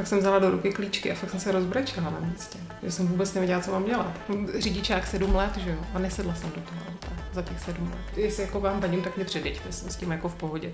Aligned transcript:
Pak 0.00 0.06
jsem 0.06 0.18
vzala 0.18 0.38
do 0.38 0.50
ruky 0.50 0.72
klíčky 0.72 1.12
a 1.12 1.14
fakt 1.14 1.30
jsem 1.30 1.40
se 1.40 1.52
rozbrečela 1.52 2.10
na 2.10 2.20
místě. 2.20 2.58
Že 2.82 2.90
jsem 2.90 3.06
vůbec 3.06 3.34
nevěděla, 3.34 3.60
co 3.60 3.70
mám 3.72 3.84
dělat. 3.84 4.20
Řidičák 4.58 5.06
sedm 5.06 5.34
let, 5.34 5.56
že 5.56 5.70
jo? 5.70 5.86
A 5.94 5.98
nesedla 5.98 6.34
jsem 6.34 6.50
do 6.50 6.60
toho 6.60 6.80
auta 6.88 7.08
za 7.32 7.42
těch 7.42 7.60
sedm 7.60 7.90
let. 7.90 8.18
Jestli 8.18 8.42
jako 8.42 8.60
vám 8.60 8.80
vadím, 8.80 9.02
tak 9.02 9.16
mě 9.16 9.24
předěďte, 9.24 9.72
jsem 9.72 9.90
s 9.90 9.96
tím 9.96 10.10
jako 10.10 10.28
v 10.28 10.34
pohodě. 10.34 10.72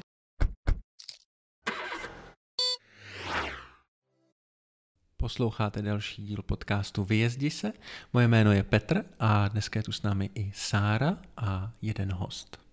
Posloucháte 5.16 5.82
další 5.82 6.22
díl 6.22 6.42
podcastu 6.42 7.04
Vyjezdi 7.04 7.50
se. 7.50 7.72
Moje 8.12 8.28
jméno 8.28 8.52
je 8.52 8.62
Petr 8.62 9.04
a 9.18 9.48
dneska 9.48 9.78
je 9.78 9.82
tu 9.82 9.92
s 9.92 10.02
námi 10.02 10.30
i 10.34 10.52
Sára 10.54 11.16
a 11.36 11.70
jeden 11.82 12.12
host. 12.12 12.65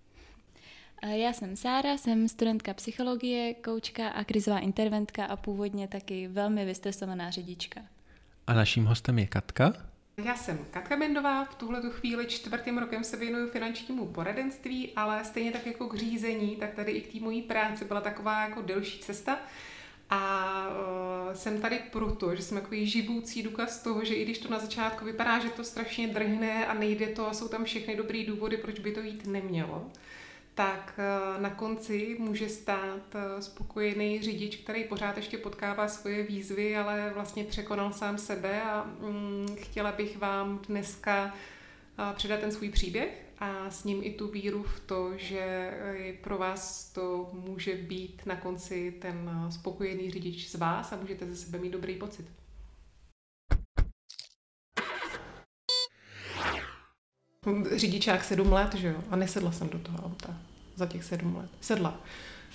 Já 1.07 1.33
jsem 1.33 1.55
Sára, 1.55 1.97
jsem 1.97 2.27
studentka 2.27 2.73
psychologie, 2.73 3.53
koučka 3.53 4.09
a 4.09 4.23
krizová 4.23 4.59
interventka 4.59 5.25
a 5.25 5.35
původně 5.35 5.87
taky 5.87 6.27
velmi 6.27 6.65
vystresovaná 6.65 7.31
řidička. 7.31 7.81
A 8.47 8.53
naším 8.53 8.85
hostem 8.85 9.19
je 9.19 9.27
Katka. 9.27 9.73
Já 10.17 10.35
jsem 10.35 10.59
Katka 10.71 10.97
Bendová, 10.97 11.45
v 11.45 11.55
tuhle 11.55 11.81
chvíli 11.89 12.25
čtvrtým 12.25 12.77
rokem 12.77 13.03
se 13.03 13.17
věnuju 13.17 13.49
finančnímu 13.49 14.07
poradenství, 14.07 14.91
ale 14.95 15.25
stejně 15.25 15.51
tak 15.51 15.65
jako 15.65 15.87
k 15.87 15.97
řízení, 15.97 16.55
tak 16.55 16.73
tady 16.73 16.91
i 16.91 17.01
k 17.01 17.11
té 17.11 17.19
mojí 17.19 17.41
práci 17.41 17.85
byla 17.85 18.01
taková 18.01 18.43
jako 18.43 18.61
delší 18.61 18.99
cesta. 18.99 19.39
A 20.09 20.67
uh, 20.67 21.33
jsem 21.33 21.61
tady 21.61 21.79
proto, 21.91 22.35
že 22.35 22.41
jsem 22.41 22.57
takový 22.57 22.87
živoucí 22.87 23.43
důkaz 23.43 23.83
toho, 23.83 24.05
že 24.05 24.15
i 24.15 24.23
když 24.23 24.37
to 24.37 24.49
na 24.49 24.59
začátku 24.59 25.05
vypadá, 25.05 25.39
že 25.39 25.49
to 25.49 25.63
strašně 25.63 26.07
drhne 26.07 26.65
a 26.65 26.73
nejde 26.73 27.07
to 27.07 27.27
a 27.27 27.33
jsou 27.33 27.47
tam 27.47 27.63
všechny 27.63 27.95
dobrý 27.95 28.25
důvody, 28.25 28.57
proč 28.57 28.79
by 28.79 28.91
to 28.91 28.99
jít 28.99 29.27
nemělo, 29.27 29.91
tak 30.55 30.99
uh, 30.99 31.41
na 31.41 31.49
konci 31.49 32.15
může 32.19 32.49
stát 32.49 33.15
uh, 33.15 33.39
spokojený 33.39 34.21
řidič, 34.21 34.55
který 34.55 34.83
pořád 34.83 35.17
ještě 35.17 35.37
potkává 35.37 35.87
svoje 35.87 36.23
výzvy, 36.23 36.77
ale 36.77 37.11
vlastně 37.13 37.43
překonal 37.43 37.93
sám 37.93 38.17
sebe 38.17 38.61
a 38.61 38.91
um, 38.99 39.45
chtěla 39.55 39.91
bych 39.91 40.17
vám 40.17 40.59
dneska 40.67 41.33
předat 42.15 42.39
ten 42.39 42.51
svůj 42.51 42.69
příběh 42.69 43.25
a 43.39 43.69
s 43.71 43.83
ním 43.83 44.03
i 44.03 44.13
tu 44.13 44.27
víru 44.27 44.63
v 44.63 44.79
to, 44.79 45.17
že 45.17 45.71
pro 46.21 46.37
vás 46.37 46.91
to 46.91 47.29
může 47.33 47.75
být 47.75 48.21
na 48.25 48.35
konci 48.35 48.95
ten 49.01 49.47
spokojený 49.49 50.11
řidič 50.11 50.49
z 50.49 50.55
vás 50.55 50.93
a 50.93 50.95
můžete 50.95 51.25
ze 51.25 51.35
sebe 51.35 51.57
mít 51.57 51.71
dobrý 51.71 51.95
pocit. 51.95 52.42
Řidičák 57.75 58.23
sedm 58.23 58.53
let, 58.53 58.75
že 58.75 58.87
jo? 58.87 58.95
A 59.09 59.15
nesedla 59.15 59.51
jsem 59.51 59.69
do 59.69 59.79
toho 59.79 59.97
auta 60.05 60.37
za 60.75 60.85
těch 60.85 61.03
sedm 61.03 61.35
let. 61.35 61.49
Sedla. 61.61 62.01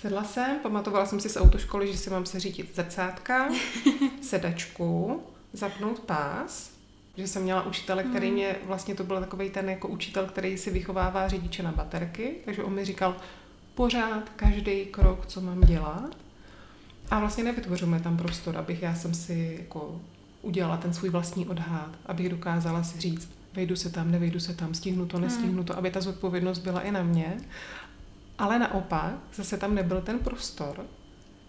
Sedla 0.01 0.23
jsem, 0.23 0.59
pamatovala 0.59 1.05
jsem 1.05 1.19
si 1.19 1.29
z 1.29 1.37
autoškoly, 1.37 1.91
že 1.91 1.97
si 1.97 2.09
mám 2.09 2.25
seřídit 2.25 2.75
zrcátka, 2.75 3.49
sedačku, 4.21 5.23
zapnout 5.53 5.99
pás, 5.99 6.71
že 7.17 7.27
jsem 7.27 7.43
měla 7.43 7.65
učitele, 7.65 8.03
který 8.03 8.27
hmm. 8.27 8.35
mě, 8.35 8.55
vlastně 8.65 8.95
to 8.95 9.03
byl 9.03 9.19
takový 9.19 9.49
ten 9.49 9.69
jako 9.69 9.87
učitel, 9.87 10.25
který 10.25 10.57
si 10.57 10.71
vychovává 10.71 11.27
řidiče 11.27 11.63
na 11.63 11.71
baterky, 11.71 12.35
takže 12.45 12.63
on 12.63 12.73
mi 12.73 12.85
říkal 12.85 13.15
pořád 13.75 14.29
každý 14.35 14.85
krok, 14.85 15.25
co 15.25 15.41
mám 15.41 15.61
dělat. 15.61 16.17
A 17.11 17.19
vlastně 17.19 17.43
nevytvoříme 17.43 17.99
tam 17.99 18.17
prostor, 18.17 18.57
abych 18.57 18.81
já 18.81 18.95
jsem 18.95 19.13
si 19.13 19.57
jako 19.59 20.01
udělala 20.41 20.77
ten 20.77 20.93
svůj 20.93 21.09
vlastní 21.09 21.47
odhad, 21.47 21.89
abych 22.05 22.29
dokázala 22.29 22.83
si 22.83 22.99
říct, 22.99 23.38
vejdu 23.55 23.75
se 23.75 23.89
tam, 23.89 24.11
nevejdu 24.11 24.39
se 24.39 24.53
tam, 24.53 24.73
stihnu 24.73 25.05
to, 25.05 25.19
nestihnu 25.19 25.63
to, 25.63 25.77
aby 25.77 25.91
ta 25.91 26.01
zodpovědnost 26.01 26.59
byla 26.59 26.81
i 26.81 26.91
na 26.91 27.03
mě. 27.03 27.37
Ale 28.37 28.59
naopak, 28.59 29.13
zase 29.35 29.57
tam 29.57 29.75
nebyl 29.75 30.01
ten 30.01 30.19
prostor, 30.19 30.85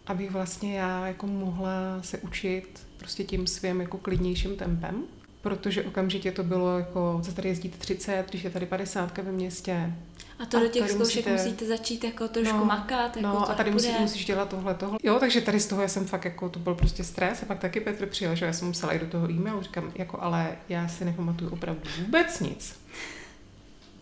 abych 0.07 0.31
vlastně 0.31 0.79
já 0.79 1.07
jako 1.07 1.27
mohla 1.27 2.03
se 2.03 2.19
učit 2.19 2.87
prostě 2.97 3.25
tím 3.25 3.47
svým 3.47 3.81
jako 3.81 3.99
klidnějším 3.99 4.57
tempem 4.57 5.05
protože 5.43 5.83
okamžitě 5.83 6.33
to 6.33 6.43
bylo 6.43 6.79
jako, 6.79 7.21
co 7.25 7.33
tady 7.33 7.49
jezdíte 7.49 7.79
30, 7.79 8.25
když 8.29 8.45
je 8.45 8.51
tady 8.51 8.67
50 8.67 9.19
ve 9.19 9.33
městě. 9.33 9.93
A 10.39 10.47
to 10.47 10.57
a 10.57 10.61
do 10.61 10.69
těch 10.69 10.91
zkoušek 10.91 11.27
musíte... 11.27 11.33
musíte 11.33 11.67
začít 11.67 12.05
jako 12.05 12.29
trošku 12.29 12.57
no, 12.57 12.65
makat. 12.65 13.17
Jako 13.17 13.29
no 13.29 13.51
a 13.51 13.55
tady 13.55 13.71
musí, 13.71 13.93
musíš 14.01 14.25
dělat 14.25 14.49
tohle, 14.49 14.75
tohle. 14.75 14.99
Jo, 15.03 15.19
takže 15.21 15.41
tady 15.41 15.61
z 15.61 15.67
toho 15.67 15.83
já 15.83 15.89
jsem 15.89 16.07
fakt 16.07 16.25
jako, 16.25 16.49
to 16.49 16.59
byl 16.59 16.75
prostě 16.75 17.05
stres 17.05 17.43
a 17.43 17.47
pak 17.47 17.59
taky 17.59 17.81
Petr 17.81 18.07
přijel, 18.07 18.35
že 18.35 18.47
já 18.47 18.53
jsem 18.53 18.69
musela 18.69 18.93
jít 18.93 19.03
do 19.03 19.09
toho 19.09 19.31
e-mailu, 19.31 19.63
říkám, 19.63 19.93
jako 19.95 20.23
ale 20.23 20.57
já 20.69 20.89
si 20.89 21.05
nepamatuju 21.05 21.51
opravdu 21.51 21.81
vůbec 22.01 22.41
nic. 22.41 22.81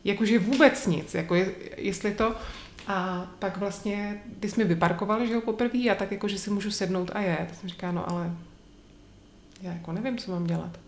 Jakože 0.05 0.39
vůbec 0.39 0.87
nic, 0.87 1.15
jako 1.15 1.35
je, 1.35 1.53
jestli 1.77 2.15
to, 2.15 2.35
a 2.87 3.27
pak 3.39 3.57
vlastně, 3.57 4.23
ty 4.41 4.49
jsi 4.49 4.61
mi 4.61 4.65
vyparkoval, 4.65 5.27
že 5.27 5.33
jo, 5.33 5.41
poprvé, 5.41 5.91
a 5.91 5.95
tak 5.95 6.13
jako, 6.13 6.29
že 6.29 6.39
si 6.39 6.51
můžu 6.51 6.71
sednout 6.71 7.11
a 7.15 7.21
jet. 7.21 7.47
Tak 7.49 7.55
jsem 7.55 7.69
říká, 7.69 7.93
no 7.93 8.11
ale 8.11 8.33
já 9.63 9.73
jako 9.73 9.93
nevím, 9.93 10.19
co 10.19 10.31
mám 10.31 10.45
dělat. 10.45 10.79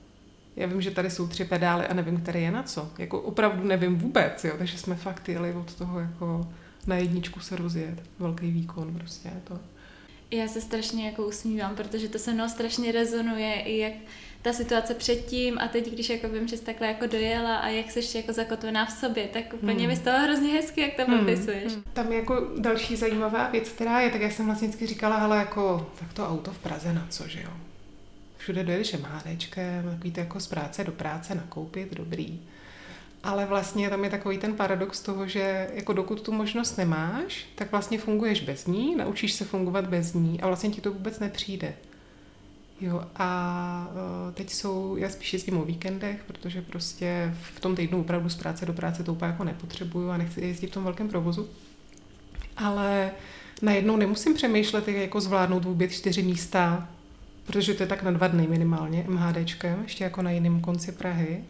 Já 0.60 0.66
vím, 0.66 0.81
že 0.81 0.91
tady 0.91 1.10
jsou 1.10 1.28
tři 1.28 1.44
pedály 1.44 1.87
a 1.87 1.94
nevím, 1.94 2.21
který 2.21 2.43
je 2.43 2.50
na 2.50 2.62
co. 2.62 2.91
Jako 2.98 3.21
opravdu 3.21 3.65
nevím 3.65 3.98
vůbec, 3.98 4.44
jo. 4.44 4.54
Takže 4.59 4.78
jsme 4.78 4.94
fakt 4.94 5.28
jeli 5.28 5.53
od 5.53 5.75
toho 5.75 6.00
jako 6.00 6.48
na 6.87 6.97
jedničku 6.97 7.41
se 7.41 7.56
rozjet. 7.56 8.03
Velký 8.19 8.50
výkon 8.50 8.94
prostě 8.94 9.28
je 9.28 9.41
to. 9.44 9.59
Já 10.31 10.48
se 10.48 10.60
strašně 10.60 11.06
jako 11.06 11.26
usmívám, 11.26 11.76
protože 11.76 12.09
to 12.09 12.19
se 12.19 12.32
mnou 12.32 12.48
strašně 12.48 12.93
rezonuje 12.93 13.54
i 13.54 13.78
jak 13.78 13.93
ta 14.43 14.53
situace 14.53 14.94
předtím 14.94 15.59
a 15.59 15.69
teď, 15.69 15.93
když 15.93 16.10
jako 16.10 16.28
vím, 16.28 16.48
že 16.48 16.56
jsi 16.56 16.65
takhle 16.65 16.87
jako 16.87 17.06
dojela 17.06 17.56
a 17.56 17.69
jak 17.69 17.91
jsi 17.91 18.16
jako 18.16 18.32
zakotvená 18.32 18.87
v 18.87 18.91
sobě, 18.91 19.28
tak 19.32 19.54
úplně 19.54 19.78
hmm. 19.78 19.88
mi 19.88 19.97
z 19.97 20.00
toho 20.00 20.19
hrozně 20.19 20.53
hezky, 20.53 20.81
jak 20.81 20.94
to 20.94 21.04
hmm. 21.04 21.19
popisuješ. 21.19 21.72
Hmm. 21.72 21.82
Tam 21.92 22.12
je 22.12 22.19
jako 22.19 22.48
další 22.59 22.97
zajímavá 22.97 23.48
věc, 23.48 23.69
která 23.69 24.00
je, 24.00 24.10
tak 24.10 24.21
já 24.21 24.31
jsem 24.31 24.47
vlastně 24.47 24.69
vždycky 24.69 24.87
říkala, 24.87 25.16
ale 25.16 25.37
jako, 25.37 25.91
tak 25.98 26.12
to 26.12 26.28
auto 26.28 26.50
v 26.50 26.59
Praze 26.59 26.92
na 26.92 27.06
co, 27.10 27.28
že 27.28 27.42
jo? 27.42 27.50
Všude 28.50 28.65
dojedeš 28.65 28.93
MHDčkem, 28.93 29.84
takový 29.91 30.12
to 30.12 30.21
jako 30.21 30.41
z 30.41 30.47
práce 30.47 30.84
do 30.84 30.93
práce 30.93 31.34
nakoupit, 31.34 31.94
dobrý. 31.94 32.41
Ale 33.22 33.47
vlastně 33.47 33.91
tam 33.91 34.05
je 34.05 34.11
takový 34.11 34.38
ten 34.38 34.55
paradox 34.55 35.00
toho, 35.00 35.27
že 35.27 35.71
jako 35.75 35.93
dokud 35.93 36.22
tu 36.22 36.33
možnost 36.33 36.77
nemáš, 36.77 37.47
tak 37.55 37.71
vlastně 37.71 37.99
funguješ 37.99 38.41
bez 38.41 38.66
ní, 38.66 38.97
naučíš 38.97 39.33
se 39.33 39.44
fungovat 39.44 39.87
bez 39.87 40.15
ní 40.15 40.41
a 40.41 40.47
vlastně 40.47 40.71
ti 40.71 40.81
to 40.81 40.93
vůbec 40.93 41.19
nepřijde. 41.19 41.75
Jo, 42.81 43.05
a 43.16 43.91
e, 44.28 44.33
teď 44.33 44.50
jsou, 44.50 44.97
já 44.97 45.09
spíš 45.09 45.33
jezdím 45.33 45.59
o 45.59 45.65
víkendech, 45.65 46.25
protože 46.27 46.62
prostě 46.62 47.34
v 47.43 47.60
tom 47.60 47.77
týdnu 47.77 48.00
opravdu 48.00 48.28
z 48.28 48.37
práce 48.37 48.66
do 48.66 48.72
práce 48.72 49.05
to 49.05 49.12
úplně 49.12 49.31
jako 49.31 49.44
nepotřebuju 49.44 50.10
a 50.10 50.16
nechci 50.16 50.41
jezdit 50.41 50.66
v 50.66 50.75
tom 50.75 50.84
velkém 50.84 51.09
provozu. 51.09 51.49
Ale 52.56 53.10
najednou 53.62 53.97
nemusím 53.97 54.34
přemýšlet, 54.34 54.89
jak 54.89 54.97
jako 54.97 55.21
zvládnout 55.21 55.65
vůbec 55.65 55.93
čtyři 55.93 56.22
místa 56.22 56.89
protože 57.50 57.75
to 57.75 57.83
je 57.83 57.87
tak 57.87 58.03
na 58.03 58.11
dva 58.11 58.28
dny 58.28 58.47
minimálně 58.47 59.05
MHDčkem, 59.09 59.83
ještě 59.83 60.05
jako 60.05 60.22
na 60.22 60.31
jiném 60.31 60.61
konci 60.61 60.93
Prahy. 60.93 61.44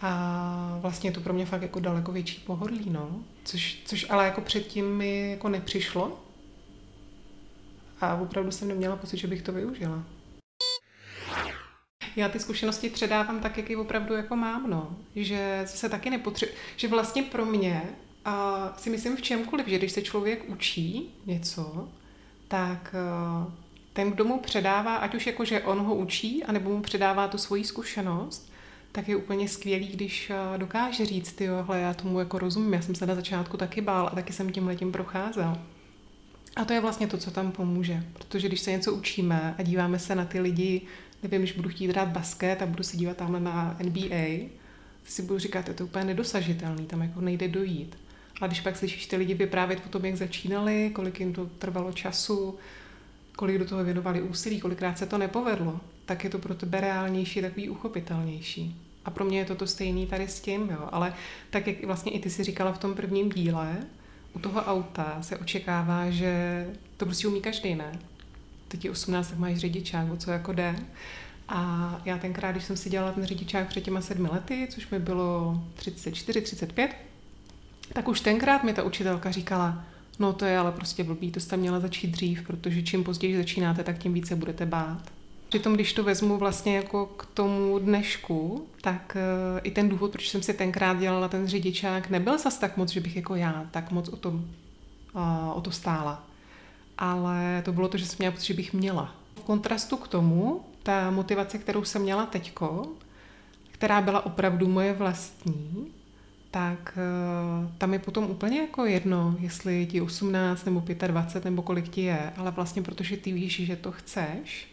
A 0.00 0.78
vlastně 0.80 1.10
je 1.10 1.14
to 1.14 1.20
pro 1.20 1.32
mě 1.32 1.46
fakt 1.46 1.62
jako 1.62 1.80
daleko 1.80 2.12
větší 2.12 2.42
pohodlí, 2.46 2.90
no. 2.90 3.20
Což, 3.44 3.82
což 3.84 4.06
ale 4.10 4.24
jako 4.24 4.40
předtím 4.40 4.96
mi 4.96 5.30
jako 5.30 5.48
nepřišlo. 5.48 6.20
A 8.00 8.14
opravdu 8.14 8.50
jsem 8.50 8.68
neměla 8.68 8.96
pocit, 8.96 9.16
že 9.16 9.26
bych 9.26 9.42
to 9.42 9.52
využila. 9.52 10.02
Já 12.16 12.28
ty 12.28 12.38
zkušenosti 12.40 12.90
předávám 12.90 13.40
tak, 13.40 13.56
jak 13.56 13.70
je 13.70 13.76
opravdu 13.76 14.14
jako 14.14 14.36
mám, 14.36 14.70
no. 14.70 14.96
Že 15.16 15.62
se 15.66 15.88
taky 15.88 16.10
nepotřebuji, 16.10 16.54
že 16.76 16.88
vlastně 16.88 17.22
pro 17.22 17.44
mě 17.44 17.82
a 18.24 18.74
si 18.78 18.90
myslím 18.90 19.16
v 19.16 19.22
čemkoliv, 19.22 19.68
že 19.68 19.78
když 19.78 19.92
se 19.92 20.02
člověk 20.02 20.48
učí 20.48 21.14
něco, 21.26 21.88
tak 22.48 22.94
ten, 23.92 24.10
kdo 24.10 24.24
mu 24.24 24.40
předává, 24.40 24.96
ať 24.96 25.14
už 25.14 25.26
jako, 25.26 25.44
že 25.44 25.60
on 25.60 25.78
ho 25.78 25.94
učí, 25.94 26.44
anebo 26.44 26.70
mu 26.70 26.82
předává 26.82 27.28
tu 27.28 27.38
svoji 27.38 27.64
zkušenost, 27.64 28.52
tak 28.92 29.08
je 29.08 29.16
úplně 29.16 29.48
skvělý, 29.48 29.88
když 29.88 30.30
eh, 30.30 30.58
dokáže 30.58 31.06
říct, 31.06 31.32
ty 31.32 31.46
hle, 31.46 31.80
já 31.80 31.94
tomu 31.94 32.18
jako 32.18 32.38
rozumím, 32.38 32.72
já 32.72 32.82
jsem 32.82 32.94
se 32.94 33.06
na 33.06 33.14
začátku 33.14 33.56
taky 33.56 33.80
bál 33.80 34.06
a 34.06 34.14
taky 34.14 34.32
jsem 34.32 34.52
tím 34.52 34.66
letím 34.66 34.92
procházel. 34.92 35.58
A 36.56 36.64
to 36.64 36.72
je 36.72 36.80
vlastně 36.80 37.06
to, 37.06 37.18
co 37.18 37.30
tam 37.30 37.52
pomůže, 37.52 38.04
protože 38.12 38.48
když 38.48 38.60
se 38.60 38.70
něco 38.70 38.92
učíme 38.92 39.54
a 39.58 39.62
díváme 39.62 39.98
se 39.98 40.14
na 40.14 40.24
ty 40.24 40.40
lidi, 40.40 40.82
nevím, 41.22 41.40
když 41.40 41.52
budu 41.52 41.68
chtít 41.68 41.90
hrát 41.90 42.08
basket 42.08 42.62
a 42.62 42.66
budu 42.66 42.82
se 42.82 42.96
dívat 42.96 43.16
tamhle 43.16 43.40
na 43.40 43.76
NBA, 43.82 44.48
si 45.04 45.22
budu 45.22 45.38
říkat, 45.38 45.68
je 45.68 45.74
to 45.74 45.84
úplně 45.84 46.04
nedosažitelný, 46.04 46.86
tam 46.86 47.02
jako 47.02 47.20
nejde 47.20 47.48
dojít. 47.48 47.96
A 48.40 48.46
když 48.46 48.60
pak 48.60 48.76
slyšíš 48.76 49.06
ty 49.06 49.16
lidi 49.16 49.34
vyprávět 49.34 49.82
o 49.86 49.88
tom, 49.88 50.04
jak 50.04 50.16
začínali, 50.16 50.90
kolik 50.94 51.20
jim 51.20 51.32
to 51.32 51.46
trvalo 51.46 51.92
času, 51.92 52.58
kolik 53.40 53.58
do 53.58 53.64
toho 53.64 53.84
věnovali 53.84 54.22
úsilí, 54.22 54.60
kolikrát 54.60 54.98
se 54.98 55.06
to 55.06 55.18
nepovedlo, 55.18 55.80
tak 56.06 56.24
je 56.24 56.30
to 56.30 56.38
pro 56.38 56.54
tebe 56.54 56.80
reálnější, 56.80 57.40
takový 57.40 57.68
uchopitelnější. 57.68 58.76
A 59.04 59.10
pro 59.10 59.24
mě 59.24 59.38
je 59.38 59.44
to 59.44 59.54
to 59.54 59.66
stejný 59.66 60.06
tady 60.06 60.28
s 60.28 60.40
tím, 60.40 60.68
jo. 60.70 60.88
Ale 60.92 61.14
tak, 61.50 61.66
jak 61.66 61.84
vlastně 61.84 62.12
i 62.12 62.18
ty 62.18 62.30
si 62.30 62.44
říkala 62.44 62.72
v 62.72 62.78
tom 62.78 62.94
prvním 62.94 63.30
díle, 63.30 63.76
u 64.32 64.38
toho 64.38 64.60
auta 64.60 65.18
se 65.22 65.36
očekává, 65.36 66.10
že 66.10 66.66
to 66.96 67.04
prostě 67.04 67.28
umí 67.28 67.40
každý, 67.40 67.74
ne? 67.74 67.98
Teď 68.68 68.84
je 68.84 68.90
18, 68.90 69.28
tak 69.28 69.38
máš 69.38 69.56
řidičák, 69.56 70.12
o 70.12 70.16
co 70.16 70.30
jako 70.30 70.52
jde. 70.52 70.76
A 71.48 72.00
já 72.04 72.18
tenkrát, 72.18 72.52
když 72.52 72.64
jsem 72.64 72.76
si 72.76 72.90
dělala 72.90 73.12
ten 73.12 73.24
řidičák 73.24 73.68
před 73.68 73.80
těma 73.80 74.00
sedmi 74.00 74.28
lety, 74.32 74.68
což 74.70 74.90
mi 74.90 74.98
bylo 74.98 75.60
34, 75.74 76.40
35, 76.40 76.90
tak 77.92 78.08
už 78.08 78.20
tenkrát 78.20 78.64
mi 78.64 78.72
ta 78.72 78.82
učitelka 78.82 79.30
říkala, 79.30 79.84
No 80.20 80.32
to 80.32 80.44
je 80.44 80.58
ale 80.58 80.72
prostě 80.72 81.04
blbý, 81.04 81.30
to 81.30 81.40
jste 81.40 81.56
měla 81.56 81.80
začít 81.80 82.08
dřív, 82.08 82.46
protože 82.46 82.82
čím 82.82 83.04
později 83.04 83.36
začínáte, 83.36 83.84
tak 83.84 83.98
tím 83.98 84.14
více 84.14 84.36
budete 84.36 84.66
bát. 84.66 85.02
Přitom, 85.48 85.74
když 85.74 85.92
to 85.92 86.04
vezmu 86.04 86.38
vlastně 86.38 86.76
jako 86.76 87.06
k 87.06 87.26
tomu 87.34 87.78
dnešku, 87.78 88.66
tak 88.80 89.16
uh, 89.16 89.60
i 89.62 89.70
ten 89.70 89.88
důvod, 89.88 90.12
proč 90.12 90.28
jsem 90.28 90.42
si 90.42 90.54
tenkrát 90.54 90.98
dělala 90.98 91.28
ten 91.28 91.46
řidičák, 91.46 92.10
nebyl 92.10 92.38
zas 92.38 92.58
tak 92.58 92.76
moc, 92.76 92.90
že 92.90 93.00
bych 93.00 93.16
jako 93.16 93.34
já 93.34 93.66
tak 93.70 93.90
moc 93.90 94.08
o, 94.08 94.16
tom, 94.16 94.34
uh, 95.14 95.50
o 95.54 95.60
to 95.60 95.70
stála. 95.70 96.26
Ale 96.98 97.62
to 97.64 97.72
bylo 97.72 97.88
to, 97.88 97.98
že 97.98 98.06
jsem 98.06 98.16
měla 98.18 98.32
pocit, 98.32 98.46
že 98.46 98.54
bych 98.54 98.72
měla. 98.72 99.14
V 99.36 99.40
kontrastu 99.40 99.96
k 99.96 100.08
tomu, 100.08 100.60
ta 100.82 101.10
motivace, 101.10 101.58
kterou 101.58 101.84
jsem 101.84 102.02
měla 102.02 102.26
teďko, 102.26 102.86
která 103.70 104.00
byla 104.00 104.26
opravdu 104.26 104.68
moje 104.68 104.92
vlastní, 104.92 105.92
tak 106.50 106.98
uh, 106.98 107.70
tam 107.78 107.92
je 107.92 107.98
potom 107.98 108.24
úplně 108.24 108.60
jako 108.60 108.84
jedno, 108.84 109.36
jestli 109.40 109.86
ti 109.86 110.00
18 110.00 110.64
nebo 110.64 110.82
25 111.06 111.44
nebo 111.44 111.62
kolik 111.62 111.88
ti 111.88 112.00
je, 112.00 112.32
ale 112.36 112.50
vlastně 112.50 112.82
protože 112.82 113.16
ty 113.16 113.32
víš, 113.32 113.60
že 113.60 113.76
to 113.76 113.92
chceš, 113.92 114.68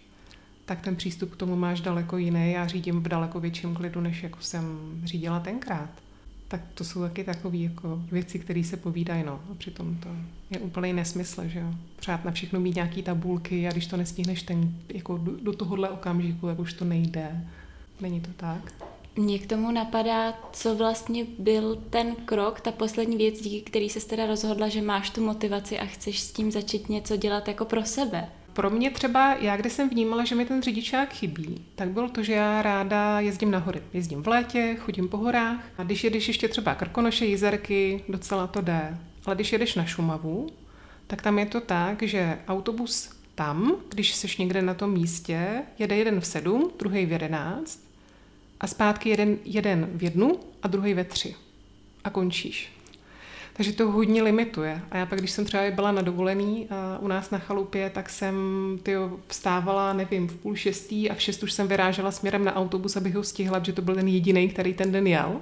tak 0.65 0.81
ten 0.81 0.95
přístup 0.95 1.31
k 1.31 1.35
tomu 1.35 1.55
máš 1.55 1.81
daleko 1.81 2.17
jiný. 2.17 2.51
Já 2.51 2.67
řídím 2.67 2.99
v 2.99 3.07
daleko 3.07 3.39
větším 3.39 3.75
klidu, 3.75 4.01
než 4.01 4.23
jako 4.23 4.41
jsem 4.41 4.65
řídila 5.03 5.39
tenkrát. 5.39 5.89
Tak 6.47 6.61
to 6.73 6.83
jsou 6.83 7.01
taky 7.01 7.23
takové 7.23 7.57
jako 7.57 8.01
věci, 8.11 8.39
které 8.39 8.63
se 8.63 8.77
povídají, 8.77 9.23
no. 9.23 9.39
A 9.51 9.55
přitom 9.57 9.95
to 9.95 10.09
je 10.49 10.59
úplný 10.59 10.93
nesmysl, 10.93 11.47
že 11.47 11.59
jo. 11.59 11.73
Přát 11.95 12.25
na 12.25 12.31
všechno 12.31 12.59
mít 12.59 12.75
nějaký 12.75 13.03
tabulky 13.03 13.67
a 13.67 13.71
když 13.71 13.87
to 13.87 13.97
nestihneš 13.97 14.43
ten, 14.43 14.75
jako 14.93 15.17
do, 15.17 15.31
do 15.43 15.53
tohohle 15.53 15.89
okamžiku, 15.89 16.47
tak 16.47 16.59
už 16.59 16.73
to 16.73 16.85
nejde. 16.85 17.47
Není 18.01 18.21
to 18.21 18.29
tak. 18.37 18.73
Mně 19.17 19.39
k 19.39 19.47
tomu 19.47 19.71
napadá, 19.71 20.33
co 20.51 20.75
vlastně 20.75 21.25
byl 21.39 21.83
ten 21.89 22.15
krok, 22.15 22.61
ta 22.61 22.71
poslední 22.71 23.17
věc, 23.17 23.41
díky 23.41 23.69
který 23.69 23.89
se 23.89 24.07
teda 24.07 24.25
rozhodla, 24.25 24.67
že 24.67 24.81
máš 24.81 25.09
tu 25.09 25.25
motivaci 25.25 25.79
a 25.79 25.85
chceš 25.85 26.19
s 26.19 26.31
tím 26.31 26.51
začít 26.51 26.89
něco 26.89 27.17
dělat 27.17 27.47
jako 27.47 27.65
pro 27.65 27.85
sebe. 27.85 28.29
Pro 28.53 28.69
mě 28.69 28.91
třeba, 28.91 29.33
já 29.33 29.57
když 29.57 29.73
jsem 29.73 29.89
vnímala, 29.89 30.25
že 30.25 30.35
mi 30.35 30.45
ten 30.45 30.61
řidičák 30.61 31.13
chybí, 31.13 31.65
tak 31.75 31.89
bylo 31.89 32.09
to, 32.09 32.23
že 32.23 32.33
já 32.33 32.61
ráda 32.61 33.19
jezdím 33.19 33.51
na 33.51 33.59
hory. 33.59 33.81
Jezdím 33.93 34.23
v 34.23 34.27
létě, 34.27 34.77
chodím 34.79 35.07
po 35.07 35.17
horách 35.17 35.63
a 35.77 35.83
když 35.83 36.03
jedeš 36.03 36.27
ještě 36.27 36.47
třeba 36.47 36.75
Krkonoše, 36.75 37.25
Jizerky, 37.25 38.03
docela 38.09 38.47
to 38.47 38.61
jde. 38.61 38.97
Ale 39.25 39.35
když 39.35 39.53
jedeš 39.53 39.75
na 39.75 39.85
Šumavu, 39.85 40.47
tak 41.07 41.21
tam 41.21 41.39
je 41.39 41.45
to 41.45 41.61
tak, 41.61 42.03
že 42.03 42.39
autobus 42.47 43.09
tam, 43.35 43.75
když 43.89 44.15
jsi 44.15 44.27
někde 44.39 44.61
na 44.61 44.73
tom 44.73 44.93
místě, 44.93 45.63
jede 45.79 45.95
jeden 45.95 46.21
v 46.21 46.25
sedm, 46.25 46.71
druhý 46.79 47.05
v 47.05 47.11
jedenáct 47.11 47.86
a 48.59 48.67
zpátky 48.67 49.09
jeden, 49.09 49.37
jeden 49.45 49.89
v 49.93 50.03
jednu 50.03 50.39
a 50.63 50.67
druhý 50.67 50.93
ve 50.93 51.03
tři. 51.03 51.35
A 52.03 52.09
končíš. 52.09 52.71
Takže 53.53 53.73
to 53.73 53.91
hodně 53.91 54.23
limituje. 54.23 54.81
A 54.91 54.97
já 54.97 55.05
pak, 55.05 55.19
když 55.19 55.31
jsem 55.31 55.45
třeba 55.45 55.71
byla 55.71 55.91
na 55.91 56.01
dovolený 56.01 56.67
a 56.69 56.97
u 57.01 57.07
nás 57.07 57.31
na 57.31 57.37
chalupě, 57.37 57.89
tak 57.89 58.09
jsem 58.09 58.35
tyjo, 58.83 59.19
vstávala, 59.27 59.93
nevím, 59.93 60.27
v 60.27 60.35
půl 60.35 60.55
šestý 60.55 61.09
a 61.09 61.15
v 61.15 61.21
šest 61.21 61.43
už 61.43 61.51
jsem 61.51 61.67
vyrážela 61.67 62.11
směrem 62.11 62.45
na 62.45 62.55
autobus, 62.55 62.97
abych 62.97 63.15
ho 63.15 63.23
stihla, 63.23 63.59
protože 63.59 63.73
to 63.73 63.81
byl 63.81 63.95
ten 63.95 64.07
jediný, 64.07 64.49
který 64.49 64.73
ten 64.73 64.91
den 64.91 65.07
jel. 65.07 65.41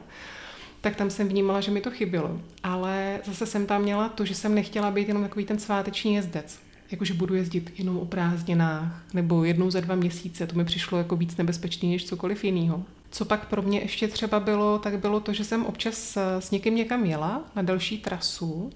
Tak 0.81 0.95
tam 0.95 1.09
jsem 1.09 1.27
vnímala, 1.27 1.61
že 1.61 1.71
mi 1.71 1.81
to 1.81 1.91
chybělo. 1.91 2.41
Ale 2.63 3.19
zase 3.25 3.45
jsem 3.45 3.65
tam 3.65 3.81
měla 3.81 4.09
to, 4.09 4.25
že 4.25 4.35
jsem 4.35 4.55
nechtěla 4.55 4.91
být 4.91 5.07
jenom 5.07 5.23
takový 5.23 5.45
ten 5.45 5.59
sváteční 5.59 6.15
jezdec 6.15 6.65
jakože 6.91 7.13
budu 7.13 7.35
jezdit 7.35 7.73
jenom 7.77 7.97
o 7.97 8.05
prázdninách 8.05 9.03
nebo 9.13 9.43
jednou 9.43 9.71
za 9.71 9.79
dva 9.79 9.95
měsíce. 9.95 10.47
To 10.47 10.55
mi 10.55 10.65
přišlo 10.65 10.97
jako 10.97 11.15
víc 11.15 11.37
nebezpečný 11.37 11.91
než 11.91 12.05
cokoliv 12.05 12.43
jiného. 12.43 12.83
Co 13.15 13.25
pak 13.25 13.45
pro 13.47 13.61
mě 13.61 13.79
ještě 13.79 14.07
třeba 14.07 14.39
bylo, 14.39 14.79
tak 14.79 14.99
bylo 14.99 15.19
to, 15.19 15.33
že 15.33 15.43
jsem 15.43 15.65
občas 15.65 16.17
s 16.39 16.51
někým 16.51 16.75
někam 16.75 17.05
jela 17.05 17.41
na 17.55 17.61
delší 17.61 17.97
trasu 17.97 18.71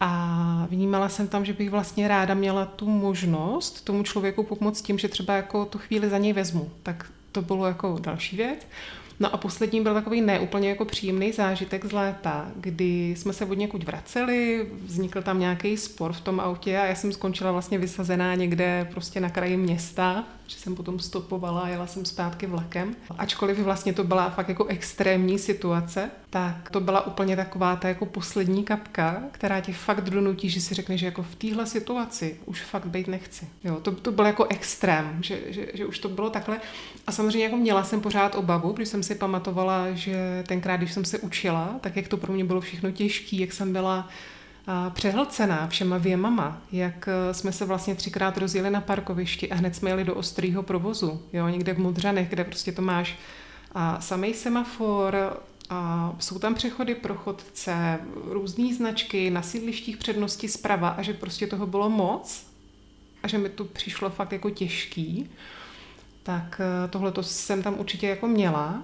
a 0.00 0.66
vnímala 0.70 1.08
jsem 1.08 1.28
tam, 1.28 1.44
že 1.44 1.52
bych 1.52 1.70
vlastně 1.70 2.08
ráda 2.08 2.34
měla 2.34 2.66
tu 2.66 2.88
možnost 2.88 3.84
tomu 3.84 4.02
člověku 4.02 4.42
pomoct 4.42 4.82
tím, 4.82 4.98
že 4.98 5.08
třeba 5.08 5.34
jako 5.34 5.64
tu 5.64 5.78
chvíli 5.78 6.08
za 6.08 6.18
něj 6.18 6.32
vezmu. 6.32 6.70
Tak 6.82 7.06
to 7.32 7.42
bylo 7.42 7.66
jako 7.66 7.98
další 8.00 8.36
věc. 8.36 8.66
No 9.20 9.34
a 9.34 9.36
poslední 9.36 9.80
byl 9.80 9.94
takový 9.94 10.20
neúplně 10.20 10.68
jako 10.68 10.84
příjemný 10.84 11.32
zážitek 11.32 11.84
z 11.84 11.92
léta, 11.92 12.50
kdy 12.56 13.14
jsme 13.16 13.32
se 13.32 13.44
od 13.44 13.58
někud 13.58 13.84
vraceli, 13.84 14.68
vznikl 14.84 15.22
tam 15.22 15.40
nějaký 15.40 15.76
spor 15.76 16.12
v 16.12 16.20
tom 16.20 16.40
autě 16.40 16.78
a 16.78 16.84
já 16.84 16.94
jsem 16.94 17.12
skončila 17.12 17.52
vlastně 17.52 17.78
vysazená 17.78 18.34
někde 18.34 18.88
prostě 18.90 19.20
na 19.20 19.30
kraji 19.30 19.56
města, 19.56 20.24
že 20.46 20.56
jsem 20.56 20.74
potom 20.74 20.98
stopovala 20.98 21.60
a 21.60 21.68
jela 21.68 21.86
jsem 21.86 22.04
zpátky 22.04 22.46
vlakem. 22.46 22.96
Ačkoliv 23.18 23.58
vlastně 23.58 23.92
to 23.92 24.04
byla 24.04 24.30
fakt 24.30 24.48
jako 24.48 24.66
extrémní 24.66 25.38
situace, 25.38 26.10
tak 26.30 26.70
to 26.70 26.80
byla 26.80 27.06
úplně 27.06 27.36
taková 27.36 27.76
ta 27.76 27.88
jako 27.88 28.06
poslední 28.06 28.64
kapka, 28.64 29.22
která 29.32 29.60
tě 29.60 29.72
fakt 29.72 30.10
donutí, 30.10 30.48
že 30.48 30.60
si 30.60 30.74
řekne, 30.74 30.98
že 30.98 31.06
jako 31.06 31.22
v 31.22 31.34
téhle 31.34 31.66
situaci 31.66 32.36
už 32.44 32.62
fakt 32.62 32.86
být 32.86 33.08
nechci. 33.08 33.48
Jo, 33.64 33.80
to, 33.80 33.92
to 33.92 34.12
byl 34.12 34.26
jako 34.26 34.44
extrém, 34.44 35.18
že, 35.22 35.40
že, 35.46 35.66
že, 35.74 35.86
už 35.86 35.98
to 35.98 36.08
bylo 36.08 36.30
takhle. 36.30 36.60
A 37.06 37.12
samozřejmě 37.12 37.44
jako 37.44 37.56
měla 37.56 37.84
jsem 37.84 38.00
pořád 38.00 38.34
obavu, 38.34 38.72
když 38.72 38.88
jsem 38.88 39.02
si 39.02 39.14
pamatovala, 39.14 39.92
že 39.92 40.44
tenkrát, 40.46 40.76
když 40.76 40.92
jsem 40.92 41.04
se 41.04 41.18
učila, 41.18 41.74
tak 41.80 41.96
jak 41.96 42.08
to 42.08 42.16
pro 42.16 42.32
mě 42.32 42.44
bylo 42.44 42.60
všechno 42.60 42.90
těžké, 42.90 43.36
jak 43.36 43.52
jsem 43.52 43.72
byla 43.72 44.08
přehlcená 44.90 45.66
všema 45.66 45.98
věmama, 45.98 46.62
jak 46.72 47.08
e, 47.08 47.34
jsme 47.34 47.52
se 47.52 47.64
vlastně 47.64 47.94
třikrát 47.94 48.38
rozjeli 48.38 48.70
na 48.70 48.80
parkovišti 48.80 49.50
a 49.50 49.54
hned 49.54 49.76
jsme 49.76 49.90
jeli 49.90 50.04
do 50.04 50.14
ostrýho 50.14 50.62
provozu, 50.62 51.22
jo, 51.32 51.48
někde 51.48 51.74
v 51.74 51.78
Modřanech, 51.78 52.28
kde 52.28 52.44
prostě 52.44 52.72
to 52.72 52.82
máš. 52.82 53.18
A 53.72 54.00
samý 54.00 54.34
semafor, 54.34 55.40
a 55.70 56.12
jsou 56.18 56.38
tam 56.38 56.54
přechody 56.54 56.94
pro 56.94 57.14
chodce, 57.14 57.98
různé 58.24 58.74
značky, 58.74 59.30
na 59.30 59.42
sídlištích 59.42 59.96
přednosti 59.96 60.48
zprava 60.48 60.88
a 60.88 61.02
že 61.02 61.12
prostě 61.14 61.46
toho 61.46 61.66
bylo 61.66 61.90
moc 61.90 62.46
a 63.22 63.28
že 63.28 63.38
mi 63.38 63.48
to 63.48 63.64
přišlo 63.64 64.10
fakt 64.10 64.32
jako 64.32 64.50
těžký, 64.50 65.30
tak 66.22 66.60
e, 66.60 66.88
tohle 66.88 67.12
to 67.12 67.22
jsem 67.22 67.62
tam 67.62 67.78
určitě 67.78 68.08
jako 68.08 68.28
měla, 68.28 68.82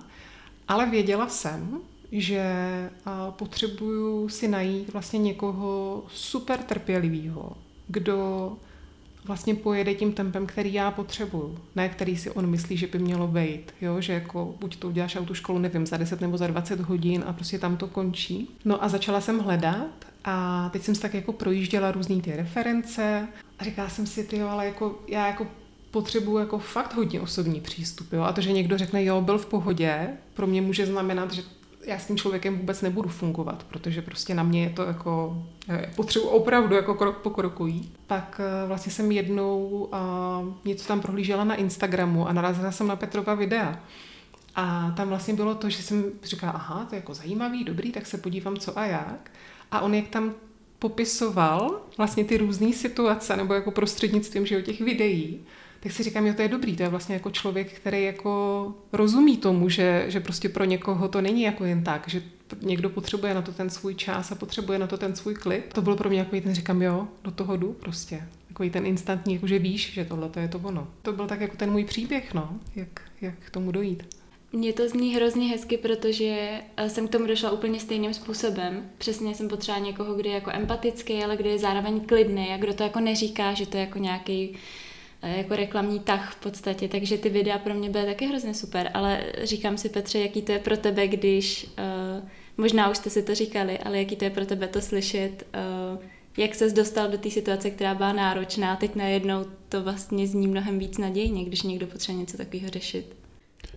ale 0.69 0.87
věděla 0.87 1.29
jsem, 1.29 1.81
že 2.13 2.45
potřebuju 3.31 4.29
si 4.29 4.49
najít 4.49 4.93
vlastně 4.93 5.19
někoho 5.19 6.03
super 6.09 6.59
trpělivého, 6.59 7.53
kdo 7.89 8.53
vlastně 9.25 9.55
pojede 9.55 9.95
tím 9.95 10.13
tempem, 10.13 10.47
který 10.47 10.73
já 10.73 10.91
potřebuju, 10.91 11.59
ne 11.77 11.89
který 11.89 12.17
si 12.17 12.31
on 12.31 12.47
myslí, 12.47 12.77
že 12.77 12.87
by 12.87 12.99
mělo 12.99 13.27
být, 13.27 13.75
jo? 13.81 14.01
že 14.01 14.13
jako 14.13 14.55
buď 14.61 14.77
to 14.77 14.89
uděláš 14.89 15.17
autoškolu, 15.17 15.59
nevím, 15.59 15.87
za 15.87 15.97
10 15.97 16.21
nebo 16.21 16.37
za 16.37 16.47
20 16.47 16.81
hodin 16.81 17.25
a 17.27 17.33
prostě 17.33 17.59
tam 17.59 17.77
to 17.77 17.87
končí. 17.87 18.49
No 18.65 18.85
a 18.85 18.89
začala 18.89 19.21
jsem 19.21 19.39
hledat 19.39 20.07
a 20.25 20.69
teď 20.73 20.83
jsem 20.83 20.95
si 20.95 21.01
tak 21.01 21.15
jako 21.15 21.33
projížděla 21.33 21.93
různé 21.93 22.23
ty 22.23 22.37
reference 22.37 23.29
a 23.59 23.65
říkala 23.65 23.89
jsem 23.89 24.07
si, 24.07 24.25
ty 24.25 24.43
ale 24.43 24.67
jako 24.67 24.99
já 25.09 25.27
jako 25.27 25.47
potřebuju 25.91 26.39
jako 26.39 26.59
fakt 26.59 26.95
hodně 26.95 27.21
osobní 27.21 27.61
přístup, 27.61 28.13
jo? 28.13 28.23
a 28.23 28.33
to, 28.33 28.41
že 28.41 28.53
někdo 28.53 28.79
řekne, 28.79 29.05
jo, 29.05 29.21
byl 29.21 29.39
v 29.39 29.47
pohodě, 29.47 30.09
pro 30.35 30.47
mě 30.47 30.63
může 30.63 30.87
znamenat, 30.87 31.33
že 31.33 31.43
já 31.87 31.99
s 31.99 32.07
tím 32.07 32.17
člověkem 32.17 32.59
vůbec 32.59 32.83
nebudu 32.83 33.09
fungovat, 33.09 33.65
protože 33.69 34.03
prostě 34.03 34.35
na 34.35 34.43
mě 34.43 34.63
je 34.63 34.71
to 34.71 34.83
jako, 34.83 35.43
potřebu 35.97 36.29
opravdu 36.29 36.75
jako 36.75 36.95
krok 36.95 37.17
po 37.17 37.31
kroku 37.31 37.67
jít. 37.67 37.97
Pak 38.07 38.41
eh, 38.45 38.67
vlastně 38.67 38.93
jsem 38.93 39.13
jednou 39.13 39.69
uh, 39.69 40.55
něco 40.65 40.89
tam 40.89 41.01
prohlížela 41.01 41.45
na 41.45 41.55
Instagramu 41.55 42.29
a 42.29 42.33
narazila 42.33 42.73
jsem 42.73 42.87
na 42.87 42.97
Petrova 42.97 43.35
videa. 43.35 43.81
A 44.55 44.91
tam 44.97 45.09
vlastně 45.09 45.35
bylo 45.35 45.55
to, 45.55 45.71
že 45.71 45.83
jsem 45.83 46.05
říkala, 46.23 46.53
aha, 46.53 46.85
to 46.89 46.95
je 46.95 46.99
jako 46.99 47.15
zajímavý, 47.15 47.65
dobrý, 47.65 47.93
tak 47.93 48.07
se 48.07 48.19
podívám, 48.19 48.57
co 48.57 48.79
a 48.79 48.87
jak. 48.87 49.31
A 49.71 49.81
on 49.81 49.95
jak 49.95 50.09
tam 50.09 50.35
popisoval 50.79 51.81
vlastně 51.97 52.25
ty 52.25 52.37
různé 52.37 52.73
situace, 52.73 53.37
nebo 53.37 53.55
jako 53.55 53.71
prostřednictvím 53.71 54.47
že 54.47 54.63
těch 54.63 54.81
videí, 54.81 55.41
tak 55.81 55.93
si 55.93 56.03
říkám, 56.03 56.27
jo, 56.27 56.35
to 56.35 56.43
je 56.43 56.49
dobrý, 56.49 56.77
to 56.77 56.83
je 56.83 56.89
vlastně 56.89 57.15
jako 57.15 57.31
člověk, 57.31 57.73
který 57.73 58.05
jako 58.05 58.75
rozumí 58.93 59.37
tomu, 59.37 59.69
že, 59.69 60.05
že 60.09 60.21
prostě 60.21 60.49
pro 60.49 60.65
někoho 60.65 61.09
to 61.09 61.21
není 61.21 61.43
jako 61.43 61.65
jen 61.65 61.85
tak, 61.85 62.09
že 62.09 62.23
někdo 62.61 62.91
potřebuje 62.91 63.35
na 63.35 63.43
to 63.43 63.53
ten 63.53 63.71
svůj 63.71 63.95
čas 63.95 64.33
a 64.33 64.35
potřebuje 64.35 64.79
na 64.79 64.87
to 64.87 64.99
ten 64.99 65.17
svůj 65.17 65.35
klid. 65.35 65.65
To 65.73 65.83
bylo 65.83 65.97
pro 65.97 66.09
mě 66.09 66.19
jako 66.19 66.41
ten, 66.41 66.55
říkám, 66.55 66.83
jo, 66.83 67.09
do 67.25 67.31
toho 67.31 67.57
jdu 67.57 67.73
prostě. 67.73 68.23
Takový 68.49 68.71
ten 68.71 68.87
instantní, 68.87 69.35
jako 69.35 69.47
že 69.47 69.59
víš, 69.59 69.93
že 69.93 70.05
tohle 70.05 70.29
to 70.29 70.41
je 70.41 70.49
to 70.49 70.59
ono. 70.59 70.89
To 71.03 71.13
byl 71.13 71.27
tak 71.27 71.41
jako 71.41 71.57
ten 71.57 71.71
můj 71.71 71.85
příběh, 71.85 72.35
no, 72.35 72.59
jak, 72.77 73.01
jak 73.21 73.35
k 73.39 73.51
tomu 73.51 73.73
dojít. 73.73 74.03
Mně 74.53 74.73
to 74.73 74.89
zní 74.89 75.15
hrozně 75.15 75.49
hezky, 75.49 75.77
protože 75.77 76.61
eh, 76.77 76.91
jsem 76.91 77.09
k 77.09 77.11
tomu 77.11 77.27
došla 77.27 77.51
úplně 77.51 77.81
stejným 77.81 78.15
způsobem. 78.15 78.91
Přesně 78.99 79.35
jsem 79.35 79.49
potřeba 79.49 79.79
někoho, 79.79 80.15
kdo 80.15 80.29
je 80.29 80.35
jako 80.35 80.51
empatický, 80.51 81.25
ale 81.25 81.37
kdo 81.37 81.51
je 81.51 81.59
zároveň 81.59 82.01
klidný 82.01 82.49
a 82.49 82.57
kdo 82.57 82.75
to 82.75 82.83
jako 82.83 83.01
neříká, 83.01 83.55
že 83.55 83.67
to 83.67 83.77
je 83.77 83.81
jako 83.81 83.99
nějaký 83.99 84.57
jako 85.23 85.57
reklamní 85.57 86.01
tah 86.01 86.33
v 86.33 86.41
podstatě, 86.41 86.89
takže 86.89 87.19
ty 87.19 87.29
videa 87.29 87.59
pro 87.59 87.75
mě 87.75 87.91
byly 87.91 88.05
taky 88.05 88.27
hrozně 88.27 88.55
super, 88.55 88.91
ale 88.95 89.25
říkám 89.43 89.79
si 89.79 89.89
Petře, 89.89 90.19
jaký 90.19 90.43
to 90.43 90.53
je 90.53 90.59
pro 90.59 90.77
tebe, 90.77 91.09
když, 91.09 91.65
uh, 91.65 92.29
možná 92.57 92.91
už 92.91 92.97
jste 92.97 93.11
si 93.11 93.23
to 93.23 93.35
říkali, 93.35 93.79
ale 93.79 93.99
jaký 93.99 94.17
to 94.17 94.25
je 94.25 94.31
pro 94.31 94.47
tebe 94.47 94.69
to 94.69 94.81
slyšet, 94.81 95.47
uh, 95.95 96.03
jak 96.37 96.55
ses 96.55 96.73
dostal 96.73 97.09
do 97.09 97.19
té 97.19 97.31
situace, 97.31 97.71
která 97.71 97.95
byla 97.95 98.13
náročná, 98.13 98.77
teď 98.77 98.95
najednou 98.95 99.45
to 99.69 99.83
vlastně 99.83 100.27
zní 100.27 100.47
mnohem 100.47 100.79
víc 100.79 100.99
nadějně, 100.99 101.45
když 101.45 101.63
někdo 101.63 101.87
potřebuje 101.87 102.21
něco 102.21 102.37
takového 102.37 102.71
řešit. 102.71 103.21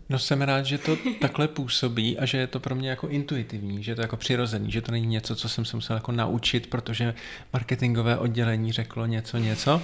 No 0.09 0.19
jsem 0.19 0.41
rád, 0.41 0.65
že 0.65 0.77
to 0.77 0.97
takhle 1.21 1.47
působí 1.47 2.17
a 2.17 2.25
že 2.25 2.37
je 2.37 2.47
to 2.47 2.59
pro 2.59 2.75
mě 2.75 2.89
jako 2.89 3.07
intuitivní, 3.07 3.83
že 3.83 3.91
je 3.91 3.95
to 3.95 4.01
jako 4.01 4.17
přirozený, 4.17 4.71
že 4.71 4.81
to 4.81 4.91
není 4.91 5.07
něco, 5.07 5.35
co 5.35 5.49
jsem 5.49 5.65
se 5.65 5.77
musel 5.77 5.95
jako 5.95 6.11
naučit, 6.11 6.67
protože 6.67 7.13
marketingové 7.53 8.17
oddělení 8.17 8.71
řeklo 8.71 9.05
něco, 9.05 9.37
něco, 9.37 9.81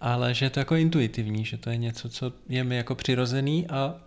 ale 0.00 0.34
že 0.34 0.46
je 0.46 0.50
to 0.50 0.60
jako 0.60 0.74
intuitivní, 0.74 1.44
že 1.44 1.56
to 1.56 1.70
je 1.70 1.76
něco, 1.76 2.08
co 2.08 2.32
je 2.48 2.64
mi 2.64 2.76
jako 2.76 2.94
přirozený 2.94 3.66
a 3.68 4.00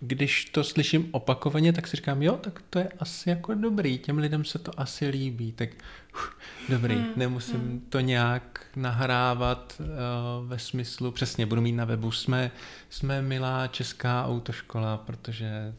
když 0.00 0.44
to 0.44 0.64
slyším 0.64 1.08
opakovaně, 1.10 1.72
tak 1.72 1.88
si 1.88 1.96
říkám, 1.96 2.22
jo, 2.22 2.36
tak 2.36 2.62
to 2.70 2.78
je 2.78 2.88
asi 2.98 3.30
jako 3.30 3.54
dobrý, 3.54 3.98
těm 3.98 4.18
lidem 4.18 4.44
se 4.44 4.58
to 4.58 4.80
asi 4.80 5.08
líbí, 5.08 5.52
tak 5.52 5.68
uf, 6.14 6.36
dobrý, 6.68 6.94
hmm, 6.94 7.12
nemusím 7.16 7.60
hmm. 7.60 7.86
to 7.88 8.00
nějak 8.00 8.66
nahrávat 8.76 9.80
uh, 9.80 10.48
ve 10.48 10.58
smyslu, 10.58 11.10
přesně, 11.10 11.46
budu 11.46 11.60
mít 11.60 11.72
na 11.72 11.84
webu, 11.84 12.12
jsme, 12.12 12.50
jsme 12.90 13.22
milá 13.22 13.66
česká 13.66 14.26
autoškola, 14.26 14.96
protože 14.96 15.74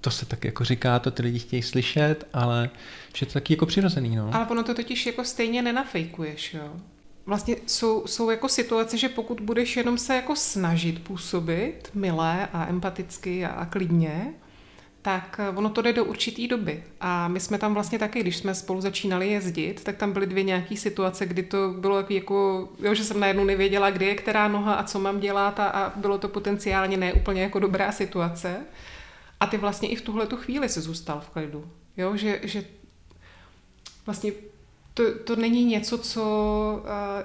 to 0.00 0.10
se 0.10 0.26
tak 0.26 0.44
jako 0.44 0.64
říká, 0.64 0.98
to 0.98 1.10
ty 1.10 1.22
lidi 1.22 1.38
chtějí 1.38 1.62
slyšet, 1.62 2.28
ale 2.32 2.70
že 3.14 3.26
to 3.26 3.32
taky 3.32 3.52
jako 3.52 3.66
přirozený, 3.66 4.16
no. 4.16 4.34
Ale 4.34 4.46
ono 4.46 4.62
to 4.62 4.74
totiž 4.74 5.06
jako 5.06 5.24
stejně 5.24 5.62
nenafejkuješ, 5.62 6.54
jo 6.54 6.80
vlastně 7.26 7.56
jsou, 7.66 8.06
jsou 8.06 8.30
jako 8.30 8.48
situace, 8.48 8.98
že 8.98 9.08
pokud 9.08 9.40
budeš 9.40 9.76
jenom 9.76 9.98
se 9.98 10.14
jako 10.14 10.36
snažit 10.36 11.04
působit 11.04 11.90
milé 11.94 12.48
a 12.52 12.66
empaticky 12.66 13.44
a, 13.44 13.48
a 13.48 13.66
klidně, 13.66 14.34
tak 15.06 15.40
eh, 15.42 15.48
ono 15.48 15.70
to 15.70 15.82
jde 15.82 15.92
do 15.92 16.04
určitý 16.04 16.48
doby. 16.48 16.84
A 17.00 17.28
my 17.28 17.40
jsme 17.40 17.58
tam 17.58 17.74
vlastně 17.74 17.98
taky, 17.98 18.20
když 18.20 18.36
jsme 18.36 18.54
spolu 18.54 18.80
začínali 18.80 19.28
jezdit, 19.28 19.84
tak 19.84 19.96
tam 19.96 20.12
byly 20.12 20.26
dvě 20.26 20.42
nějaké 20.42 20.76
situace, 20.76 21.26
kdy 21.26 21.42
to 21.42 21.74
bylo 21.78 22.04
jako, 22.08 22.68
jo, 22.78 22.94
že 22.94 23.04
jsem 23.04 23.20
najednou 23.20 23.44
nevěděla, 23.44 23.90
kde 23.90 24.06
je 24.06 24.14
která 24.14 24.48
noha 24.48 24.74
a 24.74 24.82
co 24.82 25.00
mám 25.00 25.20
dělat 25.20 25.60
a, 25.60 25.66
a 25.66 25.98
bylo 25.98 26.18
to 26.18 26.28
potenciálně 26.28 26.96
neúplně 26.96 27.42
jako 27.42 27.58
dobrá 27.58 27.92
situace. 27.92 28.56
A 29.40 29.46
ty 29.46 29.56
vlastně 29.56 29.88
i 29.88 29.96
v 29.96 30.02
tuhle 30.02 30.26
tu 30.26 30.36
chvíli 30.36 30.68
se 30.68 30.80
zůstal 30.80 31.20
v 31.20 31.30
klidu. 31.30 31.70
Jo, 31.96 32.16
že, 32.16 32.40
že 32.42 32.64
vlastně 34.06 34.32
to, 34.96 35.18
to 35.18 35.36
není 35.36 35.64
něco, 35.64 35.98
co... 35.98 36.22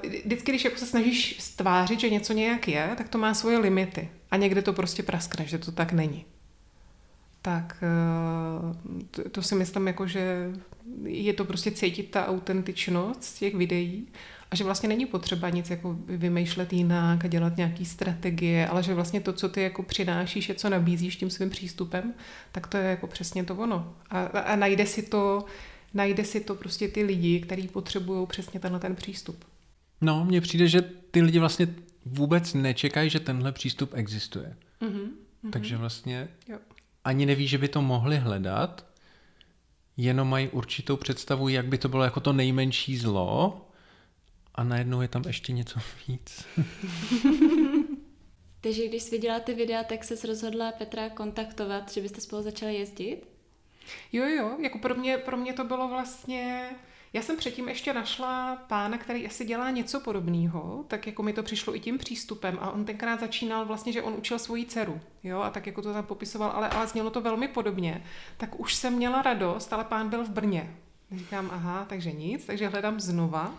Uh, 0.03 0.11
vždycky, 0.25 0.51
když 0.51 0.65
jako 0.65 0.77
se 0.77 0.85
snažíš 0.85 1.35
stvářit, 1.39 1.99
že 1.99 2.09
něco 2.09 2.33
nějak 2.33 2.67
je, 2.67 2.89
tak 2.97 3.09
to 3.09 3.17
má 3.17 3.33
svoje 3.33 3.57
limity. 3.57 4.09
A 4.31 4.37
někde 4.37 4.61
to 4.61 4.73
prostě 4.73 5.03
praskne, 5.03 5.45
že 5.45 5.57
to 5.57 5.71
tak 5.71 5.93
není. 5.93 6.25
Tak 7.41 7.83
uh, 7.83 9.01
to, 9.11 9.29
to 9.29 9.41
si 9.41 9.55
myslím, 9.55 9.87
jako, 9.87 10.07
že 10.07 10.51
je 11.03 11.33
to 11.33 11.45
prostě 11.45 11.71
cítit 11.71 12.11
ta 12.11 12.27
autentičnost 12.27 13.39
těch 13.39 13.55
videí 13.55 14.07
a 14.51 14.55
že 14.55 14.63
vlastně 14.63 14.89
není 14.89 15.05
potřeba 15.05 15.49
nic 15.49 15.69
jako 15.69 15.95
vymýšlet 16.05 16.73
jinak 16.73 17.25
a 17.25 17.27
dělat 17.27 17.57
nějaký 17.57 17.85
strategie, 17.85 18.67
ale 18.67 18.83
že 18.83 18.93
vlastně 18.93 19.21
to, 19.21 19.33
co 19.33 19.49
ty 19.49 19.61
jako 19.61 19.83
přinášíš, 19.83 20.49
je 20.49 20.55
co 20.55 20.69
nabízíš 20.69 21.15
tím 21.15 21.29
svým 21.29 21.49
přístupem, 21.49 22.13
tak 22.51 22.67
to 22.67 22.77
je 22.77 22.83
jako 22.83 23.07
přesně 23.07 23.43
to 23.43 23.55
ono. 23.55 23.93
A, 24.09 24.23
a 24.25 24.55
najde 24.55 24.85
si 24.85 25.03
to 25.03 25.45
najde 25.93 26.25
si 26.25 26.41
to 26.41 26.55
prostě 26.55 26.87
ty 26.87 27.03
lidi, 27.03 27.39
kteří 27.39 27.67
potřebují 27.67 28.27
přesně 28.27 28.59
tenhle 28.59 28.79
ten 28.79 28.95
přístup. 28.95 29.45
No, 30.01 30.25
mně 30.25 30.41
přijde, 30.41 30.67
že 30.67 30.81
ty 31.11 31.21
lidi 31.21 31.39
vlastně 31.39 31.75
vůbec 32.05 32.53
nečekají, 32.53 33.09
že 33.09 33.19
tenhle 33.19 33.51
přístup 33.51 33.91
existuje. 33.93 34.55
Mm-hmm, 34.81 35.09
Takže 35.51 35.77
vlastně 35.77 36.29
jo. 36.47 36.57
ani 37.03 37.25
neví, 37.25 37.47
že 37.47 37.57
by 37.57 37.67
to 37.67 37.81
mohli 37.81 38.17
hledat, 38.17 38.85
jenom 39.97 40.29
mají 40.29 40.49
určitou 40.49 40.97
představu, 40.97 41.49
jak 41.49 41.65
by 41.65 41.77
to 41.77 41.89
bylo 41.89 42.03
jako 42.03 42.19
to 42.19 42.33
nejmenší 42.33 42.97
zlo 42.97 43.61
a 44.55 44.63
najednou 44.63 45.01
je 45.01 45.07
tam 45.07 45.23
ještě 45.27 45.53
něco 45.53 45.79
víc. 46.07 46.45
Takže 48.61 48.87
když 48.87 49.03
jsi 49.03 49.11
viděla 49.11 49.39
ty 49.39 49.53
videa, 49.53 49.83
tak 49.83 50.03
se 50.03 50.27
rozhodla 50.27 50.71
Petra 50.71 51.09
kontaktovat, 51.09 51.93
že 51.93 52.01
byste 52.01 52.21
spolu 52.21 52.41
začali 52.41 52.75
jezdit? 52.75 53.30
Jo, 54.11 54.25
jo, 54.25 54.57
jako 54.59 54.77
pro 54.77 54.95
mě, 54.95 55.17
pro 55.17 55.37
mě 55.37 55.53
to 55.53 55.63
bylo 55.63 55.87
vlastně... 55.87 56.69
Já 57.13 57.21
jsem 57.21 57.37
předtím 57.37 57.69
ještě 57.69 57.93
našla 57.93 58.55
pána, 58.55 58.97
který 58.97 59.27
asi 59.27 59.45
dělá 59.45 59.69
něco 59.69 59.99
podobného, 59.99 60.85
tak 60.87 61.07
jako 61.07 61.23
mi 61.23 61.33
to 61.33 61.43
přišlo 61.43 61.75
i 61.75 61.79
tím 61.79 61.97
přístupem 61.97 62.57
a 62.61 62.71
on 62.71 62.85
tenkrát 62.85 63.19
začínal 63.19 63.65
vlastně, 63.65 63.93
že 63.93 64.01
on 64.01 64.13
učil 64.13 64.39
svoji 64.39 64.65
dceru, 64.65 65.01
jo, 65.23 65.41
a 65.41 65.49
tak 65.49 65.67
jako 65.67 65.81
to 65.81 65.93
tam 65.93 66.05
popisoval, 66.05 66.51
ale, 66.51 66.69
ale 66.69 66.87
znělo 66.87 67.09
to 67.09 67.21
velmi 67.21 67.47
podobně, 67.47 68.03
tak 68.37 68.59
už 68.59 68.75
jsem 68.75 68.93
měla 68.93 69.21
radost, 69.21 69.73
ale 69.73 69.83
pán 69.83 70.09
byl 70.09 70.23
v 70.23 70.29
Brně. 70.29 70.75
Říkám, 71.11 71.49
aha, 71.53 71.85
takže 71.89 72.11
nic, 72.11 72.45
takže 72.45 72.67
hledám 72.67 72.99
znova. 72.99 73.53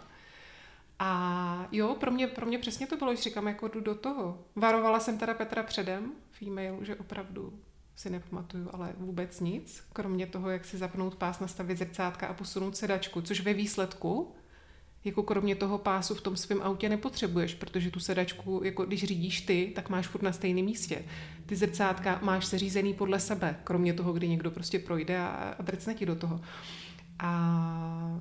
A 0.99 1.67
jo, 1.73 1.97
pro 2.01 2.11
mě, 2.11 2.27
pro 2.27 2.47
mě 2.47 2.59
přesně 2.59 2.87
to 2.87 2.97
bylo, 2.97 3.15
že 3.15 3.23
říkám, 3.23 3.47
jako 3.47 3.69
jdu 3.69 3.81
do 3.81 3.95
toho. 3.95 4.39
Varovala 4.57 5.01
jsem 5.01 5.19
teda 5.19 5.35
Petra 5.35 5.63
předem 5.63 6.13
v 6.31 6.43
e-mailu, 6.43 6.85
že 6.85 6.97
opravdu 6.97 7.53
si 7.97 8.11
nepamatuju, 8.11 8.69
ale 8.73 8.93
vůbec 8.99 9.41
nic, 9.41 9.85
kromě 9.93 10.27
toho, 10.27 10.51
jak 10.51 10.65
si 10.65 10.79
zapnout 10.79 11.15
pás, 11.15 11.41
nastavit 11.41 11.79
zrcátka 11.79 12.27
a 12.27 12.35
posunout 12.35 12.77
sedačku, 12.77 13.23
což 13.23 13.41
ve 13.41 13.55
výsledku 13.55 14.35
jako 15.05 15.23
kromě 15.23 15.55
toho 15.57 15.79
pásu 15.79 16.15
v 16.15 16.21
tom 16.21 16.37
svém 16.37 16.63
autě 16.63 16.89
nepotřebuješ, 16.89 17.55
protože 17.55 17.91
tu 17.91 18.01
sedačku, 18.01 18.61
jako 18.65 18.85
když 18.85 19.05
řídíš 19.05 19.41
ty, 19.41 19.73
tak 19.75 19.89
máš 19.89 20.07
furt 20.07 20.23
na 20.23 20.33
stejném 20.33 20.65
místě. 20.65 21.05
Ty 21.47 21.57
zrcátka 21.57 22.19
máš 22.23 22.47
seřízený 22.47 22.95
podle 22.95 23.21
sebe, 23.21 23.61
kromě 23.65 23.95
toho, 23.95 24.13
kdy 24.13 24.29
někdo 24.29 24.51
prostě 24.51 24.79
projde 24.79 25.19
a, 25.19 25.27
a 25.59 25.63
drcne 25.63 25.95
ti 25.95 26.07
do 26.07 26.17
toho. 26.17 26.41
A 27.19 28.21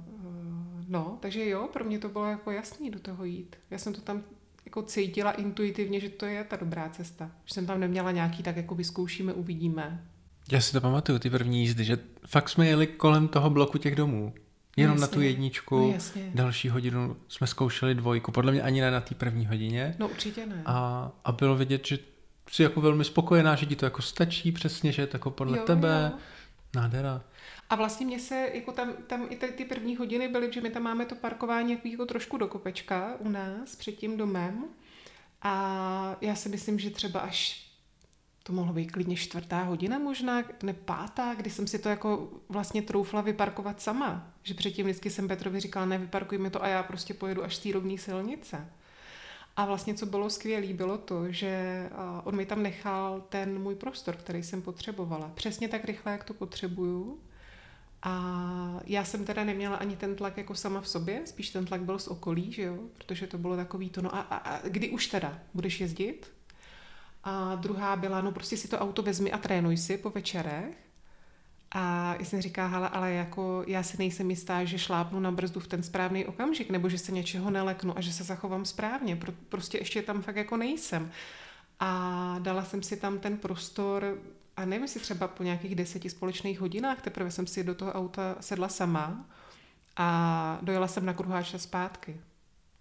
no, 0.88 1.18
takže 1.22 1.50
jo, 1.50 1.70
pro 1.74 1.84
mě 1.84 2.00
to 2.00 2.10
bylo 2.10 2.26
jako 2.26 2.52
jasný 2.52 2.92
do 2.92 3.00
toho 3.00 3.26
jít. 3.26 3.56
Já 3.70 3.78
jsem 3.78 3.94
to 3.94 4.02
tam 4.02 4.24
jako 4.66 4.82
cítila 4.82 5.32
intuitivně, 5.32 6.00
že 6.00 6.10
to 6.10 6.26
je 6.26 6.44
ta 6.44 6.56
dobrá 6.56 6.90
cesta. 6.90 7.32
Že 7.46 7.54
jsem 7.54 7.66
tam 7.66 7.80
neměla 7.80 8.12
nějaký 8.12 8.44
tak 8.44 8.58
jako 8.58 8.76
vyzkoušíme, 8.76 9.34
uvidíme. 9.34 10.06
Já 10.52 10.62
si 10.62 10.72
to 10.72 10.82
pamatuju, 10.82 11.20
ty 11.20 11.30
první 11.30 11.62
jízdy, 11.62 11.84
že 11.84 11.98
fakt 12.28 12.50
jsme 12.50 12.68
jeli 12.68 12.88
kolem 12.88 13.28
toho 13.28 13.50
bloku 13.50 13.78
těch 13.78 13.96
domů. 13.96 14.34
Jenom 14.78 14.96
no, 14.96 15.02
na 15.02 15.08
tu 15.08 15.22
jedničku, 15.22 15.94
no, 16.16 16.22
další 16.34 16.70
hodinu 16.70 17.18
jsme 17.28 17.48
zkoušeli 17.48 17.96
dvojku, 17.96 18.32
podle 18.32 18.52
mě 18.52 18.62
ani 18.62 18.82
ne 18.82 18.92
na 18.92 19.02
té 19.02 19.16
první 19.16 19.46
hodině. 19.46 19.96
No 20.00 20.08
určitě 20.08 20.46
ne. 20.46 20.64
A, 20.66 21.12
a 21.24 21.32
bylo 21.32 21.56
vidět, 21.56 21.88
že 21.88 22.00
jsi 22.52 22.64
jako 22.64 22.82
velmi 22.82 23.04
spokojená, 23.04 23.56
že 23.56 23.66
ti 23.66 23.76
to 23.76 23.86
jako 23.86 24.02
stačí 24.02 24.52
přesně, 24.52 24.92
že 24.92 25.02
je 25.02 25.08
to 25.08 25.16
jako 25.16 25.32
podle 25.32 25.58
jo, 25.58 25.64
tebe. 25.66 26.12
Jo. 26.12 26.20
Nádhera. 26.76 27.22
A 27.72 27.76
vlastně 27.76 28.06
mě 28.06 28.20
se, 28.20 28.50
jako 28.54 28.72
tam, 28.72 28.94
tam 29.08 29.28
i 29.30 29.36
ty, 29.36 29.66
první 29.66 29.96
hodiny 29.96 30.28
byly, 30.28 30.54
že 30.54 30.62
my 30.62 30.70
tam 30.70 30.84
máme 30.84 31.06
to 31.06 31.16
parkování 31.16 31.72
jako, 31.72 31.88
jako 31.88 32.06
trošku 32.06 32.38
do 32.38 32.48
kopečka 32.48 33.16
u 33.20 33.30
nás 33.30 33.76
před 33.76 33.92
tím 33.92 34.18
domem. 34.18 34.66
A 35.42 36.16
já 36.22 36.36
si 36.36 36.50
myslím, 36.50 36.80
že 36.80 36.90
třeba 36.90 37.20
až 37.20 37.68
to 38.44 38.54
mohlo 38.54 38.74
být 38.74 38.92
klidně 38.92 39.16
čtvrtá 39.16 39.64
hodina 39.64 40.00
možná, 40.00 40.44
ne 40.64 40.74
pátá, 40.74 41.34
kdy 41.34 41.50
jsem 41.50 41.68
si 41.68 41.80
to 41.80 41.90
jako 41.90 42.30
vlastně 42.50 42.82
troufla 42.82 43.22
vyparkovat 43.22 43.82
sama. 43.82 44.34
Že 44.44 44.54
předtím 44.54 44.86
vždycky 44.86 45.10
jsem 45.10 45.28
Petrovi 45.28 45.60
říkala, 45.60 45.86
ne, 45.86 45.98
vyparkuj 45.98 46.38
mi 46.38 46.50
to 46.50 46.64
a 46.64 46.68
já 46.68 46.84
prostě 46.84 47.14
pojedu 47.14 47.44
až 47.44 47.56
z 47.56 47.60
té 47.60 47.72
rovné 47.72 47.98
silnice. 47.98 48.70
A 49.56 49.66
vlastně, 49.66 49.94
co 49.94 50.06
bylo 50.06 50.30
skvělé, 50.30 50.74
bylo 50.74 50.98
to, 50.98 51.32
že 51.32 51.90
on 52.24 52.36
mi 52.36 52.46
tam 52.46 52.64
nechal 52.64 53.22
ten 53.30 53.62
můj 53.62 53.76
prostor, 53.76 54.16
který 54.16 54.44
jsem 54.44 54.62
potřebovala. 54.62 55.32
Přesně 55.36 55.68
tak 55.68 55.86
rychle, 55.86 56.12
jak 56.12 56.24
to 56.24 56.34
potřebuju. 56.34 57.20
A 58.04 58.80
já 58.86 59.04
jsem 59.04 59.26
teda 59.26 59.44
neměla 59.44 59.76
ani 59.76 59.96
ten 59.96 60.16
tlak 60.16 60.38
jako 60.38 60.56
sama 60.56 60.82
v 60.82 60.88
sobě, 60.88 61.22
spíš 61.26 61.50
ten 61.50 61.66
tlak 61.66 61.82
byl 61.82 62.00
z 62.00 62.08
okolí, 62.08 62.52
že 62.52 62.62
jo, 62.62 62.78
protože 62.98 63.28
to 63.28 63.38
bylo 63.38 63.56
takový 63.56 63.90
to, 63.90 64.02
no 64.02 64.16
a, 64.16 64.20
a, 64.20 64.36
a 64.36 64.68
kdy 64.68 64.90
už 64.90 65.08
teda 65.08 65.40
budeš 65.54 65.82
jezdit? 65.82 66.32
A 67.24 67.56
druhá 67.56 67.96
byla, 67.96 68.22
no 68.22 68.32
prostě 68.32 68.58
si 68.58 68.68
to 68.68 68.80
auto 68.80 69.02
vezmi 69.02 69.32
a 69.32 69.38
trénuj 69.38 69.78
si 69.78 69.98
po 69.98 70.10
večerech. 70.10 70.78
A 71.72 72.16
já 72.20 72.26
jsem 72.26 72.42
říká, 72.42 72.68
hele, 72.68 72.90
ale 72.90 73.12
jako 73.12 73.64
já 73.68 73.84
si 73.84 73.98
nejsem 73.98 74.30
jistá, 74.30 74.64
že 74.64 74.80
šlápnu 74.80 75.20
na 75.20 75.32
brzdu 75.32 75.60
v 75.60 75.68
ten 75.68 75.84
správný 75.84 76.26
okamžik, 76.26 76.70
nebo 76.70 76.90
že 76.90 76.98
se 76.98 77.12
něčeho 77.12 77.52
neleknu 77.52 77.98
a 77.98 78.02
že 78.02 78.14
se 78.14 78.24
zachovám 78.24 78.66
správně. 78.66 79.16
Pro, 79.16 79.32
prostě 79.50 79.78
ještě 79.78 80.02
tam 80.02 80.22
fakt 80.22 80.36
jako 80.36 80.58
nejsem. 80.58 81.12
A 81.80 82.36
dala 82.40 82.64
jsem 82.64 82.84
si 82.84 82.98
tam 82.98 83.20
ten 83.20 83.38
prostor 83.38 84.18
a 84.58 84.66
nevím, 84.66 84.84
jestli 84.84 85.00
třeba 85.00 85.28
po 85.28 85.44
nějakých 85.44 85.76
deseti 85.76 86.10
společných 86.10 86.60
hodinách 86.60 87.02
teprve 87.02 87.32
jsem 87.32 87.48
si 87.48 87.64
do 87.64 87.76
toho 87.76 87.92
auta 87.92 88.36
sedla 88.40 88.70
sama 88.70 89.30
a 89.96 90.60
dojela 90.62 90.88
jsem 90.88 91.06
na 91.06 91.14
kruháč 91.14 91.54
a 91.54 91.58
zpátky. 91.58 92.22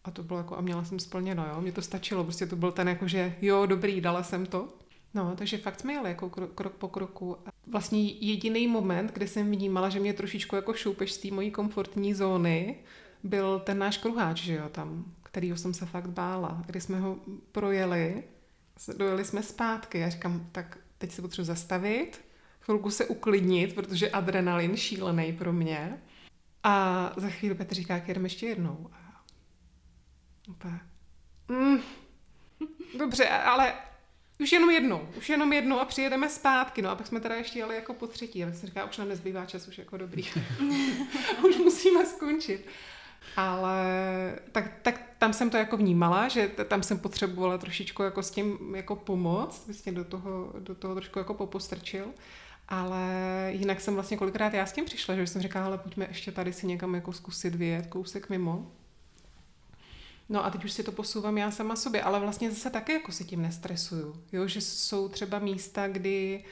A 0.05 0.11
to 0.11 0.23
bylo 0.23 0.39
jako, 0.39 0.57
a 0.57 0.61
měla 0.61 0.85
jsem 0.85 0.99
splněno, 0.99 1.47
jo, 1.47 1.61
mě 1.61 1.73
to 1.73 1.83
stačilo, 1.83 2.25
prostě 2.25 2.47
to 2.47 2.57
byl 2.57 2.73
ten 2.73 2.89
jako, 2.89 3.09
že 3.09 3.37
jo, 3.43 3.67
dobrý, 3.67 4.01
dala 4.01 4.23
jsem 4.23 4.47
to. 4.47 4.69
No, 5.15 5.37
takže 5.37 5.59
fakt 5.59 5.81
jsme 5.81 5.93
jeli 5.93 6.09
jako 6.09 6.31
krok, 6.31 6.73
po 6.73 6.89
kroku. 6.89 7.37
A 7.47 7.51
vlastně 7.67 8.03
jediný 8.03 8.67
moment, 8.67 9.13
kdy 9.13 9.29
jsem 9.29 9.51
vnímala, 9.51 9.89
že 9.89 10.01
mě 10.01 10.13
trošičku 10.13 10.57
jako 10.57 10.75
šoupeš 10.75 11.13
z 11.13 11.19
té 11.19 11.31
mojí 11.31 11.51
komfortní 11.51 12.15
zóny, 12.15 12.77
byl 13.23 13.59
ten 13.61 13.79
náš 13.79 13.99
kruháč, 13.99 14.43
že 14.43 14.55
jo, 14.55 14.69
tam, 14.69 15.05
kterýho 15.23 15.57
jsem 15.57 15.75
se 15.75 15.87
fakt 15.87 16.09
bála. 16.09 16.63
Kdy 16.67 16.81
jsme 16.81 17.01
ho 17.01 17.17
projeli, 17.53 18.25
dojeli 18.97 19.25
jsme 19.25 19.43
zpátky. 19.43 19.99
Já 19.99 20.09
říkám, 20.09 20.47
tak 20.53 20.79
teď 21.01 21.13
se 21.13 21.23
potřebuji 21.23 21.47
zastavit, 21.47 22.25
chvilku 22.61 22.91
se 22.91 23.07
uklidnit, 23.07 23.75
protože 23.75 24.11
adrenalin 24.11 24.77
šílený 24.77 25.33
pro 25.33 25.53
mě. 25.53 26.03
A 26.63 27.13
za 27.17 27.31
chvíli 27.31 27.55
Petr 27.55 27.75
říká, 27.75 27.95
jak 27.95 28.09
jedeme 28.09 28.27
ještě 28.27 28.47
jednou. 28.47 28.91
A 28.93 29.25
mm, 31.49 31.81
dobře, 32.99 33.29
ale 33.29 33.75
už 34.39 34.53
jenom 34.53 34.71
jednou, 34.71 35.09
už 35.19 35.29
jenom 35.29 35.53
jednou 35.53 35.81
a 35.81 35.85
přijedeme 35.85 36.29
zpátky, 36.29 36.83
no 36.83 36.91
a 36.91 36.95
pak 36.95 37.07
jsme 37.07 37.21
teda 37.21 37.35
ještě 37.35 37.59
jeli 37.59 37.75
jako 37.75 37.95
po 37.95 38.07
třetí, 38.07 38.45
ale 38.45 38.53
jsem 38.53 38.69
říká, 38.69 38.85
už 38.85 38.97
nám 38.97 39.09
nezbývá 39.09 39.47
čas, 39.47 39.69
už 39.69 39.79
jako 39.79 39.97
dobrý. 39.97 40.23
už 41.49 41.57
musíme 41.57 42.07
skončit. 42.07 42.67
Ale 43.37 43.85
tak, 44.53 44.73
tak 44.83 45.01
tam 45.19 45.33
jsem 45.33 45.51
to 45.51 45.57
jako 45.57 45.77
vnímala, 45.77 46.29
že 46.29 46.49
tam 46.49 46.83
jsem 46.83 46.99
potřebovala 46.99 47.59
trošičku 47.59 48.03
jako 48.03 48.23
s 48.23 48.31
tím 48.31 48.75
jako 48.75 48.97
pomoct, 48.97 49.67
vlastně 49.67 49.93
do 49.93 50.05
toho, 50.05 50.53
do 50.59 50.75
toho 50.75 50.95
trošku 50.95 51.19
jako 51.19 51.35
popostrčil. 51.35 52.07
Ale 52.69 53.03
jinak 53.49 53.81
jsem 53.81 53.95
vlastně 53.95 54.17
kolikrát 54.17 54.55
já 54.55 54.67
s 54.67 54.73
tím 54.73 54.85
přišla, 54.85 55.15
že 55.15 55.27
jsem 55.27 55.43
říkala, 55.43 55.67
ale 55.67 55.79
pojďme 55.79 56.07
ještě 56.09 56.33
tady 56.33 56.53
si 56.53 56.67
někam 56.67 56.95
jako 56.95 57.13
zkusit 57.13 57.55
vyjet 57.55 57.87
kousek 57.87 58.31
mimo. 58.31 58.67
No 60.29 60.45
a 60.45 60.51
teď 60.51 60.65
už 60.65 60.73
si 60.73 60.83
to 60.83 60.93
posouvám 60.93 61.39
já 61.39 61.51
sama 61.51 61.77
sobě, 61.77 62.03
ale 62.03 62.21
vlastně 62.21 62.51
zase 62.51 62.71
také 62.71 62.93
jako 62.93 63.13
si 63.13 63.25
tím 63.25 63.43
nestresuju. 63.43 64.23
Jo, 64.33 64.47
že 64.47 64.61
jsou 64.61 65.09
třeba 65.09 65.39
místa, 65.39 65.89
kdy 65.89 66.45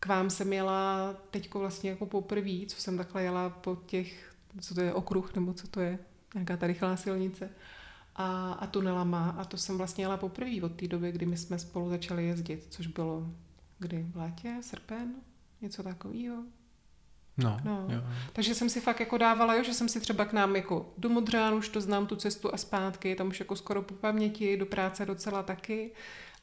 k 0.00 0.06
vám 0.06 0.30
jsem 0.30 0.52
jela 0.52 1.14
teďko 1.30 1.58
vlastně 1.58 1.90
jako 1.90 2.06
poprvé, 2.06 2.66
co 2.66 2.80
jsem 2.80 2.96
takhle 2.96 3.22
jela 3.22 3.50
po 3.50 3.76
těch, 3.86 4.35
co 4.60 4.74
to 4.74 4.80
je, 4.80 4.94
okruh, 4.94 5.34
nebo 5.34 5.52
co 5.52 5.68
to 5.68 5.80
je, 5.80 5.98
nějaká 6.34 6.56
ta 6.56 6.66
rychlá 6.66 6.96
silnice 6.96 7.50
a, 8.16 8.52
a 8.52 8.66
tunelama 8.66 9.30
a 9.30 9.44
to 9.44 9.56
jsem 9.56 9.78
vlastně 9.78 10.04
jela 10.04 10.16
poprvé 10.16 10.62
od 10.62 10.72
té 10.72 10.88
doby, 10.88 11.12
kdy 11.12 11.26
my 11.26 11.36
jsme 11.36 11.58
spolu 11.58 11.90
začali 11.90 12.26
jezdit, 12.26 12.66
což 12.70 12.86
bylo 12.86 13.26
kdy 13.78 14.06
v 14.12 14.16
létě, 14.16 14.56
srpen, 14.60 15.14
něco 15.60 15.82
takového. 15.82 16.44
No, 17.36 17.60
no. 17.64 17.86
Jo. 17.90 18.00
Takže 18.32 18.54
jsem 18.54 18.70
si 18.70 18.80
fakt 18.80 19.00
jako 19.00 19.18
dávala, 19.18 19.54
jo, 19.54 19.62
že 19.62 19.74
jsem 19.74 19.88
si 19.88 20.00
třeba 20.00 20.24
k 20.24 20.32
nám 20.32 20.56
jako 20.56 20.92
do 20.98 21.08
Modřánu, 21.08 21.56
už 21.56 21.68
to 21.68 21.80
znám 21.80 22.06
tu 22.06 22.16
cestu 22.16 22.54
a 22.54 22.56
zpátky, 22.56 23.14
tam 23.14 23.28
už 23.28 23.40
jako 23.40 23.56
skoro 23.56 23.82
po 23.82 23.94
paměti, 23.94 24.56
do 24.56 24.66
práce 24.66 25.06
docela 25.06 25.42
taky, 25.42 25.90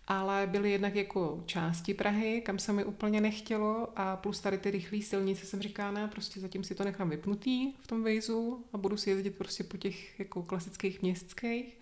ale 0.07 0.48
byly 0.48 0.72
jednak 0.72 0.95
jako 0.95 1.43
části 1.45 1.93
Prahy, 1.93 2.41
kam 2.41 2.60
se 2.60 2.74
mi 2.74 2.86
úplně 2.86 3.22
nechtělo 3.22 3.88
a 3.95 4.15
plus 4.15 4.39
tady 4.39 4.57
ty 4.57 4.72
rychlé 4.72 5.01
silnice 5.01 5.45
jsem 5.45 5.62
říká, 5.62 5.91
ne, 5.91 6.07
prostě 6.07 6.39
zatím 6.39 6.63
si 6.63 6.75
to 6.75 6.83
nechám 6.83 7.10
vypnutý 7.10 7.74
v 7.79 7.88
tom 7.88 8.03
vejzu 8.03 8.65
a 8.74 8.77
budu 8.77 8.98
si 8.98 9.10
jezdit 9.10 9.38
prostě 9.38 9.63
po 9.63 9.77
těch 9.77 10.19
jako 10.19 10.43
klasických 10.43 11.01
městských. 11.01 11.79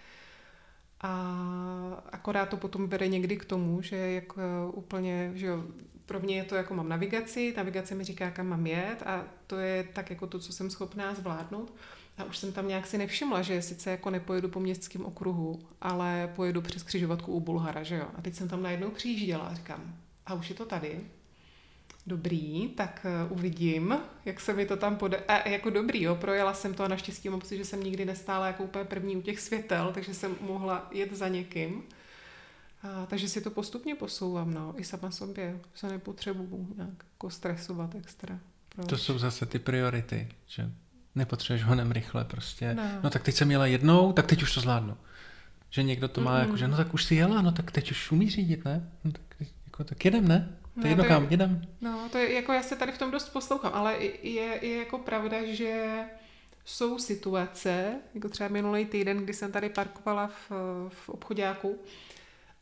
A 1.01 2.03
akorát 2.11 2.49
to 2.49 2.57
potom 2.57 2.87
vede 2.87 3.07
někdy 3.07 3.37
k 3.37 3.45
tomu, 3.45 3.81
že 3.81 3.95
jako 3.95 4.41
úplně, 4.73 5.31
že 5.33 5.45
jo, 5.45 5.63
pro 6.05 6.19
mě 6.19 6.35
je 6.35 6.43
to 6.43 6.55
jako 6.55 6.73
mám 6.73 6.89
navigaci, 6.89 7.53
navigace 7.57 7.95
mi 7.95 8.03
říká, 8.03 8.31
kam 8.31 8.47
mám 8.47 8.67
jet 8.67 9.03
a 9.05 9.27
to 9.47 9.57
je 9.57 9.83
tak 9.93 10.09
jako 10.09 10.27
to, 10.27 10.39
co 10.39 10.53
jsem 10.53 10.69
schopná 10.69 11.13
zvládnout. 11.13 11.73
A 12.21 12.23
už 12.23 12.37
jsem 12.37 12.51
tam 12.51 12.67
nějak 12.67 12.87
si 12.87 12.97
nevšimla, 12.97 13.41
že 13.41 13.61
sice 13.61 13.91
jako 13.91 14.09
nepojedu 14.09 14.49
po 14.49 14.59
městském 14.59 15.05
okruhu, 15.05 15.59
ale 15.81 16.31
pojedu 16.35 16.61
přes 16.61 16.83
křižovatku 16.83 17.31
u 17.31 17.39
Bulhara, 17.39 17.83
že 17.83 17.95
jo. 17.95 18.05
A 18.15 18.21
teď 18.21 18.35
jsem 18.35 18.49
tam 18.49 18.63
najednou 18.63 18.89
přijížděla 18.89 19.43
a 19.43 19.53
říkám, 19.53 19.95
a 20.25 20.33
už 20.33 20.49
je 20.49 20.55
to 20.55 20.65
tady. 20.65 20.99
Dobrý, 22.07 22.69
tak 22.69 23.05
uh, 23.25 23.37
uvidím, 23.37 23.97
jak 24.25 24.39
se 24.39 24.53
mi 24.53 24.65
to 24.65 24.77
tam 24.77 24.95
pode... 24.95 25.17
A 25.17 25.49
jako 25.49 25.69
dobrý, 25.69 26.01
jo, 26.01 26.15
projela 26.15 26.53
jsem 26.53 26.73
to 26.73 26.83
a 26.83 26.87
naštěstí 26.87 27.29
mám 27.29 27.39
pocit, 27.39 27.57
že 27.57 27.65
jsem 27.65 27.83
nikdy 27.83 28.05
nestála 28.05 28.47
jako 28.47 28.63
úplně 28.63 28.85
první 28.85 29.17
u 29.17 29.21
těch 29.21 29.39
světel, 29.39 29.91
takže 29.93 30.13
jsem 30.13 30.35
mohla 30.41 30.87
jet 30.91 31.13
za 31.13 31.27
někým. 31.27 31.83
A, 32.83 33.05
takže 33.05 33.29
si 33.29 33.41
to 33.41 33.51
postupně 33.51 33.95
posouvám, 33.95 34.53
no, 34.53 34.73
i 34.77 34.83
sama 34.83 35.11
sobě. 35.11 35.59
Se 35.75 35.87
nepotřebuju 35.87 36.73
nějak 36.77 37.05
jako 37.13 37.29
stresovat 37.29 37.95
extra. 37.95 38.39
Proč? 38.69 38.89
To 38.89 38.97
jsou 38.97 39.17
zase 39.17 39.45
ty 39.45 39.59
priority, 39.59 40.27
že 40.47 40.71
nepotřebuješ 41.15 41.63
honem 41.63 41.91
rychle 41.91 42.25
prostě. 42.25 42.74
No. 42.74 42.84
no 43.03 43.10
tak 43.10 43.24
teď 43.24 43.36
jsem 43.36 43.51
jela 43.51 43.65
jednou, 43.65 44.13
tak 44.13 44.27
teď 44.27 44.44
už 44.44 44.53
to 44.53 44.62
zvládnu. 44.62 44.98
Že 45.70 45.84
někdo 45.84 46.08
to 46.08 46.22
má 46.22 46.38
mm-hmm. 46.38 46.41
jako, 46.41 46.58
že 46.58 46.68
no 46.68 46.77
tak 46.77 46.94
už 46.94 47.03
si 47.03 47.15
jela, 47.15 47.41
no 47.41 47.51
tak 47.51 47.72
teď 47.72 47.91
už 47.91 48.12
umí 48.12 48.30
řídit, 48.30 48.65
ne? 48.65 48.91
No 49.03 49.12
tak, 49.12 49.48
jako, 49.65 49.84
tak 49.84 50.06
jedem, 50.06 50.27
ne? 50.27 50.58
To 50.74 50.82
no, 50.82 50.89
jedno 50.89 51.03
to 51.03 51.08
kam, 51.08 51.24
je, 51.24 51.30
jedem. 51.32 51.62
No, 51.82 52.10
to 52.12 52.18
je, 52.18 52.34
jako 52.34 52.53
já 52.53 52.63
se 52.63 52.75
tady 52.75 52.91
v 52.91 52.98
tom 52.98 53.12
dost 53.12 53.30
poslouchám, 53.30 53.72
ale 53.74 53.98
je, 54.24 54.65
je 54.65 54.77
jako 54.77 54.98
pravda, 54.98 55.38
že 55.46 56.03
jsou 56.65 57.00
situace, 57.00 57.96
jako 58.13 58.30
třeba 58.30 58.50
minulý 58.50 58.86
týden, 58.86 59.18
kdy 59.18 59.34
jsem 59.34 59.51
tady 59.51 59.70
parkovala 59.70 60.27
v, 60.27 60.51
v 60.89 61.10
obchodáku, 61.10 61.80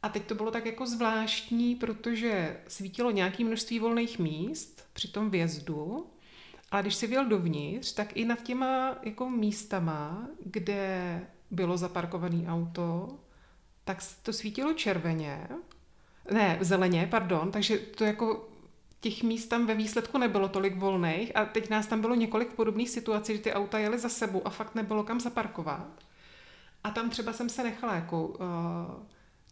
a 0.04 0.10
teď 0.10 0.24
to 0.24 0.36
bylo 0.36 0.52
tak 0.52 0.66
jako 0.66 0.86
zvláštní, 0.86 1.76
protože 1.76 2.58
svítilo 2.68 3.12
nějaké 3.12 3.44
množství 3.44 3.80
volných 3.80 4.20
míst 4.20 4.86
při 4.94 5.08
tom 5.08 5.30
vjezdu, 5.30 6.08
ale 6.72 6.82
když 6.82 6.96
si 6.96 7.08
vyjel 7.08 7.26
dovnitř, 7.26 7.94
tak 7.94 8.18
i 8.18 8.26
nad 8.26 8.44
těma 8.44 8.96
jako 9.04 9.30
místama, 9.30 10.28
kde 10.46 11.22
bylo 11.52 11.78
zaparkované 11.78 12.48
auto, 12.48 13.10
tak 13.84 13.98
to 14.24 14.34
svítilo 14.34 14.74
červeně, 14.74 15.48
ne, 16.32 16.58
zeleně, 16.62 17.08
pardon, 17.12 17.52
takže 17.52 17.78
to 17.78 18.04
jako 18.04 18.50
těch 19.02 19.24
míst 19.24 19.48
tam 19.48 19.66
ve 19.66 19.76
výsledku 19.76 20.18
nebylo 20.18 20.50
tolik 20.50 20.76
volných 20.76 21.36
a 21.36 21.46
teď 21.46 21.70
nás 21.70 21.88
tam 21.88 22.02
bylo 22.02 22.16
několik 22.16 22.54
podobných 22.54 22.90
situací, 22.90 23.36
že 23.36 23.42
ty 23.42 23.54
auta 23.54 23.80
jeli 23.80 24.00
za 24.00 24.10
sebou 24.10 24.48
a 24.48 24.50
fakt 24.50 24.76
nebylo 24.76 25.04
kam 25.04 25.20
zaparkovat. 25.20 25.88
A 26.84 26.92
tam 26.92 27.10
třeba 27.10 27.34
jsem 27.34 27.50
se 27.50 27.64
nechala 27.64 27.96
jako 27.96 28.28
uh, 28.28 28.38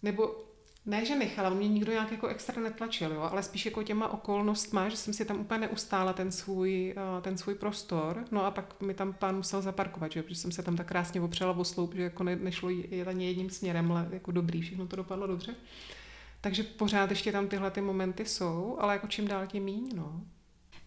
nebo 0.04 0.47
ne, 0.88 1.06
že 1.06 1.16
nechala, 1.16 1.50
mě 1.50 1.68
nikdo 1.68 1.92
nějak 1.92 2.12
jako 2.12 2.28
extra 2.28 2.62
netlačil, 2.62 3.12
jo, 3.12 3.22
ale 3.22 3.44
spíš 3.44 3.66
jako 3.66 3.84
těma 3.84 4.08
okolnostma, 4.08 4.90
že 4.90 4.98
jsem 4.98 5.14
si 5.14 5.26
tam 5.26 5.40
úplně 5.40 5.60
neustála 5.60 6.14
ten 6.14 6.32
svůj, 6.32 6.94
eh, 6.98 7.22
ten 7.22 7.38
svůj 7.38 7.56
prostor, 7.56 8.26
no 8.32 8.46
a 8.46 8.52
pak 8.52 8.82
mi 8.82 8.94
tam 8.94 9.14
pán 9.14 9.36
musel 9.36 9.62
zaparkovat, 9.62 10.12
že, 10.12 10.24
protože 10.24 10.36
jsem 10.36 10.52
se 10.52 10.64
tam 10.64 10.76
tak 10.76 10.88
krásně 10.88 11.22
opřela 11.22 11.58
o 11.58 11.64
sloup, 11.64 11.96
že 11.96 12.04
jako 12.04 12.24
ne, 12.24 12.36
nešlo 12.36 12.70
jít 12.70 13.08
ani 13.08 13.26
jedním 13.26 13.50
směrem, 13.50 13.92
ale 13.92 14.08
jako 14.12 14.32
dobrý, 14.32 14.62
všechno 14.62 14.88
to 14.88 14.96
dopadlo 14.96 15.28
dobře. 15.28 15.56
Takže 16.42 16.64
pořád 16.64 17.10
ještě 17.10 17.32
tam 17.32 17.48
tyhle 17.48 17.72
ty 17.72 17.82
momenty 17.82 18.26
jsou, 18.26 18.78
ale 18.80 18.94
jako 18.94 19.08
čím 19.08 19.28
dál 19.28 19.48
tím 19.48 19.64
míň, 19.64 19.90
no. 19.96 20.22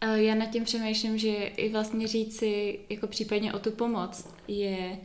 Eh, 0.00 0.22
já 0.22 0.34
nad 0.34 0.46
tím 0.46 0.64
přemýšlím, 0.64 1.18
že 1.18 1.34
i 1.36 1.72
vlastně 1.72 2.06
říci 2.06 2.80
jako 2.88 3.06
případně 3.06 3.52
o 3.52 3.58
tu 3.58 3.70
pomoc 3.70 4.34
je 4.48 4.98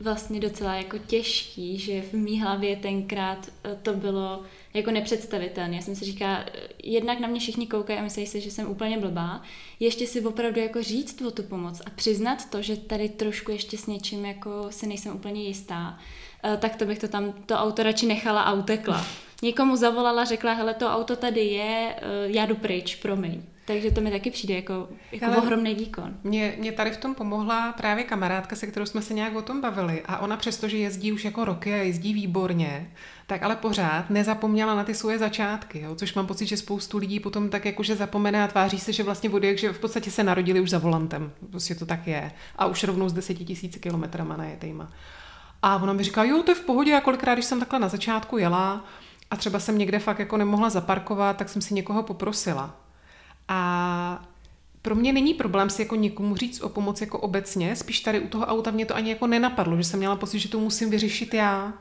vlastně 0.00 0.40
docela 0.40 0.74
jako 0.74 0.98
těžký, 0.98 1.78
že 1.78 2.02
v 2.02 2.12
mý 2.12 2.40
hlavě 2.40 2.76
tenkrát 2.76 3.48
eh, 3.64 3.78
to 3.82 3.92
bylo 3.92 4.42
jako 4.74 4.90
nepředstavitelné. 4.90 5.76
Já 5.76 5.82
jsem 5.82 5.96
si 5.96 6.04
říká, 6.04 6.38
eh, 6.38 6.68
jednak 6.82 7.20
na 7.20 7.28
mě 7.28 7.40
všichni 7.40 7.66
koukají 7.66 7.98
a 7.98 8.02
myslí 8.02 8.26
si, 8.26 8.40
že 8.40 8.50
jsem 8.50 8.70
úplně 8.70 8.98
blbá. 8.98 9.42
Ještě 9.80 10.06
si 10.06 10.20
opravdu 10.20 10.60
jako 10.60 10.82
říct 10.82 11.22
o 11.22 11.30
tu 11.30 11.42
pomoc 11.42 11.82
a 11.86 11.90
přiznat 11.90 12.50
to, 12.50 12.62
že 12.62 12.76
tady 12.76 13.08
trošku 13.08 13.50
ještě 13.50 13.78
s 13.78 13.86
něčím 13.86 14.24
jako 14.24 14.66
si 14.70 14.86
nejsem 14.86 15.16
úplně 15.16 15.42
jistá, 15.42 15.98
eh, 16.44 16.56
tak 16.56 16.76
to 16.76 16.84
bych 16.84 16.98
to 16.98 17.08
tam, 17.08 17.32
to 17.46 17.54
auto 17.54 17.82
radši 17.82 18.06
nechala 18.06 18.42
a 18.42 18.52
utekla. 18.52 19.06
Někomu 19.42 19.76
zavolala, 19.76 20.24
řekla, 20.24 20.52
hele, 20.52 20.74
to 20.74 20.88
auto 20.88 21.16
tady 21.16 21.40
je, 21.40 21.96
já 22.26 22.46
jdu 22.46 22.56
pryč, 22.56 22.94
promiň. 22.94 23.42
Takže 23.66 23.90
to 23.90 24.00
mi 24.00 24.10
taky 24.10 24.30
přijde 24.30 24.54
jako, 24.54 24.88
jako 25.12 25.26
Ale 25.26 25.36
ohromný 25.36 25.74
výkon. 25.74 26.14
Mě, 26.24 26.54
mě 26.58 26.72
tady 26.72 26.90
v 26.90 26.96
tom 26.96 27.14
pomohla 27.14 27.72
právě 27.72 28.04
kamarádka, 28.04 28.56
se 28.56 28.66
kterou 28.66 28.86
jsme 28.86 29.02
se 29.02 29.14
nějak 29.14 29.36
o 29.36 29.42
tom 29.42 29.60
bavili. 29.60 30.02
A 30.06 30.18
ona 30.18 30.36
přesto, 30.36 30.68
že 30.68 30.76
jezdí 30.76 31.12
už 31.12 31.24
jako 31.24 31.44
roky 31.44 31.74
a 31.74 31.76
jezdí 31.76 32.14
výborně, 32.14 32.90
tak 33.26 33.42
ale 33.42 33.56
pořád 33.56 34.10
nezapomněla 34.10 34.74
na 34.74 34.84
ty 34.84 34.94
svoje 34.94 35.18
začátky, 35.18 35.80
jo? 35.80 35.94
což 35.94 36.14
mám 36.14 36.26
pocit, 36.26 36.46
že 36.46 36.56
spoustu 36.56 36.98
lidí 36.98 37.20
potom 37.20 37.48
tak 37.48 37.64
jakože 37.64 37.96
zapomene 37.96 38.44
a 38.44 38.48
tváří 38.48 38.78
se, 38.78 38.92
že 38.92 39.02
vlastně 39.02 39.28
vody, 39.28 39.58
že 39.58 39.72
v 39.72 39.78
podstatě 39.78 40.10
se 40.10 40.24
narodili 40.24 40.60
už 40.60 40.70
za 40.70 40.78
volantem. 40.78 41.32
Prostě 41.50 41.74
to 41.74 41.86
tak 41.86 42.06
je. 42.06 42.32
A 42.56 42.66
už 42.66 42.84
rovnou 42.84 43.08
z 43.08 43.12
deseti 43.12 43.44
tisíci 43.44 43.80
kilometrama 43.80 44.36
najetejma. 44.36 44.92
A 45.62 45.82
ona 45.82 45.92
mi 45.92 46.02
říká, 46.02 46.24
jo, 46.24 46.42
to 46.42 46.50
je 46.50 46.54
v 46.54 46.64
pohodě, 46.64 46.94
a 46.94 47.00
kolikrát, 47.00 47.34
když 47.34 47.44
jsem 47.44 47.60
takhle 47.60 47.78
na 47.78 47.88
začátku 47.88 48.38
jela 48.38 48.84
a 49.30 49.36
třeba 49.36 49.60
jsem 49.60 49.78
někde 49.78 49.98
fakt 49.98 50.18
jako 50.18 50.36
nemohla 50.36 50.70
zaparkovat, 50.70 51.36
tak 51.36 51.48
jsem 51.48 51.62
si 51.62 51.74
někoho 51.74 52.02
poprosila. 52.02 52.85
A 53.48 54.28
pro 54.82 54.94
mě 54.94 55.12
není 55.12 55.34
problém 55.34 55.70
si 55.70 55.82
jako 55.82 55.96
někomu 55.96 56.36
říct 56.36 56.60
o 56.60 56.68
pomoc 56.68 57.00
jako 57.00 57.18
obecně, 57.18 57.76
spíš 57.76 58.00
tady 58.00 58.20
u 58.20 58.28
toho 58.28 58.46
auta 58.46 58.70
mě 58.70 58.86
to 58.86 58.96
ani 58.96 59.10
jako 59.10 59.26
nenapadlo, 59.26 59.76
že 59.76 59.84
jsem 59.84 59.98
měla 59.98 60.16
pocit, 60.16 60.38
že 60.38 60.48
to 60.48 60.58
musím 60.58 60.90
vyřešit 60.90 61.34
já. 61.34 61.72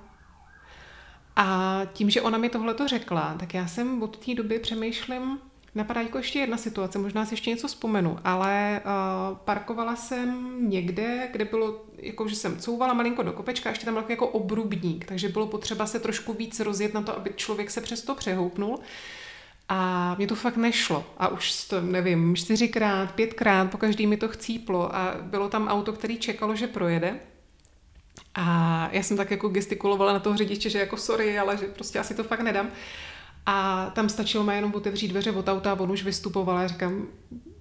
A 1.36 1.82
tím, 1.93 2.10
že 2.10 2.21
ona 2.21 2.38
mi 2.38 2.49
tohle 2.49 2.73
to 2.73 2.88
řekla, 2.88 3.36
tak 3.39 3.54
já 3.54 3.67
jsem 3.67 4.04
od 4.04 4.25
té 4.25 4.36
doby 4.36 4.60
přemýšlím, 4.60 5.39
napadá 5.75 6.01
jako 6.01 6.17
ještě 6.17 6.39
jedna 6.39 6.58
situace, 6.58 6.99
možná 6.99 7.25
si 7.25 7.34
ještě 7.34 7.49
něco 7.49 7.67
vzpomenu, 7.67 8.19
ale 8.23 8.82
uh, 8.86 9.38
parkovala 9.38 9.95
jsem 9.95 10.58
někde, 10.69 11.30
kde 11.32 11.45
bylo, 11.45 11.86
jako 11.97 12.28
že 12.28 12.36
jsem 12.36 12.60
couvala 12.60 12.93
malinko 12.93 13.23
do 13.23 13.34
kopečka, 13.34 13.69
ještě 13.69 13.86
tam 13.86 13.93
byl 13.93 14.04
jako 14.08 14.28
obrubník, 14.28 15.06
takže 15.06 15.30
bylo 15.30 15.47
potřeba 15.47 15.86
se 15.86 15.99
trošku 15.99 16.34
víc 16.34 16.60
rozjet 16.60 16.93
na 16.93 17.01
to, 17.01 17.17
aby 17.17 17.32
člověk 17.36 17.71
se 17.71 17.82
přes 17.82 18.01
to 18.01 18.15
přehoupnul. 18.15 18.80
A 19.69 20.15
mě 20.15 20.28
to 20.28 20.36
fakt 20.36 20.58
nešlo. 20.58 21.06
A 21.17 21.28
už 21.28 21.67
to, 21.67 21.82
nevím, 21.82 22.36
čtyřikrát, 22.36 23.12
pětkrát, 23.12 23.71
po 23.71 23.78
každý 23.78 24.08
mi 24.08 24.17
to 24.17 24.28
chcíplo 24.28 24.95
a 24.95 25.15
bylo 25.21 25.49
tam 25.49 25.67
auto, 25.67 25.93
který 25.93 26.17
čekalo, 26.17 26.56
že 26.56 26.67
projede. 26.67 27.19
A 28.36 28.89
já 28.91 29.04
jsem 29.04 29.17
tak 29.17 29.32
jako 29.32 29.49
gestikulovala 29.49 30.13
na 30.13 30.19
toho 30.19 30.38
řidiče, 30.38 30.69
že 30.69 30.80
jako 30.80 30.97
sorry, 30.97 31.39
ale 31.39 31.58
že 31.58 31.65
prostě 31.65 31.99
asi 31.99 32.15
to 32.15 32.23
fakt 32.23 32.39
nedám. 32.39 32.69
A 33.45 33.89
tam 33.95 34.10
stačilo 34.10 34.43
mi 34.43 34.56
jenom 34.56 34.75
otevřít 34.75 35.08
dveře 35.08 35.32
od 35.32 35.47
auta 35.47 35.71
a 35.71 35.80
on 35.80 35.91
už 35.91 36.04
vystupoval 36.04 36.58
a 36.58 36.67
říkám, 36.67 37.08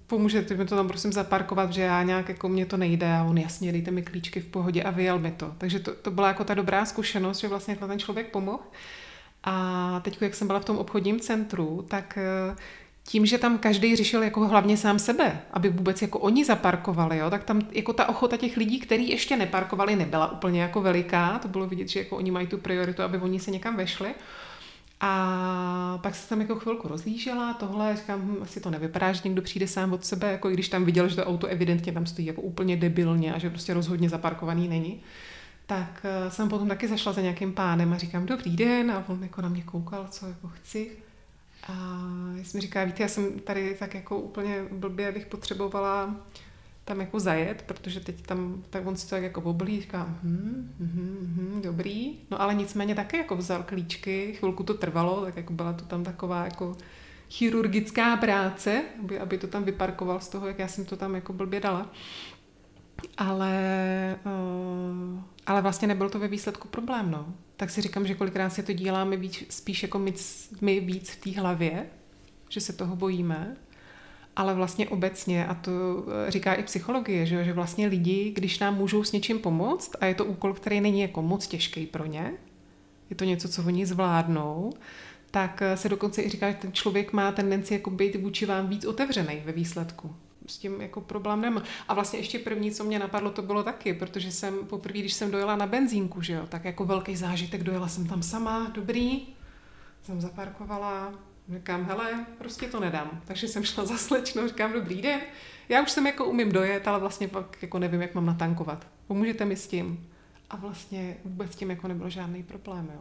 pomůžete 0.07 0.55
mi 0.55 0.65
to 0.65 0.77
tam 0.77 0.89
prosím 0.89 1.13
zaparkovat, 1.13 1.73
že 1.73 1.83
já 1.83 2.03
nějak 2.03 2.29
jako 2.29 2.49
mě 2.49 2.67
to 2.67 2.77
nejde 2.77 3.13
a 3.13 3.25
on 3.25 3.39
jasně, 3.39 3.73
dejte 3.73 3.91
mi 3.91 4.03
klíčky 4.03 4.41
v 4.41 4.47
pohodě 4.47 4.83
a 4.83 4.91
vyjel 4.91 5.19
mi 5.19 5.31
to. 5.31 5.55
Takže 5.59 5.81
to, 5.81 5.95
to 5.95 6.11
byla 6.11 6.29
jako 6.29 6.45
ta 6.45 6.55
dobrá 6.55 6.85
zkušenost, 6.85 7.39
že 7.39 7.49
vlastně 7.49 7.77
ten 7.77 7.99
člověk 7.99 8.31
pomohl. 8.31 8.63
A 9.45 10.01
teď, 10.05 10.23
jak 10.23 10.35
jsem 10.35 10.47
byla 10.47 10.61
v 10.61 10.65
tom 10.65 10.79
obchodním 10.79 11.21
centru, 11.21 11.85
tak 11.89 12.19
eh, 12.19 12.57
tím, 13.07 13.27
že 13.27 13.39
tam 13.39 13.59
každý 13.59 13.97
řešil 13.97 14.23
jako 14.23 14.49
hlavně 14.49 14.77
sám 14.77 14.99
sebe, 14.99 15.41
aby 15.53 15.69
vůbec 15.69 16.03
jako 16.03 16.19
oni 16.19 16.45
zaparkovali, 16.45 17.19
jo, 17.19 17.31
tak 17.31 17.45
tam 17.45 17.63
jako 17.73 17.93
ta 17.93 18.09
ochota 18.09 18.37
těch 18.37 18.57
lidí, 18.57 18.81
kteří 18.81 19.09
ještě 19.09 19.37
neparkovali, 19.37 19.97
nebyla 19.97 20.33
úplně 20.33 20.63
jako 20.63 20.81
veliká. 20.81 21.39
To 21.39 21.49
bylo 21.49 21.67
vidět, 21.67 21.89
že 21.89 21.99
jako 22.01 22.17
oni 22.17 22.31
mají 22.31 22.47
tu 22.47 22.59
prioritu, 22.59 23.03
aby 23.03 23.19
oni 23.19 23.41
se 23.41 23.51
někam 23.51 23.77
vešli. 23.77 24.15
A 25.01 25.99
pak 26.03 26.15
se 26.15 26.29
tam 26.29 26.41
jako 26.41 26.55
chvilku 26.55 26.89
rozlížela, 26.89 27.55
tohle, 27.55 27.97
říkám, 27.97 28.21
hm, 28.21 28.37
asi 28.43 28.61
to 28.61 28.71
nevypadá, 28.71 29.13
že 29.13 29.21
někdo 29.25 29.43
přijde 29.43 29.69
sám 29.69 29.93
od 29.93 30.05
sebe, 30.05 30.33
jako 30.33 30.51
i 30.51 30.53
když 30.55 30.69
tam 30.69 30.85
viděl, 30.85 31.09
že 31.09 31.17
to 31.17 31.25
auto 31.25 31.47
evidentně 31.47 31.93
tam 31.93 32.07
stojí 32.07 32.27
jako 32.27 32.43
úplně 32.43 32.77
debilně 32.77 33.35
a 33.35 33.39
že 33.39 33.51
prostě 33.51 33.75
rozhodně 33.75 34.09
zaparkovaný 34.09 34.69
není. 34.69 35.01
Tak 35.67 36.05
eh, 36.05 36.31
jsem 36.31 36.49
potom 36.49 36.69
taky 36.69 36.89
zašla 36.89 37.13
za 37.13 37.21
nějakým 37.21 37.53
pánem 37.53 37.93
a 37.93 37.99
říkám, 37.99 38.27
dobrý 38.27 38.57
den, 38.57 38.91
a 38.91 39.05
on 39.09 39.23
jako 39.23 39.43
na 39.43 39.49
mě 39.49 39.63
koukal, 39.63 40.07
co 40.11 40.27
jako 40.27 40.49
chci. 40.49 40.91
A 41.69 41.73
jsem 42.43 42.61
říká, 42.61 42.85
víte, 42.85 43.03
já 43.03 43.09
jsem 43.09 43.39
tady 43.39 43.77
tak 43.79 43.95
jako 43.95 44.19
úplně 44.19 44.65
blbě 44.73 45.13
bych 45.13 45.27
potřebovala 45.27 46.17
tam 46.85 47.01
jako 47.01 47.21
zajet, 47.21 47.63
protože 47.63 48.01
teď 48.01 48.23
tam, 48.23 48.63
tak 48.71 48.87
on 48.87 48.97
si 48.97 49.05
to 49.07 49.11
tak 49.11 49.23
jako 49.23 49.43
oblí, 49.43 49.81
říká, 49.81 50.07
hm, 50.23 50.75
hm, 50.81 51.35
hm, 51.37 51.61
dobrý, 51.65 52.19
no 52.31 52.43
ale 52.43 52.55
nicméně 52.55 52.95
taky 52.95 53.17
jako 53.17 53.37
vzal 53.37 53.63
klíčky, 53.63 54.33
chvilku 54.39 54.63
to 54.63 54.75
trvalo, 54.75 55.25
tak 55.25 55.37
jako 55.37 55.53
byla 55.53 55.73
to 55.73 55.85
tam 55.85 56.05
taková 56.05 56.45
jako 56.45 56.77
chirurgická 57.31 58.17
práce, 58.17 58.83
aby, 59.01 59.19
aby 59.19 59.39
to 59.39 59.47
tam 59.47 59.65
vyparkoval 59.65 60.21
z 60.21 60.29
toho, 60.29 60.47
jak 60.47 60.59
já 60.59 60.69
jsem 60.69 60.85
to 60.85 60.97
tam 60.97 61.15
jako 61.15 61.33
blbě 61.33 61.61
dala. 61.61 61.91
Ale, 63.17 64.19
uh, 64.25 65.21
ale 65.47 65.63
vlastně 65.63 65.89
nebyl 65.89 66.11
to 66.11 66.19
ve 66.19 66.29
výsledku 66.29 66.69
problém, 66.69 67.11
no. 67.11 67.35
Tak 67.57 67.71
si 67.71 67.81
říkám, 67.81 68.07
že 68.07 68.15
kolikrát 68.15 68.51
si 68.51 68.63
to 68.63 68.73
děláme 68.73 69.17
víc, 69.17 69.45
spíš 69.51 69.83
jako 69.83 69.99
my, 69.99 70.15
my 70.61 70.81
víc 70.81 71.11
v 71.11 71.21
té 71.21 71.41
hlavě, 71.41 71.87
že 72.49 72.61
se 72.61 72.73
toho 72.73 72.97
bojíme, 72.97 73.57
ale 74.37 74.55
vlastně 74.55 74.89
obecně, 74.89 75.47
a 75.47 75.55
to 75.55 76.05
eh, 76.27 76.31
říká 76.31 76.55
i 76.55 76.63
psychologie, 76.63 77.27
že, 77.27 77.45
že 77.45 77.53
vlastně 77.53 77.87
lidi, 77.87 78.33
když 78.35 78.59
nám 78.59 78.77
můžou 78.77 79.05
s 79.05 79.13
něčím 79.13 79.39
pomoct, 79.39 79.97
a 80.01 80.07
je 80.07 80.15
to 80.15 80.25
úkol, 80.25 80.55
který 80.55 80.81
není 80.81 81.01
jako 81.01 81.23
moc 81.23 81.47
těžký 81.47 81.87
pro 81.87 82.07
ně, 82.07 82.33
je 83.11 83.17
to 83.17 83.25
něco, 83.25 83.49
co 83.49 83.63
oni 83.63 83.87
zvládnou, 83.87 84.73
tak 85.31 85.63
eh, 85.63 85.77
se 85.77 85.89
dokonce 85.89 86.23
i 86.23 86.29
říká, 86.29 86.51
že 86.51 86.57
ten 86.57 86.73
člověk 86.73 87.13
má 87.13 87.33
tendenci 87.33 87.75
jako 87.75 87.91
být 87.91 88.17
vůči 88.17 88.47
vám 88.47 88.69
víc 88.69 88.85
otevřený 88.85 89.43
ve 89.45 89.53
výsledku. 89.53 90.17
S 90.47 90.59
tím 90.59 90.81
jako 90.81 91.01
problém 91.01 91.41
nemá. 91.41 91.63
A 91.89 91.95
vlastně 91.95 92.19
ještě 92.19 92.39
první, 92.39 92.71
co 92.71 92.85
mě 92.85 92.99
napadlo, 92.99 93.31
to 93.31 93.43
bylo 93.43 93.63
taky, 93.63 93.95
protože 93.95 94.33
jsem 94.33 94.55
poprvé, 94.67 94.99
když 94.99 95.13
jsem 95.13 95.31
dojela 95.31 95.57
na 95.57 95.67
benzínku, 95.67 96.23
že 96.23 96.33
jo, 96.33 96.47
tak 96.49 96.65
jako 96.65 96.85
velký 96.85 97.17
zážitek, 97.17 97.63
dojela 97.63 97.89
jsem 97.89 98.07
tam 98.07 98.23
sama, 98.23 98.71
dobrý, 98.75 99.27
jsem 100.03 100.21
zaparkovala, 100.21 101.13
Říkám, 101.53 101.85
hele, 101.85 102.27
prostě 102.39 102.67
to 102.67 102.81
nedám. 102.81 103.21
Takže 103.25 103.49
jsem 103.49 103.65
šla 103.65 103.85
za 103.85 103.97
slečnou, 103.99 104.49
říkám, 104.49 104.73
dobrý 104.73 105.03
den. 105.03 105.21
Já 105.69 105.83
už 105.83 105.91
jsem 105.91 106.07
jako 106.07 106.25
umím 106.25 106.53
dojet, 106.53 106.89
ale 106.89 106.99
vlastně 106.99 107.29
pak 107.29 107.63
jako 107.63 107.79
nevím, 107.79 108.03
jak 108.03 108.15
mám 108.15 108.27
natankovat. 108.27 108.87
Pomůžete 109.07 109.45
mi 109.45 109.57
s 109.57 109.67
tím? 109.67 110.11
A 110.51 110.57
vlastně 110.57 111.17
vůbec 111.25 111.57
tím 111.57 111.71
jako 111.71 111.89
nebyl 111.89 112.11
žádný 112.11 112.43
problém, 112.43 112.91
jo. 112.95 113.01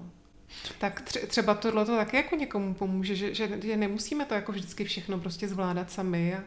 Tak 0.79 1.01
třeba 1.27 1.53
tohle 1.53 1.85
to 1.85 1.95
taky 1.95 2.17
jako 2.17 2.35
někomu 2.35 2.73
pomůže, 2.73 3.15
že, 3.15 3.33
že, 3.33 3.59
že 3.63 3.77
nemusíme 3.77 4.25
to 4.25 4.33
jako 4.33 4.51
vždycky 4.51 4.83
všechno 4.83 5.19
prostě 5.19 5.47
zvládat 5.47 5.91
sami. 5.91 6.35
A... 6.35 6.43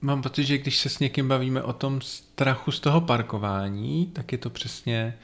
Mám 0.00 0.22
pocit, 0.22 0.44
že 0.44 0.58
když 0.58 0.78
se 0.78 0.88
s 0.88 0.98
někým 0.98 1.28
bavíme 1.28 1.62
o 1.62 1.72
tom 1.72 2.00
strachu 2.00 2.72
z 2.72 2.80
toho 2.80 3.00
parkování, 3.00 4.06
tak 4.06 4.32
je 4.32 4.38
to 4.38 4.50
přesně, 4.50 5.18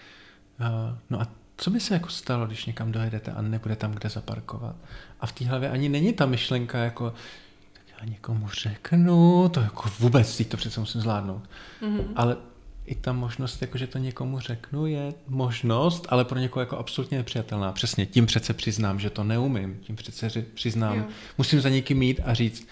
uh, 0.61 0.99
no 1.11 1.21
a 1.21 1.29
co 1.57 1.71
by 1.71 1.81
se 1.81 1.95
jako 1.95 2.09
stalo, 2.09 2.47
když 2.47 2.67
někam 2.67 2.93
dojedete 2.93 3.33
a 3.33 3.43
nebude 3.43 3.77
tam, 3.77 3.93
kde 3.93 4.09
zaparkovat? 4.09 4.77
A 5.21 5.27
v 5.27 5.33
té 5.33 5.45
hlavě 5.45 5.71
ani 5.71 5.89
není 5.89 6.12
ta 6.12 6.27
myšlenka 6.27 6.79
jako, 6.79 7.15
tak 7.73 7.83
já 8.01 8.07
někomu 8.07 8.49
řeknu, 8.49 9.49
to 9.49 9.61
jako 9.61 9.91
vůbec, 9.99 10.43
to 10.49 10.57
přece 10.57 10.81
musím 10.81 11.01
zvládnout. 11.01 11.43
Mm-hmm. 11.83 12.05
Ale 12.17 12.37
i 12.87 12.95
ta 12.95 13.12
možnost, 13.12 13.62
jako 13.62 13.79
že 13.79 13.87
to 13.87 13.99
někomu 13.99 14.41
řeknu, 14.41 14.87
je 14.87 15.15
možnost, 15.29 16.07
ale 16.09 16.25
pro 16.25 16.39
někoho 16.39 16.61
jako 16.61 16.79
absolutně 16.79 17.19
nepřijatelná. 17.19 17.73
Přesně, 17.73 18.07
tím 18.07 18.27
přece 18.27 18.55
přiznám, 18.55 19.01
že 19.01 19.11
to 19.11 19.25
neumím. 19.25 19.79
Tím 19.81 19.97
přece 19.97 20.43
přiznám, 20.55 20.99
jo. 20.99 21.05
musím 21.39 21.61
za 21.61 21.69
někým 21.69 21.99
mít 21.99 22.21
a 22.25 22.35
říct, 22.35 22.69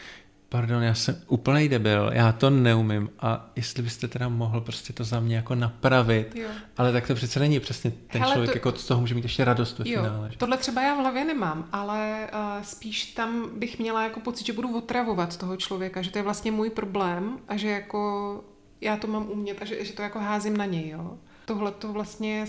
pardon, 0.54 0.82
já 0.82 0.94
jsem 0.94 1.22
úplný 1.26 1.68
debil, 1.68 2.10
já 2.12 2.32
to 2.32 2.50
neumím 2.50 3.10
a 3.18 3.50
jestli 3.56 3.82
byste 3.82 4.08
teda 4.08 4.28
mohl 4.28 4.60
prostě 4.60 4.92
to 4.92 5.04
za 5.04 5.20
mě 5.20 5.36
jako 5.36 5.54
napravit, 5.54 6.36
jo. 6.36 6.48
ale 6.76 6.92
tak 6.92 7.06
to 7.06 7.14
přece 7.14 7.40
není 7.40 7.60
přesně 7.60 7.90
ten 7.90 8.22
Hele, 8.22 8.34
člověk, 8.34 8.50
to, 8.50 8.56
jako 8.56 8.72
z 8.72 8.86
toho 8.86 9.00
může 9.00 9.14
mít 9.14 9.24
ještě 9.24 9.44
radost 9.44 9.78
ve 9.78 9.90
jo, 9.90 10.02
finále. 10.02 10.30
Že? 10.30 10.38
Tohle 10.38 10.56
třeba 10.56 10.82
já 10.82 10.94
v 10.94 10.98
hlavě 10.98 11.24
nemám, 11.24 11.68
ale 11.72 12.30
uh, 12.32 12.62
spíš 12.62 13.04
tam 13.04 13.58
bych 13.58 13.78
měla 13.78 14.02
jako 14.02 14.20
pocit, 14.20 14.46
že 14.46 14.52
budu 14.52 14.76
otravovat 14.76 15.36
toho 15.36 15.56
člověka, 15.56 16.02
že 16.02 16.10
to 16.10 16.18
je 16.18 16.22
vlastně 16.22 16.52
můj 16.52 16.70
problém 16.70 17.38
a 17.48 17.56
že 17.56 17.68
jako 17.68 18.44
já 18.80 18.96
to 18.96 19.06
mám 19.06 19.30
umět 19.30 19.62
a 19.62 19.64
že, 19.64 19.84
že 19.84 19.92
to 19.92 20.02
jako 20.02 20.18
házím 20.18 20.56
na 20.56 20.64
něj, 20.64 20.88
jo. 20.88 21.18
Tohle 21.44 21.72
to 21.72 21.92
vlastně 21.92 22.46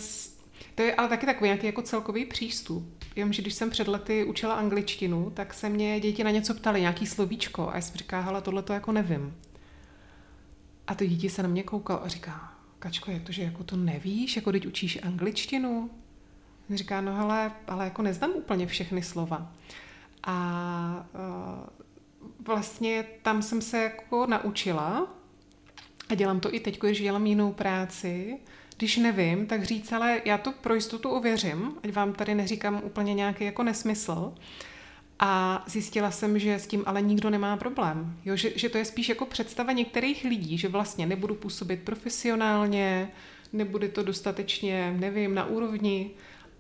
to 0.76 0.84
je 0.84 0.96
ale 0.96 1.10
taky 1.10 1.26
takový 1.26 1.48
nějaký 1.48 1.66
jako 1.66 1.82
celkový 1.82 2.26
přístup. 2.26 3.05
Jenom, 3.16 3.34
že 3.34 3.42
když 3.42 3.54
jsem 3.54 3.70
před 3.70 3.88
lety 3.88 4.24
učila 4.24 4.56
angličtinu, 4.56 5.30
tak 5.30 5.54
se 5.54 5.70
mě 5.70 6.00
děti 6.00 6.24
na 6.24 6.32
něco 6.32 6.54
ptali, 6.54 6.82
nějaký 6.82 7.06
slovíčko. 7.08 7.70
A 7.70 7.76
já 7.76 7.82
jsem 7.82 7.96
říká, 7.96 8.22
hele, 8.22 8.42
tohle 8.42 8.62
to 8.62 8.74
jako 8.74 8.92
nevím. 8.92 9.38
A 10.88 10.96
to 10.96 11.06
dítě 11.06 11.30
se 11.30 11.44
na 11.44 11.50
mě 11.50 11.64
koukalo 11.64 12.04
a 12.04 12.08
říká, 12.08 12.54
Kačko, 12.80 13.12
jak 13.12 13.24
to, 13.24 13.32
že 13.32 13.44
jako 13.44 13.64
to 13.64 13.76
nevíš, 13.76 14.36
jako 14.36 14.52
teď 14.52 14.68
učíš 14.68 15.00
angličtinu? 15.04 15.90
A 16.74 16.76
říká, 16.76 17.02
no 17.02 17.16
hele, 17.16 17.52
ale 17.68 17.86
jako 17.86 18.02
neznám 18.02 18.32
úplně 18.32 18.68
všechny 18.68 19.04
slova. 19.04 19.52
A 20.24 21.08
uh, 21.14 21.86
vlastně 22.46 23.06
tam 23.22 23.42
jsem 23.42 23.62
se 23.62 23.78
jako 23.84 24.26
naučila, 24.26 25.08
a 26.10 26.16
dělám 26.16 26.40
to 26.40 26.54
i 26.54 26.60
teď, 26.60 26.80
když 26.80 27.02
dělám 27.02 27.26
jinou 27.26 27.54
práci, 27.54 28.38
když 28.78 28.98
nevím, 28.98 29.48
tak 29.48 29.64
říct, 29.64 29.92
ale 29.92 30.22
já 30.26 30.38
to 30.38 30.52
pro 30.52 30.76
jistotu 30.76 31.10
ověřím, 31.10 31.74
ať 31.84 31.94
vám 31.94 32.14
tady 32.14 32.36
neříkám 32.36 32.82
úplně 32.84 33.14
nějaký 33.14 33.46
jako 33.46 33.64
nesmysl. 33.64 34.34
A 35.20 35.64
zjistila 35.68 36.12
jsem, 36.12 36.40
že 36.40 36.56
s 36.56 36.68
tím 36.68 36.84
ale 36.86 37.02
nikdo 37.02 37.30
nemá 37.30 37.58
problém. 37.58 38.18
Jo, 38.26 38.36
že, 38.36 38.52
že 38.56 38.70
to 38.70 38.78
je 38.78 38.86
spíš 38.86 39.10
jako 39.10 39.26
představa 39.26 39.72
některých 39.72 40.24
lidí, 40.24 40.58
že 40.58 40.68
vlastně 40.68 41.06
nebudu 41.06 41.36
působit 41.36 41.80
profesionálně, 41.84 43.12
nebude 43.54 43.90
to 43.90 44.04
dostatečně, 44.04 44.96
nevím, 45.00 45.36
na 45.36 45.46
úrovni, 45.46 46.12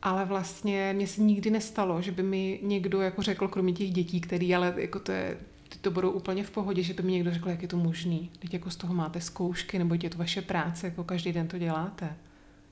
ale 0.02 0.26
vlastně 0.26 0.94
mě 0.94 1.08
se 1.08 1.22
nikdy 1.22 1.50
nestalo, 1.50 2.02
že 2.02 2.12
by 2.12 2.24
mi 2.24 2.60
někdo 2.64 3.02
jako 3.02 3.22
řekl, 3.22 3.48
kromě 3.48 3.74
těch 3.74 3.92
dětí, 3.92 4.22
který, 4.22 4.56
ale 4.56 4.74
jako 4.78 5.00
to 5.00 5.12
je, 5.12 5.38
to 5.86 5.92
budou 5.92 6.12
úplně 6.12 6.44
v 6.44 6.52
pohodě, 6.52 6.84
že 6.84 6.94
by 6.94 7.04
mi 7.04 7.12
někdo 7.12 7.34
řekl, 7.34 7.50
jak 7.50 7.62
je 7.62 7.68
to 7.68 7.78
možný. 7.78 8.32
Teď 8.40 8.54
jako 8.54 8.70
z 8.70 8.76
toho 8.76 8.94
máte 8.94 9.22
zkoušky, 9.22 9.80
nebo 9.80 9.96
je 10.04 10.10
to 10.10 10.18
vaše 10.18 10.42
práce, 10.42 10.88
jako 10.88 11.04
každý 11.04 11.34
den 11.34 11.48
to 11.48 11.58
děláte. 11.58 12.16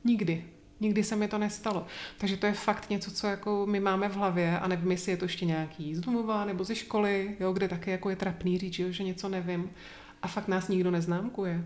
Nikdy. 0.04 0.46
Nikdy 0.80 1.04
se 1.04 1.16
mi 1.16 1.28
to 1.28 1.38
nestalo. 1.38 1.86
Takže 2.18 2.38
to 2.38 2.46
je 2.46 2.54
fakt 2.54 2.90
něco, 2.90 3.12
co 3.12 3.28
jako 3.28 3.66
my 3.70 3.80
máme 3.80 4.10
v 4.10 4.16
hlavě 4.16 4.60
a 4.60 4.68
nevím, 4.68 4.92
jestli 4.92 5.12
je 5.12 5.18
to 5.18 5.26
ještě 5.26 5.46
nějaký 5.46 5.96
z 5.96 6.00
domova 6.00 6.46
nebo 6.46 6.64
ze 6.64 6.76
školy, 6.76 7.38
jo, 7.40 7.54
kde 7.54 7.68
taky 7.68 7.92
jako 7.92 8.10
je 8.10 8.16
trapný 8.16 8.58
říct, 8.58 8.74
že 8.74 9.04
něco 9.04 9.30
nevím. 9.30 9.70
A 10.22 10.28
fakt 10.28 10.48
nás 10.48 10.68
nikdo 10.68 10.92
neznámkuje. 10.92 11.66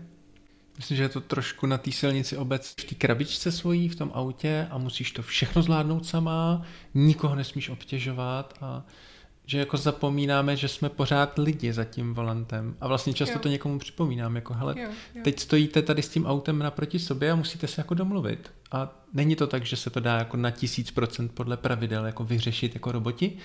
Myslím, 0.76 0.96
že 0.96 1.02
je 1.02 1.08
to 1.08 1.20
trošku 1.20 1.66
na 1.66 1.78
té 1.78 1.92
silnici 1.92 2.36
obec 2.36 2.74
v 2.80 2.84
té 2.84 2.94
krabičce 2.94 3.52
svojí 3.52 3.88
v 3.88 3.96
tom 3.96 4.10
autě 4.14 4.66
a 4.70 4.78
musíš 4.78 5.12
to 5.12 5.22
všechno 5.22 5.62
zvládnout 5.62 6.06
sama, 6.06 6.62
nikoho 6.94 7.34
nesmíš 7.34 7.68
obtěžovat 7.68 8.54
a 8.60 8.84
že 9.48 9.58
jako 9.58 9.76
zapomínáme, 9.76 10.56
že 10.56 10.68
jsme 10.68 10.88
pořád 10.88 11.38
lidi 11.38 11.72
za 11.72 11.84
tím 11.84 12.14
volantem 12.14 12.76
a 12.80 12.88
vlastně 12.88 13.12
často 13.14 13.34
jo. 13.34 13.38
to 13.40 13.48
někomu 13.48 13.78
připomínám, 13.78 14.36
jako 14.36 14.54
hele, 14.54 14.74
jo, 14.78 14.88
jo. 15.14 15.20
teď 15.24 15.40
stojíte 15.40 15.82
tady 15.82 16.02
s 16.02 16.08
tím 16.08 16.26
autem 16.26 16.58
naproti 16.58 16.98
sobě 16.98 17.30
a 17.30 17.34
musíte 17.34 17.66
se 17.66 17.80
jako 17.80 17.94
domluvit 17.94 18.52
a 18.72 19.04
není 19.14 19.36
to 19.36 19.46
tak, 19.46 19.66
že 19.66 19.76
se 19.76 19.90
to 19.90 20.00
dá 20.00 20.18
jako 20.18 20.36
na 20.36 20.50
tisíc 20.50 20.90
procent 20.90 21.32
podle 21.32 21.56
pravidel 21.56 22.06
jako 22.06 22.24
vyřešit 22.24 22.74
jako 22.74 22.92
roboti, 22.92 23.38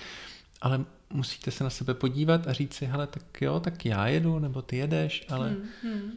ale 0.60 0.84
musíte 1.10 1.50
se 1.50 1.64
na 1.64 1.70
sebe 1.70 1.94
podívat 1.94 2.46
a 2.46 2.52
říct 2.52 2.74
si, 2.74 2.86
hele, 2.86 3.06
tak 3.06 3.42
jo, 3.42 3.60
tak 3.60 3.86
já 3.86 4.08
jedu, 4.08 4.38
nebo 4.38 4.62
ty 4.62 4.76
jedeš, 4.76 5.26
ale 5.28 5.48
hmm, 5.48 5.68
hmm. 5.82 6.10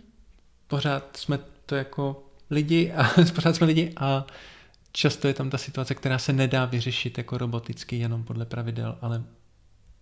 pořád 0.68 1.18
jsme 1.18 1.40
to 1.66 1.76
jako 1.76 2.24
lidi 2.50 2.94
a 2.94 3.10
pořád 3.36 3.56
jsme 3.56 3.68
lidi 3.68 3.94
a 3.98 4.28
často 4.92 5.28
je 5.28 5.34
tam 5.34 5.50
ta 5.50 5.58
situace, 5.58 5.96
která 5.96 6.20
se 6.20 6.34
nedá 6.34 6.66
vyřešit 6.66 7.18
jako 7.18 7.38
roboticky 7.38 7.96
jenom 7.96 8.24
podle 8.24 8.46
pravidel, 8.46 8.98
ale 9.02 9.24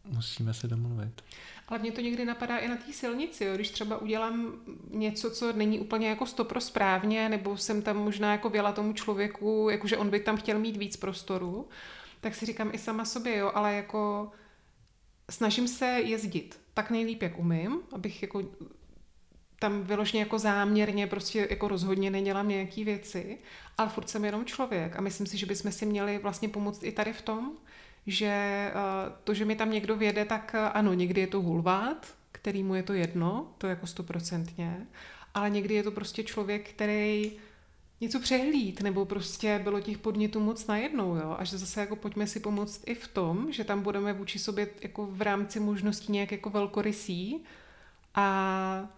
musíme 0.05 0.53
se 0.53 0.67
domluvit. 0.67 1.21
Ale 1.67 1.79
mě 1.79 1.91
to 1.91 2.01
někdy 2.01 2.25
napadá 2.25 2.57
i 2.57 2.67
na 2.67 2.75
té 2.75 2.93
silnici, 2.93 3.45
jo? 3.45 3.55
když 3.55 3.69
třeba 3.69 3.97
udělám 3.97 4.53
něco, 4.89 5.31
co 5.31 5.53
není 5.53 5.79
úplně 5.79 6.09
jako 6.09 6.25
stopro 6.25 6.61
správně, 6.61 7.29
nebo 7.29 7.57
jsem 7.57 7.81
tam 7.81 7.97
možná 7.97 8.31
jako 8.31 8.49
věla 8.49 8.71
tomu 8.71 8.93
člověku, 8.93 9.67
jakože 9.71 9.97
on 9.97 10.09
by 10.09 10.19
tam 10.19 10.37
chtěl 10.37 10.59
mít 10.59 10.77
víc 10.77 10.97
prostoru, 10.97 11.67
tak 12.21 12.35
si 12.35 12.45
říkám 12.45 12.69
i 12.73 12.77
sama 12.77 13.05
sobě, 13.05 13.37
jo, 13.37 13.51
ale 13.55 13.73
jako 13.73 14.31
snažím 15.31 15.67
se 15.67 15.85
jezdit 15.85 16.59
tak 16.73 16.91
nejlíp, 16.91 17.21
jak 17.21 17.39
umím, 17.39 17.79
abych 17.91 18.21
jako 18.21 18.43
tam 19.59 19.83
vyložně 19.83 20.19
jako 20.19 20.39
záměrně 20.39 21.07
prostě 21.07 21.47
jako 21.49 21.67
rozhodně 21.67 22.11
nedělám 22.11 22.47
nějaký 22.47 22.83
věci, 22.83 23.37
ale 23.77 23.89
furt 23.89 24.09
jsem 24.09 24.25
jenom 24.25 24.45
člověk 24.45 24.95
a 24.95 25.01
myslím 25.01 25.27
si, 25.27 25.37
že 25.37 25.45
bychom 25.45 25.71
si 25.71 25.85
měli 25.85 26.17
vlastně 26.17 26.49
pomoct 26.49 26.83
i 26.83 26.91
tady 26.91 27.13
v 27.13 27.21
tom, 27.21 27.57
že 28.07 28.71
uh, 28.75 29.13
to, 29.23 29.33
že 29.33 29.45
mi 29.45 29.55
tam 29.55 29.71
někdo 29.71 29.95
věde, 29.95 30.25
tak 30.25 30.55
uh, 30.55 30.69
ano, 30.73 30.93
někdy 30.93 31.21
je 31.21 31.27
to 31.27 31.41
hulvát, 31.41 32.15
kterýmu 32.31 32.75
je 32.75 32.83
to 32.83 32.93
jedno, 32.93 33.53
to 33.57 33.67
jako 33.67 33.87
stoprocentně, 33.87 34.87
ale 35.33 35.49
někdy 35.49 35.73
je 35.73 35.83
to 35.83 35.91
prostě 35.91 36.23
člověk, 36.23 36.69
který 36.69 37.31
něco 38.01 38.19
přehlíd, 38.19 38.81
nebo 38.81 39.05
prostě 39.05 39.59
bylo 39.63 39.79
těch 39.79 39.97
podnětů 39.97 40.39
moc 40.39 40.67
najednou, 40.67 41.15
jo, 41.15 41.35
a 41.39 41.43
že 41.43 41.57
zase 41.57 41.79
jako 41.79 41.95
pojďme 41.95 42.27
si 42.27 42.39
pomoct 42.39 42.83
i 42.85 42.95
v 42.95 43.07
tom, 43.07 43.51
že 43.51 43.63
tam 43.63 43.81
budeme 43.81 44.13
vůči 44.13 44.39
sobě 44.39 44.67
jako 44.81 45.05
v 45.05 45.21
rámci 45.21 45.59
možností 45.59 46.11
nějak 46.11 46.31
jako 46.31 46.49
velkorysí 46.49 47.43
a 48.15 48.89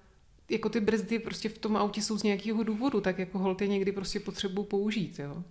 jako 0.49 0.69
ty 0.69 0.79
brzdy 0.79 1.19
prostě 1.19 1.49
v 1.49 1.57
tom 1.57 1.77
autě 1.77 2.01
jsou 2.01 2.17
z 2.17 2.23
nějakého 2.23 2.63
důvodu, 2.63 3.01
tak 3.01 3.19
jako 3.19 3.39
holt 3.39 3.61
někdy 3.61 3.91
prostě 3.91 4.19
potřebu 4.19 4.63
použít, 4.63 5.19
jo. 5.19 5.43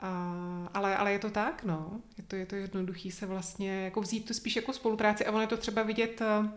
A, 0.00 0.68
ale, 0.74 0.96
ale 0.96 1.12
je 1.12 1.18
to 1.18 1.30
tak, 1.30 1.64
no. 1.64 2.00
Je 2.18 2.24
to, 2.24 2.36
je 2.36 2.46
to 2.46 2.56
jednoduchý 2.56 3.10
se 3.10 3.26
vlastně 3.26 3.84
jako 3.84 4.00
vzít 4.00 4.28
to 4.28 4.34
spíš 4.34 4.56
jako 4.56 4.72
spolupráci 4.72 5.26
a 5.26 5.30
ono 5.30 5.40
je 5.40 5.46
to 5.46 5.56
třeba 5.56 5.82
vidět, 5.82 6.20
eh, 6.20 6.48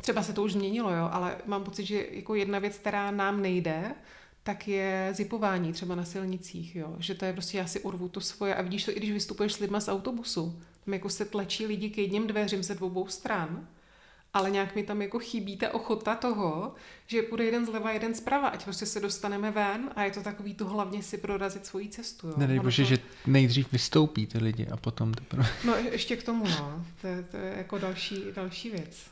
třeba 0.00 0.22
se 0.22 0.32
to 0.32 0.42
už 0.42 0.52
změnilo, 0.52 0.90
jo, 0.90 1.08
ale 1.12 1.36
mám 1.46 1.64
pocit, 1.64 1.84
že 1.84 2.06
jako 2.10 2.34
jedna 2.34 2.58
věc, 2.58 2.78
která 2.78 3.10
nám 3.10 3.42
nejde, 3.42 3.94
tak 4.42 4.68
je 4.68 5.10
zipování 5.12 5.72
třeba 5.72 5.94
na 5.94 6.04
silnicích, 6.04 6.76
jo. 6.76 6.96
že 6.98 7.14
to 7.14 7.24
je 7.24 7.32
prostě 7.32 7.58
já 7.58 7.66
si 7.66 7.80
urvu 7.80 8.08
to 8.08 8.20
svoje 8.20 8.54
a 8.54 8.62
vidíš 8.62 8.84
to, 8.84 8.90
i 8.90 8.94
když 8.94 9.12
vystupuješ 9.12 9.52
s 9.52 9.58
lidma 9.58 9.80
z 9.80 9.88
autobusu, 9.88 10.60
tam 10.84 10.94
jako 10.94 11.08
se 11.08 11.24
tlačí 11.24 11.66
lidi 11.66 11.90
k 11.90 11.98
jedním 11.98 12.26
dveřím 12.26 12.62
ze 12.62 12.74
dvou 12.74 13.06
stran, 13.06 13.68
ale 14.34 14.50
nějak 14.50 14.74
mi 14.74 14.82
tam 14.82 15.02
jako 15.02 15.18
chybí 15.18 15.56
ta 15.56 15.74
ochota 15.74 16.14
toho, 16.14 16.74
že 17.06 17.22
půjde 17.22 17.44
jeden 17.44 17.66
zleva, 17.66 17.92
jeden 17.92 18.14
zprava, 18.14 18.48
ať 18.48 18.64
prostě 18.64 18.86
se 18.86 19.00
dostaneme 19.00 19.50
ven 19.50 19.90
a 19.96 20.02
je 20.02 20.10
to 20.10 20.22
takový 20.22 20.54
to 20.54 20.68
hlavně 20.68 21.02
si 21.02 21.18
prorazit 21.18 21.66
svoji 21.66 21.88
cestu. 21.88 22.28
Jo. 22.28 22.34
Nedej 22.36 22.60
bože, 22.60 22.82
to... 22.82 22.88
že 22.88 22.98
nejdřív 23.26 23.72
vystoupí 23.72 24.26
ty 24.26 24.38
lidi 24.38 24.66
a 24.66 24.76
potom 24.76 25.14
teprve... 25.14 25.48
No 25.64 25.74
ještě 25.76 26.16
k 26.16 26.22
tomu, 26.22 26.44
no. 26.44 26.84
To 27.00 27.06
je, 27.06 27.22
to 27.22 27.36
je 27.36 27.54
jako 27.56 27.78
další, 27.78 28.24
další 28.34 28.70
věc. 28.70 29.06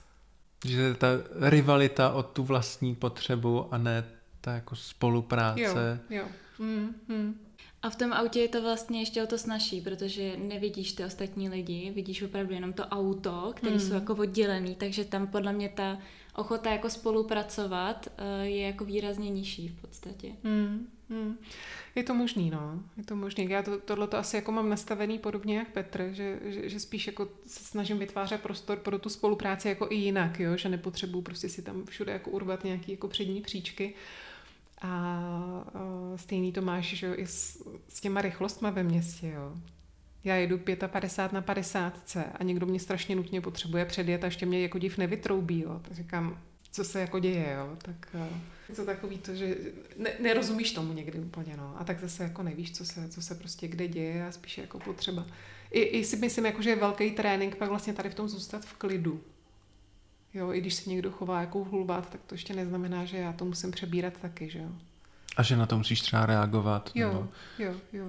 Že 0.65 0.95
ta 0.95 1.09
rivalita 1.41 2.13
o 2.13 2.23
tu 2.23 2.45
vlastní 2.45 2.95
potřebu 2.95 3.75
a 3.75 3.79
ne 3.79 4.05
ta 4.41 4.55
jako 4.55 4.77
spolupráce. 4.77 6.01
Jo, 6.11 6.19
jo. 6.19 6.25
Mm, 6.59 6.95
mm. 7.09 7.48
A 7.83 7.91
v 7.91 7.97
tom 7.97 8.13
autě 8.13 8.41
je 8.41 8.49
to 8.49 8.63
vlastně 8.63 9.01
ještě 9.01 9.23
o 9.23 9.27
to 9.27 9.39
snažší, 9.39 9.81
protože 9.81 10.37
nevidíš 10.37 10.93
ty 10.93 11.05
ostatní 11.05 11.49
lidi, 11.49 11.93
vidíš 11.95 12.23
opravdu 12.23 12.55
jenom 12.55 12.73
to 12.73 12.83
auto, 12.83 13.53
které 13.57 13.75
mm. 13.75 13.81
jsou 13.81 13.95
jako 13.95 14.15
oddělený, 14.15 14.75
takže 14.75 15.05
tam 15.05 15.27
podle 15.27 15.53
mě 15.53 15.69
ta 15.69 15.99
ochota 16.35 16.71
jako 16.71 16.91
spolupracovat 16.91 18.07
uh, 18.07 18.47
je 18.47 18.63
jako 18.63 18.85
výrazně 18.85 19.31
nižší 19.31 19.69
v 19.69 19.81
podstatě. 19.81 20.33
Mm. 20.43 20.89
Hmm. 21.11 21.39
Je 21.95 22.03
to 22.03 22.15
možný, 22.15 22.51
no. 22.51 22.83
Je 22.97 23.05
to 23.05 23.17
možný. 23.17 23.51
Já 23.51 23.63
to, 23.63 23.79
tohle 23.79 24.09
to 24.09 24.17
asi 24.17 24.37
jako 24.37 24.53
mám 24.53 24.69
nastavený 24.69 25.19
podobně 25.19 25.59
jak 25.59 25.73
Petr, 25.73 26.09
že, 26.13 26.41
že, 26.45 26.69
že, 26.69 26.81
spíš 26.81 27.07
jako 27.07 27.29
se 27.47 27.65
snažím 27.65 27.99
vytvářet 27.99 28.41
prostor 28.41 28.79
pro 28.79 28.99
tu 28.99 29.09
spolupráci 29.09 29.69
jako 29.69 29.87
i 29.91 29.95
jinak, 29.95 30.41
jo? 30.41 30.57
že 30.57 30.69
nepotřebuju 30.69 31.23
prostě 31.23 31.49
si 31.49 31.63
tam 31.63 31.85
všude 31.87 32.13
jako 32.13 32.31
urvat 32.31 32.65
nějaký 32.65 32.93
jako 32.93 33.09
přední 33.09 33.41
příčky. 33.41 33.95
A, 33.95 33.95
a 34.81 35.23
stejný 36.17 36.53
to 36.53 36.63
máš 36.63 36.87
že 36.87 37.15
i 37.15 37.27
s, 37.27 37.69
s 37.89 38.01
těma 38.01 38.23
rychlostma 38.23 38.71
ve 38.71 38.83
městě. 38.83 39.29
Jo? 39.29 39.55
Já 40.25 40.37
jedu 40.37 40.59
55 40.87 41.33
na 41.33 41.41
50 41.41 42.17
a 42.39 42.45
někdo 42.45 42.67
mě 42.67 42.81
strašně 42.81 43.17
nutně 43.17 43.41
potřebuje 43.41 43.85
předjet 43.85 44.25
a 44.25 44.27
ještě 44.27 44.47
mě 44.47 44.63
jako 44.63 44.79
div 44.79 44.99
nevytroubí. 44.99 45.61
Jo? 45.61 45.81
Tak 45.83 45.93
říkám, 45.93 46.39
co 46.71 46.85
se 46.85 47.01
jako 47.01 47.19
děje, 47.19 47.57
jo? 47.59 47.77
tak 47.83 48.17
je 48.69 48.75
to 48.75 48.85
takový 48.85 49.19
to, 49.19 49.35
že 49.35 49.57
ne, 49.97 50.11
nerozumíš 50.21 50.73
tomu 50.73 50.93
někdy 50.93 51.19
úplně, 51.19 51.57
no. 51.57 51.75
A 51.79 51.85
tak 51.85 52.01
zase 52.01 52.23
jako 52.23 52.43
nevíš, 52.43 52.73
co 52.73 52.85
se, 52.85 53.09
co 53.09 53.23
se 53.23 53.35
prostě 53.35 53.69
kde 53.69 53.89
děje 53.89 54.27
a 54.27 54.33
spíš 54.33 54.59
jako 54.59 54.79
potřeba. 54.79 55.27
I, 55.71 55.81
i 55.81 56.05
si 56.05 56.17
myslím, 56.17 56.47
jako, 56.47 56.63
že 56.63 56.71
je 56.71 56.77
velký 56.77 57.11
trénink 57.11 57.57
pak 57.57 57.69
vlastně 57.69 57.93
tady 57.93 58.11
v 58.11 58.15
tom 58.15 58.29
zůstat 58.29 58.65
v 58.65 58.75
klidu. 58.75 59.21
Jo, 60.39 60.53
i 60.53 60.61
když 60.61 60.75
se 60.75 60.91
někdo 60.91 61.11
chová 61.11 61.41
jako 61.41 61.65
hulvát, 61.65 62.11
tak 62.11 62.21
to 62.27 62.35
ještě 62.35 62.55
neznamená, 62.55 63.05
že 63.05 63.17
já 63.17 63.33
to 63.33 63.45
musím 63.45 63.71
přebírat 63.71 64.13
taky, 64.23 64.51
že 64.51 64.59
jo. 64.59 64.69
A 65.37 65.43
že 65.43 65.57
na 65.57 65.67
to 65.67 65.79
musíš 65.79 66.01
třeba 66.01 66.27
reagovat. 66.27 66.91
Jo, 66.95 67.09
nebo... 67.09 67.29
jo, 67.59 67.75
jo. 67.93 68.07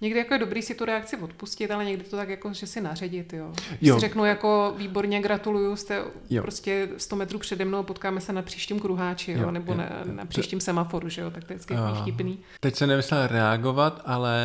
Někdy 0.00 0.18
jako 0.18 0.34
je 0.34 0.40
dobrý 0.40 0.62
si 0.62 0.74
tu 0.74 0.84
reakci 0.84 1.16
odpustit, 1.16 1.70
ale 1.70 1.84
někdy 1.84 2.04
to 2.04 2.16
tak 2.16 2.28
jako, 2.28 2.52
že 2.52 2.66
si 2.66 2.80
naředit, 2.80 3.32
jo. 3.32 3.52
jo. 3.80 3.94
Si 3.94 4.00
řeknu 4.00 4.24
jako 4.24 4.74
výborně 4.76 5.20
gratuluju, 5.20 5.76
jste 5.76 6.04
jo. 6.30 6.42
prostě 6.42 6.88
100 6.96 7.16
metrů 7.16 7.38
přede 7.38 7.64
mnou, 7.64 7.82
potkáme 7.82 8.20
se 8.20 8.32
na 8.32 8.42
příštím 8.42 8.80
kruháči, 8.80 9.32
jo, 9.32 9.40
jo 9.40 9.50
nebo 9.50 9.72
jo, 9.72 9.78
na, 9.78 9.88
na 10.04 10.26
příštím 10.26 10.60
semaforu, 10.60 11.08
že 11.08 11.20
jo, 11.20 11.30
tak 11.30 11.44
to 11.44 11.52
je 11.52 11.56
vždycky 11.56 11.74
uh, 11.74 12.02
vtipný. 12.02 12.38
Teď 12.60 12.76
se 12.76 12.86
nemyslel 12.86 13.26
reagovat, 13.26 14.02
ale 14.04 14.40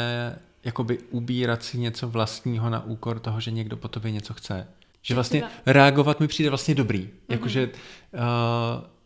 jakoby 0.64 1.00
ubírat 1.00 1.64
si 1.64 1.78
něco 1.78 2.10
vlastního 2.10 2.70
na 2.70 2.86
úkor 2.86 3.20
toho, 3.20 3.40
že 3.40 3.52
někdo 3.52 3.78
po 3.78 3.88
tobě 3.88 4.12
něco 4.12 4.34
chce. 4.34 4.68
Že 5.06 5.13
vlastně 5.15 5.44
reagovat 5.65 6.20
mi 6.20 6.28
přijde 6.28 6.50
vlastně 6.50 6.76
dobrý. 6.76 7.00
Mm-hmm. 7.00 7.30
Jakože 7.30 7.70
uh, 8.13 8.20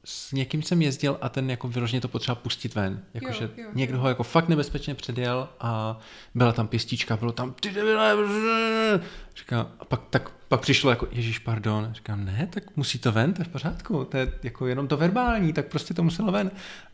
s 0.03 0.31
někým 0.31 0.63
jsem 0.63 0.81
jezdil 0.81 1.17
a 1.21 1.29
ten 1.29 1.49
jako 1.49 1.67
vyloženě 1.67 2.01
to 2.01 2.07
potřeba 2.07 2.35
pustit 2.35 2.75
ven. 2.75 3.03
Jakože 3.13 3.49
někdo 3.73 3.97
jo. 3.97 4.01
ho 4.01 4.07
jako 4.07 4.23
fakt 4.23 4.49
nebezpečně 4.49 4.95
předjel 4.95 5.49
a 5.59 5.99
byla 6.35 6.51
tam 6.51 6.67
pěstička, 6.67 7.17
bylo 7.17 7.31
tam 7.31 7.53
ty 7.53 7.69
říkám, 9.39 9.67
a 9.79 9.85
pak, 9.85 10.01
tak, 10.09 10.29
pak 10.47 10.61
přišlo 10.61 10.89
jako, 10.89 11.07
ježíš, 11.11 11.39
pardon, 11.39 11.89
říkám, 11.93 12.25
ne, 12.25 12.47
tak 12.49 12.63
musí 12.75 12.99
to 12.99 13.11
ven, 13.11 13.33
to 13.33 13.41
je 13.41 13.45
v 13.45 13.49
pořádku, 13.49 14.05
to 14.05 14.17
je 14.17 14.33
jako 14.43 14.67
jenom 14.67 14.87
to 14.87 14.97
verbální, 14.97 15.53
tak 15.53 15.65
prostě 15.65 15.93
to 15.93 16.03
muselo 16.03 16.31
ven 16.31 16.51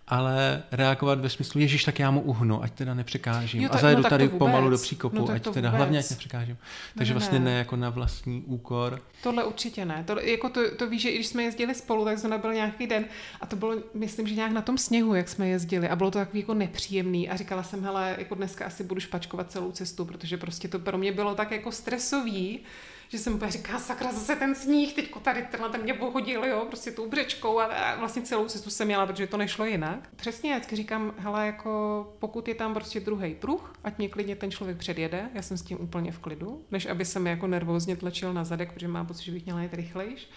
ale 0.08 0.64
reagovat 0.72 1.20
ve 1.20 1.30
smyslu, 1.30 1.62
Ježíš, 1.62 1.84
tak 1.84 2.00
já 2.00 2.12
mu 2.12 2.22
uhnu, 2.22 2.64
ať 2.64 2.74
teda 2.74 2.94
nepřekážím. 2.94 3.62
Jo, 3.62 3.70
tak, 3.70 3.78
a 3.78 3.82
zajedu 3.82 4.02
no, 4.02 4.10
tady 4.10 4.30
pomalu 4.30 4.70
do 4.70 4.78
příkopu, 4.78 5.16
no, 5.16 5.30
ať 5.30 5.44
teda 5.44 5.70
vůbec. 5.70 5.78
hlavně 5.78 6.00
ať 6.00 6.10
nepřekážím. 6.10 6.58
Takže 6.98 7.14
ne, 7.14 7.20
vlastně 7.20 7.40
ne. 7.40 7.46
ne 7.46 7.52
jako 7.52 7.76
na 7.76 7.90
vlastní 7.90 8.44
úkor. 8.46 9.02
Tohle 9.24 9.44
určitě 9.44 9.86
ne. 9.86 10.04
To, 10.08 10.20
jako 10.20 10.50
to, 10.50 10.76
to 10.76 10.90
víš, 10.90 11.02
že 11.02 11.10
i 11.10 11.16
když 11.16 11.28
jsme 11.28 11.44
jezdili 11.44 11.76
spolu, 11.76 12.06
tak 12.06 12.18
zrovna 12.18 12.38
byl 12.38 12.54
nějaký 12.54 12.88
den 12.88 13.06
a 13.42 13.46
to 13.46 13.56
bylo, 13.56 13.76
myslím, 13.94 14.28
že 14.28 14.36
nějak 14.36 14.52
na 14.52 14.62
tom 14.62 14.78
sněhu, 14.78 15.16
jak 15.16 15.30
jsme 15.30 15.48
jezdili 15.48 15.90
a 15.90 15.96
bylo 15.96 16.12
to 16.12 16.20
takový 16.20 16.40
jako 16.40 16.54
nepříjemný 16.54 17.30
a 17.30 17.36
říkala 17.36 17.64
jsem, 17.64 17.84
hele, 17.84 18.16
jako 18.18 18.36
dneska 18.36 18.66
asi 18.66 18.84
budu 18.84 19.02
špačkovat 19.02 19.52
celou 19.52 19.72
cestu, 19.72 20.06
protože 20.06 20.38
prostě 20.38 20.68
to 20.68 20.80
pro 20.80 20.98
mě 20.98 21.12
bylo 21.12 21.36
tak 21.36 21.52
jako 21.52 21.72
stresový, 21.72 22.35
že 23.10 23.18
jsem 23.18 23.34
úplně 23.36 23.52
říká, 23.52 23.80
sakra, 23.80 24.12
zase 24.12 24.36
ten 24.36 24.56
sníh, 24.56 24.94
teď 24.94 25.12
tady 25.22 25.48
tenhle 25.52 25.70
ten 25.70 25.82
mě 25.82 25.94
pohodil, 25.94 26.46
jo, 26.46 26.66
prostě 26.68 26.92
tou 26.92 27.10
břečkou 27.10 27.60
a, 27.60 27.96
vlastně 27.96 28.22
celou 28.22 28.48
cestu 28.48 28.70
jsem 28.70 28.88
měla, 28.88 29.06
protože 29.06 29.28
to 29.28 29.38
nešlo 29.38 29.66
jinak. 29.66 30.10
Přesně, 30.16 30.52
já 30.52 30.62
říkám, 30.74 31.14
hele, 31.18 31.46
jako 31.46 32.14
pokud 32.20 32.48
je 32.48 32.56
tam 32.56 32.74
prostě 32.74 33.00
druhý 33.00 33.36
pruh, 33.36 33.74
ať 33.84 33.98
mě 33.98 34.10
klidně 34.10 34.36
ten 34.36 34.52
člověk 34.52 34.78
předjede, 34.78 35.30
já 35.34 35.42
jsem 35.42 35.58
s 35.58 35.62
tím 35.62 35.82
úplně 35.82 36.12
v 36.12 36.20
klidu, 36.20 36.66
než 36.72 36.86
aby 36.86 37.06
se 37.06 37.20
mi 37.20 37.30
jako 37.30 37.48
nervózně 37.48 37.96
tlačil 37.96 38.34
na 38.34 38.44
zadek, 38.44 38.74
protože 38.74 38.88
mám 38.88 39.08
pocit, 39.08 39.24
že 39.24 39.32
bych 39.32 39.46
měla 39.46 39.62
jít 39.62 39.74
rychlejš. 39.74 40.30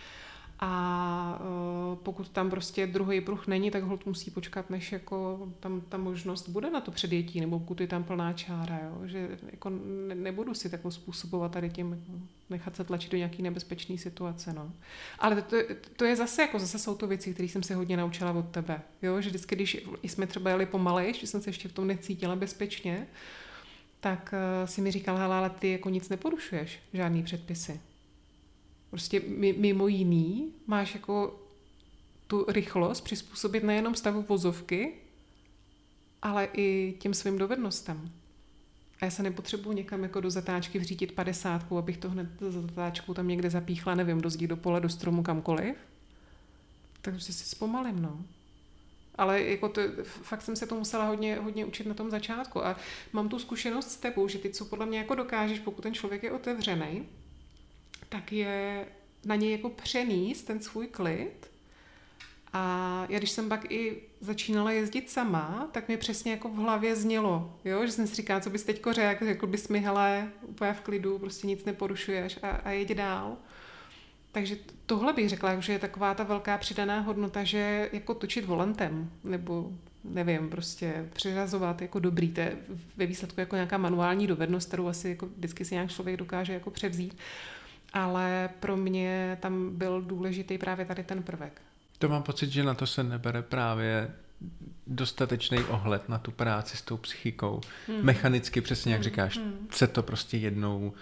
A 0.61 1.41
uh, 1.41 1.97
pokud 1.97 2.29
tam 2.29 2.51
prostě 2.51 2.87
druhý 2.87 3.21
pruh 3.21 3.47
není, 3.47 3.71
tak 3.71 3.83
hold 3.83 4.07
musí 4.07 4.31
počkat, 4.31 4.71
než 4.71 4.93
jako 4.93 5.49
tam 5.61 5.81
ta 5.81 5.97
možnost 5.97 6.49
bude 6.49 6.71
na 6.71 6.81
to 6.81 6.91
předjetí, 6.91 7.41
nebo 7.41 7.59
pokud 7.59 7.81
je 7.81 7.87
tam 7.87 8.05
plná 8.05 8.33
čára, 8.33 8.81
jo? 8.85 9.07
že 9.07 9.39
jako 9.51 9.71
ne, 9.71 10.15
nebudu 10.15 10.55
si 10.55 10.71
takovou 10.71 10.91
způsobovat 10.91 11.53
tady 11.53 11.71
tím, 11.71 12.05
nechat 12.51 12.77
se 12.77 12.85
tlačit 12.85 13.13
do 13.13 13.17
nějaký 13.17 13.43
nebezpečné 13.43 13.99
situace. 13.99 14.53
No. 14.53 14.73
Ale 15.19 15.43
to, 15.43 15.57
to, 15.97 16.05
je 16.05 16.17
zase, 16.17 16.43
jako 16.43 16.59
zase 16.59 16.79
jsou 16.79 16.97
to 16.97 17.07
věci, 17.07 17.35
které 17.35 17.49
jsem 17.49 17.63
se 17.63 17.75
hodně 17.75 17.97
naučila 17.97 18.33
od 18.33 18.49
tebe. 18.49 18.81
Jo? 19.03 19.21
Že 19.21 19.29
vždycky, 19.29 19.55
když 19.57 19.87
jsme 20.03 20.27
třeba 20.27 20.51
jeli 20.51 20.67
pomalej, 20.67 21.15
že 21.15 21.27
jsem 21.27 21.43
se 21.43 21.51
ještě 21.51 21.69
v 21.69 21.73
tom 21.73 21.87
necítila 21.87 22.37
bezpečně, 22.37 23.07
tak 24.01 24.35
uh, 24.63 24.69
si 24.69 24.81
mi 24.81 24.91
říkala, 24.91 25.39
ale 25.39 25.51
ty 25.51 25.73
jako 25.73 25.89
nic 25.89 26.09
neporušuješ, 26.09 26.79
žádný 26.93 27.23
předpisy. 27.23 27.81
Prostě 28.91 29.21
mimo 29.57 29.89
jiný 29.89 30.53
máš 30.67 30.95
jako 30.95 31.41
tu 32.27 32.45
rychlost 32.49 33.01
přizpůsobit 33.01 33.65
nejenom 33.65 33.95
stavu 33.95 34.23
vozovky, 34.23 34.93
ale 36.23 36.49
i 36.53 36.95
těm 36.99 37.15
svým 37.15 37.39
dovednostem. 37.39 38.11
A 39.01 39.05
já 39.05 39.11
se 39.11 39.23
nepotřebuji 39.23 39.73
někam 39.73 40.03
jako 40.03 40.21
do 40.21 40.31
zatáčky 40.31 40.79
vřítit 40.79 41.13
padesátku, 41.13 41.79
abych 41.79 41.99
to 41.99 42.11
hned 42.11 42.29
za 42.41 42.61
zatáčku 42.61 43.15
tam 43.15 43.29
někde 43.29 43.51
zapíchla, 43.51 43.95
nevím, 43.95 44.21
do 44.21 44.31
zdí, 44.31 44.47
do 44.47 44.57
pole, 44.57 44.81
do 44.81 44.89
stromu, 44.89 45.23
kamkoliv. 45.23 45.77
Tak 47.03 47.15
prostě 47.15 47.33
si 47.33 47.45
zpomalím, 47.45 48.03
no. 48.03 48.25
Ale 49.15 49.43
jako 49.43 49.69
to, 49.69 49.81
fakt 50.03 50.43
jsem 50.43 50.57
se 50.57 50.67
to 50.67 50.75
musela 50.75 51.05
hodně, 51.05 51.37
hodně 51.37 51.65
učit 51.65 51.87
na 51.87 51.95
tom 51.95 52.11
začátku. 52.11 52.67
A 52.67 52.77
mám 53.13 53.29
tu 53.29 53.39
zkušenost 53.39 53.91
s 53.91 53.97
tebou, 53.97 54.29
že 54.29 54.39
ty, 54.39 54.51
co 54.51 54.65
podle 54.65 54.87
mě 54.87 54.99
jako 54.99 55.15
dokážeš, 55.15 55.59
pokud 55.59 55.83
ten 55.83 55.95
člověk 55.95 56.23
je 56.23 56.33
otevřený, 56.33 57.07
tak 58.09 58.33
je 58.33 58.87
na 59.25 59.35
něj 59.35 59.53
jako 59.53 59.71
přenést 59.71 60.43
ten 60.43 60.61
svůj 60.61 60.87
klid. 60.87 61.51
A 62.53 63.07
já 63.09 63.19
když 63.19 63.31
jsem 63.31 63.49
pak 63.49 63.73
i 63.73 64.03
začínala 64.21 64.73
jezdit 64.73 65.11
sama, 65.11 65.69
tak 65.73 65.89
mi 65.89 65.97
přesně 65.97 66.33
jako 66.33 66.49
v 66.49 66.57
hlavě 66.57 66.97
znělo, 66.97 67.59
jo? 67.65 67.87
že 67.87 67.93
jsem 67.93 68.07
si 68.07 68.15
říkala, 68.15 68.41
co 68.41 68.51
bys 68.51 68.65
teďko 68.65 68.93
řekl, 68.93 69.25
řekl 69.25 69.47
bys 69.47 69.69
mi, 69.69 69.81
hele, 69.81 70.29
úplně 70.43 70.73
v 70.73 70.81
klidu, 70.81 71.19
prostě 71.19 71.47
nic 71.47 71.65
neporušuješ 71.65 72.39
a, 72.43 72.51
a 72.51 72.71
jeď 72.71 72.95
dál. 72.95 73.37
takže 74.33 74.57
tohle 74.87 75.13
bych 75.13 75.29
řekla, 75.29 75.61
že 75.61 75.73
je 75.73 75.79
taková 75.79 76.15
ta 76.15 76.25
velká 76.25 76.59
přidaná 76.59 77.01
hodnota, 77.01 77.45
že 77.45 77.91
jako 77.93 78.15
točit 78.15 78.45
volantem, 78.45 79.11
nebo 79.25 79.73
nevím, 80.05 80.51
prostě 80.51 81.09
přiřazovat 81.13 81.83
jako 81.83 81.99
dobrý, 81.99 82.29
to 82.29 82.41
je 82.41 82.57
ve 82.97 83.07
výsledku 83.07 83.41
jako 83.41 83.57
nějaká 83.57 83.79
manuální 83.79 84.27
dovednost, 84.27 84.69
kterou 84.69 84.87
asi 84.87 85.09
jako 85.09 85.27
vždycky 85.27 85.65
si 85.65 85.75
nějak 85.75 85.91
člověk 85.91 86.17
dokáže 86.17 86.53
jako 86.53 86.71
převzít. 86.71 87.17
Ale 87.93 88.51
pro 88.61 88.77
mě 88.77 89.39
tam 89.41 89.77
byl 89.77 90.03
důležitý 90.03 90.59
právě 90.59 90.85
tady 90.85 91.05
ten 91.05 91.23
prvek. 91.23 91.63
To 91.99 92.09
mám 92.09 92.23
pocit, 92.23 92.51
že 92.51 92.65
na 92.65 92.75
to 92.75 92.87
se 92.87 93.05
nebere 93.05 93.43
právě 93.43 94.11
dostatečný 94.87 95.59
ohled 95.59 96.09
na 96.09 96.19
tu 96.19 96.31
práci 96.31 96.77
s 96.77 96.83
tou 96.83 96.97
psychikou. 96.97 97.61
Hmm. 97.87 98.05
Mechanicky, 98.05 98.61
přesně 98.61 98.93
jak 98.93 99.01
hmm. 99.01 99.05
říkáš, 99.05 99.37
hmm. 99.39 99.69
se 99.71 99.87
to 99.87 100.03
prostě 100.03 100.37
jednou 100.37 100.93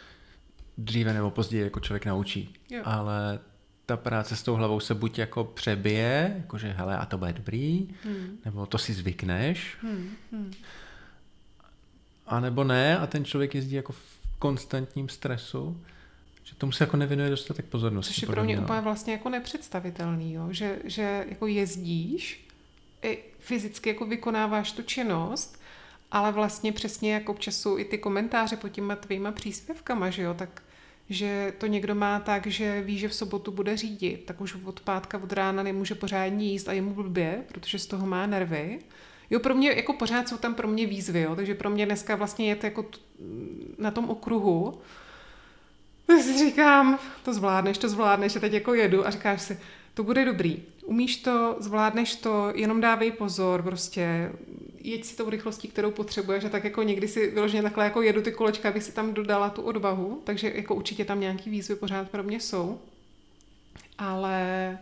dříve 0.78 1.12
nebo 1.12 1.30
později 1.30 1.64
jako 1.64 1.80
člověk 1.80 2.06
naučí. 2.06 2.54
Jo. 2.70 2.82
Ale 2.84 3.38
ta 3.86 3.96
práce 3.96 4.36
s 4.36 4.42
tou 4.42 4.54
hlavou 4.54 4.80
se 4.80 4.94
buď 4.94 5.18
jako 5.18 5.44
přebije, 5.44 6.34
jakože 6.36 6.72
hele, 6.72 6.98
a 6.98 7.06
to 7.06 7.18
bude 7.18 7.32
dobrý, 7.32 7.88
hmm. 8.04 8.38
nebo 8.44 8.66
to 8.66 8.78
si 8.78 8.94
zvykneš, 8.94 9.76
hmm. 9.82 10.10
Hmm. 10.32 10.52
a 12.26 12.40
nebo 12.40 12.64
ne, 12.64 12.98
a 12.98 13.06
ten 13.06 13.24
člověk 13.24 13.54
jezdí 13.54 13.74
jako 13.76 13.92
v 13.92 14.18
konstantním 14.38 15.08
stresu, 15.08 15.80
že 16.48 16.54
tomu 16.54 16.72
se 16.72 16.84
jako 16.84 16.96
nevěnuje 16.96 17.30
dostatek 17.30 17.64
pozornosti. 17.64 18.14
Což 18.14 18.22
je 18.22 18.28
pro 18.28 18.44
mě 18.44 18.56
no. 18.56 18.62
úplně 18.62 18.80
vlastně 18.80 19.12
jako 19.12 19.28
nepředstavitelný, 19.28 20.32
jo? 20.32 20.48
Že, 20.50 20.78
že 20.84 21.24
jako 21.28 21.46
jezdíš, 21.46 22.48
i 23.02 23.18
fyzicky 23.38 23.88
jako 23.88 24.06
vykonáváš 24.06 24.72
tu 24.72 24.82
činnost, 24.82 25.60
ale 26.10 26.32
vlastně 26.32 26.72
přesně 26.72 27.14
jako 27.14 27.32
občas 27.32 27.56
jsou 27.56 27.78
i 27.78 27.84
ty 27.84 27.98
komentáře 27.98 28.56
pod 28.56 28.68
těma 28.68 28.96
tvýma 28.96 29.32
příspěvkama, 29.32 30.10
že 30.10 30.22
jo, 30.22 30.34
tak 30.34 30.62
že 31.10 31.52
to 31.58 31.66
někdo 31.66 31.94
má 31.94 32.20
tak, 32.20 32.46
že 32.46 32.82
ví, 32.82 32.98
že 32.98 33.08
v 33.08 33.14
sobotu 33.14 33.50
bude 33.50 33.76
řídit, 33.76 34.24
tak 34.26 34.40
už 34.40 34.54
od 34.64 34.80
pátka 34.80 35.18
od 35.18 35.32
rána 35.32 35.62
nemůže 35.62 35.94
pořádně 35.94 36.46
jíst 36.46 36.68
a 36.68 36.72
je 36.72 36.82
mu 36.82 36.94
blbě, 36.94 37.44
protože 37.48 37.78
z 37.78 37.86
toho 37.86 38.06
má 38.06 38.26
nervy. 38.26 38.78
Jo, 39.30 39.40
pro 39.40 39.54
mě, 39.54 39.72
jako 39.72 39.92
pořád 39.92 40.28
jsou 40.28 40.36
tam 40.36 40.54
pro 40.54 40.68
mě 40.68 40.86
výzvy, 40.86 41.20
jo, 41.20 41.36
takže 41.36 41.54
pro 41.54 41.70
mě 41.70 41.86
dneska 41.86 42.16
vlastně 42.16 42.48
je 42.48 42.56
to 42.56 42.66
jako 42.66 42.86
na 43.78 43.90
tom 43.90 44.10
okruhu, 44.10 44.80
tak 46.06 46.20
si 46.22 46.38
říkám, 46.38 46.98
to 47.22 47.34
zvládneš, 47.34 47.78
to 47.78 47.88
zvládneš 47.88 48.36
a 48.36 48.40
teď 48.40 48.52
jako 48.52 48.74
jedu 48.74 49.06
a 49.06 49.10
říkáš 49.10 49.42
si, 49.42 49.58
to 49.94 50.02
bude 50.02 50.24
dobrý. 50.24 50.62
Umíš 50.84 51.16
to, 51.16 51.56
zvládneš 51.60 52.14
to, 52.14 52.52
jenom 52.54 52.80
dávej 52.80 53.12
pozor, 53.12 53.62
prostě 53.62 54.32
jeď 54.80 55.04
si 55.04 55.16
tou 55.16 55.30
rychlostí, 55.30 55.68
kterou 55.68 55.90
potřebuješ 55.90 56.44
a 56.44 56.48
tak 56.48 56.64
jako 56.64 56.82
někdy 56.82 57.08
si 57.08 57.30
vyloženě 57.30 57.62
takhle 57.62 57.84
jako 57.84 58.02
jedu 58.02 58.22
ty 58.22 58.32
kolečka, 58.32 58.68
abych 58.68 58.82
si 58.82 58.92
tam 58.92 59.14
dodala 59.14 59.50
tu 59.50 59.62
odvahu, 59.62 60.22
takže 60.24 60.52
jako 60.54 60.74
určitě 60.74 61.04
tam 61.04 61.20
nějaký 61.20 61.50
výzvy 61.50 61.76
pořád 61.76 62.10
pro 62.10 62.22
mě 62.22 62.40
jsou, 62.40 62.80
ale 63.98 64.78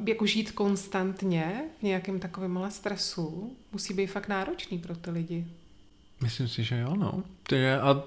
uh, 0.00 0.08
jako 0.08 0.26
žít 0.26 0.52
konstantně 0.52 1.64
v 1.78 1.82
nějakém 1.82 2.20
takovém 2.20 2.66
stresu 2.68 3.56
musí 3.72 3.94
být 3.94 4.06
fakt 4.06 4.28
náročný 4.28 4.78
pro 4.78 4.96
ty 4.96 5.10
lidi. 5.10 5.46
Myslím 6.22 6.48
si, 6.48 6.64
že 6.64 6.78
jo, 6.78 6.96
no. 6.96 7.22
To 7.42 7.54
je, 7.54 7.80
a 7.80 8.04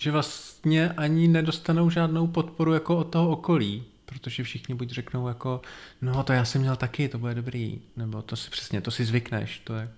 že 0.00 0.10
vlastně 0.10 0.90
ani 0.90 1.28
nedostanou 1.28 1.90
žádnou 1.90 2.26
podporu 2.26 2.72
jako 2.72 2.96
od 2.96 3.04
toho 3.04 3.30
okolí, 3.30 3.84
protože 4.06 4.42
všichni 4.42 4.74
buď 4.74 4.90
řeknou 4.90 5.28
jako, 5.28 5.60
no 6.02 6.22
to 6.22 6.32
já 6.32 6.44
jsem 6.44 6.60
měl 6.60 6.76
taky, 6.76 7.08
to 7.08 7.18
bude 7.18 7.34
dobrý, 7.34 7.80
nebo 7.96 8.22
to 8.22 8.36
si 8.36 8.50
přesně, 8.50 8.80
to 8.80 8.90
si 8.90 9.04
zvykneš, 9.04 9.60
to 9.64 9.74
je, 9.74 9.90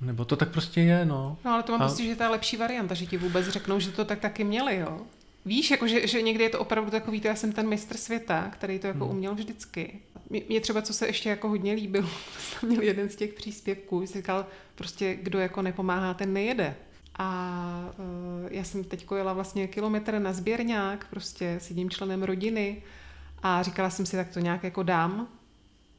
nebo 0.00 0.24
to 0.24 0.36
tak 0.36 0.48
prostě 0.48 0.80
je, 0.80 1.04
no. 1.04 1.38
No 1.44 1.50
ale 1.50 1.62
to 1.62 1.72
mám 1.72 1.82
a... 1.82 1.88
pocit, 1.88 2.06
že 2.06 2.16
to 2.16 2.22
je 2.22 2.28
lepší 2.28 2.56
varianta, 2.56 2.94
že 2.94 3.06
ti 3.06 3.16
vůbec 3.16 3.48
řeknou, 3.48 3.80
že 3.80 3.90
to 3.90 4.04
tak 4.04 4.20
taky 4.20 4.44
měli, 4.44 4.76
jo. 4.76 5.00
Víš, 5.46 5.70
jako, 5.70 5.88
že, 5.88 6.06
že 6.06 6.22
někdy 6.22 6.44
je 6.44 6.50
to 6.50 6.60
opravdu 6.60 6.90
takový, 6.90 7.20
to 7.20 7.28
já 7.28 7.36
jsem 7.36 7.52
ten 7.52 7.68
mistr 7.68 7.96
světa, 7.96 8.50
který 8.52 8.78
to 8.78 8.86
jako 8.86 9.04
hmm. 9.04 9.14
uměl 9.14 9.34
vždycky. 9.34 10.00
Mě 10.48 10.60
třeba, 10.60 10.82
co 10.82 10.92
se 10.92 11.06
ještě 11.06 11.28
jako 11.28 11.48
hodně 11.48 11.72
líbilo, 11.72 12.08
tam 12.60 12.70
měl 12.70 12.82
jeden 12.82 13.08
z 13.08 13.16
těch 13.16 13.32
příspěvků, 13.32 14.02
jsi 14.02 14.18
říkal, 14.18 14.46
prostě 14.74 15.14
kdo 15.14 15.38
jako 15.38 15.62
nepomáhá, 15.62 16.14
ten 16.14 16.32
nejede. 16.32 16.76
A 17.18 17.90
uh, 17.98 18.52
já 18.52 18.64
jsem 18.64 18.84
teď 18.84 19.06
jela 19.16 19.32
vlastně 19.32 19.66
kilometr 19.66 20.18
na 20.18 20.32
sběrňák, 20.32 21.06
prostě 21.10 21.50
s 21.50 21.70
jedním 21.70 21.90
členem 21.90 22.22
rodiny 22.22 22.82
a 23.42 23.62
říkala 23.62 23.90
jsem 23.90 24.06
si, 24.06 24.16
tak 24.16 24.28
to 24.28 24.40
nějak 24.40 24.62
jako 24.64 24.82
dám. 24.82 25.28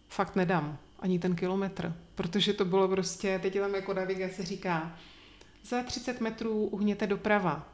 Fakt 0.10 0.36
nedám 0.36 0.78
ani 1.00 1.20
ten 1.20 1.36
kilometr, 1.36 1.94
protože 2.16 2.54
to 2.54 2.66
bylo 2.66 2.88
prostě, 2.88 3.40
teď 3.40 3.60
tam 3.60 3.76
jako 3.76 3.94
navigace 3.94 4.46
říká, 4.46 4.98
za 5.64 5.84
30 5.84 6.22
metrů 6.22 6.66
uhněte 6.66 7.08
doprava. 7.08 7.68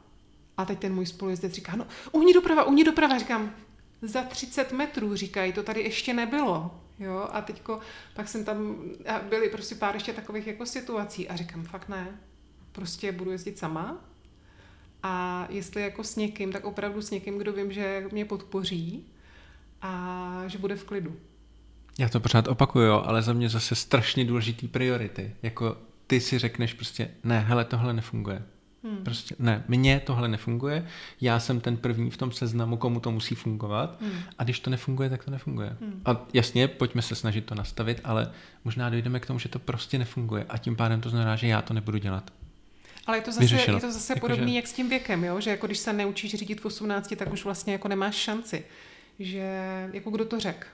A 0.56 0.64
teď 0.64 0.78
ten 0.78 0.94
můj 0.94 1.06
spolujezdec 1.06 1.52
říká, 1.52 1.76
no 1.76 1.86
uhni 2.12 2.32
doprava, 2.32 2.64
uhni 2.64 2.84
doprava. 2.84 3.18
Říkám, 3.18 3.54
za 4.02 4.22
30 4.22 4.72
metrů, 4.72 5.16
říkají, 5.16 5.52
to 5.52 5.62
tady 5.62 5.80
ještě 5.80 6.14
nebylo. 6.14 6.80
Jo, 6.98 7.28
a 7.32 7.40
teďko, 7.40 7.80
pak 8.14 8.28
jsem 8.28 8.44
tam, 8.44 8.76
byly 9.28 9.48
prostě 9.48 9.74
pár 9.74 9.94
ještě 9.94 10.12
takových 10.12 10.46
jako 10.46 10.66
situací 10.66 11.28
a 11.28 11.36
říkám, 11.36 11.64
fakt 11.64 11.88
ne, 11.88 12.18
prostě 12.72 13.12
budu 13.12 13.30
jezdit 13.30 13.58
sama 13.58 14.04
a 15.02 15.46
jestli 15.50 15.82
jako 15.82 16.04
s 16.04 16.16
někým, 16.16 16.52
tak 16.52 16.64
opravdu 16.64 17.02
s 17.02 17.10
někým, 17.10 17.38
kdo 17.38 17.52
vím, 17.52 17.72
že 17.72 18.04
mě 18.12 18.24
podpoří 18.24 19.04
a 19.82 20.44
že 20.46 20.58
bude 20.58 20.76
v 20.76 20.84
klidu. 20.84 21.16
Já 21.98 22.08
to 22.08 22.20
pořád 22.20 22.48
opakuju, 22.48 22.92
ale 22.92 23.22
za 23.22 23.32
mě 23.32 23.48
zase 23.48 23.74
strašně 23.74 24.24
důležitý 24.24 24.68
priority. 24.68 25.36
Jako 25.42 25.76
ty 26.06 26.20
si 26.20 26.38
řekneš 26.38 26.74
prostě, 26.74 27.10
ne, 27.24 27.40
hele, 27.40 27.64
tohle 27.64 27.92
nefunguje. 27.92 28.42
Hmm. 28.84 28.96
Prostě 29.04 29.34
ne, 29.38 29.64
mně 29.68 30.00
tohle 30.06 30.28
nefunguje, 30.28 30.86
já 31.20 31.40
jsem 31.40 31.60
ten 31.60 31.76
první 31.76 32.10
v 32.10 32.16
tom 32.16 32.32
seznamu, 32.32 32.76
komu 32.76 33.00
to 33.00 33.10
musí 33.10 33.34
fungovat 33.34 34.00
hmm. 34.00 34.12
a 34.38 34.44
když 34.44 34.60
to 34.60 34.70
nefunguje, 34.70 35.10
tak 35.10 35.24
to 35.24 35.30
nefunguje. 35.30 35.76
Hmm. 35.80 36.02
A 36.04 36.26
jasně, 36.32 36.68
pojďme 36.68 37.02
se 37.02 37.14
snažit 37.14 37.44
to 37.44 37.54
nastavit, 37.54 38.00
ale 38.04 38.30
možná 38.64 38.90
dojdeme 38.90 39.20
k 39.20 39.26
tomu, 39.26 39.38
že 39.38 39.48
to 39.48 39.58
prostě 39.58 39.98
nefunguje 39.98 40.44
a 40.48 40.58
tím 40.58 40.76
pádem 40.76 41.00
to 41.00 41.10
znamená, 41.10 41.36
že 41.36 41.46
já 41.46 41.62
to 41.62 41.74
nebudu 41.74 41.98
dělat. 41.98 42.30
Ale 43.06 43.16
je 43.16 43.20
to 43.20 43.32
zase, 43.32 43.54
je 43.54 43.80
to 43.80 43.92
zase 43.92 44.12
jako 44.12 44.20
podobné 44.20 44.50
že... 44.50 44.56
jak 44.56 44.66
s 44.66 44.72
tím 44.72 44.88
věkem, 44.88 45.24
jo? 45.24 45.40
že 45.40 45.50
jako 45.50 45.66
když 45.66 45.78
se 45.78 45.92
neučíš 45.92 46.34
řídit 46.34 46.60
v 46.60 46.64
18, 46.64 47.14
tak 47.16 47.32
už 47.32 47.44
vlastně 47.44 47.72
jako 47.72 47.88
nemáš 47.88 48.14
šanci. 48.14 48.64
Že 49.18 49.46
jako 49.92 50.10
kdo 50.10 50.24
to 50.24 50.40
řek? 50.40 50.66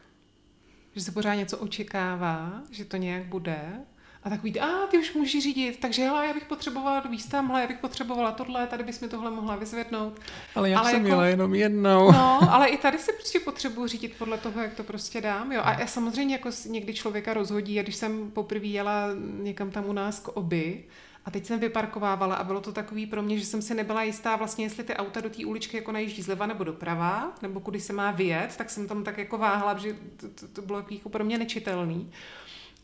Že 0.95 1.01
se 1.03 1.13
pořád 1.13 1.35
něco 1.35 1.59
očekává, 1.59 2.63
že 2.71 2.85
to 2.85 2.97
nějak 2.97 3.25
bude 3.25 3.85
a 4.23 4.31
takový, 4.31 4.61
a 4.61 4.87
ty 4.91 4.99
už 4.99 5.15
můžeš 5.15 5.43
řídit, 5.43 5.81
takže 5.81 6.03
hele, 6.03 6.27
já 6.27 6.35
bych 6.35 6.45
potřebovala 6.45 7.01
víc 7.01 7.27
tamhle, 7.27 7.61
já 7.61 7.67
bych 7.67 7.79
potřebovala 7.79 8.33
tohle, 8.33 8.67
tady 8.67 8.85
bys 8.85 9.01
mi 9.01 9.09
tohle 9.09 9.31
mohla 9.31 9.57
vyzvednout. 9.57 10.21
Ale 10.55 10.71
já 10.71 10.79
ale 10.79 10.91
jsem 10.91 10.97
jako, 10.97 11.07
měla 11.07 11.27
jenom 11.27 11.55
jednou. 11.55 12.13
No, 12.13 12.39
ale 12.51 12.69
i 12.69 12.77
tady 12.77 12.99
si 12.99 13.13
prostě 13.13 13.41
potřebuji 13.41 13.87
řídit 13.87 14.15
podle 14.19 14.39
toho, 14.39 14.61
jak 14.61 14.75
to 14.75 14.83
prostě 14.83 15.21
dám. 15.21 15.53
Jo. 15.53 15.61
A 15.65 15.81
já 15.81 15.87
samozřejmě 15.87 16.35
jako 16.35 16.51
někdy 16.67 16.95
člověka 16.95 17.35
rozhodí, 17.35 17.81
a 17.81 17.83
když 17.83 17.97
jsem 17.97 18.31
poprvé 18.31 18.67
jela 18.67 19.09
někam 19.39 19.71
tam 19.71 19.85
u 19.87 19.93
nás 19.93 20.21
k 20.21 20.29
oby, 20.29 20.85
a 21.29 21.31
teď 21.31 21.47
jsem 21.47 21.61
vyparkovávala 21.61 22.35
a 22.35 22.45
bylo 22.45 22.61
to 22.61 22.73
takový 22.73 23.07
pro 23.07 23.23
mě, 23.23 23.39
že 23.39 23.47
jsem 23.47 23.63
si 23.63 23.75
nebyla 23.75 24.03
jistá 24.03 24.37
vlastně, 24.37 24.65
jestli 24.65 24.85
ty 24.85 24.95
auta 24.95 25.21
do 25.21 25.31
té 25.31 25.47
uličky 25.47 25.77
jako 25.77 25.93
najíždí 25.93 26.23
zleva 26.23 26.47
nebo 26.47 26.65
doprava, 26.65 27.33
nebo 27.43 27.61
kudy 27.61 27.81
se 27.81 27.93
má 27.93 28.11
vyjet, 28.11 28.57
tak 28.57 28.71
jsem 28.71 28.89
tam 28.89 29.05
tak 29.05 29.19
jako 29.19 29.39
váhla, 29.39 29.79
že 29.79 29.97
to, 30.17 30.29
to, 30.29 30.49
to 30.49 30.63
bylo 30.63 30.85
jako 30.91 31.09
pro 31.09 31.25
mě 31.25 31.39
nečitelný. 31.39 32.13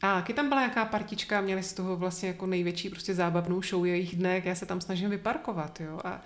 A 0.02 0.14
taky 0.14 0.32
tam 0.32 0.48
byla 0.48 0.60
nějaká 0.60 0.84
partička, 0.84 1.40
měli 1.40 1.62
z 1.62 1.72
toho 1.72 1.96
vlastně 1.96 2.28
jako 2.28 2.46
největší 2.46 2.90
prostě 2.90 3.14
zábavnou 3.14 3.62
show 3.62 3.86
jejich 3.86 4.16
dne, 4.16 4.34
jak 4.34 4.44
já 4.44 4.54
se 4.54 4.66
tam 4.66 4.80
snažím 4.80 5.10
vyparkovat, 5.10 5.80
jo. 5.80 6.00
A, 6.04 6.22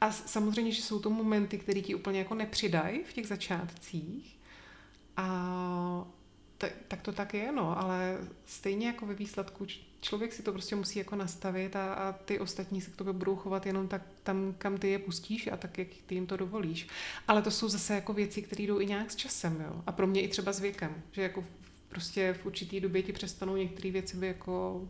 a 0.00 0.10
samozřejmě, 0.10 0.72
že 0.72 0.82
jsou 0.82 1.00
to 1.00 1.10
momenty, 1.10 1.58
které 1.58 1.80
ti 1.80 1.94
úplně 1.94 2.18
jako 2.18 2.34
nepřidají 2.34 3.02
v 3.04 3.12
těch 3.12 3.26
začátcích. 3.26 4.36
A 5.16 6.04
tak, 6.62 6.72
tak 6.88 7.02
to 7.02 7.12
tak 7.12 7.34
je, 7.34 7.52
no, 7.52 7.78
ale 7.78 8.18
stejně 8.44 8.86
jako 8.86 9.06
ve 9.06 9.14
výsledku 9.14 9.66
člověk 10.00 10.32
si 10.32 10.42
to 10.42 10.52
prostě 10.52 10.76
musí 10.76 10.98
jako 10.98 11.16
nastavit 11.16 11.76
a, 11.76 11.94
a 11.94 12.12
ty 12.12 12.38
ostatní 12.38 12.80
se 12.80 12.90
k 12.90 12.96
tobě 12.96 13.12
budou 13.12 13.36
chovat 13.36 13.66
jenom 13.66 13.88
tak 13.88 14.02
tam, 14.22 14.54
kam 14.58 14.78
ty 14.78 14.90
je 14.90 14.98
pustíš 14.98 15.46
a 15.46 15.56
tak, 15.56 15.78
jak 15.78 15.88
ty 16.06 16.14
jim 16.14 16.26
to 16.26 16.36
dovolíš. 16.36 16.86
Ale 17.28 17.42
to 17.42 17.50
jsou 17.50 17.68
zase 17.68 17.94
jako 17.94 18.12
věci, 18.12 18.42
které 18.42 18.62
jdou 18.62 18.80
i 18.80 18.86
nějak 18.86 19.10
s 19.10 19.16
časem, 19.16 19.60
jo. 19.60 19.82
A 19.86 19.92
pro 19.92 20.06
mě 20.06 20.22
i 20.22 20.28
třeba 20.28 20.52
s 20.52 20.60
věkem, 20.60 21.02
že 21.12 21.22
jako 21.22 21.44
prostě 21.88 22.32
v 22.42 22.46
určitý 22.46 22.80
době 22.80 23.02
ti 23.02 23.12
přestanou 23.12 23.56
některé 23.56 23.90
věci 23.90 24.16
by 24.16 24.26
jako 24.26 24.82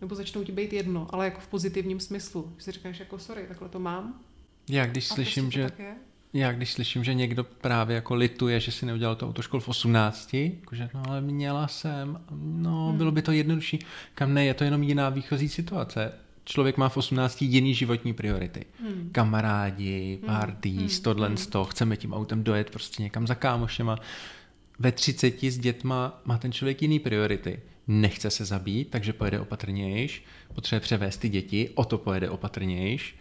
nebo 0.00 0.14
začnou 0.14 0.44
ti 0.44 0.52
být 0.52 0.72
jedno, 0.72 1.06
ale 1.10 1.24
jako 1.24 1.40
v 1.40 1.46
pozitivním 1.46 2.00
smyslu. 2.00 2.52
Že 2.56 2.64
si 2.64 2.72
říkáš 2.72 3.00
jako 3.00 3.18
sorry, 3.18 3.46
takhle 3.48 3.68
to 3.68 3.78
mám. 3.78 4.24
Já 4.68 4.86
když 4.86 5.06
slyším, 5.06 5.44
prostě 5.50 5.82
že 5.82 5.96
já 6.36 6.52
když 6.52 6.72
slyším, 6.72 7.04
že 7.04 7.14
někdo 7.14 7.44
právě 7.44 7.94
jako 7.94 8.14
lituje, 8.14 8.60
že 8.60 8.72
si 8.72 8.86
neudělal 8.86 9.16
to 9.16 9.28
autoškol 9.28 9.60
v 9.60 9.68
18, 9.68 10.34
jakože 10.34 10.88
no 10.94 11.02
ale 11.08 11.20
měla 11.20 11.68
jsem, 11.68 12.20
no 12.40 12.88
hmm. 12.88 12.96
bylo 12.96 13.12
by 13.12 13.22
to 13.22 13.32
jednodušší. 13.32 13.78
Kam 14.14 14.34
ne, 14.34 14.44
je 14.44 14.54
to 14.54 14.64
jenom 14.64 14.82
jiná 14.82 15.08
výchozí 15.08 15.48
situace. 15.48 16.12
Člověk 16.44 16.76
má 16.76 16.88
v 16.88 16.96
18 16.96 17.42
jiný 17.42 17.74
životní 17.74 18.12
priority. 18.12 18.64
Hmm. 18.80 19.08
Kamarádi, 19.12 20.18
hmm. 20.20 20.26
party, 20.26 20.70
hmm. 20.70 20.88
tohle, 21.02 21.28
hmm. 21.28 21.36
sto, 21.36 21.64
chceme 21.64 21.96
tím 21.96 22.12
autem 22.12 22.44
dojet 22.44 22.70
prostě 22.70 23.02
někam 23.02 23.26
za 23.26 23.34
kámošema. 23.34 23.98
Ve 24.78 24.92
30 24.92 25.42
s 25.42 25.58
dětma 25.58 26.20
má 26.24 26.38
ten 26.38 26.52
člověk 26.52 26.82
jiný 26.82 26.98
priority. 26.98 27.60
Nechce 27.86 28.30
se 28.30 28.44
zabít, 28.44 28.90
takže 28.90 29.12
pojede 29.12 29.40
opatrnějš, 29.40 30.24
potřebuje 30.54 30.80
převést 30.80 31.16
ty 31.16 31.28
děti, 31.28 31.70
o 31.74 31.84
to 31.84 31.98
pojede 31.98 32.30
opatrnějš 32.30 33.14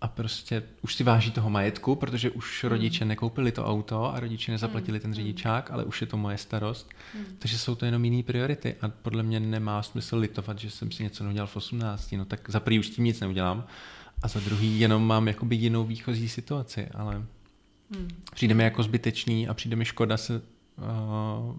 a 0.00 0.08
prostě 0.08 0.62
už 0.82 0.94
si 0.94 1.04
váží 1.04 1.30
toho 1.30 1.50
majetku, 1.50 1.94
protože 1.94 2.30
už 2.30 2.64
hmm. 2.64 2.70
rodiče 2.70 3.04
nekoupili 3.04 3.52
to 3.52 3.66
auto 3.66 4.14
a 4.14 4.20
rodiče 4.20 4.52
nezaplatili 4.52 4.98
hmm. 4.98 5.02
ten 5.02 5.14
řidičák, 5.14 5.70
ale 5.70 5.84
už 5.84 6.00
je 6.00 6.06
to 6.06 6.16
moje 6.16 6.38
starost. 6.38 6.90
Hmm. 7.14 7.24
Takže 7.38 7.58
jsou 7.58 7.74
to 7.74 7.84
jenom 7.84 8.04
jiné 8.04 8.22
priority 8.22 8.74
a 8.80 8.88
podle 8.88 9.22
mě 9.22 9.40
nemá 9.40 9.82
smysl 9.82 10.16
litovat, 10.16 10.58
že 10.58 10.70
jsem 10.70 10.90
si 10.90 11.02
něco 11.02 11.24
neudělal 11.24 11.46
v 11.46 11.56
18. 11.56 12.12
No 12.12 12.24
tak 12.24 12.50
za 12.50 12.60
prvý 12.60 12.78
už 12.78 12.88
tím 12.88 13.04
nic 13.04 13.20
neudělám 13.20 13.66
a 14.22 14.28
za 14.28 14.40
druhý 14.40 14.80
jenom 14.80 15.06
mám 15.06 15.28
jakoby 15.28 15.56
jinou 15.56 15.84
výchozí 15.84 16.28
situaci, 16.28 16.88
ale 16.94 17.14
hmm. 17.94 18.08
přijde 18.34 18.54
mi 18.54 18.64
jako 18.64 18.82
zbytečný 18.82 19.48
a 19.48 19.54
přijde 19.54 19.76
mi 19.76 19.84
škoda 19.84 20.16
se 20.16 20.42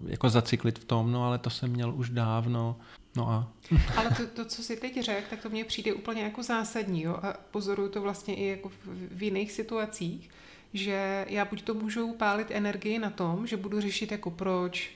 jako 0.06 0.30
zacyklit 0.30 0.78
v 0.78 0.84
tom, 0.84 1.12
no 1.12 1.24
ale 1.24 1.38
to 1.38 1.50
jsem 1.50 1.70
měl 1.70 1.94
už 1.94 2.10
dávno 2.10 2.76
No 3.16 3.28
a? 3.28 3.52
Ale 3.96 4.10
to, 4.10 4.26
to, 4.26 4.44
co 4.44 4.62
si 4.62 4.76
teď 4.76 5.02
řekl, 5.02 5.26
tak 5.30 5.42
to 5.42 5.50
mně 5.50 5.64
přijde 5.64 5.94
úplně 5.94 6.22
jako 6.22 6.42
zásadní. 6.42 7.02
Jo? 7.02 7.18
A 7.22 7.34
pozoruju 7.50 7.88
to 7.88 8.02
vlastně 8.02 8.34
i 8.34 8.46
jako 8.46 8.68
v, 8.68 8.74
v 9.10 9.22
jiných 9.22 9.52
situacích, 9.52 10.30
že 10.74 11.26
já 11.28 11.44
buď 11.44 11.62
to 11.62 11.74
můžu 11.74 12.14
pálit 12.14 12.50
energii 12.50 12.98
na 12.98 13.10
tom, 13.10 13.46
že 13.46 13.56
budu 13.56 13.80
řešit 13.80 14.12
jako 14.12 14.30
proč, 14.30 14.92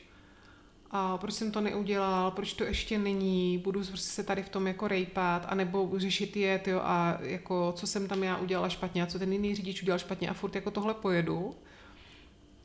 a 0.91 1.19
proč 1.19 1.35
jsem 1.35 1.51
to 1.51 1.61
neudělal, 1.61 2.31
proč 2.31 2.53
to 2.53 2.65
ještě 2.65 2.99
není, 2.99 3.59
budu 3.59 3.85
prostě 3.85 4.11
se 4.11 4.23
tady 4.23 4.43
v 4.43 4.49
tom 4.49 4.67
jako 4.67 4.89
rejpat, 4.89 5.47
anebo 5.49 5.91
řešit 5.97 6.37
je, 6.37 6.61
jo, 6.67 6.81
a 6.85 7.19
jako 7.21 7.73
co 7.77 7.87
jsem 7.87 8.09
tam 8.09 8.23
já 8.23 8.37
udělala 8.37 8.69
špatně 8.69 9.03
a 9.03 9.07
co 9.07 9.19
ten 9.19 9.33
jiný 9.33 9.55
řidič 9.55 9.83
udělal 9.83 9.99
špatně 9.99 10.29
a 10.29 10.35
furt 10.35 10.55
jako 10.55 10.71
tohle 10.71 10.95
pojedu. 10.95 11.55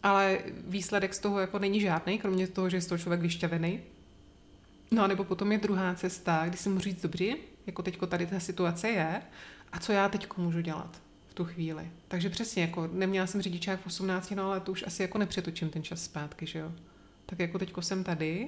Ale 0.03 0.39
výsledek 0.67 1.13
z 1.13 1.19
toho 1.19 1.39
jako 1.39 1.59
není 1.59 1.81
žádný, 1.81 2.19
kromě 2.19 2.47
toho, 2.47 2.69
že 2.69 2.77
je 2.77 2.81
z 2.81 2.87
toho 2.87 2.99
člověk 2.99 3.21
vyšťavený. 3.21 3.79
No 4.91 5.03
a 5.03 5.07
nebo 5.07 5.23
potom 5.23 5.51
je 5.51 5.57
druhá 5.57 5.95
cesta, 5.95 6.45
kdy 6.47 6.57
si 6.57 6.69
můžu 6.69 6.81
říct, 6.81 7.01
dobře, 7.01 7.35
jako 7.67 7.81
teďko 7.81 8.07
tady 8.07 8.25
ta 8.25 8.39
situace 8.39 8.89
je, 8.89 9.21
a 9.71 9.79
co 9.79 9.91
já 9.91 10.09
teďko 10.09 10.41
můžu 10.41 10.61
dělat 10.61 11.01
v 11.27 11.33
tu 11.33 11.45
chvíli. 11.45 11.91
Takže 12.07 12.29
přesně, 12.29 12.61
jako 12.61 12.89
neměla 12.93 13.27
jsem 13.27 13.41
řidičák 13.41 13.81
v 13.81 13.87
18, 13.87 14.31
no 14.31 14.45
ale 14.45 14.59
to 14.59 14.71
už 14.71 14.83
asi 14.87 15.01
jako 15.01 15.17
nepřetočím 15.17 15.69
ten 15.69 15.83
čas 15.83 16.03
zpátky, 16.03 16.45
že 16.45 16.59
jo. 16.59 16.71
Tak 17.25 17.39
jako 17.39 17.59
teďko 17.59 17.81
jsem 17.81 18.03
tady 18.03 18.47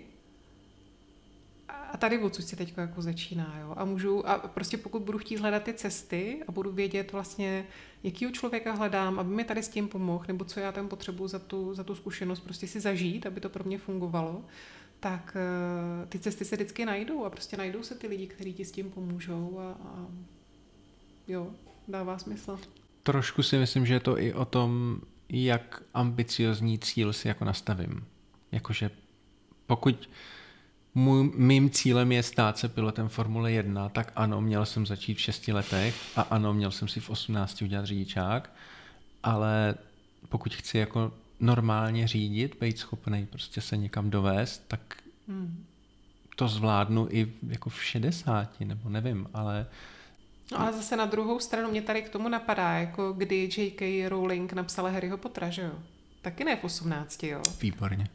a 1.91 1.97
tady 1.97 2.19
odsud 2.19 2.45
se 2.45 2.55
teďko 2.55 2.81
jako 2.81 3.01
začíná, 3.01 3.55
jo. 3.61 3.73
A 3.77 3.85
můžu, 3.85 4.29
a 4.29 4.37
prostě 4.37 4.77
pokud 4.77 5.01
budu 5.01 5.17
chtít 5.17 5.39
hledat 5.39 5.63
ty 5.63 5.73
cesty 5.73 6.43
a 6.47 6.51
budu 6.51 6.71
vědět 6.71 7.11
vlastně, 7.11 7.65
jakýho 8.03 8.31
člověka 8.31 8.73
hledám, 8.73 9.19
aby 9.19 9.29
mi 9.29 9.43
tady 9.43 9.63
s 9.63 9.69
tím 9.69 9.87
pomohl, 9.87 10.25
nebo 10.27 10.45
co 10.45 10.59
já 10.59 10.71
tam 10.71 10.87
potřebuji 10.87 11.27
za 11.27 11.39
tu, 11.39 11.73
za 11.73 11.83
tu 11.83 11.95
zkušenost 11.95 12.39
prostě 12.39 12.67
si 12.67 12.79
zažít, 12.79 13.25
aby 13.25 13.41
to 13.41 13.49
pro 13.49 13.63
mě 13.63 13.77
fungovalo, 13.77 14.45
tak 14.99 15.37
uh, 16.01 16.09
ty 16.09 16.19
cesty 16.19 16.45
se 16.45 16.55
vždycky 16.55 16.85
najdou 16.85 17.25
a 17.25 17.29
prostě 17.29 17.57
najdou 17.57 17.83
se 17.83 17.95
ty 17.95 18.07
lidi, 18.07 18.27
kteří 18.27 18.53
ti 18.53 18.65
s 18.65 18.71
tím 18.71 18.91
pomůžou 18.91 19.59
a, 19.59 19.71
a 19.71 20.07
jo, 21.27 21.51
dává 21.87 22.17
smysl. 22.17 22.59
Trošku 23.03 23.43
si 23.43 23.57
myslím, 23.57 23.85
že 23.85 23.93
je 23.93 23.99
to 23.99 24.19
i 24.19 24.33
o 24.33 24.45
tom, 24.45 25.01
jak 25.29 25.83
ambiciozní 25.93 26.79
cíl 26.79 27.13
si 27.13 27.27
jako 27.27 27.45
nastavím. 27.45 28.05
Jakože 28.51 28.91
pokud 29.67 30.09
můj, 30.95 31.31
mým 31.35 31.69
cílem 31.69 32.11
je 32.11 32.23
stát 32.23 32.57
se 32.57 32.69
pilotem 32.69 33.09
Formule 33.09 33.51
1, 33.51 33.89
tak 33.89 34.11
ano, 34.15 34.41
měl 34.41 34.65
jsem 34.65 34.85
začít 34.85 35.13
v 35.13 35.21
6 35.21 35.47
letech 35.47 35.95
a 36.15 36.21
ano, 36.21 36.53
měl 36.53 36.71
jsem 36.71 36.87
si 36.87 36.99
v 36.99 37.09
18 37.09 37.61
udělat 37.61 37.85
řidičák, 37.85 38.53
ale 39.23 39.75
pokud 40.29 40.55
chci 40.55 40.77
jako 40.77 41.11
normálně 41.39 42.07
řídit, 42.07 42.57
být 42.61 42.77
schopný 42.77 43.25
prostě 43.25 43.61
se 43.61 43.77
někam 43.77 44.09
dovést, 44.09 44.67
tak 44.67 44.81
hmm. 45.27 45.65
to 46.35 46.47
zvládnu 46.47 47.07
i 47.11 47.33
jako 47.47 47.69
v 47.69 47.83
60, 47.83 48.59
nebo 48.59 48.89
nevím, 48.89 49.27
ale 49.33 49.65
No 50.51 50.59
ale 50.59 50.73
zase 50.73 50.97
na 50.97 51.05
druhou 51.05 51.39
stranu 51.39 51.71
mě 51.71 51.81
tady 51.81 52.01
k 52.01 52.09
tomu 52.09 52.29
napadá, 52.29 52.71
jako 52.71 53.13
kdy 53.13 53.49
J.K. 53.57 54.09
Rowling 54.09 54.53
napsala 54.53 54.89
Harryho 54.89 55.17
Pottera, 55.17 55.49
že 55.49 55.61
jo? 55.61 55.71
Taky 56.21 56.43
ne 56.43 56.55
v 56.55 56.63
18, 56.63 57.23
jo? 57.23 57.41
Výborně. 57.61 58.09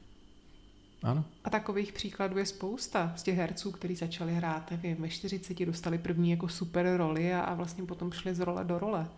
Ano. 1.07 1.25
A 1.45 1.51
takových 1.51 1.93
příkladů 1.93 2.39
je 2.39 2.47
spousta 2.47 3.13
z 3.17 3.23
těch 3.23 3.37
herců, 3.37 3.73
kteří 3.73 3.95
začali 3.95 4.35
hrát, 4.35 4.71
nevím, 4.71 4.97
ve 4.97 5.09
40 5.09 5.65
dostali 5.65 5.99
první 5.99 6.31
jako 6.31 6.49
super 6.49 6.97
roli 6.97 7.35
a, 7.35 7.41
a 7.41 7.55
vlastně 7.55 7.85
potom 7.85 8.13
šli 8.13 8.35
z 8.35 8.41
role 8.41 8.65
do 8.65 8.79
role. 8.79 9.09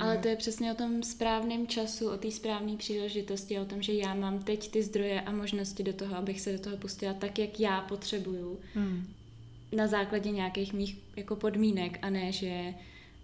Ale 0.00 0.18
to 0.18 0.28
je 0.28 0.36
přesně 0.36 0.72
o 0.72 0.74
tom 0.74 1.02
správném 1.02 1.66
času, 1.66 2.10
o 2.10 2.16
té 2.16 2.30
správné 2.30 2.76
příležitosti, 2.76 3.58
o 3.58 3.64
tom, 3.64 3.82
že 3.82 3.92
já 3.92 4.14
mám 4.14 4.38
teď 4.38 4.70
ty 4.70 4.82
zdroje 4.82 5.20
a 5.20 5.32
možnosti 5.32 5.82
do 5.82 5.92
toho, 5.92 6.16
abych 6.16 6.40
se 6.40 6.52
do 6.52 6.58
toho 6.58 6.76
pustila 6.76 7.14
tak, 7.14 7.38
jak 7.38 7.60
já 7.60 7.80
potřebuju. 7.80 8.60
Hmm. 8.74 9.06
Na 9.76 9.86
základě 9.86 10.30
nějakých 10.30 10.72
mých 10.72 10.98
jako 11.16 11.36
podmínek 11.36 11.98
a 12.02 12.10
ne, 12.10 12.32
že 12.32 12.74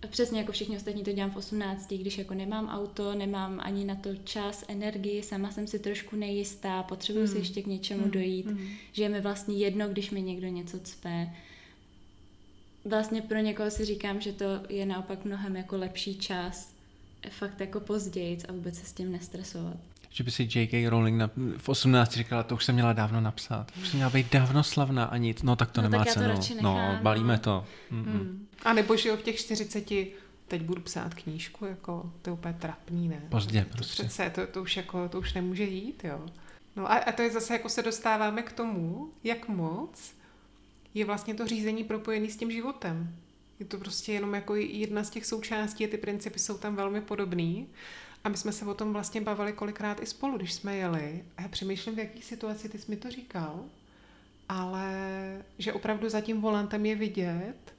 přesně 0.06 0.40
jako 0.40 0.52
všichni 0.52 0.76
ostatní 0.76 1.04
to 1.04 1.12
dělám 1.12 1.30
v 1.30 1.36
18, 1.36 1.92
když 1.92 2.18
jako 2.18 2.34
nemám 2.34 2.68
auto, 2.68 3.14
nemám 3.14 3.60
ani 3.62 3.84
na 3.84 3.94
to 3.94 4.16
čas, 4.24 4.64
energii, 4.68 5.22
sama 5.22 5.50
jsem 5.50 5.66
si 5.66 5.78
trošku 5.78 6.16
nejistá, 6.16 6.82
potřebuji 6.82 7.18
hmm. 7.18 7.28
si 7.28 7.38
ještě 7.38 7.62
k 7.62 7.66
něčemu 7.66 8.02
hmm. 8.02 8.10
dojít, 8.10 8.46
hmm. 8.46 8.68
že 8.92 9.02
je 9.02 9.08
mi 9.08 9.20
vlastně 9.20 9.56
jedno, 9.56 9.88
když 9.88 10.10
mi 10.10 10.22
někdo 10.22 10.48
něco 10.48 10.78
cpe 10.78 11.28
vlastně 12.86 13.22
pro 13.22 13.38
někoho 13.38 13.70
si 13.70 13.84
říkám, 13.84 14.20
že 14.20 14.32
to 14.32 14.44
je 14.68 14.86
naopak 14.86 15.24
mnohem 15.24 15.56
jako 15.56 15.76
lepší 15.76 16.18
čas, 16.18 16.74
fakt 17.30 17.60
jako 17.60 17.80
později 17.80 18.38
a 18.48 18.52
vůbec 18.52 18.78
se 18.78 18.86
s 18.86 18.92
tím 18.92 19.12
nestresovat. 19.12 19.76
Že 20.10 20.24
by 20.24 20.30
si 20.30 20.48
J.K. 20.54 20.88
Rowling 20.88 21.18
na, 21.18 21.30
v 21.58 21.68
18 21.68 22.12
říkala, 22.12 22.42
to 22.42 22.54
už 22.54 22.64
jsem 22.64 22.74
měla 22.74 22.92
dávno 22.92 23.20
napsat. 23.20 23.72
Už 23.82 23.88
jsem 23.88 23.96
měla 23.96 24.10
být 24.10 24.32
dávno 24.32 24.64
slavná 24.64 25.04
a 25.04 25.16
nic. 25.16 25.42
No 25.42 25.56
tak 25.56 25.70
to 25.70 25.82
no, 25.82 25.88
nemá 25.88 26.04
tak 26.04 26.14
cenu. 26.14 26.34
To 26.34 26.62
no, 26.62 26.98
balíme 27.02 27.32
no. 27.32 27.38
to. 27.38 27.66
Hmm. 27.90 28.46
A 28.64 28.72
nebo 28.72 28.96
že 28.96 29.08
jo, 29.08 29.16
v 29.16 29.22
těch 29.22 29.36
40 29.36 29.90
teď 30.48 30.62
budu 30.62 30.82
psát 30.82 31.14
knížku, 31.14 31.64
jako 31.64 32.12
to 32.22 32.30
je 32.30 32.34
úplně 32.34 32.54
trapný, 32.54 33.08
ne? 33.08 33.22
Pozdě 33.28 33.64
to, 33.64 33.76
prostě. 33.76 34.02
To 34.02 34.08
přece, 34.08 34.30
to, 34.30 34.46
to, 34.46 34.62
už 34.62 34.76
jako, 34.76 35.08
to 35.08 35.18
už 35.18 35.34
nemůže 35.34 35.64
jít, 35.64 36.04
jo. 36.04 36.26
No 36.76 36.92
a, 36.92 36.94
a 36.94 37.12
to 37.12 37.22
je 37.22 37.30
zase, 37.30 37.52
jako 37.52 37.68
se 37.68 37.82
dostáváme 37.82 38.42
k 38.42 38.52
tomu, 38.52 39.10
jak 39.24 39.48
moc 39.48 40.14
je 40.94 41.04
vlastně 41.04 41.34
to 41.34 41.46
řízení 41.46 41.84
propojené 41.84 42.28
s 42.28 42.36
tím 42.36 42.50
životem. 42.50 43.16
Je 43.60 43.66
to 43.66 43.78
prostě 43.78 44.12
jenom 44.12 44.34
jako 44.34 44.54
jedna 44.54 45.04
z 45.04 45.10
těch 45.10 45.26
součástí 45.26 45.84
a 45.84 45.88
ty 45.88 45.98
principy 45.98 46.38
jsou 46.38 46.58
tam 46.58 46.76
velmi 46.76 47.00
podobný. 47.00 47.66
A 48.26 48.28
my 48.28 48.36
jsme 48.36 48.52
se 48.52 48.64
o 48.64 48.74
tom 48.74 48.92
vlastně 48.92 49.20
bavili 49.20 49.52
kolikrát 49.52 50.02
i 50.02 50.06
spolu, 50.06 50.36
když 50.36 50.52
jsme 50.52 50.76
jeli. 50.76 51.24
A 51.36 51.42
já 51.42 51.48
přemýšlím, 51.48 51.94
v 51.94 51.98
jaký 51.98 52.22
situaci 52.22 52.68
ty 52.68 52.78
jsi 52.78 52.90
mi 52.90 52.96
to 52.96 53.10
říkal, 53.10 53.64
ale 54.48 54.92
že 55.58 55.72
opravdu 55.72 56.08
za 56.08 56.20
tím 56.20 56.40
volantem 56.40 56.86
je 56.86 56.94
vidět, 56.94 57.74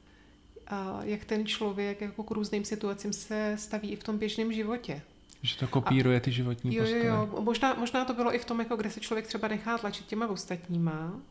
a 0.68 1.00
jak 1.04 1.26
ten 1.26 1.46
člověk 1.46 2.02
jako 2.02 2.24
k 2.24 2.32
různým 2.32 2.66
situacím 2.66 3.14
se 3.14 3.56
staví 3.60 3.92
i 3.92 3.96
v 3.96 4.04
tom 4.04 4.18
běžném 4.18 4.54
životě. 4.54 5.02
Že 5.42 5.58
to 5.58 5.68
kopíruje 5.68 6.18
a, 6.18 6.20
ty 6.20 6.32
životní 6.32 6.76
jo, 6.76 6.84
postoje. 6.84 7.06
Jo, 7.06 7.30
jo. 7.34 7.42
Možná, 7.42 7.74
možná 7.74 8.06
to 8.06 8.14
bylo 8.14 8.36
i 8.36 8.40
v 8.40 8.46
tom, 8.46 8.60
jako 8.60 8.76
kde 8.76 8.92
se 8.92 9.00
člověk 9.00 9.28
třeba 9.28 9.48
nechá 9.48 9.78
tlačit 9.78 10.06
těma 10.06 10.28
ostatníma, 10.28 11.22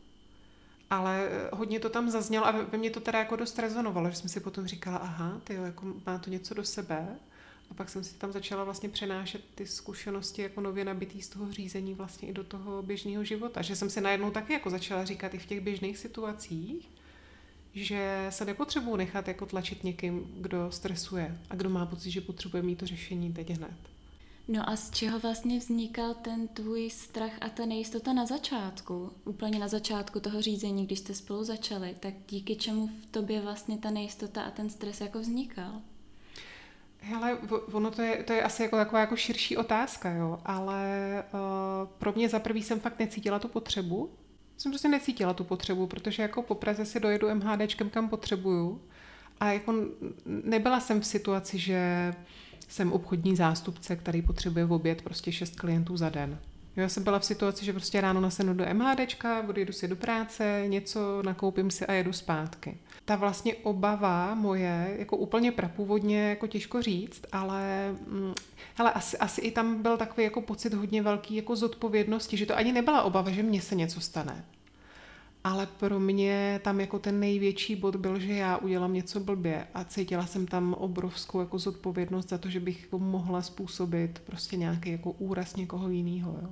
ale 0.89 1.27
eh, 1.29 1.49
hodně 1.53 1.79
to 1.79 1.89
tam 1.89 2.09
zaznělo 2.09 2.47
a 2.47 2.51
ve 2.51 2.77
mně 2.77 2.89
to 2.89 2.99
teda 2.99 3.19
jako 3.19 3.35
dost 3.35 3.59
rezonovalo, 3.59 4.09
že 4.09 4.15
jsem 4.15 4.29
si 4.29 4.39
potom 4.39 4.67
říkala, 4.67 4.97
aha, 4.97 5.41
ty 5.43 5.53
jako 5.53 5.85
má 6.05 6.17
to 6.17 6.29
něco 6.29 6.53
do 6.53 6.63
sebe. 6.63 7.07
A 7.71 7.73
pak 7.73 7.89
jsem 7.89 8.03
si 8.03 8.15
tam 8.15 8.31
začala 8.31 8.63
vlastně 8.63 8.89
přenášet 8.89 9.41
ty 9.55 9.67
zkušenosti 9.67 10.41
jako 10.41 10.61
nově 10.61 10.85
nabitý 10.85 11.21
z 11.21 11.29
toho 11.29 11.51
řízení 11.51 11.93
vlastně 11.93 12.27
i 12.27 12.33
do 12.33 12.43
toho 12.43 12.81
běžného 12.81 13.23
života. 13.23 13.61
Že 13.61 13.75
jsem 13.75 13.89
si 13.89 14.01
najednou 14.01 14.31
taky 14.31 14.53
jako 14.53 14.69
začala 14.69 15.05
říkat 15.05 15.33
i 15.33 15.37
v 15.37 15.45
těch 15.45 15.61
běžných 15.61 15.97
situacích, 15.97 16.89
že 17.73 18.27
se 18.29 18.45
nepotřebuji 18.45 18.95
nechat 18.95 19.27
jako 19.27 19.45
tlačit 19.45 19.83
někým, 19.83 20.33
kdo 20.37 20.71
stresuje 20.71 21.39
a 21.49 21.55
kdo 21.55 21.69
má 21.69 21.85
pocit, 21.85 22.11
že 22.11 22.21
potřebuje 22.21 22.63
mít 22.63 22.75
to 22.75 22.85
řešení 22.85 23.33
teď 23.33 23.49
hned. 23.49 23.77
No 24.47 24.69
a 24.69 24.75
z 24.75 24.91
čeho 24.91 25.19
vlastně 25.19 25.59
vznikal 25.59 26.13
ten 26.13 26.47
tvůj 26.47 26.89
strach 26.89 27.31
a 27.41 27.49
ta 27.49 27.65
nejistota 27.65 28.13
na 28.13 28.25
začátku? 28.25 29.11
Úplně 29.25 29.59
na 29.59 29.67
začátku 29.67 30.19
toho 30.19 30.41
řízení, 30.41 30.85
když 30.85 30.99
jste 30.99 31.13
spolu 31.13 31.43
začali, 31.43 31.95
tak 31.99 32.13
díky 32.29 32.55
čemu 32.55 32.87
v 32.87 33.05
tobě 33.05 33.41
vlastně 33.41 33.77
ta 33.77 33.91
nejistota 33.91 34.41
a 34.41 34.51
ten 34.51 34.69
stres 34.69 35.01
jako 35.01 35.19
vznikal? 35.19 35.81
Hele, 37.01 37.37
ono 37.71 37.91
to 37.91 38.01
je, 38.01 38.23
to 38.23 38.33
je 38.33 38.43
asi 38.43 38.63
jako 38.63 38.75
taková 38.75 39.01
jako 39.01 39.15
širší 39.15 39.57
otázka, 39.57 40.09
jo, 40.11 40.39
ale 40.45 40.83
uh, 41.33 41.39
pro 41.97 42.13
mě 42.15 42.29
za 42.29 42.39
prvý 42.39 42.63
jsem 42.63 42.79
fakt 42.79 42.99
necítila 42.99 43.39
tu 43.39 43.47
potřebu. 43.47 44.09
Jsem 44.57 44.71
prostě 44.71 44.87
necítila 44.87 45.33
tu 45.33 45.43
potřebu, 45.43 45.87
protože 45.87 46.21
jako 46.21 46.41
po 46.41 46.55
Praze 46.55 46.85
si 46.85 46.99
dojedu 46.99 47.35
MHDčkem, 47.35 47.89
kam 47.89 48.09
potřebuju. 48.09 48.81
A 49.39 49.51
jako 49.51 49.73
nebyla 50.25 50.79
jsem 50.79 51.01
v 51.01 51.05
situaci, 51.05 51.57
že 51.57 52.13
jsem 52.67 52.93
obchodní 52.93 53.35
zástupce, 53.35 53.95
který 53.95 54.21
potřebuje 54.21 54.65
v 54.65 54.71
oběd 54.71 55.01
prostě 55.01 55.31
šest 55.31 55.59
klientů 55.59 55.97
za 55.97 56.09
den. 56.09 56.39
Jo, 56.77 56.81
já 56.81 56.89
jsem 56.89 57.03
byla 57.03 57.19
v 57.19 57.25
situaci, 57.25 57.65
že 57.65 57.73
prostě 57.73 58.01
ráno 58.01 58.21
nasednu 58.21 58.53
do 58.53 58.65
MHDčka, 58.73 59.43
odjedu 59.47 59.73
si 59.73 59.87
do 59.87 59.95
práce, 59.95 60.63
něco 60.67 61.21
nakoupím 61.21 61.71
si 61.71 61.85
a 61.85 61.93
jedu 61.93 62.13
zpátky. 62.13 62.77
Ta 63.07 63.15
vlastně 63.15 63.55
obava 63.55 64.35
moje, 64.35 64.95
jako 64.99 65.17
úplně 65.17 65.51
prapůvodně, 65.51 66.29
jako 66.29 66.47
těžko 66.47 66.81
říct, 66.81 67.25
ale 67.31 67.89
hm, 68.07 68.33
hele, 68.75 68.91
asi, 68.93 69.17
asi 69.17 69.41
i 69.41 69.51
tam 69.51 69.81
byl 69.81 69.97
takový 69.97 70.23
jako 70.23 70.41
pocit 70.41 70.73
hodně 70.73 71.01
velký 71.01 71.35
jako 71.35 71.55
zodpovědnosti, 71.55 72.37
že 72.37 72.45
to 72.45 72.57
ani 72.57 72.71
nebyla 72.71 73.03
obava, 73.03 73.31
že 73.31 73.43
mně 73.43 73.61
se 73.61 73.75
něco 73.75 74.01
stane. 74.01 74.45
ale 75.43 75.65
pro 75.67 75.99
mě 75.99 76.59
tam 76.63 76.79
jako 76.79 76.99
ten 76.99 77.19
největší 77.19 77.75
bod 77.75 77.95
byl, 77.95 78.19
že 78.19 78.33
já 78.33 78.57
udělám 78.57 78.93
něco 78.93 79.19
blbě 79.19 79.67
a 79.73 79.83
cítila 79.83 80.25
jsem 80.25 80.47
tam 80.47 80.73
obrovskou 80.73 81.39
jako 81.39 81.59
zodpovědnost 81.59 82.29
za 82.29 82.37
to, 82.37 82.49
že 82.49 82.59
bych 82.59 82.81
jako 82.83 82.99
mohla 82.99 83.41
způsobit 83.41 84.19
prostě 84.25 84.57
nějaký 84.57 84.91
jako 84.91 85.11
úraz 85.11 85.55
někoho 85.55 85.89
jiného, 85.89 86.39
jo. 86.41 86.49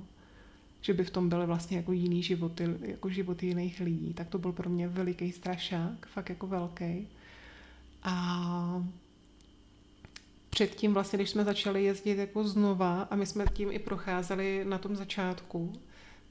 Že 0.86 0.94
by 0.94 1.04
v 1.04 1.10
tom 1.10 1.28
byly 1.28 1.46
vlastně 1.46 1.76
jako 1.76 1.92
jiný 1.92 2.22
životy, 2.22 2.68
jako 2.80 3.08
životy 3.08 3.46
jiných 3.46 3.80
lidí. 3.80 4.14
Tak 4.14 4.28
to 4.28 4.38
byl 4.38 4.52
pro 4.52 4.70
mě 4.70 4.88
veliký 4.88 5.32
strašák, 5.32 6.06
fakt 6.06 6.28
jako 6.28 6.46
velký. 6.46 7.08
A 8.02 8.84
předtím 10.50 10.94
vlastně, 10.94 11.16
když 11.16 11.30
jsme 11.30 11.44
začali 11.44 11.84
jezdit 11.84 12.18
jako 12.18 12.44
znova 12.44 13.02
a 13.02 13.16
my 13.16 13.26
jsme 13.26 13.44
tím 13.52 13.72
i 13.72 13.78
procházeli 13.78 14.64
na 14.64 14.78
tom 14.78 14.96
začátku, 14.96 15.72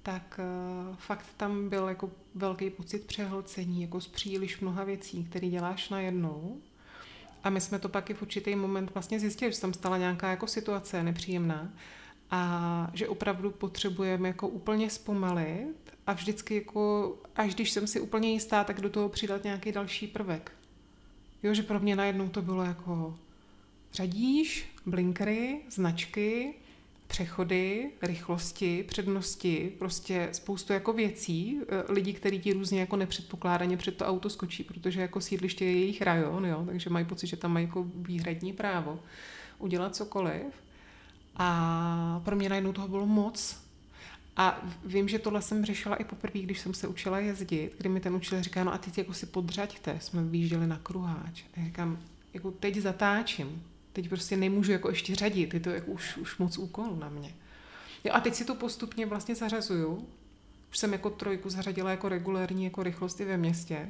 tak 0.03 0.39
uh, 0.39 0.95
fakt 0.95 1.25
tam 1.37 1.69
byl 1.69 1.87
jako 1.87 2.11
velký 2.35 2.69
pocit 2.69 3.05
přehlcení, 3.05 3.81
jako 3.81 4.01
z 4.01 4.07
příliš 4.07 4.59
mnoha 4.59 4.83
věcí, 4.83 5.23
které 5.23 5.49
děláš 5.49 5.89
najednou. 5.89 6.57
A 7.43 7.49
my 7.49 7.61
jsme 7.61 7.79
to 7.79 7.89
pak 7.89 8.09
i 8.09 8.13
v 8.13 8.21
určitý 8.21 8.55
moment 8.55 8.93
vlastně 8.93 9.19
zjistili, 9.19 9.51
že 9.51 9.61
tam 9.61 9.73
stala 9.73 9.97
nějaká 9.97 10.29
jako 10.29 10.47
situace 10.47 11.03
nepříjemná 11.03 11.69
a 12.31 12.91
že 12.93 13.07
opravdu 13.07 13.51
potřebujeme 13.51 14.27
jako 14.27 14.47
úplně 14.47 14.89
zpomalit 14.89 15.93
a 16.07 16.13
vždycky 16.13 16.55
jako, 16.55 17.15
až 17.35 17.55
když 17.55 17.71
jsem 17.71 17.87
si 17.87 17.99
úplně 17.99 18.31
jistá, 18.31 18.63
tak 18.63 18.81
do 18.81 18.89
toho 18.89 19.09
přidat 19.09 19.43
nějaký 19.43 19.71
další 19.71 20.07
prvek. 20.07 20.51
Jo, 21.43 21.53
že 21.53 21.63
pro 21.63 21.79
mě 21.79 21.95
najednou 21.95 22.29
to 22.29 22.41
bylo 22.41 22.63
jako 22.63 23.17
řadíš, 23.93 24.69
blinkery, 24.85 25.61
značky, 25.69 26.53
přechody, 27.07 27.91
rychlosti, 28.01 28.85
přednosti, 28.87 29.73
prostě 29.79 30.29
spoustu 30.31 30.73
jako 30.73 30.93
věcí, 30.93 31.59
eh, 31.61 31.93
lidi, 31.93 32.13
kteří 32.13 32.39
ti 32.39 32.53
různě 32.53 32.79
jako 32.79 32.95
nepředpokládaně 32.95 33.77
před 33.77 33.97
to 33.97 34.05
auto 34.05 34.29
skočí, 34.29 34.63
protože 34.63 35.01
jako 35.01 35.21
sídliště 35.21 35.65
je 35.65 35.71
jejich 35.71 36.01
rajon, 36.01 36.45
jo, 36.45 36.63
takže 36.65 36.89
mají 36.89 37.05
pocit, 37.05 37.27
že 37.27 37.37
tam 37.37 37.53
mají 37.53 37.65
jako 37.65 37.85
výhradní 37.95 38.53
právo 38.53 38.99
udělat 39.59 39.95
cokoliv. 39.95 40.64
A 41.35 42.21
pro 42.25 42.35
mě 42.35 42.49
najednou 42.49 42.73
toho 42.73 42.87
bylo 42.87 43.05
moc. 43.05 43.65
A 44.37 44.61
vím, 44.85 45.07
že 45.07 45.19
tohle 45.19 45.41
jsem 45.41 45.65
řešila 45.65 45.95
i 45.95 46.03
poprvé, 46.03 46.39
když 46.39 46.59
jsem 46.59 46.73
se 46.73 46.87
učila 46.87 47.19
jezdit, 47.19 47.71
kdy 47.77 47.89
mi 47.89 47.99
ten 47.99 48.15
učitel 48.15 48.43
říká, 48.43 48.63
no 48.63 48.73
a 48.73 48.77
teď 48.77 48.97
jako 48.97 49.13
si 49.13 49.25
podřaďte, 49.25 49.97
jsme 50.01 50.23
vyjížděli 50.23 50.67
na 50.67 50.79
kruháč. 50.83 51.43
A 51.43 51.59
já 51.59 51.65
říkám, 51.65 51.99
jako 52.33 52.51
teď 52.51 52.77
zatáčím, 52.77 53.63
teď 53.93 54.09
prostě 54.09 54.37
nemůžu 54.37 54.71
jako 54.71 54.89
ještě 54.89 55.15
řadit, 55.15 55.53
je 55.53 55.59
to 55.59 55.69
jako 55.69 55.91
už, 55.91 56.17
už 56.17 56.37
moc 56.37 56.57
úkolů 56.57 56.95
na 56.95 57.09
mě. 57.09 57.33
Jo, 58.03 58.11
a 58.13 58.19
teď 58.19 58.35
si 58.35 58.45
to 58.45 58.55
postupně 58.55 59.05
vlastně 59.05 59.35
zařazuju. 59.35 60.07
Už 60.71 60.77
jsem 60.77 60.93
jako 60.93 61.09
trojku 61.09 61.49
zařadila 61.49 61.91
jako 61.91 62.09
regulární 62.09 62.63
jako 62.63 62.83
rychlosti 62.83 63.25
ve 63.25 63.37
městě. 63.37 63.89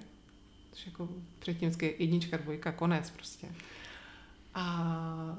Což 0.71 0.85
jako 0.85 1.09
předtím 1.39 1.71
jednička, 1.97 2.37
dvojka, 2.37 2.71
konec 2.71 3.09
prostě. 3.09 3.47
A, 4.53 5.37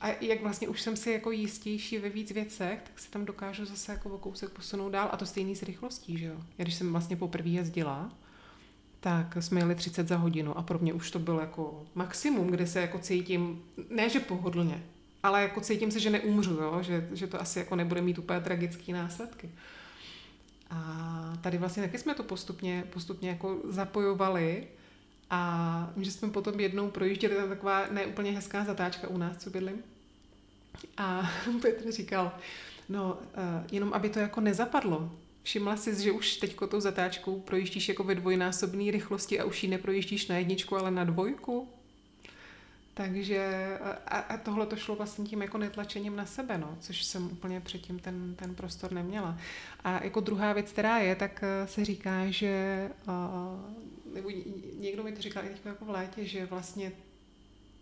a 0.00 0.08
jak 0.20 0.42
vlastně 0.42 0.68
už 0.68 0.80
jsem 0.80 0.96
si 0.96 1.10
jako 1.10 1.30
jistější 1.30 1.98
ve 1.98 2.08
víc 2.08 2.30
věcech, 2.30 2.80
tak 2.82 2.98
si 2.98 3.10
tam 3.10 3.24
dokážu 3.24 3.64
zase 3.64 3.92
jako 3.92 4.10
o 4.10 4.18
kousek 4.18 4.50
posunout 4.50 4.90
dál 4.90 5.08
a 5.12 5.16
to 5.16 5.26
stejný 5.26 5.56
s 5.56 5.62
rychlostí, 5.62 6.18
že 6.18 6.26
jo. 6.26 6.36
Já 6.58 6.64
když 6.64 6.74
jsem 6.74 6.92
vlastně 6.92 7.16
poprvé 7.16 7.48
jezdila, 7.48 8.12
tak 9.00 9.36
jsme 9.40 9.60
jeli 9.60 9.74
30 9.74 10.08
za 10.08 10.16
hodinu 10.16 10.58
a 10.58 10.62
pro 10.62 10.78
mě 10.78 10.92
už 10.92 11.10
to 11.10 11.18
bylo 11.18 11.40
jako 11.40 11.86
maximum, 11.94 12.46
kde 12.46 12.66
se 12.66 12.80
jako 12.80 12.98
cítím, 12.98 13.62
ne 13.90 14.08
že 14.08 14.20
pohodlně, 14.20 14.84
ale 15.22 15.42
jako 15.42 15.60
cítím 15.60 15.90
se, 15.90 16.00
že 16.00 16.10
neumřu, 16.10 16.54
jo? 16.54 16.78
Že, 16.82 17.08
že 17.12 17.26
to 17.26 17.40
asi 17.40 17.58
jako 17.58 17.76
nebude 17.76 18.02
mít 18.02 18.18
úplně 18.18 18.40
tragické 18.40 18.92
následky. 18.92 19.50
A 20.70 21.38
tady 21.40 21.58
vlastně 21.58 21.82
taky 21.82 21.98
jsme 21.98 22.14
to 22.14 22.22
postupně, 22.22 22.84
postupně 22.92 23.28
jako 23.28 23.58
zapojovali 23.64 24.66
a 25.30 25.92
že 25.96 26.10
jsme 26.10 26.30
potom 26.30 26.60
jednou 26.60 26.90
projížděli, 26.90 27.34
tam 27.34 27.48
taková 27.48 27.86
neúplně 27.90 28.32
hezká 28.32 28.64
zatáčka 28.64 29.08
u 29.08 29.18
nás, 29.18 29.36
co 29.36 29.50
bydlím. 29.50 29.82
A 30.96 31.30
Petr 31.62 31.92
říkal, 31.92 32.32
no 32.88 33.12
uh, 33.12 33.64
jenom 33.72 33.92
aby 33.92 34.08
to 34.08 34.18
jako 34.18 34.40
nezapadlo, 34.40 35.10
Všimla 35.48 35.76
jsi, 35.76 36.02
že 36.02 36.12
už 36.12 36.36
teď 36.36 36.56
tou 36.68 36.80
zatáčkou 36.80 37.40
projíždíš 37.40 37.88
jako 37.88 38.04
ve 38.04 38.14
dvojnásobné 38.14 38.90
rychlosti 38.90 39.40
a 39.40 39.44
už 39.44 39.62
ji 39.62 39.70
neprojíždíš 39.70 40.26
na 40.26 40.36
jedničku, 40.36 40.76
ale 40.76 40.90
na 40.90 41.04
dvojku? 41.04 41.68
Takže 42.94 43.68
a, 44.06 44.18
a 44.18 44.36
tohle 44.36 44.66
to 44.66 44.76
šlo 44.76 44.96
vlastně 44.96 45.24
tím 45.24 45.42
jako 45.42 45.58
netlačením 45.58 46.16
na 46.16 46.26
sebe, 46.26 46.58
no, 46.58 46.76
což 46.80 47.04
jsem 47.04 47.26
úplně 47.26 47.60
předtím 47.60 47.98
ten, 47.98 48.34
ten 48.34 48.54
prostor 48.54 48.92
neměla. 48.92 49.38
A 49.84 50.04
jako 50.04 50.20
druhá 50.20 50.52
věc, 50.52 50.72
která 50.72 50.98
je, 50.98 51.14
tak 51.16 51.40
eh, 51.42 51.66
se 51.66 51.84
říká, 51.84 52.30
že 52.30 52.90
uh, 53.06 53.14
nebo 54.18 54.30
někdo 54.78 55.02
mi 55.02 55.12
to 55.12 55.22
říkal 55.22 55.44
i 55.44 55.48
jako 55.64 55.84
v 55.84 55.90
létě, 55.90 56.24
že 56.24 56.46
vlastně 56.46 56.92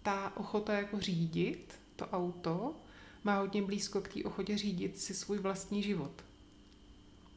ta 0.03 0.37
ochota 0.37 0.73
jako 0.73 1.01
řídit 1.01 1.75
to 1.97 2.07
auto 2.07 2.75
má 3.25 3.39
hodně 3.39 3.63
blízko 3.63 4.01
k 4.01 4.15
té 4.15 4.25
ochotě 4.25 4.59
řídit 4.59 4.99
si 4.99 5.15
svůj 5.15 5.39
vlastní 5.39 5.83
život 5.83 6.23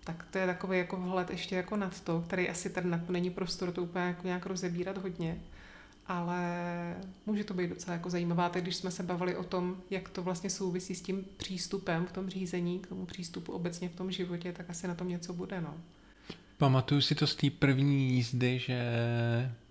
tak 0.04 0.28
to 0.32 0.38
je 0.38 0.45
takový 0.45 0.78
jako 0.78 0.97
vhled 0.97 1.30
ještě 1.30 1.56
jako 1.56 1.78
nad 1.78 2.02
to, 2.02 2.22
který 2.28 2.50
asi 2.50 2.70
tady 2.70 2.88
na 2.88 2.97
to 2.97 3.12
není 3.12 3.30
prostor 3.30 3.72
to 3.72 3.84
úplně 3.84 4.06
jako 4.06 4.28
nějak 4.28 4.45
rozebírat 4.45 4.97
hodně, 4.97 5.41
ale 6.08 6.41
může 7.26 7.43
to 7.43 7.54
být 7.54 7.70
docela 7.70 7.93
jako 7.93 8.10
zajímavá, 8.10 8.50
tak 8.50 8.62
když 8.62 8.76
jsme 8.76 8.91
se 8.91 9.04
bavili 9.04 9.36
o 9.36 9.43
tom, 9.43 9.82
jak 9.89 10.10
to 10.10 10.24
vlastně 10.24 10.50
souvisí 10.50 10.95
s 10.95 11.02
tím 11.02 11.26
přístupem 11.38 12.06
v 12.06 12.12
tom 12.12 12.30
řízení, 12.30 12.80
k 12.80 12.88
tomu 12.88 13.06
přístupu 13.06 13.52
obecně 13.52 13.89
v 13.89 13.95
tom 13.95 14.12
životě, 14.12 14.54
tak 14.54 14.70
asi 14.70 14.88
na 14.88 14.95
tom 14.95 15.08
něco 15.08 15.34
bude, 15.34 15.62
no. 15.62 15.78
Pamatuju 16.60 17.01
si 17.01 17.16
to 17.16 17.28
z 17.28 17.36
té 17.36 17.49
první 17.49 18.14
jízdy, 18.14 18.60
že 18.60 18.80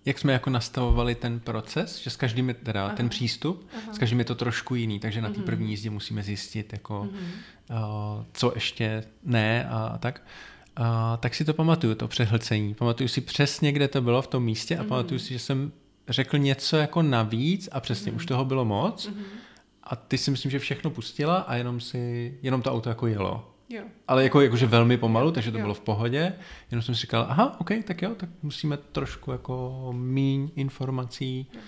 jak 0.05 0.19
jsme 0.19 0.33
jako 0.33 0.49
nastavovali 0.49 1.15
ten 1.15 1.39
proces, 1.39 1.97
že 1.97 2.09
s 2.09 2.15
každým 2.15 2.47
je 2.47 2.53
teda 2.53 2.85
aha, 2.85 2.95
ten 2.95 3.09
přístup, 3.09 3.67
aha. 3.77 3.93
s 3.93 3.97
každým 3.97 4.19
je 4.19 4.25
to 4.25 4.35
trošku 4.35 4.75
jiný, 4.75 4.99
takže 4.99 5.21
na 5.21 5.29
té 5.29 5.37
mhm. 5.37 5.45
první 5.45 5.69
jízdě 5.69 5.89
musíme 5.89 6.23
zjistit, 6.23 6.73
jako, 6.73 7.01
uh, 7.01 7.77
co 8.33 8.51
ještě 8.55 9.03
ne 9.23 9.69
a 9.69 9.97
tak. 9.97 10.21
Uh, 10.79 10.85
tak 11.19 11.35
si 11.35 11.45
to 11.45 11.53
pamatuju, 11.53 11.95
to 11.95 12.07
přehlcení. 12.07 12.73
Pamatuju 12.73 13.07
si 13.07 13.21
přesně, 13.21 13.71
kde 13.71 13.87
to 13.87 14.01
bylo 14.01 14.21
v 14.21 14.27
tom 14.27 14.43
místě 14.43 14.77
a 14.77 14.83
pamatuju 14.83 15.19
si, 15.19 15.33
že 15.33 15.39
jsem 15.39 15.71
řekl 16.07 16.37
něco 16.37 16.77
jako 16.77 17.01
navíc 17.01 17.69
a 17.71 17.79
přesně 17.79 18.11
už 18.11 18.25
toho 18.25 18.45
bylo 18.45 18.65
moc. 18.65 19.09
A 19.83 19.95
ty 19.95 20.17
si 20.17 20.31
myslím, 20.31 20.51
že 20.51 20.59
všechno 20.59 20.91
pustila 20.91 21.37
a 21.37 21.55
jenom 21.55 21.79
si, 21.79 22.33
jenom 22.41 22.61
to 22.61 22.73
auto 22.73 22.89
jako 22.89 23.07
jelo. 23.07 23.58
Jo. 23.69 23.83
Ale 24.07 24.23
jako, 24.23 24.41
jakože 24.41 24.65
velmi 24.65 24.97
pomalu, 24.97 25.31
takže 25.31 25.51
to 25.51 25.57
jo. 25.57 25.61
bylo 25.61 25.73
v 25.73 25.81
pohodě. 25.81 26.35
Jenom 26.71 26.81
jsem 26.81 26.95
si 26.95 27.01
říkal, 27.01 27.25
aha, 27.29 27.59
ok, 27.59 27.71
tak 27.83 28.01
jo, 28.01 28.15
tak 28.15 28.29
musíme 28.41 28.77
trošku 28.77 29.31
jako 29.31 29.89
míň 29.93 30.51
informací 30.55 31.47
jo. 31.53 31.61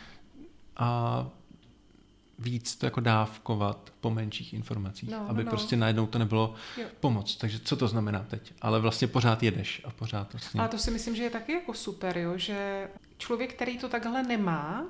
a 0.77 1.29
víc 2.39 2.75
to 2.75 2.85
jako 2.85 2.99
dávkovat 2.99 3.93
po 4.01 4.09
menších 4.09 4.53
informacích, 4.53 5.09
no, 5.09 5.29
aby 5.29 5.43
no, 5.43 5.45
no. 5.45 5.49
prostě 5.49 5.75
najednou 5.75 6.07
to 6.07 6.19
nebylo 6.19 6.53
jo. 6.77 6.85
pomoc. 6.99 7.35
Takže 7.35 7.59
co 7.59 7.75
to 7.75 7.87
znamená 7.87 8.19
teď? 8.19 8.53
Ale 8.61 8.79
vlastně 8.79 9.07
pořád 9.07 9.43
jedeš 9.43 9.81
a 9.85 9.89
pořád 9.89 10.33
vlastně... 10.33 10.59
Ale 10.59 10.69
to 10.69 10.77
si 10.77 10.91
myslím, 10.91 11.15
že 11.15 11.23
je 11.23 11.29
taky 11.29 11.51
jako 11.51 11.73
super, 11.73 12.17
jo, 12.17 12.37
že 12.37 12.87
člověk, 13.17 13.53
který 13.53 13.77
to 13.77 13.89
takhle 13.89 14.23
nemá, 14.23 14.85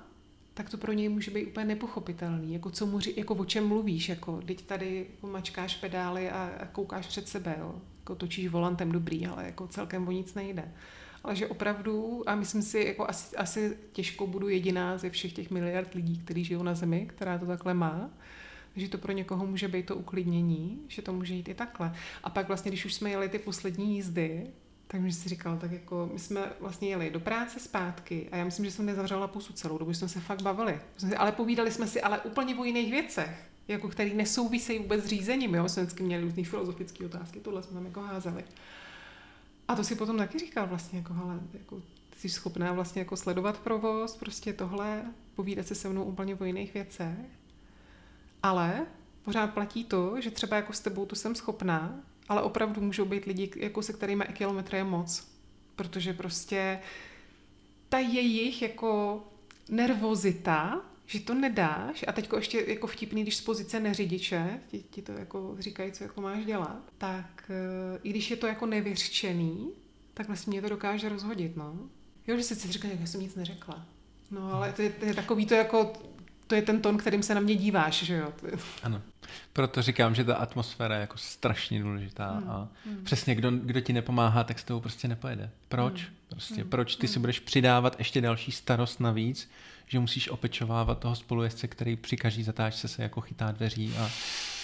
tak 0.53 0.69
to 0.69 0.77
pro 0.77 0.93
něj 0.93 1.09
může 1.09 1.31
být 1.31 1.45
úplně 1.45 1.65
nepochopitelný. 1.65 2.53
Jako, 2.53 2.69
co 2.69 2.85
mu, 2.85 2.99
jako 3.15 3.35
o 3.35 3.45
čem 3.45 3.67
mluvíš, 3.67 4.09
jako, 4.09 4.41
teď 4.45 4.61
tady 4.61 5.07
mačkáš 5.21 5.75
pedály 5.75 6.29
a, 6.29 6.51
a 6.59 6.65
koukáš 6.65 7.07
před 7.07 7.29
sebe, 7.29 7.55
jo. 7.59 7.75
Jako 7.99 8.15
točíš 8.15 8.47
volantem 8.47 8.91
dobrý, 8.91 9.27
ale 9.27 9.45
jako 9.45 9.67
celkem 9.67 10.07
o 10.07 10.11
nic 10.11 10.33
nejde. 10.33 10.71
Ale 11.23 11.35
že 11.35 11.47
opravdu, 11.47 12.23
a 12.29 12.35
myslím 12.35 12.61
si, 12.61 12.79
jako 12.79 13.09
asi, 13.09 13.35
asi 13.35 13.77
těžko 13.91 14.27
budu 14.27 14.49
jediná 14.49 14.97
ze 14.97 15.09
všech 15.09 15.33
těch 15.33 15.51
miliard 15.51 15.93
lidí, 15.93 16.17
kteří 16.17 16.43
žijou 16.43 16.63
na 16.63 16.75
Zemi, 16.75 17.05
která 17.05 17.37
to 17.37 17.45
takhle 17.45 17.73
má, 17.73 18.09
že 18.75 18.89
to 18.89 18.97
pro 18.97 19.11
někoho 19.11 19.47
může 19.47 19.67
být 19.67 19.85
to 19.85 19.95
uklidnění, 19.95 20.79
že 20.87 21.01
to 21.01 21.13
může 21.13 21.33
jít 21.33 21.49
i 21.49 21.53
takhle. 21.53 21.93
A 22.23 22.29
pak 22.29 22.47
vlastně, 22.47 22.71
když 22.71 22.85
už 22.85 22.93
jsme 22.93 23.09
jeli 23.09 23.29
ty 23.29 23.39
poslední 23.39 23.95
jízdy, 23.95 24.47
tak 24.91 25.01
mi 25.01 25.11
si 25.11 25.29
říkal, 25.29 25.57
tak 25.57 25.71
jako 25.71 26.09
my 26.13 26.19
jsme 26.19 26.51
vlastně 26.59 26.89
jeli 26.89 27.09
do 27.09 27.19
práce 27.19 27.59
zpátky 27.59 28.29
a 28.31 28.35
já 28.35 28.45
myslím, 28.45 28.65
že 28.65 28.71
jsem 28.71 28.85
nezavřela 28.85 29.27
pusu 29.27 29.53
celou 29.53 29.77
dobu, 29.77 29.93
jsme 29.93 30.07
se 30.07 30.19
fakt 30.19 30.41
bavili. 30.41 30.79
Ale 31.17 31.31
povídali 31.31 31.71
jsme 31.71 31.87
si 31.87 32.01
ale 32.01 32.19
úplně 32.19 32.55
o 32.55 32.63
jiných 32.63 32.91
věcech, 32.91 33.49
jako 33.67 33.87
který 33.87 34.13
nesouvisejí 34.13 34.79
vůbec 34.79 35.03
s 35.03 35.07
řízením, 35.07 35.55
jo, 35.55 35.69
jsme 35.69 35.83
vždycky 35.83 36.03
měli 36.03 36.23
různý 36.23 36.45
filozofické 36.45 37.05
otázky, 37.05 37.39
tohle 37.39 37.63
jsme 37.63 37.73
tam 37.73 37.85
jako 37.85 38.01
házeli. 38.01 38.43
A 39.67 39.75
to 39.75 39.83
si 39.83 39.95
potom 39.95 40.17
taky 40.17 40.39
říkal 40.39 40.67
vlastně, 40.67 40.99
jako, 40.99 41.13
hele, 41.13 41.39
jako, 41.53 41.81
jsi 42.17 42.29
schopná 42.29 42.73
vlastně 42.73 43.01
jako 43.01 43.17
sledovat 43.17 43.59
provoz, 43.59 44.15
prostě 44.15 44.53
tohle, 44.53 45.03
povídat 45.35 45.67
se 45.67 45.75
se 45.75 45.89
mnou 45.89 46.03
úplně 46.03 46.35
o 46.35 46.43
jiných 46.43 46.73
věcech. 46.73 47.17
Ale 48.43 48.85
pořád 49.23 49.53
platí 49.53 49.83
to, 49.83 50.21
že 50.21 50.31
třeba 50.31 50.55
jako 50.55 50.73
s 50.73 50.79
tebou 50.79 51.05
to 51.05 51.15
jsem 51.15 51.35
schopná, 51.35 51.99
ale 52.31 52.41
opravdu 52.41 52.81
můžou 52.81 53.05
být 53.05 53.25
lidi, 53.25 53.51
jako 53.55 53.81
se 53.81 53.93
kterými 53.93 54.25
kilometry 54.33 54.77
je 54.77 54.83
moc. 54.83 55.27
Protože 55.75 56.13
prostě 56.13 56.79
ta 57.89 57.99
jejich 57.99 58.61
jako 58.61 59.23
nervozita, 59.69 60.81
že 61.05 61.19
to 61.19 61.33
nedáš 61.33 62.05
a 62.07 62.11
teďko 62.11 62.35
ještě 62.35 62.65
jako 62.67 62.87
vtipný, 62.87 63.21
když 63.21 63.35
z 63.35 63.41
pozice 63.41 63.79
neřidiče 63.79 64.59
ti, 64.67 64.83
ti 64.89 65.01
to 65.01 65.11
jako 65.11 65.55
říkají, 65.59 65.91
co 65.91 66.03
jako 66.03 66.21
máš 66.21 66.45
dělat, 66.45 66.81
tak 66.97 67.49
uh, 67.49 67.99
i 68.03 68.09
když 68.09 68.31
je 68.31 68.37
to 68.37 68.47
jako 68.47 68.65
nevyřčený, 68.65 69.71
tak 70.13 70.27
vlastně 70.27 70.51
mě 70.51 70.61
to 70.61 70.69
dokáže 70.69 71.09
rozhodit, 71.09 71.57
no. 71.57 71.75
Jo, 72.27 72.37
že 72.37 72.43
si 72.43 72.55
si 72.55 72.71
říká, 72.71 72.87
že 73.01 73.07
jsem 73.07 73.21
nic 73.21 73.35
neřekla. 73.35 73.85
No, 74.31 74.53
ale 74.53 74.73
to 74.73 74.81
je, 74.81 74.89
to 74.89 75.05
je 75.05 75.13
takový 75.13 75.45
to 75.45 75.53
jako, 75.53 75.93
to 76.51 76.55
je 76.55 76.61
ten 76.61 76.81
ton, 76.81 76.97
kterým 76.97 77.23
se 77.23 77.35
na 77.35 77.41
mě 77.41 77.55
díváš, 77.55 78.03
že 78.03 78.15
jo. 78.15 78.33
Ano. 78.83 79.01
Proto 79.53 79.81
říkám, 79.81 80.15
že 80.15 80.23
ta 80.23 80.35
atmosféra 80.35 80.95
je 80.95 81.01
jako 81.01 81.17
strašně 81.17 81.81
důležitá 81.81 82.31
hmm. 82.31 82.49
a 82.49 82.67
hmm. 82.85 83.03
přesně 83.03 83.35
kdo, 83.35 83.51
kdo 83.51 83.81
ti 83.81 83.93
nepomáhá, 83.93 84.43
tak 84.43 84.59
s 84.59 84.63
tou 84.63 84.79
prostě 84.79 85.07
nepojede. 85.07 85.49
Proč? 85.69 86.01
Hmm. 86.01 86.15
Prostě 86.29 86.61
hmm. 86.61 86.69
proč 86.69 86.95
ty 86.95 87.07
hmm. 87.07 87.13
si 87.13 87.19
budeš 87.19 87.39
přidávat 87.39 87.95
ještě 87.99 88.21
další 88.21 88.51
starost 88.51 88.99
navíc, 88.99 89.49
že 89.87 89.99
musíš 89.99 90.29
opečovávat 90.29 90.99
toho 90.99 91.15
spolujezdce, 91.15 91.67
který 91.67 91.95
při 91.95 92.17
každý 92.17 92.43
zatáčce 92.43 92.87
se 92.87 93.03
jako 93.03 93.21
chytá 93.21 93.51
dveří 93.51 93.93
a, 93.99 94.09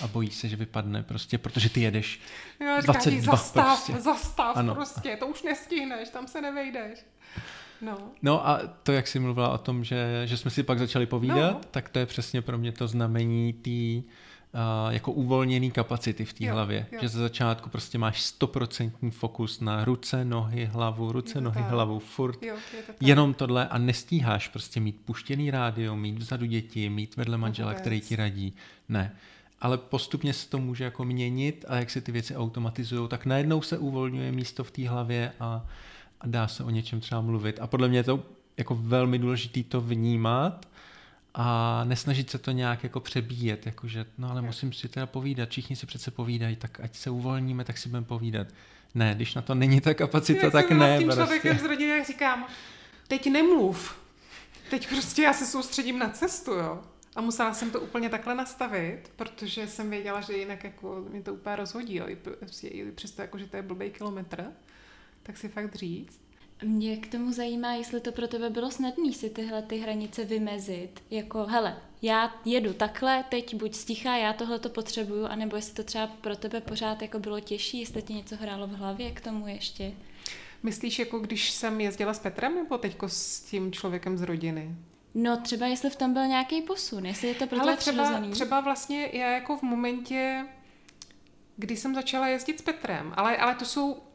a 0.01 0.07
bojí 0.07 0.31
se, 0.31 0.49
že 0.49 0.55
vypadne, 0.55 1.03
prostě 1.03 1.38
protože 1.38 1.69
ty 1.69 1.81
jedeš 1.81 2.19
jo, 2.59 2.77
22 2.83 3.35
zastav, 3.35 3.65
prostě. 3.65 4.01
zastav 4.01 4.57
ano. 4.57 4.75
prostě, 4.75 5.17
to 5.19 5.27
už 5.27 5.43
nestihneš, 5.43 6.09
tam 6.09 6.27
se 6.27 6.41
nevejdeš. 6.41 6.99
No. 7.82 7.97
no 8.21 8.47
a 8.47 8.61
to, 8.84 8.91
jak 8.91 9.07
jsi 9.07 9.19
mluvila 9.19 9.49
o 9.49 9.57
tom, 9.57 9.84
že, 9.84 10.21
že 10.25 10.38
jsme 10.38 10.51
si 10.51 10.63
pak 10.63 10.80
začali 10.80 11.05
povídat, 11.05 11.53
no. 11.53 11.61
tak 11.71 11.89
to 11.89 11.99
je 11.99 12.05
přesně 12.05 12.41
pro 12.41 12.57
mě 12.57 12.71
to 12.71 12.88
znamení 12.88 13.53
té 13.53 14.07
uh, 14.57 14.93
jako 14.93 15.11
uvolněný 15.11 15.71
kapacity 15.71 16.25
v 16.25 16.34
té 16.34 16.51
hlavě. 16.51 16.88
Jo. 16.91 16.99
Že 17.01 17.07
ze 17.09 17.19
začátku 17.19 17.69
prostě 17.69 17.97
máš 17.97 18.21
stoprocentní 18.21 19.11
fokus 19.11 19.59
na 19.59 19.86
ruce, 19.86 20.25
nohy, 20.25 20.65
hlavu, 20.65 21.11
ruce, 21.11 21.41
nohy, 21.41 21.61
tak. 21.61 21.71
hlavu, 21.71 21.99
furt 21.99 22.43
jo, 22.43 22.55
to 22.88 22.93
jenom 22.99 23.34
tohle 23.34 23.67
a 23.67 23.78
nestíháš 23.78 24.47
prostě 24.47 24.80
mít 24.80 25.01
puštěný 25.05 25.51
rádio, 25.51 25.95
mít 25.95 26.17
vzadu 26.17 26.45
děti, 26.45 26.89
mít 26.89 27.15
vedle 27.15 27.38
manžela, 27.38 27.69
Vůbec. 27.69 27.82
který 27.82 28.01
ti 28.01 28.15
radí. 28.15 28.53
Ne. 28.89 29.15
Ale 29.61 29.78
postupně 29.78 30.34
se 30.34 30.49
to 30.49 30.57
může 30.57 30.84
jako 30.84 31.05
měnit 31.05 31.65
a 31.67 31.75
jak 31.75 31.89
se 31.89 32.01
ty 32.01 32.11
věci 32.11 32.36
automatizují, 32.36 33.09
tak 33.09 33.25
najednou 33.25 33.61
se 33.61 33.78
uvolňuje 33.78 34.32
místo 34.32 34.63
v 34.63 34.71
té 34.71 34.89
hlavě 34.89 35.32
a, 35.39 35.65
a 36.22 36.28
dá 36.28 36.47
se 36.47 36.63
o 36.63 36.70
něčem 36.70 36.99
třeba 36.99 37.22
mluvit. 37.22 37.59
A 37.59 37.68
podle 37.68 37.88
mě 37.88 37.99
je 37.99 38.03
to 38.03 38.24
jako 38.57 38.76
velmi 38.76 39.20
důležité 39.20 39.63
to 39.63 39.82
vnímat, 39.82 40.65
a 41.39 41.84
nesnažit 41.84 42.30
se 42.30 42.38
to 42.38 42.51
nějak 42.51 42.84
jako 42.84 42.99
přebíjet, 42.99 43.65
jakože 43.65 44.05
no 44.18 44.32
ale 44.32 44.41
musím 44.41 44.74
si 44.74 44.88
teda 44.88 45.05
povídat, 45.05 45.49
všichni 45.49 45.76
si 45.76 45.86
přece 45.86 46.11
povídají, 46.11 46.55
tak 46.55 46.80
ať 46.80 46.95
se 46.95 47.09
uvolníme, 47.09 47.63
tak 47.63 47.78
si 47.78 47.89
budeme 47.89 48.05
povídat. 48.05 48.47
Ne, 48.95 49.13
když 49.15 49.36
na 49.36 49.41
to 49.41 49.55
není 49.55 49.82
ta 49.82 49.93
kapacita, 49.93 50.45
Jak 50.45 50.53
tak 50.53 50.72
ne. 50.72 50.95
S 50.95 50.99
tím 50.99 51.07
prostě. 51.07 51.24
člověkem 51.24 51.57
z 51.57 51.63
rodiny 51.63 52.03
říkám, 52.03 52.47
teď 53.07 53.32
nemluv, 53.32 53.99
teď 54.70 54.89
prostě 54.89 55.22
já 55.22 55.34
se 55.34 55.45
soustředím 55.45 55.99
na 55.99 56.09
cestu, 56.09 56.51
jo. 56.51 56.82
A 57.15 57.22
musela 57.22 57.53
jsem 57.53 57.72
to 57.72 57.80
úplně 57.80 58.09
takhle 58.09 58.36
nastavit, 58.36 59.11
protože 59.15 59.68
jsem 59.68 59.89
věděla, 59.89 60.22
že 60.22 60.34
jinak 60.34 60.63
jako 60.63 61.05
mě 61.09 61.22
to 61.22 61.34
úplně 61.34 61.55
rozhodí, 61.55 61.95
jo. 61.95 62.07
I, 62.07 62.18
i 62.68 62.91
přesto, 62.91 63.22
jako, 63.22 63.38
že 63.38 63.47
to 63.47 63.55
je 63.57 63.63
blbý 63.63 63.89
kilometr, 63.89 64.45
tak 65.28 65.38
si 65.38 65.49
fakt 65.49 65.75
říct. 65.75 66.21
Mě 66.63 66.97
k 66.97 67.11
tomu 67.11 67.32
zajímá, 67.32 67.73
jestli 67.73 67.99
to 67.99 68.11
pro 68.11 68.28
tebe 68.28 68.49
bylo 68.49 68.71
snadné 68.71 69.13
si 69.13 69.30
tyhle 69.30 69.61
ty 69.61 69.78
hranice 69.78 70.25
vymezit. 70.25 71.03
Jako, 71.11 71.43
hele, 71.43 71.78
já 72.01 72.36
jedu 72.45 72.73
takhle, 72.73 73.23
teď 73.30 73.55
buď 73.55 73.75
sticha, 73.75 74.17
já 74.17 74.34
tohle 74.34 74.59
to 74.59 74.69
potřebuju, 74.69 75.25
anebo 75.25 75.55
jestli 75.55 75.73
to 75.73 75.84
třeba 75.84 76.07
pro 76.07 76.36
tebe 76.36 76.61
pořád 76.61 77.01
jako 77.01 77.19
bylo 77.19 77.39
těžší, 77.39 77.80
jestli 77.80 78.01
ti 78.01 78.13
něco 78.13 78.36
hrálo 78.36 78.67
v 78.67 78.71
hlavě 78.71 79.11
k 79.11 79.21
tomu 79.21 79.47
ještě. 79.47 79.91
Myslíš, 80.63 80.99
jako 80.99 81.19
když 81.19 81.51
jsem 81.51 81.82
jezdila 81.82 82.13
s 82.13 82.19
Petrem, 82.19 82.55
nebo 82.55 82.78
teďko 82.78 83.09
s 83.09 83.39
tím 83.39 83.71
člověkem 83.71 84.17
z 84.17 84.21
rodiny? 84.21 84.75
No 85.15 85.38
třeba 85.38 85.67
jestli 85.67 85.89
v 85.89 85.95
tom 85.95 86.13
byl 86.13 86.28
nějaký 86.28 86.61
posun, 86.61 87.05
jestli 87.05 87.28
je 87.28 87.36
to 87.36 87.47
pro 87.47 87.59
tebe 87.59 87.78
třeba, 87.78 88.21
třeba 88.32 88.61
vlastně 88.61 89.09
já 89.13 89.30
jako 89.30 89.57
v 89.57 89.61
momentě, 89.61 90.45
kdy 91.57 91.78
jsem 91.78 91.95
začala 91.95 92.28
jezdit 92.28 92.59
s 92.59 92.61
Petrem, 92.61 93.13
ale, 93.17 93.38
ale 93.38 93.55
to 93.55 93.65
jsou 93.65 94.07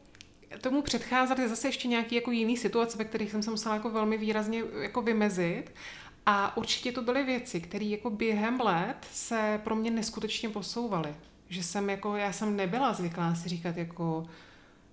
tomu 0.61 0.81
předcházely 0.81 1.49
zase 1.49 1.67
ještě 1.67 1.87
nějaký 1.87 2.15
jako 2.15 2.31
jiný 2.31 2.57
situace, 2.57 2.97
ve 2.97 3.05
kterých 3.05 3.31
jsem 3.31 3.43
se 3.43 3.51
musela 3.51 3.75
jako 3.75 3.89
velmi 3.89 4.17
výrazně 4.17 4.63
jako 4.81 5.01
vymezit. 5.01 5.71
A 6.25 6.57
určitě 6.57 6.91
to 6.91 7.01
byly 7.01 7.23
věci, 7.23 7.61
které 7.61 7.85
jako 7.85 8.09
během 8.09 8.59
let 8.59 8.97
se 9.11 9.61
pro 9.63 9.75
mě 9.75 9.91
neskutečně 9.91 10.49
posouvaly. 10.49 11.15
Že 11.49 11.63
jsem 11.63 11.89
jako, 11.89 12.15
já 12.15 12.33
jsem 12.33 12.55
nebyla 12.55 12.93
zvyklá 12.93 13.35
si 13.35 13.49
říkat 13.49 13.77
jako, 13.77 14.25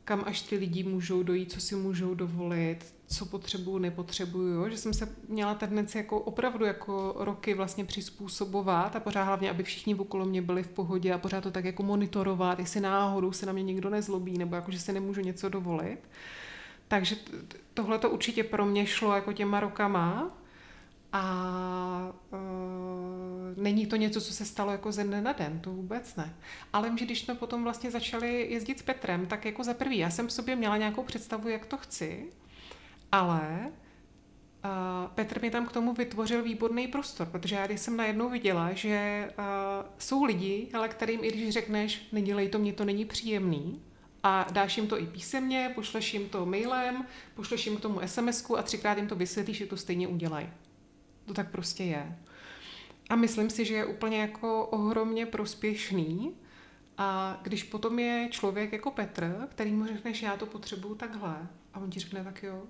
kam 0.05 0.25
až 0.27 0.43
ty 0.43 0.57
lidi 0.57 0.85
můžou 0.85 1.23
dojít, 1.23 1.53
co 1.53 1.61
si 1.61 1.77
můžou 1.77 2.15
dovolit, 2.15 2.95
co 3.13 3.27
potřebuju, 3.27 3.79
nepotřebuju, 3.79 4.71
že 4.71 4.77
jsem 4.77 4.95
se 4.95 5.17
měla 5.29 5.55
tendenci 5.55 5.99
jako 5.99 6.21
opravdu 6.21 6.65
jako 6.65 7.15
roky 7.19 7.55
vlastně 7.55 7.85
přizpůsobovat 7.85 8.97
a 8.97 9.01
pořád 9.01 9.25
hlavně, 9.25 9.51
aby 9.51 9.63
všichni 9.63 9.95
okolo 9.95 10.25
mě 10.25 10.43
byli 10.43 10.63
v 10.63 10.69
pohodě 10.69 11.13
a 11.13 11.19
pořád 11.19 11.41
to 11.41 11.51
tak 11.51 11.65
jako 11.65 11.83
monitorovat, 11.83 12.59
jestli 12.59 12.81
náhodou 12.81 13.33
se 13.33 13.47
na 13.47 13.53
mě 13.53 13.63
někdo 13.63 13.91
nezlobí 13.91 14.39
nebo 14.39 14.57
jako, 14.57 14.71
že 14.71 14.79
si 14.79 14.93
nemůžu 14.93 15.21
něco 15.21 15.49
dovolit. 15.49 15.99
Takže 16.89 17.17
tohle 17.75 17.99
to 17.99 18.11
určitě 18.11 18.45
pro 18.45 18.67
mě 18.67 18.87
šlo 18.87 19.15
jako 19.15 19.33
těma 19.33 19.61
rokama 19.61 20.37
a 21.13 22.13
uh, 22.33 23.63
není 23.63 23.87
to 23.87 23.97
něco, 23.97 24.21
co 24.21 24.33
se 24.33 24.45
stalo 24.45 24.73
jako 24.73 24.93
ze 24.93 25.05
dne 25.05 25.21
na 25.21 25.33
den, 25.33 25.61
to 25.61 25.71
vůbec 25.71 26.17
ne. 26.17 26.35
Ale 26.73 26.93
že 26.99 27.05
když 27.05 27.21
jsme 27.21 27.35
potom 27.35 27.65
vlastně 27.65 27.91
začali 27.91 28.47
jezdit 28.51 28.79
s 28.79 28.83
Petrem, 28.83 29.27
tak 29.27 29.45
jako 29.45 29.65
za 29.65 29.75
prvý, 29.75 29.99
já 29.99 30.11
jsem 30.11 30.29
v 30.29 30.33
sobě 30.33 30.57
měla 30.57 30.77
nějakou 30.77 31.03
představu, 31.03 31.49
jak 31.49 31.67
to 31.67 31.77
chci, 31.77 32.33
ale 33.13 33.73
uh, 34.65 35.11
Petr 35.15 35.43
mi 35.43 35.51
tam 35.51 35.67
k 35.67 35.73
tomu 35.73 35.93
vytvořil 35.93 36.43
výborný 36.43 36.89
prostor, 36.89 37.27
protože 37.27 37.55
já 37.55 37.67
když 37.67 37.81
jsem 37.81 37.97
najednou 37.97 38.29
viděla, 38.29 38.73
že 38.73 39.29
uh, 39.39 39.45
jsou 39.99 40.25
lidi, 40.25 40.69
ale 40.75 40.89
kterým 40.89 41.25
i 41.25 41.29
když 41.29 41.51
řekneš, 41.51 42.09
nedělej 42.13 42.49
to, 42.49 42.59
mě 42.59 42.73
to 42.73 42.85
není 42.85 43.05
příjemný, 43.05 43.83
a 44.23 44.47
dáš 44.53 44.77
jim 44.77 44.87
to 44.87 45.01
i 45.01 45.07
písemně, 45.07 45.73
pošleš 45.75 46.15
jim 46.15 46.29
to 46.29 46.47
mailem, 46.47 47.07
pošleš 47.35 47.67
jim 47.67 47.77
k 47.77 47.81
tomu 47.81 48.01
SMS 48.07 48.51
a 48.57 48.63
třikrát 48.63 48.99
jim 48.99 49.09
to 49.09 49.17
vysvětlíš, 49.17 49.57
že 49.57 49.67
to 49.67 49.77
stejně 49.77 50.09
udělají. 50.09 50.49
To 51.27 51.35
tak 51.35 51.51
prostě 51.51 51.85
je. 51.85 52.19
A 53.11 53.17
myslím 53.17 53.51
si, 53.51 53.65
že 53.65 53.75
je 53.75 53.85
úplně 53.85 54.19
jako 54.21 54.67
ohromně 54.67 55.27
prospěšný. 55.27 56.35
A 56.99 57.39
když 57.43 57.63
potom 57.63 57.99
je 57.99 58.29
člověk 58.31 58.73
jako 58.73 58.91
Petr, 58.91 59.49
který 59.51 59.73
mu 59.73 59.87
řekneš, 59.87 60.23
já 60.23 60.37
to 60.37 60.47
potřebuju 60.47 60.95
takhle, 60.95 61.49
a 61.75 61.81
on 61.81 61.91
ti 61.91 62.01
řekne, 62.01 62.25
tak 62.25 62.43
jo. 62.43 62.63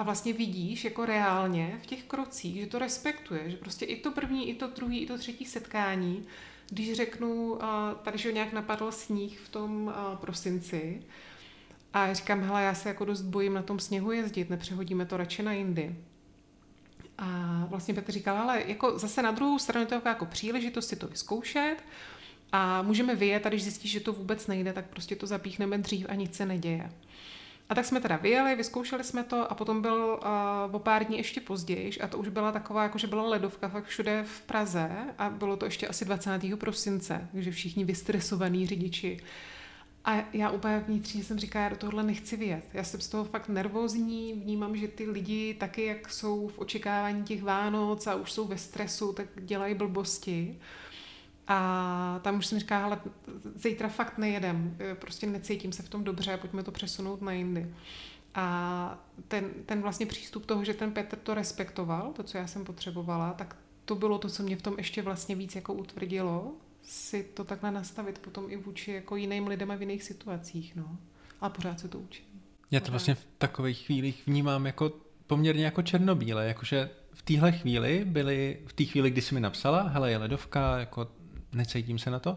A 0.00 0.02
vlastně 0.02 0.32
vidíš 0.32 0.84
jako 0.84 1.06
reálně 1.06 1.78
v 1.82 1.86
těch 1.86 2.04
krocích, 2.04 2.60
že 2.60 2.66
to 2.66 2.78
respektuje, 2.78 3.50
že 3.50 3.56
prostě 3.56 3.84
i 3.84 4.00
to 4.00 4.10
první, 4.10 4.48
i 4.48 4.54
to 4.54 4.66
druhý, 4.66 4.98
i 4.98 5.06
to 5.06 5.18
třetí 5.18 5.44
setkání, 5.44 6.24
když 6.70 6.92
řeknu, 6.92 7.58
tady 8.02 8.18
že 8.18 8.32
nějak 8.32 8.52
napadl 8.52 8.92
sníh 8.92 9.40
v 9.40 9.48
tom 9.48 9.94
prosinci, 10.20 11.02
a 11.92 12.14
říkám, 12.14 12.42
hele, 12.42 12.62
já 12.62 12.74
se 12.74 12.88
jako 12.88 13.04
dost 13.04 13.22
bojím 13.22 13.54
na 13.54 13.62
tom 13.62 13.78
sněhu 13.78 14.12
jezdit, 14.12 14.50
nepřehodíme 14.50 15.06
to 15.06 15.16
radši 15.16 15.42
na 15.42 15.52
jindy. 15.52 15.96
A 17.18 17.26
vlastně 17.70 17.94
Petr 17.94 18.12
říkal, 18.12 18.36
ale 18.36 18.62
jako 18.66 18.98
zase 18.98 19.22
na 19.22 19.30
druhou 19.30 19.58
stranu 19.58 19.86
to 19.86 20.02
jako 20.04 20.26
příležitost 20.26 20.88
si 20.88 20.96
to 20.96 21.08
vyzkoušet 21.08 21.76
a 22.52 22.82
můžeme 22.82 23.14
vyjet 23.14 23.46
a 23.46 23.48
když 23.48 23.62
zjistíš, 23.62 23.90
že 23.90 24.00
to 24.00 24.12
vůbec 24.12 24.46
nejde, 24.46 24.72
tak 24.72 24.86
prostě 24.86 25.16
to 25.16 25.26
zapíchneme 25.26 25.78
dřív 25.78 26.06
a 26.08 26.14
nic 26.14 26.36
se 26.36 26.46
neděje. 26.46 26.90
A 27.70 27.74
tak 27.74 27.84
jsme 27.84 28.00
teda 28.00 28.16
vyjeli, 28.16 28.54
vyzkoušeli 28.54 29.04
jsme 29.04 29.24
to 29.24 29.52
a 29.52 29.54
potom 29.54 29.82
byl 29.82 30.20
uh, 30.68 30.74
o 30.74 30.78
pár 30.78 31.04
dní 31.04 31.18
ještě 31.18 31.40
později 31.40 32.00
a 32.00 32.08
to 32.08 32.18
už 32.18 32.28
byla 32.28 32.52
taková, 32.52 32.82
jakože 32.82 33.06
byla 33.06 33.22
ledovka 33.22 33.68
fakt 33.68 33.84
všude 33.84 34.24
v 34.26 34.40
Praze 34.40 34.90
a 35.18 35.30
bylo 35.30 35.56
to 35.56 35.64
ještě 35.64 35.88
asi 35.88 36.04
20. 36.04 36.40
prosince, 36.58 37.28
takže 37.32 37.50
všichni 37.50 37.84
vystresovaní 37.84 38.66
řidiči 38.66 39.20
a 40.04 40.24
já 40.32 40.50
úplně 40.50 40.84
vnitřně 40.86 41.24
jsem 41.24 41.38
říká, 41.38 41.60
já 41.60 41.68
do 41.68 41.76
tohohle 41.76 42.02
nechci 42.02 42.36
vyjet. 42.36 42.64
Já 42.72 42.84
jsem 42.84 43.00
z 43.00 43.08
toho 43.08 43.24
fakt 43.24 43.48
nervózní, 43.48 44.32
vnímám, 44.32 44.76
že 44.76 44.88
ty 44.88 45.10
lidi 45.10 45.54
taky, 45.54 45.84
jak 45.84 46.12
jsou 46.12 46.48
v 46.48 46.58
očekávání 46.58 47.24
těch 47.24 47.42
Vánoc 47.42 48.06
a 48.06 48.14
už 48.14 48.32
jsou 48.32 48.46
ve 48.46 48.58
stresu, 48.58 49.12
tak 49.12 49.26
dělají 49.36 49.74
blbosti. 49.74 50.58
A 51.52 52.20
tam 52.22 52.38
už 52.38 52.46
jsem 52.46 52.58
říká, 52.58 52.84
ale 52.84 53.00
zítra 53.54 53.88
fakt 53.88 54.18
nejedem, 54.18 54.76
prostě 54.94 55.26
necítím 55.26 55.72
se 55.72 55.82
v 55.82 55.88
tom 55.88 56.04
dobře, 56.04 56.36
pojďme 56.36 56.62
to 56.62 56.70
přesunout 56.70 57.22
na 57.22 57.32
jindy. 57.32 57.74
A 58.34 58.98
ten, 59.28 59.44
ten 59.66 59.82
vlastně 59.82 60.06
přístup 60.06 60.46
toho, 60.46 60.64
že 60.64 60.74
ten 60.74 60.92
Petr 60.92 61.16
to 61.16 61.34
respektoval, 61.34 62.12
to, 62.12 62.22
co 62.22 62.38
já 62.38 62.46
jsem 62.46 62.64
potřebovala, 62.64 63.32
tak 63.32 63.56
to 63.84 63.94
bylo 63.94 64.18
to, 64.18 64.28
co 64.28 64.42
mě 64.42 64.56
v 64.56 64.62
tom 64.62 64.74
ještě 64.78 65.02
vlastně 65.02 65.34
víc 65.34 65.54
jako 65.54 65.74
utvrdilo, 65.74 66.52
si 66.82 67.22
to 67.22 67.44
takhle 67.44 67.70
nastavit 67.70 68.18
potom 68.18 68.50
i 68.50 68.56
vůči 68.56 68.92
jako 68.92 69.16
jiným 69.16 69.46
lidem 69.46 69.70
a 69.70 69.74
v 69.74 69.80
jiných 69.80 70.02
situacích, 70.02 70.76
no. 70.76 70.98
A 71.40 71.48
pořád 71.48 71.80
se 71.80 71.88
to 71.88 71.98
učím. 71.98 72.24
Já 72.70 72.80
to 72.80 72.90
vlastně 72.90 73.14
v 73.14 73.26
takových 73.38 73.78
chvílích 73.86 74.22
vnímám 74.26 74.66
jako 74.66 74.92
poměrně 75.26 75.64
jako 75.64 75.82
černobíle, 75.82 76.46
jakože 76.46 76.90
v 77.12 77.22
téhle 77.22 77.52
chvíli 77.52 78.04
byly, 78.04 78.58
v 78.66 78.72
té 78.72 78.84
chvíli, 78.84 79.10
kdy 79.10 79.22
jsi 79.22 79.34
mi 79.34 79.40
napsala, 79.40 79.82
hele, 79.82 80.10
je 80.10 80.16
ledovka, 80.16 80.78
jako 80.78 81.08
necítím 81.52 81.98
se 81.98 82.10
na 82.10 82.18
to, 82.18 82.36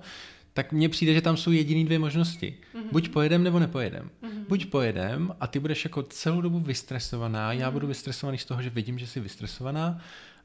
tak 0.54 0.72
mně 0.72 0.90
přijde, 0.90 1.14
že 1.14 1.22
tam 1.22 1.38
jsou 1.38 1.52
jediný 1.52 1.86
dvě 1.86 2.00
možnosti. 2.00 2.58
Mm-hmm. 2.76 2.92
Buď 2.92 3.10
pojedem, 3.10 3.44
nebo 3.44 3.60
nepojedem. 3.60 4.10
Mm-hmm. 4.24 4.46
Buď 4.48 4.66
pojedem 4.66 5.36
a 5.40 5.48
ty 5.48 5.60
budeš 5.60 5.84
jako 5.84 6.04
celou 6.04 6.42
dobu 6.42 6.60
vystresovaná, 6.60 7.52
mm-hmm. 7.52 7.60
já 7.60 7.72
budu 7.72 7.88
vystresovaný 7.88 8.38
z 8.38 8.46
toho, 8.46 8.62
že 8.62 8.70
vidím, 8.70 9.00
že 9.00 9.08
jsi 9.08 9.20
vystresovaná 9.20 10.02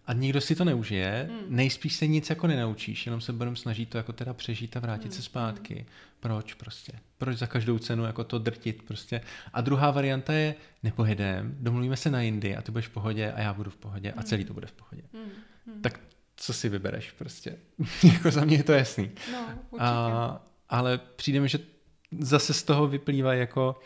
a 0.08 0.12
nikdo 0.12 0.40
si 0.40 0.54
to 0.54 0.64
neužije, 0.64 1.30
hmm. 1.30 1.40
nejspíš 1.48 1.96
se 1.96 2.06
nic 2.06 2.30
jako 2.30 2.46
nenaučíš, 2.46 3.06
jenom 3.06 3.20
se 3.20 3.32
budeme 3.32 3.56
snažit 3.56 3.88
to 3.88 3.96
jako 3.96 4.12
teda 4.12 4.34
přežít 4.34 4.76
a 4.76 4.80
vrátit 4.80 5.04
hmm. 5.04 5.12
se 5.12 5.22
zpátky. 5.22 5.74
Hmm. 5.74 5.84
Proč 6.20 6.54
prostě? 6.54 6.92
Proč 7.18 7.38
za 7.38 7.46
každou 7.46 7.78
cenu 7.78 8.04
jako 8.04 8.24
to 8.24 8.38
drtit 8.38 8.82
prostě? 8.82 9.20
A 9.52 9.60
druhá 9.60 9.90
varianta 9.90 10.32
je, 10.32 10.54
nepojedem, 10.82 11.56
domluvíme 11.60 11.96
se 11.96 12.10
na 12.10 12.22
jindy 12.22 12.56
a 12.56 12.62
ty 12.62 12.72
budeš 12.72 12.86
v 12.86 12.90
pohodě 12.90 13.32
a 13.32 13.40
já 13.40 13.54
budu 13.54 13.70
v 13.70 13.76
pohodě 13.76 14.12
a 14.12 14.22
celý 14.22 14.44
to 14.44 14.54
bude 14.54 14.66
v 14.66 14.72
pohodě. 14.72 15.02
Hmm. 15.14 15.82
Tak 15.82 16.00
co 16.40 16.52
si 16.52 16.68
vybereš 16.68 17.10
prostě? 17.10 17.56
jako 18.12 18.30
za 18.30 18.44
mě 18.44 18.56
je 18.56 18.62
to 18.62 18.72
jasný. 18.72 19.10
No, 19.32 19.48
určitě. 19.70 19.84
A, 19.84 20.44
ale 20.68 20.98
přijde 20.98 21.40
mi, 21.40 21.48
že 21.48 21.58
zase 22.20 22.54
z 22.54 22.62
toho 22.62 22.86
vyplývá 22.86 23.34
jako 23.34 23.80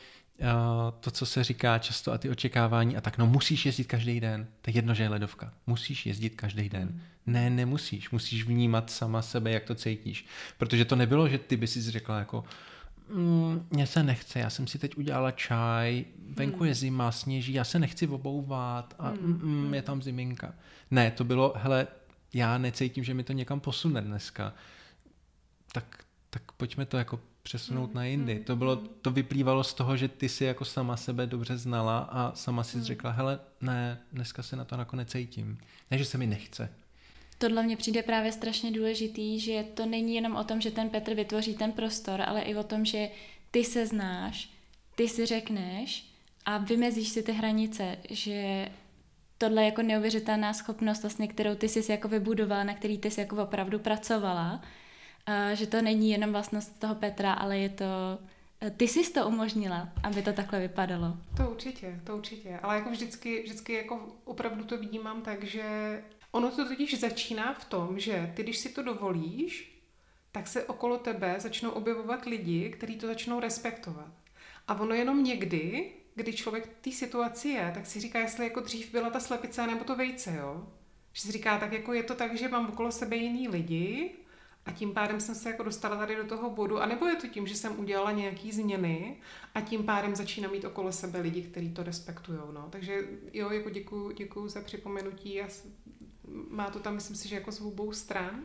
to, 1.01 1.11
co 1.11 1.27
se 1.27 1.45
říká 1.45 1.79
často 1.79 2.13
a 2.13 2.19
ty 2.19 2.31
očekávání 2.31 2.97
a 2.97 3.01
tak, 3.01 3.19
no 3.19 3.27
musíš 3.27 3.67
jezdit 3.67 3.85
každý 3.85 4.21
den. 4.21 4.47
To 4.63 4.71
je 4.71 4.77
jedno, 4.77 4.95
že 4.95 5.03
je 5.03 5.09
ledovka. 5.09 5.53
Musíš 5.67 6.07
jezdit 6.07 6.31
každý 6.31 6.69
den. 6.69 6.89
Hmm. 6.89 7.01
Ne, 7.27 7.51
nemusíš. 7.51 8.11
Musíš 8.11 8.45
vnímat 8.45 8.91
sama 8.91 9.23
sebe, 9.23 9.51
jak 9.51 9.65
to 9.65 9.75
cítíš. 9.75 10.27
Protože 10.59 10.85
to 10.85 10.97
nebylo, 10.97 11.29
že 11.29 11.39
ty 11.39 11.57
by 11.57 11.67
si 11.67 11.91
řekla 11.91 12.19
jako 12.19 12.45
mm, 13.15 13.67
mně 13.71 13.87
se 13.87 14.03
nechce, 14.03 14.39
já 14.39 14.51
jsem 14.51 14.67
si 14.67 14.79
teď 14.79 14.97
udělala 14.97 15.31
čaj, 15.31 16.05
venku 16.29 16.59
hmm. 16.59 16.67
je 16.67 16.75
zima, 16.75 17.13
sněží, 17.13 17.53
já 17.53 17.65
se 17.65 17.79
nechci 17.79 18.09
obouvat 18.09 18.95
a 18.99 19.11
mm, 19.11 19.41
mm, 19.43 19.75
je 19.75 19.83
tam 19.83 20.03
ziminka. 20.03 20.55
Ne, 20.91 21.11
to 21.11 21.25
bylo, 21.25 21.55
hele, 21.57 21.87
já 22.35 22.59
necítím, 22.59 23.05
že 23.05 23.15
mi 23.15 23.25
to 23.25 23.33
někam 23.33 23.61
posune 23.61 24.01
dneska. 24.01 24.55
Tak, 25.73 26.05
tak 26.31 26.53
pojďme 26.53 26.87
to 26.87 26.97
jako 26.97 27.21
přesunout 27.43 27.91
mm, 27.91 27.95
na 27.95 28.05
jindy. 28.05 28.35
Mm, 28.35 28.45
to 28.45 28.57
bylo, 28.57 28.77
mm. 28.77 28.89
to 29.03 29.11
vyplývalo 29.11 29.65
z 29.65 29.75
toho, 29.75 29.97
že 29.97 30.09
ty 30.09 30.29
si 30.29 30.45
jako 30.45 30.65
sama 30.65 30.97
sebe 30.97 31.27
dobře 31.27 31.57
znala 31.57 31.99
a 31.99 32.35
sama 32.35 32.65
si 32.65 32.77
mm. 32.77 32.85
řekla, 32.85 33.11
hele, 33.11 33.41
ne, 33.61 34.01
dneska 34.13 34.43
se 34.43 34.57
na 34.57 34.65
to 34.65 34.77
nakonec 34.77 35.11
cítím. 35.11 35.59
Ne, 35.91 35.99
že 35.99 36.05
se 36.05 36.19
mi 36.19 36.27
nechce. 36.27 36.75
Tohle 37.39 37.63
mně 37.63 37.77
přijde 37.77 38.03
právě 38.03 38.33
strašně 38.33 38.73
důležitý, 38.73 39.41
že 39.41 39.65
to 39.75 39.87
není 39.87 40.15
jenom 40.15 40.37
o 40.37 40.45
tom, 40.45 40.61
že 40.61 40.71
ten 40.71 40.91
Petr 40.91 41.15
vytvoří 41.15 41.55
ten 41.55 41.73
prostor, 41.73 42.21
ale 42.21 42.41
i 42.41 42.55
o 42.55 42.63
tom, 42.63 42.85
že 42.85 43.09
ty 43.51 43.65
se 43.65 43.87
znáš, 43.87 44.51
ty 44.95 45.09
si 45.09 45.27
řekneš 45.27 46.07
a 46.45 46.59
vymezíš 46.59 47.09
si 47.09 47.23
ty 47.23 47.33
hranice, 47.33 47.97
že 48.11 48.69
tohle 49.43 49.65
jako 49.65 49.83
neuvěřitelná 49.83 50.53
schopnost, 50.53 51.03
vlastně, 51.03 51.29
kterou 51.29 51.55
ty 51.55 51.69
jsi 51.69 51.93
jako 51.93 52.09
vybudovala, 52.09 52.65
na 52.65 52.75
který 52.75 52.99
ty 52.99 53.11
jsi 53.11 53.21
jako 53.21 53.43
opravdu 53.43 53.79
pracovala 53.79 54.63
a 55.27 55.55
že 55.55 55.67
to 55.67 55.83
není 55.83 56.11
jenom 56.11 56.33
vlastnost 56.33 56.81
toho 56.81 56.95
Petra, 56.95 57.33
ale 57.33 57.59
je 57.59 57.69
to 57.69 57.85
eh, 58.61 58.71
ty 58.71 58.89
jsi 58.89 59.13
to 59.13 59.29
umožnila, 59.29 59.89
aby 60.03 60.23
to 60.23 60.33
takhle 60.33 60.61
vypadalo. 60.61 61.17
To 61.37 61.51
určitě, 61.51 62.01
to 62.05 62.17
určitě. 62.17 62.59
Ale 62.63 62.75
jako 62.77 62.91
vždycky, 62.91 63.43
vždycky 63.43 63.73
jako 63.73 64.17
opravdu 64.25 64.65
to 64.65 64.79
vnímám 64.79 65.23
tak, 65.23 65.45
že 65.45 65.65
ono 66.33 66.51
to 66.51 66.69
totiž 66.69 67.01
začíná 67.01 67.55
v 67.55 67.65
tom, 67.65 67.99
že 67.99 68.33
ty, 68.37 68.43
když 68.43 68.59
si 68.59 68.69
to 68.69 68.83
dovolíš, 68.83 69.83
tak 70.33 70.47
se 70.47 70.65
okolo 70.65 70.99
tebe 70.99 71.35
začnou 71.39 71.71
objevovat 71.71 72.25
lidi, 72.25 72.71
kteří 72.71 72.97
to 72.97 73.07
začnou 73.07 73.41
respektovat. 73.41 74.13
A 74.69 74.81
ono 74.81 74.95
jenom 74.95 75.25
někdy, 75.25 75.93
kdy 76.15 76.33
člověk 76.33 76.67
v 76.67 76.83
té 76.83 76.91
situaci 76.91 77.49
je, 77.49 77.71
tak 77.75 77.87
si 77.87 78.01
říká, 78.01 78.19
jestli 78.19 78.45
jako 78.45 78.61
dřív 78.61 78.93
byla 78.93 79.11
ta 79.11 79.21
slepice 79.21 79.67
nebo 79.67 79.85
to 79.85 79.97
vejce, 79.97 80.37
jo? 80.37 80.67
Že 81.13 81.23
si 81.23 81.33
říká, 81.33 81.59
tak 81.59 81.73
jako 81.73 81.93
je 81.93 82.03
to 82.03 82.15
tak, 82.15 82.37
že 82.37 82.49
mám 82.49 82.69
okolo 82.69 82.93
sebe 82.93 83.17
jiný 83.17 83.49
lidi 83.49 84.11
a 84.67 84.73
tím 84.73 84.93
pádem 84.95 85.21
jsem 85.21 85.35
se 85.35 85.51
jako 85.51 85.63
dostala 85.63 85.97
tady 85.97 86.17
do 86.17 86.25
toho 86.25 86.51
bodu, 86.51 86.81
anebo 86.81 87.07
je 87.07 87.17
to 87.17 87.29
tím, 87.29 87.47
že 87.47 87.55
jsem 87.55 87.81
udělala 87.81 88.13
nějaký 88.13 88.53
změny 88.53 89.17
a 89.55 89.61
tím 89.61 89.85
pádem 89.85 90.17
začínám 90.17 90.53
mít 90.53 90.65
okolo 90.65 90.93
sebe 90.93 91.21
lidi, 91.21 91.43
kteří 91.43 91.73
to 91.73 91.83
respektují. 91.83 92.39
No. 92.53 92.69
Takže 92.71 93.09
jo, 93.33 93.51
jako 93.51 93.71
děkuju, 93.71 94.11
děkuju 94.11 94.49
za 94.49 94.61
připomenutí 94.61 95.43
a 95.43 95.49
má 96.49 96.71
to 96.71 96.79
tam, 96.79 96.95
myslím 96.95 97.17
si, 97.17 97.29
že 97.29 97.35
jako 97.35 97.53
z 97.53 97.61
obou 97.61 97.93
stran. 97.93 98.43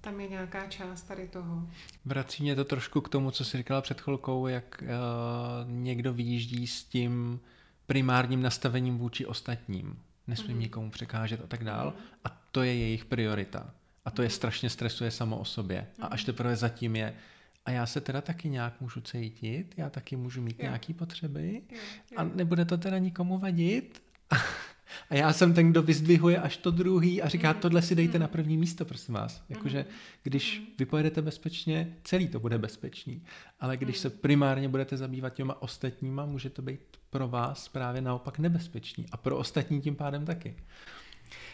Tam 0.00 0.20
je 0.20 0.28
nějaká 0.28 0.66
část 0.66 1.02
tady 1.02 1.28
toho. 1.28 1.68
Vrací 2.04 2.42
mě 2.42 2.56
to 2.56 2.64
trošku 2.64 3.00
k 3.00 3.08
tomu, 3.08 3.30
co 3.30 3.44
jsi 3.44 3.56
říkala 3.56 3.80
před 3.80 4.00
chvilkou, 4.00 4.46
jak 4.46 4.82
uh, 4.82 5.70
někdo 5.70 6.12
vyjíždí 6.12 6.66
s 6.66 6.84
tím 6.84 7.40
primárním 7.86 8.42
nastavením 8.42 8.98
vůči 8.98 9.26
ostatním. 9.26 9.98
Nesmím 10.26 10.56
mm-hmm. 10.56 10.60
nikomu 10.60 10.90
překážet 10.90 11.40
a 11.44 11.46
tak 11.46 11.64
dál. 11.64 11.90
Mm-hmm. 11.90 12.18
A 12.24 12.40
to 12.50 12.62
je 12.62 12.74
jejich 12.74 13.04
priorita. 13.04 13.70
A 14.04 14.10
to 14.10 14.22
je 14.22 14.30
strašně 14.30 14.70
stresuje 14.70 15.10
samo 15.10 15.38
o 15.38 15.44
sobě. 15.44 15.86
A 16.00 16.06
až 16.06 16.24
teprve 16.24 16.56
zatím 16.56 16.96
je, 16.96 17.14
a 17.66 17.70
já 17.70 17.86
se 17.86 18.00
teda 18.00 18.20
taky 18.20 18.48
nějak 18.48 18.80
můžu 18.80 19.00
cítit, 19.00 19.74
já 19.76 19.90
taky 19.90 20.16
můžu 20.16 20.42
mít 20.42 20.58
jo. 20.58 20.62
nějaké 20.62 20.94
potřeby 20.94 21.62
jo, 21.70 21.78
jo. 22.12 22.18
a 22.18 22.24
nebude 22.24 22.64
to 22.64 22.78
teda 22.78 22.98
nikomu 22.98 23.38
vadit. 23.38 24.02
A 25.10 25.14
já 25.14 25.32
jsem 25.32 25.54
ten, 25.54 25.70
kdo 25.70 25.82
vyzdvihuje 25.82 26.38
až 26.38 26.56
to 26.56 26.70
druhý 26.70 27.22
a 27.22 27.28
říká, 27.28 27.52
mm. 27.52 27.60
tohle 27.60 27.82
si 27.82 27.94
dejte 27.94 28.18
mm. 28.18 28.22
na 28.22 28.28
první 28.28 28.56
místo, 28.56 28.84
prosím 28.84 29.14
vás. 29.14 29.42
Jakože 29.48 29.78
mm. 29.78 29.94
když 30.22 30.60
mm. 30.60 30.66
vy 30.78 30.84
pojedete 30.84 31.22
bezpečně, 31.22 31.96
celý 32.04 32.28
to 32.28 32.40
bude 32.40 32.58
bezpečný. 32.58 33.22
Ale 33.60 33.76
když 33.76 33.96
mm. 33.96 34.02
se 34.02 34.10
primárně 34.10 34.68
budete 34.68 34.96
zabývat 34.96 35.34
těma 35.34 35.62
ostatníma, 35.62 36.26
může 36.26 36.50
to 36.50 36.62
být 36.62 36.80
pro 37.10 37.28
vás 37.28 37.68
právě 37.68 38.02
naopak 38.02 38.38
nebezpečný. 38.38 39.06
A 39.12 39.16
pro 39.16 39.36
ostatní 39.36 39.80
tím 39.80 39.96
pádem 39.96 40.26
taky. 40.26 40.56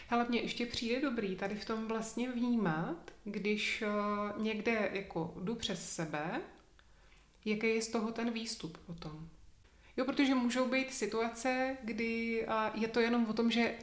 Ale 0.09 0.25
mně 0.29 0.41
ještě 0.41 0.65
přijde 0.65 1.01
dobrý 1.01 1.35
tady 1.35 1.55
v 1.55 1.65
tom 1.65 1.87
vlastně 1.87 2.31
vnímat, 2.31 3.11
když 3.23 3.83
uh, 3.87 4.43
někde 4.43 4.89
jako 4.93 5.33
jdu 5.43 5.55
přes 5.55 5.89
sebe, 5.89 6.41
jaký 7.45 7.67
je 7.67 7.81
z 7.81 7.87
toho 7.87 8.11
ten 8.11 8.31
výstup 8.31 8.77
potom. 8.77 9.29
Jo, 9.97 10.05
protože 10.05 10.35
můžou 10.35 10.69
být 10.69 10.93
situace, 10.93 11.77
kdy 11.83 12.45
je 12.73 12.87
to 12.87 12.99
jenom 12.99 13.25
o 13.29 13.33
tom, 13.33 13.51
že 13.51 13.73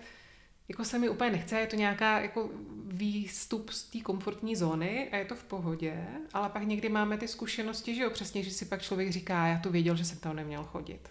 jako 0.68 0.84
se 0.84 0.98
mi 0.98 1.08
úplně 1.08 1.30
nechce, 1.30 1.60
je 1.60 1.66
to 1.66 1.76
nějaká 1.76 2.20
jako 2.20 2.50
výstup 2.86 3.70
z 3.70 3.82
té 3.82 4.00
komfortní 4.00 4.56
zóny 4.56 5.10
a 5.10 5.16
je 5.16 5.24
to 5.24 5.34
v 5.34 5.44
pohodě, 5.44 6.06
ale 6.32 6.48
pak 6.48 6.62
někdy 6.62 6.88
máme 6.88 7.18
ty 7.18 7.28
zkušenosti, 7.28 7.94
že 7.94 8.02
jo, 8.02 8.10
přesně, 8.10 8.42
že 8.42 8.50
si 8.50 8.64
pak 8.64 8.82
člověk 8.82 9.12
říká, 9.12 9.46
já 9.46 9.58
to 9.58 9.70
věděl, 9.70 9.96
že 9.96 10.04
jsem 10.04 10.18
tam 10.18 10.36
neměl 10.36 10.64
chodit. 10.64 11.10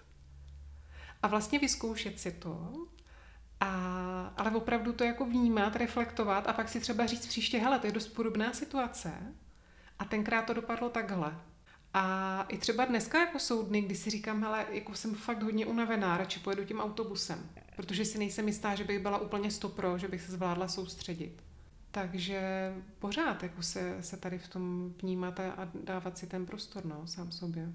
A 1.22 1.28
vlastně 1.28 1.60
vyzkoušet 1.60 2.20
si 2.20 2.32
to 2.32 2.74
a, 3.60 4.34
ale 4.38 4.52
opravdu 4.52 4.94
to 4.94 5.04
jako 5.04 5.26
vnímat, 5.26 5.76
reflektovat 5.76 6.48
a 6.48 6.54
pak 6.54 6.70
si 6.70 6.80
třeba 6.80 7.06
říct 7.06 7.28
příště, 7.28 7.58
hele, 7.58 7.80
to 7.80 7.88
je 7.88 7.94
dost 7.94 8.08
podobná 8.08 8.54
situace 8.54 9.36
a 10.00 10.06
tenkrát 10.06 10.42
to 10.42 10.54
dopadlo 10.54 10.90
takhle. 10.90 11.40
A 11.94 12.46
i 12.50 12.58
třeba 12.58 12.86
dneska 12.86 13.20
jako 13.20 13.40
jsou 13.40 13.64
dny, 13.64 13.82
kdy 13.82 13.96
si 13.96 14.10
říkám, 14.10 14.42
hele, 14.42 14.66
jako 14.72 14.96
jsem 14.96 15.16
fakt 15.16 15.44
hodně 15.44 15.66
unavená, 15.66 16.18
radši 16.18 16.40
pojedu 16.40 16.66
tím 16.66 16.80
autobusem, 16.80 17.50
protože 17.76 18.06
si 18.06 18.18
nejsem 18.18 18.48
jistá, 18.48 18.76
že 18.76 18.84
bych 18.84 19.00
byla 19.00 19.18
úplně 19.18 19.52
stopro, 19.52 19.98
že 19.98 20.08
bych 20.08 20.22
se 20.22 20.32
zvládla 20.32 20.68
soustředit. 20.68 21.44
Takže 21.92 22.74
pořád 23.00 23.44
jako 23.44 23.62
se, 23.62 23.98
se 24.02 24.18
tady 24.18 24.38
v 24.38 24.48
tom 24.48 24.94
vnímat 25.02 25.40
a 25.40 25.72
dávat 25.84 26.18
si 26.18 26.28
ten 26.28 26.46
prostor, 26.46 26.86
no, 26.86 27.08
sám 27.08 27.32
sobě. 27.32 27.74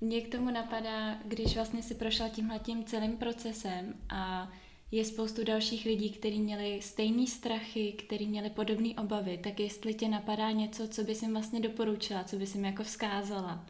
Mě 0.00 0.20
k 0.20 0.32
tomu 0.32 0.50
napadá, 0.50 1.14
když 1.24 1.54
vlastně 1.54 1.82
si 1.82 1.94
prošla 1.94 2.28
tímhletím 2.28 2.84
celým 2.84 3.16
procesem 3.16 3.94
a 4.08 4.52
je 4.92 5.04
spoustu 5.04 5.44
dalších 5.44 5.84
lidí, 5.84 6.10
kteří 6.10 6.40
měli 6.40 6.82
stejné 6.82 7.26
strachy, 7.26 7.92
kteří 7.92 8.26
měli 8.26 8.50
podobné 8.50 8.94
obavy, 8.98 9.38
tak 9.38 9.60
jestli 9.60 9.94
tě 9.94 10.08
napadá 10.08 10.50
něco, 10.50 10.88
co 10.88 11.04
bys 11.04 11.22
jim 11.22 11.32
vlastně 11.32 11.60
doporučila, 11.60 12.24
co 12.24 12.36
bys 12.36 12.54
jim 12.54 12.64
jako 12.64 12.82
vzkázala? 12.82 13.66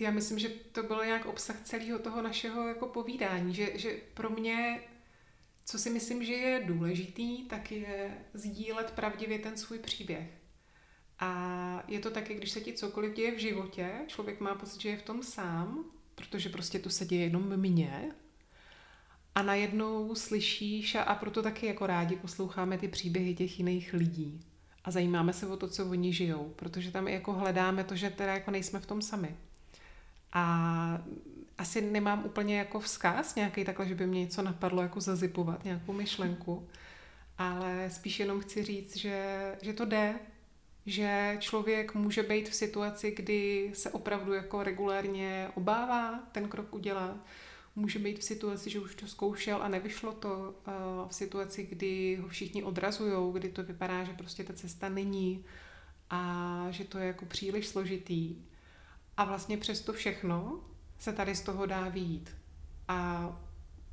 Já 0.00 0.10
myslím, 0.10 0.38
že 0.38 0.48
to 0.48 0.82
byl 0.82 1.04
nějak 1.04 1.26
obsah 1.26 1.60
celého 1.64 1.98
toho 1.98 2.22
našeho 2.22 2.68
jako 2.68 2.86
povídání, 2.86 3.54
že, 3.54 3.78
že 3.78 4.00
pro 4.14 4.30
mě, 4.30 4.80
co 5.64 5.78
si 5.78 5.90
myslím, 5.90 6.24
že 6.24 6.32
je 6.32 6.64
důležitý, 6.64 7.44
tak 7.44 7.72
je 7.72 8.24
sdílet 8.34 8.90
pravdivě 8.90 9.38
ten 9.38 9.56
svůj 9.56 9.78
příběh. 9.78 10.30
A 11.18 11.84
je 11.88 12.00
to 12.00 12.10
taky, 12.10 12.34
když 12.34 12.50
se 12.50 12.60
ti 12.60 12.72
cokoliv 12.72 13.14
děje 13.14 13.34
v 13.34 13.38
životě, 13.38 13.92
člověk 14.06 14.40
má 14.40 14.54
pocit, 14.54 14.80
že 14.80 14.88
je 14.88 14.96
v 14.96 15.02
tom 15.02 15.22
sám, 15.22 15.84
protože 16.14 16.48
prostě 16.48 16.78
to 16.78 16.90
se 16.90 17.06
děje 17.06 17.22
jenom 17.22 17.56
mně. 17.56 18.12
A 19.34 19.42
najednou 19.42 20.14
slyšíš, 20.14 20.94
a, 20.94 21.02
a 21.02 21.14
proto 21.14 21.42
taky 21.42 21.66
jako 21.66 21.86
rádi 21.86 22.16
posloucháme 22.16 22.78
ty 22.78 22.88
příběhy 22.88 23.34
těch 23.34 23.58
jiných 23.58 23.92
lidí. 23.92 24.40
A 24.84 24.90
zajímáme 24.90 25.32
se 25.32 25.46
o 25.46 25.56
to, 25.56 25.68
co 25.68 25.86
oni 25.86 26.12
žijou, 26.12 26.52
protože 26.56 26.90
tam 26.90 27.08
jako 27.08 27.32
hledáme 27.32 27.84
to, 27.84 27.96
že 27.96 28.10
teda 28.10 28.32
jako 28.32 28.50
nejsme 28.50 28.80
v 28.80 28.86
tom 28.86 29.02
sami. 29.02 29.36
A 30.32 31.04
asi 31.58 31.80
nemám 31.80 32.24
úplně 32.24 32.58
jako 32.58 32.80
vzkaz 32.80 33.34
nějaký 33.34 33.64
takhle, 33.64 33.88
že 33.88 33.94
by 33.94 34.06
mě 34.06 34.20
něco 34.20 34.42
napadlo 34.42 34.82
jako 34.82 35.00
zazipovat, 35.00 35.64
nějakou 35.64 35.92
myšlenku, 35.92 36.68
ale 37.38 37.90
spíš 37.90 38.20
jenom 38.20 38.40
chci 38.40 38.64
říct, 38.64 38.96
že, 38.96 39.56
že 39.62 39.72
to 39.72 39.84
jde, 39.84 40.14
že 40.86 41.36
člověk 41.40 41.94
může 41.94 42.22
být 42.22 42.48
v 42.48 42.54
situaci, 42.54 43.10
kdy 43.10 43.70
se 43.74 43.90
opravdu 43.90 44.32
jako 44.32 44.62
regulárně 44.62 45.48
obává 45.54 46.20
ten 46.32 46.48
krok 46.48 46.74
udělat. 46.74 47.16
Může 47.76 47.98
být 47.98 48.18
v 48.18 48.24
situaci, 48.24 48.70
že 48.70 48.80
už 48.80 48.94
to 48.94 49.06
zkoušel 49.06 49.62
a 49.62 49.68
nevyšlo 49.68 50.12
to. 50.12 50.54
V 51.08 51.14
situaci, 51.14 51.66
kdy 51.66 52.18
ho 52.22 52.28
všichni 52.28 52.62
odrazují, 52.62 53.32
kdy 53.32 53.48
to 53.48 53.62
vypadá, 53.62 54.04
že 54.04 54.12
prostě 54.12 54.44
ta 54.44 54.52
cesta 54.52 54.88
není 54.88 55.44
a 56.10 56.66
že 56.70 56.84
to 56.84 56.98
je 56.98 57.06
jako 57.06 57.26
příliš 57.26 57.66
složitý. 57.66 58.36
A 59.16 59.24
vlastně 59.24 59.56
přes 59.56 59.80
to 59.80 59.92
všechno 59.92 60.60
se 60.98 61.12
tady 61.12 61.34
z 61.34 61.40
toho 61.40 61.66
dá 61.66 61.88
výjít. 61.88 62.30
A 62.88 63.28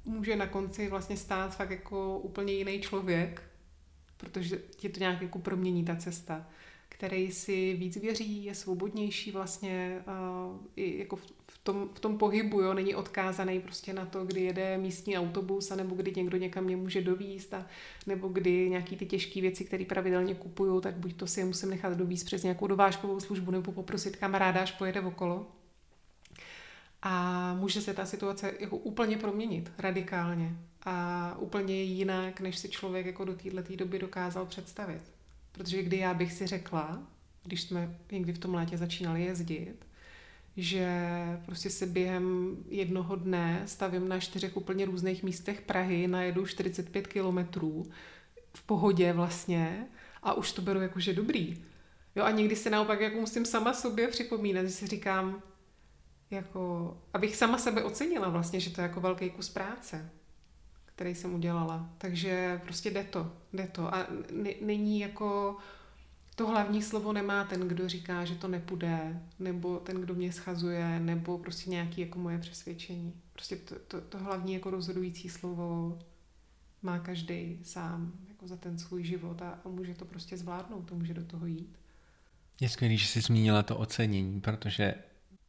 může 0.05 0.35
na 0.35 0.47
konci 0.47 0.89
vlastně 0.89 1.17
stát 1.17 1.55
fakt 1.55 1.71
jako 1.71 2.19
úplně 2.19 2.53
jiný 2.53 2.81
člověk, 2.81 3.43
protože 4.17 4.57
ti 4.75 4.89
to 4.89 4.99
nějak 4.99 5.21
jako 5.21 5.39
promění 5.39 5.85
ta 5.85 5.95
cesta 5.95 6.45
který 6.99 7.31
si 7.31 7.73
víc 7.73 7.97
věří, 7.97 8.45
je 8.45 8.55
svobodnější 8.55 9.31
vlastně 9.31 10.03
uh, 10.07 10.57
i 10.75 10.99
jako 10.99 11.15
v, 11.15 11.33
v, 11.59 11.63
tom, 11.63 11.89
v 11.93 11.99
tom 11.99 12.17
pohybu, 12.17 12.61
jo, 12.61 12.73
není 12.73 12.95
odkázaný 12.95 13.59
prostě 13.59 13.93
na 13.93 14.05
to, 14.05 14.25
kdy 14.25 14.41
jede 14.41 14.77
místní 14.77 15.17
autobus, 15.17 15.69
nebo 15.69 15.95
kdy 15.95 16.13
někdo 16.15 16.37
někam 16.37 16.63
mě 16.63 16.75
může 16.75 17.01
dovíst, 17.01 17.53
a, 17.53 17.65
nebo 18.07 18.27
kdy 18.27 18.69
nějaký 18.69 18.95
ty 18.95 19.05
těžké 19.05 19.41
věci, 19.41 19.65
které 19.65 19.85
pravidelně 19.85 20.35
kupuju, 20.35 20.81
tak 20.81 20.95
buď 20.95 21.13
to 21.13 21.27
si 21.27 21.39
je 21.39 21.45
musím 21.45 21.69
nechat 21.69 21.97
dovíst 21.97 22.25
přes 22.25 22.43
nějakou 22.43 22.67
dovážkovou 22.67 23.19
službu, 23.19 23.51
nebo 23.51 23.71
poprosit 23.71 24.15
kamaráda, 24.15 24.61
až 24.61 24.71
pojede 24.71 25.01
okolo. 25.01 25.47
A 27.01 27.53
může 27.53 27.81
se 27.81 27.93
ta 27.93 28.05
situace 28.05 28.53
jako 28.59 28.77
úplně 28.77 29.17
proměnit 29.17 29.71
radikálně 29.77 30.55
a 30.83 31.35
úplně 31.39 31.83
jinak, 31.83 32.41
než 32.41 32.57
si 32.57 32.69
člověk 32.69 33.05
jako 33.05 33.25
do 33.25 33.33
této 33.33 33.75
doby 33.75 33.99
dokázal 33.99 34.45
představit. 34.45 35.01
Protože 35.51 35.83
kdy 35.83 35.97
já 35.97 36.13
bych 36.13 36.33
si 36.33 36.47
řekla, 36.47 37.03
když 37.43 37.61
jsme 37.61 37.97
někdy 38.11 38.33
v 38.33 38.37
tom 38.37 38.53
létě 38.53 38.77
začínali 38.77 39.23
jezdit, 39.23 39.88
že 40.57 40.89
prostě 41.45 41.69
se 41.69 41.85
během 41.85 42.57
jednoho 42.69 43.15
dne 43.15 43.63
stavím 43.65 44.09
na 44.09 44.19
čtyřech 44.19 44.57
úplně 44.57 44.85
různých 44.85 45.23
místech 45.23 45.61
Prahy, 45.61 46.07
najedu 46.07 46.45
45 46.45 47.07
kilometrů 47.07 47.85
v 48.53 48.63
pohodě 48.63 49.13
vlastně 49.13 49.87
a 50.23 50.33
už 50.33 50.51
to 50.51 50.61
beru 50.61 50.81
jako, 50.81 50.99
že 50.99 51.13
dobrý. 51.13 51.63
Jo 52.15 52.23
a 52.23 52.31
někdy 52.31 52.55
se 52.55 52.69
naopak 52.69 53.01
jako 53.01 53.19
musím 53.19 53.45
sama 53.45 53.73
sobě 53.73 54.07
připomínat, 54.07 54.65
že 54.65 54.71
si 54.71 54.87
říkám, 54.87 55.41
jako, 56.31 56.97
abych 57.13 57.35
sama 57.35 57.57
sebe 57.57 57.83
ocenila 57.83 58.29
vlastně, 58.29 58.59
že 58.59 58.69
to 58.69 58.81
je 58.81 58.87
jako 58.87 59.01
velký 59.01 59.29
kus 59.29 59.49
práce 59.49 60.09
který 60.99 61.15
jsem 61.15 61.33
udělala. 61.33 61.89
Takže 61.97 62.61
prostě 62.63 62.91
jde 62.91 63.03
to, 63.03 63.31
jde 63.53 63.67
to. 63.67 63.95
A 63.95 64.07
není 64.61 64.99
jako, 64.99 65.57
to 66.39 66.47
hlavní 66.47 66.81
slovo 66.81 67.13
nemá 67.13 67.43
ten, 67.43 67.67
kdo 67.67 67.89
říká, 67.89 68.25
že 68.25 68.35
to 68.35 68.47
nepůjde, 68.47 69.21
nebo 69.39 69.77
ten, 69.77 70.01
kdo 70.01 70.15
mě 70.15 70.31
schazuje, 70.31 70.99
nebo 70.99 71.37
prostě 71.37 71.69
nějaký 71.69 72.01
jako 72.01 72.19
moje 72.19 72.37
přesvědčení. 72.37 73.13
Prostě 73.33 73.55
to, 73.55 73.75
to, 73.87 74.01
to 74.01 74.17
hlavní 74.17 74.53
jako 74.53 74.69
rozhodující 74.69 75.29
slovo 75.29 75.99
má 76.81 76.99
každý 76.99 77.59
sám 77.63 78.13
jako 78.29 78.47
za 78.47 78.55
ten 78.55 78.77
svůj 78.77 79.03
život 79.03 79.41
a, 79.41 79.59
a 79.65 79.69
může 79.69 79.93
to 79.93 80.05
prostě 80.05 80.37
zvládnout, 80.37 80.81
to 80.81 80.95
může 80.95 81.13
do 81.13 81.25
toho 81.25 81.45
jít. 81.45 81.79
Je 82.61 82.69
skvělé, 82.69 82.95
že 82.95 83.07
jsi 83.07 83.21
zmínila 83.21 83.63
to 83.63 83.77
ocenění, 83.77 84.41
protože 84.41 84.93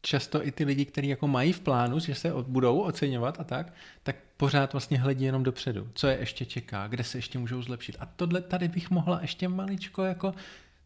často 0.02 0.46
i 0.46 0.52
ty 0.52 0.64
lidi, 0.64 0.84
kteří 0.84 1.08
jako 1.08 1.28
mají 1.28 1.52
v 1.52 1.60
plánu, 1.60 1.98
že 1.98 2.14
se 2.14 2.32
budou 2.42 2.80
oceňovat 2.80 3.40
a 3.40 3.44
tak, 3.44 3.72
tak 4.02 4.16
pořád 4.36 4.72
vlastně 4.72 4.98
hledí 4.98 5.24
jenom 5.24 5.42
dopředu. 5.42 5.88
Co 5.94 6.06
je 6.06 6.18
ještě 6.18 6.44
čeká, 6.44 6.88
kde 6.88 7.04
se 7.04 7.18
ještě 7.18 7.38
můžou 7.38 7.62
zlepšit. 7.62 7.96
A 8.00 8.06
tohle 8.06 8.40
tady 8.40 8.68
bych 8.68 8.90
mohla 8.90 9.20
ještě 9.20 9.48
maličko 9.48 10.04
jako 10.04 10.34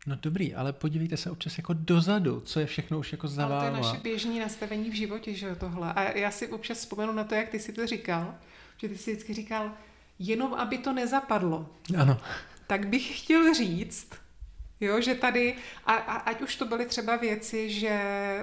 No 0.07 0.17
dobrý, 0.23 0.55
ale 0.55 0.73
podívejte 0.73 1.17
se 1.17 1.31
občas 1.31 1.59
jako 1.59 1.73
dozadu, 1.73 2.41
co 2.41 2.61
je 2.61 2.67
všechno 2.67 2.99
už 2.99 3.13
jako 3.13 3.29
za 3.29 3.45
Ale 3.45 3.59
to 3.59 3.65
je 3.65 3.83
naše 3.83 4.03
běžné 4.03 4.41
nastavení 4.41 4.91
v 4.91 4.95
životě, 4.95 5.35
že 5.35 5.47
jo, 5.47 5.57
tohle. 5.57 5.93
A 5.93 6.19
já 6.19 6.31
si 6.31 6.49
občas 6.49 6.79
vzpomenu 6.79 7.13
na 7.13 7.25
to, 7.25 7.35
jak 7.35 7.49
ty 7.49 7.59
si 7.59 7.73
to 7.73 7.87
říkal, 7.87 8.35
že 8.77 8.89
ty 8.89 8.99
si 8.99 9.13
vždycky 9.13 9.35
říkal, 9.35 9.73
jenom 10.19 10.55
aby 10.55 10.79
to 10.79 10.93
nezapadlo. 10.93 11.69
Ano. 11.99 12.21
Tak 12.67 12.89
bych 12.89 13.21
chtěl 13.21 13.55
říct, 13.55 14.11
Jo, 14.81 15.01
že 15.01 15.15
tady, 15.15 15.55
a, 15.87 15.93
a, 15.93 16.17
ať 16.17 16.43
už 16.43 16.57
to 16.57 16.67
byly 16.67 16.87
třeba 16.87 17.17
věci, 17.17 17.71
že 17.71 18.01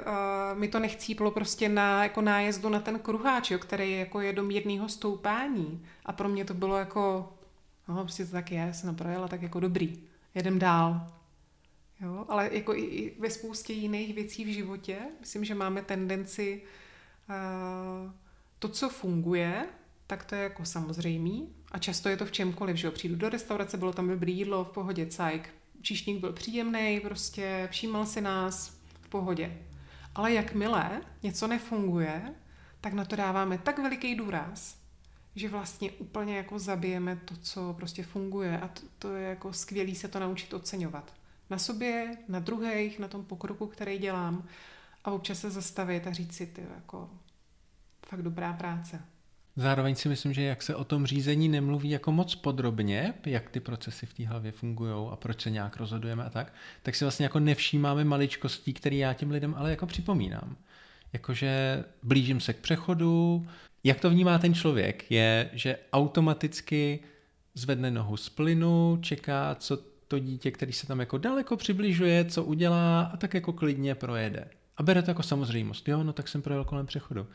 uh, 0.07 0.59
mi 0.59 0.67
to 0.67 0.79
nechcíplo 0.79 1.31
prostě 1.31 1.69
na 1.69 2.03
jako 2.03 2.21
nájezdu 2.21 2.69
na 2.69 2.79
ten 2.79 2.99
kruháč, 2.99 3.51
jo, 3.51 3.59
který 3.59 3.91
jako 3.91 4.21
je 4.21 4.33
do 4.33 4.43
mírného 4.43 4.89
stoupání. 4.89 5.85
A 6.05 6.11
pro 6.11 6.29
mě 6.29 6.45
to 6.45 6.53
bylo 6.53 6.77
jako, 6.77 7.33
no, 7.87 8.03
prostě 8.03 8.25
to 8.25 8.31
tak 8.31 8.51
je, 8.51 8.73
jsem 8.73 8.87
naprojela, 8.87 9.27
tak 9.27 9.41
jako 9.41 9.59
dobrý, 9.59 10.03
jedem 10.35 10.59
dál. 10.59 11.07
Jo, 12.01 12.25
ale 12.29 12.49
jako 12.51 12.75
i, 12.75 13.13
ve 13.19 13.29
spoustě 13.29 13.73
jiných 13.73 14.15
věcí 14.15 14.45
v 14.45 14.53
životě, 14.53 14.99
myslím, 15.19 15.45
že 15.45 15.55
máme 15.55 15.81
tendenci 15.81 16.61
uh, 17.29 18.11
to, 18.59 18.69
co 18.69 18.89
funguje, 18.89 19.65
tak 20.07 20.23
to 20.23 20.35
je 20.35 20.43
jako 20.43 20.65
samozřejmý. 20.65 21.49
A 21.71 21.77
často 21.77 22.09
je 22.09 22.17
to 22.17 22.25
v 22.25 22.31
čemkoliv, 22.31 22.75
že 22.75 22.87
jo, 22.87 22.91
přijdu 22.91 23.15
do 23.15 23.29
restaurace, 23.29 23.77
bylo 23.77 23.93
tam 23.93 24.07
dobrý 24.07 24.37
jídlo, 24.37 24.65
v 24.65 24.69
pohodě, 24.69 25.05
cajk, 25.05 25.49
číšník 25.81 26.19
byl 26.19 26.33
příjemný, 26.33 26.99
prostě 26.99 27.67
všímal 27.71 28.05
si 28.05 28.21
nás 28.21 28.77
v 29.01 29.09
pohodě. 29.09 29.57
Ale 30.15 30.33
jakmile 30.33 31.01
něco 31.23 31.47
nefunguje, 31.47 32.35
tak 32.81 32.93
na 32.93 33.05
to 33.05 33.15
dáváme 33.15 33.57
tak 33.57 33.79
veliký 33.79 34.15
důraz, 34.15 34.77
že 35.35 35.49
vlastně 35.49 35.91
úplně 35.91 36.37
jako 36.37 36.59
zabijeme 36.59 37.15
to, 37.25 37.35
co 37.37 37.73
prostě 37.73 38.03
funguje 38.03 38.59
a 38.59 38.67
to, 38.67 38.81
to 38.99 39.15
je 39.15 39.29
jako 39.29 39.53
skvělý 39.53 39.95
se 39.95 40.07
to 40.07 40.19
naučit 40.19 40.53
oceňovat. 40.53 41.13
Na 41.51 41.57
sobě, 41.57 42.17
na 42.27 42.39
druhých, 42.39 42.99
na 42.99 43.07
tom 43.07 43.25
pokroku, 43.25 43.67
který 43.67 43.97
dělám 43.97 44.43
a 45.03 45.11
občas 45.11 45.39
se 45.39 45.51
zastavit 45.51 46.07
a 46.07 46.13
říct 46.13 46.35
si, 46.35 46.47
ty 46.47 46.61
jako 46.75 47.09
fakt 48.07 48.21
dobrá 48.21 48.53
práce. 48.53 49.01
Zároveň 49.55 49.95
si 49.95 50.09
myslím, 50.09 50.33
že 50.33 50.43
jak 50.43 50.61
se 50.61 50.75
o 50.75 50.83
tom 50.83 51.05
řízení 51.05 51.49
nemluví 51.49 51.89
jako 51.89 52.11
moc 52.11 52.35
podrobně, 52.35 53.13
jak 53.25 53.49
ty 53.49 53.59
procesy 53.59 54.05
v 54.05 54.13
té 54.13 54.27
hlavě 54.27 54.51
fungují 54.51 55.09
a 55.11 55.15
proč 55.15 55.41
se 55.41 55.49
nějak 55.49 55.77
rozhodujeme 55.77 56.23
a 56.23 56.29
tak, 56.29 56.53
tak 56.83 56.95
si 56.95 57.05
vlastně 57.05 57.23
jako 57.23 57.39
nevšímáme 57.39 58.03
maličkostí, 58.03 58.73
který 58.73 58.97
já 58.97 59.13
těm 59.13 59.31
lidem 59.31 59.55
ale 59.57 59.69
jako 59.69 59.85
připomínám. 59.85 60.55
Jakože 61.13 61.83
blížím 62.03 62.39
se 62.39 62.53
k 62.53 62.57
přechodu. 62.57 63.47
Jak 63.83 63.99
to 63.99 64.09
vnímá 64.09 64.37
ten 64.37 64.53
člověk? 64.53 65.11
Je, 65.11 65.49
že 65.53 65.77
automaticky 65.93 66.99
zvedne 67.53 67.91
nohu 67.91 68.17
z 68.17 68.29
plynu, 68.29 68.97
čeká, 69.01 69.55
co 69.55 69.90
to 70.11 70.19
dítě, 70.19 70.51
který 70.51 70.73
se 70.73 70.87
tam 70.87 70.99
jako 70.99 71.17
daleko 71.17 71.57
přibližuje, 71.57 72.25
co 72.25 72.43
udělá 72.43 73.01
a 73.01 73.17
tak 73.17 73.33
jako 73.33 73.53
klidně 73.53 73.95
projede. 73.95 74.47
A 74.77 74.83
bere 74.83 75.01
to 75.01 75.11
jako 75.11 75.23
samozřejmost. 75.23 75.87
Jo, 75.87 76.03
no 76.03 76.13
tak 76.13 76.27
jsem 76.27 76.41
projel 76.41 76.65
kolem 76.65 76.85
přechodu. 76.85 77.27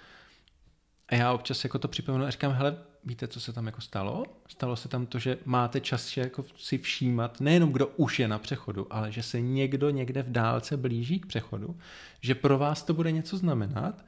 A 1.08 1.14
já 1.14 1.32
občas 1.32 1.64
jako 1.64 1.78
to 1.78 1.88
připomenu 1.88 2.24
a 2.24 2.30
říkám, 2.30 2.52
hele, 2.52 2.76
víte, 3.04 3.28
co 3.28 3.40
se 3.40 3.52
tam 3.52 3.66
jako 3.66 3.80
stalo? 3.80 4.24
Stalo 4.48 4.76
se 4.76 4.88
tam 4.88 5.06
to, 5.06 5.18
že 5.18 5.38
máte 5.44 5.80
čas 5.80 6.16
jako 6.16 6.44
si 6.56 6.78
všímat, 6.78 7.40
nejenom 7.40 7.72
kdo 7.72 7.86
už 7.86 8.18
je 8.18 8.28
na 8.28 8.38
přechodu, 8.38 8.86
ale 8.90 9.12
že 9.12 9.22
se 9.22 9.40
někdo 9.40 9.90
někde 9.90 10.22
v 10.22 10.32
dálce 10.32 10.76
blíží 10.76 11.20
k 11.20 11.26
přechodu, 11.26 11.78
že 12.20 12.34
pro 12.34 12.58
vás 12.58 12.82
to 12.82 12.94
bude 12.94 13.12
něco 13.12 13.36
znamenat, 13.36 14.04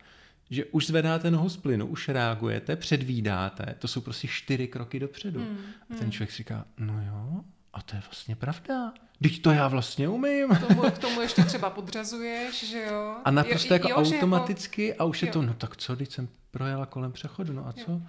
že 0.51 0.65
už 0.65 0.87
zvedáte 0.87 1.31
nohu 1.31 1.49
z 1.49 1.57
plynu, 1.57 1.87
už 1.87 2.09
reagujete, 2.09 2.77
předvídáte, 2.77 3.75
to 3.79 3.89
jsou 3.89 4.01
prostě 4.01 4.29
čtyři 4.29 4.67
kroky 4.67 5.01
dopředu. 5.01 5.41
Hmm, 5.41 5.59
a 5.91 5.95
ten 5.95 6.03
hmm. 6.03 6.13
člověk 6.13 6.33
říká, 6.33 6.65
no 6.79 7.03
jo, 7.07 7.45
a 7.73 7.83
to 7.83 7.97
je 7.97 8.03
vlastně 8.03 8.37
pravda. 8.37 8.93
Teď 9.23 9.43
to 9.43 9.51
já 9.51 9.69
vlastně 9.69 10.09
umím. 10.09 10.49
K 10.49 10.67
tomu, 10.67 10.83
k 10.83 10.99
tomu 10.99 11.21
ještě 11.21 11.45
třeba 11.45 11.71
podřazuješ, 11.71 12.69
že 12.69 12.83
jo. 12.83 13.17
A 13.25 13.31
naprosto 13.31 13.73
jako 13.75 13.89
jo, 13.89 13.97
jako 13.99 14.11
automaticky 14.11 14.87
jako... 14.87 15.03
a 15.03 15.07
už 15.07 15.23
jo. 15.23 15.27
je 15.27 15.33
to, 15.33 15.43
no 15.43 15.55
tak 15.55 15.77
co, 15.77 15.97
teď 15.97 16.13
jsem 16.13 16.29
projela 16.51 16.87
kolem 16.87 17.13
přechodu, 17.13 17.53
no 17.53 17.67
a 17.67 17.73
co? 17.73 17.91
Jo. 17.91 18.01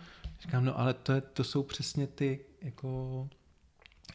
Říkám, 0.42 0.66
no 0.66 0.80
ale 0.80 0.94
to, 0.94 1.12
je, 1.12 1.22
to 1.22 1.44
jsou 1.44 1.64
přesně 1.64 2.08
ty 2.08 2.40
jako 2.62 3.30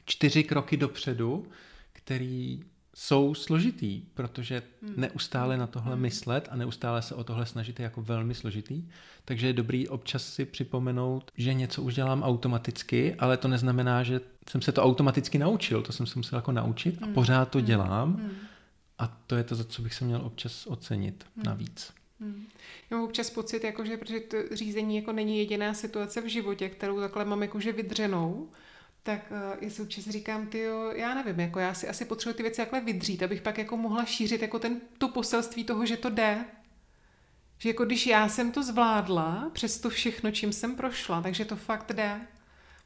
čtyři 0.05 0.45
kroky 0.45 0.77
dopředu, 0.77 1.47
který 1.93 2.65
jsou 2.95 3.35
složitý, 3.35 4.03
protože 4.15 4.63
hmm. 4.83 4.95
neustále 4.97 5.57
na 5.57 5.67
tohle 5.67 5.93
hmm. 5.93 6.03
myslet 6.03 6.49
a 6.51 6.57
neustále 6.57 7.03
se 7.03 7.15
o 7.15 7.25
tohle 7.25 7.47
snažit 7.47 7.79
je 7.79 7.83
jako 7.83 8.03
velmi 8.03 8.35
složitý. 8.35 8.85
Takže 9.25 9.47
je 9.47 9.53
dobrý 9.53 9.89
občas 9.89 10.35
si 10.35 10.45
připomenout, 10.45 11.31
že 11.37 11.55
něco 11.55 11.83
už 11.83 11.95
dělám 11.95 12.23
automaticky, 12.23 13.15
ale 13.15 13.37
to 13.37 13.49
neznamená, 13.49 14.03
že 14.03 14.21
jsem 14.51 14.63
se 14.63 14.73
to 14.73 14.83
automaticky 14.83 15.39
naučil. 15.39 15.83
To 15.83 15.93
jsem 15.93 16.07
se 16.07 16.19
musel 16.19 16.39
jako 16.39 16.53
naučit 16.53 17.03
a 17.03 17.05
hmm. 17.05 17.15
pořád 17.15 17.51
to 17.51 17.61
dělám. 17.61 18.31
A 18.99 19.07
to 19.27 19.37
je 19.37 19.45
to, 19.45 19.55
za 19.55 19.65
co 19.65 19.83
bych 19.83 19.95
se 19.95 20.05
měl 20.05 20.21
občas 20.25 20.67
ocenit 20.67 21.27
navíc. 21.45 21.93
Hmm. 22.21 22.47
Já 22.91 22.97
mám 22.97 23.07
občas 23.07 23.31
pocit, 23.31 23.65
jako, 23.65 23.85
že 23.85 23.97
protože 23.97 24.21
to 24.21 24.37
řízení 24.53 24.97
jako 24.97 25.13
není 25.13 25.39
jediná 25.39 25.75
situace 25.75 26.21
v 26.21 26.27
životě, 26.27 26.69
kterou 26.69 27.01
takhle 27.01 27.25
mám 27.25 27.43
jakože 27.43 27.73
vydřenou, 27.73 28.49
tak 29.05 29.21
uh, 29.31 29.65
já 29.65 29.71
si 29.71 29.83
občas 29.83 30.05
říkám, 30.05 30.47
ty 30.47 30.67
já 30.95 31.15
nevím, 31.15 31.41
jako 31.41 31.59
já 31.59 31.75
si 31.75 31.89
asi 31.89 32.05
potřebuji 32.05 32.37
ty 32.37 32.43
věci 32.43 32.57
takhle 32.57 32.81
vydřít, 32.81 33.23
abych 33.23 33.43
pak 33.43 33.59
jako 33.59 33.77
mohla 33.77 34.05
šířit 34.05 34.43
jako 34.43 34.59
ten, 34.59 34.81
to 34.99 35.09
poselství 35.09 35.65
toho, 35.65 35.87
že 35.87 35.97
to 35.97 36.11
jde. 36.11 36.45
Že 37.59 37.69
jako 37.69 37.85
když 37.85 38.07
já 38.07 38.29
jsem 38.29 38.53
to 38.53 38.63
zvládla, 38.63 39.51
přes 39.53 39.81
to 39.81 39.91
všechno, 39.91 40.31
čím 40.31 40.53
jsem 40.53 40.77
prošla, 40.77 41.23
takže 41.23 41.45
to 41.45 41.57
fakt 41.57 41.93
jde. 41.93 42.21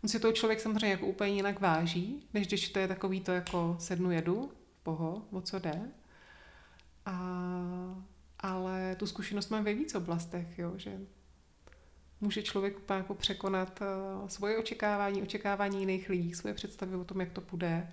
On 0.05 0.09
si 0.09 0.21
toho 0.21 0.33
člověk 0.33 0.61
samozřejmě 0.61 0.91
jako 0.91 1.07
úplně 1.07 1.33
jinak 1.33 1.61
váží, 1.61 2.29
než 2.35 2.47
když 2.47 2.69
to 2.69 2.79
je 2.79 2.89
takový 2.89 3.21
to 3.21 3.33
jako 3.33 3.77
sednu 3.81 4.11
jedu, 4.11 4.53
poho, 4.83 5.27
o 5.31 5.41
co 5.41 5.59
jde. 5.59 5.81
A, 7.07 8.05
ale 8.41 8.97
tu 8.97 9.07
zkušenost 9.07 9.51
mám 9.51 9.65
ve 9.65 9.75
víc 9.75 9.95
oblastech, 9.95 10.59
jo, 10.59 10.73
že 10.77 10.99
může 12.21 12.43
člověk 12.43 12.77
jako 12.91 13.15
překonat 13.15 13.81
uh, 13.81 14.29
svoje 14.29 14.59
očekávání, 14.59 15.23
očekávání 15.23 15.81
jiných 15.81 16.09
lidí, 16.09 16.35
svoje 16.35 16.55
představy 16.55 16.97
o 16.97 17.05
tom, 17.05 17.21
jak 17.21 17.33
to 17.33 17.41
půjde. 17.41 17.89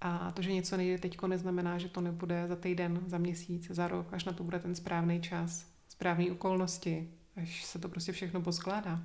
A 0.00 0.32
to, 0.32 0.42
že 0.42 0.52
něco 0.52 0.76
nejde 0.76 0.98
teď, 0.98 1.22
neznamená, 1.22 1.78
že 1.78 1.88
to 1.88 2.00
nebude 2.00 2.44
za 2.48 2.56
týden, 2.56 3.02
za 3.06 3.18
měsíc, 3.18 3.70
za 3.70 3.88
rok, 3.88 4.06
až 4.12 4.24
na 4.24 4.32
to 4.32 4.44
bude 4.44 4.58
ten 4.58 4.74
správný 4.74 5.20
čas, 5.20 5.66
správné 5.88 6.32
okolnosti, 6.32 7.10
až 7.36 7.64
se 7.64 7.78
to 7.78 7.88
prostě 7.88 8.12
všechno 8.12 8.42
poskládá. 8.42 9.02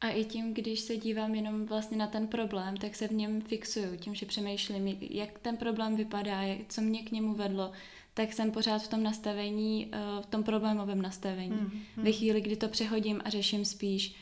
A 0.00 0.08
i 0.08 0.24
tím, 0.24 0.54
když 0.54 0.80
se 0.80 0.96
dívám 0.96 1.34
jenom 1.34 1.66
vlastně 1.66 1.96
na 1.96 2.06
ten 2.06 2.28
problém, 2.28 2.76
tak 2.76 2.96
se 2.96 3.08
v 3.08 3.12
něm 3.12 3.40
fixuju, 3.40 3.96
tím, 3.96 4.14
že 4.14 4.26
přemýšlím, 4.26 4.88
jak 5.00 5.38
ten 5.38 5.56
problém 5.56 5.96
vypadá, 5.96 6.40
co 6.68 6.80
mě 6.80 7.02
k 7.02 7.10
němu 7.10 7.34
vedlo, 7.34 7.72
tak 8.18 8.32
jsem 8.32 8.50
pořád 8.50 8.82
v 8.82 8.88
tom 8.88 9.02
nastavení, 9.02 9.88
eh, 9.92 9.98
v 10.22 10.26
tom 10.26 10.42
problémovém 10.42 11.02
nastavení. 11.02 11.50
Mm, 11.50 11.70
mm. 11.96 12.04
Ve 12.04 12.12
chvíli, 12.12 12.40
kdy 12.40 12.56
to 12.56 12.68
přehodím 12.68 13.20
a 13.24 13.30
řeším 13.30 13.64
spíš, 13.64 14.14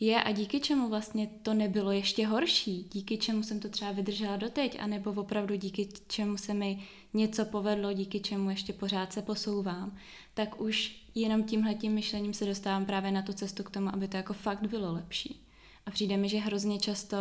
je 0.00 0.22
a 0.22 0.32
díky 0.32 0.60
čemu 0.60 0.88
vlastně 0.88 1.30
to 1.42 1.54
nebylo 1.54 1.92
ještě 1.92 2.26
horší, 2.26 2.88
díky 2.92 3.18
čemu 3.18 3.42
jsem 3.42 3.60
to 3.60 3.68
třeba 3.68 3.92
vydržela 3.92 4.36
doteď, 4.36 4.78
anebo 4.80 5.12
opravdu 5.12 5.54
díky 5.54 5.88
čemu 6.08 6.36
se 6.36 6.54
mi 6.54 6.82
něco 7.14 7.44
povedlo, 7.44 7.92
díky 7.92 8.20
čemu 8.20 8.50
ještě 8.50 8.72
pořád 8.72 9.12
se 9.12 9.22
posouvám, 9.22 9.96
tak 10.34 10.60
už 10.60 10.96
jenom 11.14 11.44
tímhletím 11.44 11.92
myšlením 11.92 12.34
se 12.34 12.46
dostávám 12.46 12.86
právě 12.86 13.10
na 13.10 13.22
tu 13.22 13.32
cestu 13.32 13.62
k 13.62 13.70
tomu, 13.70 13.88
aby 13.92 14.08
to 14.08 14.16
jako 14.16 14.32
fakt 14.32 14.66
bylo 14.66 14.92
lepší. 14.92 15.40
A 15.86 15.90
přijde 15.90 16.16
mi, 16.16 16.28
že 16.28 16.38
hrozně 16.38 16.78
často 16.78 17.16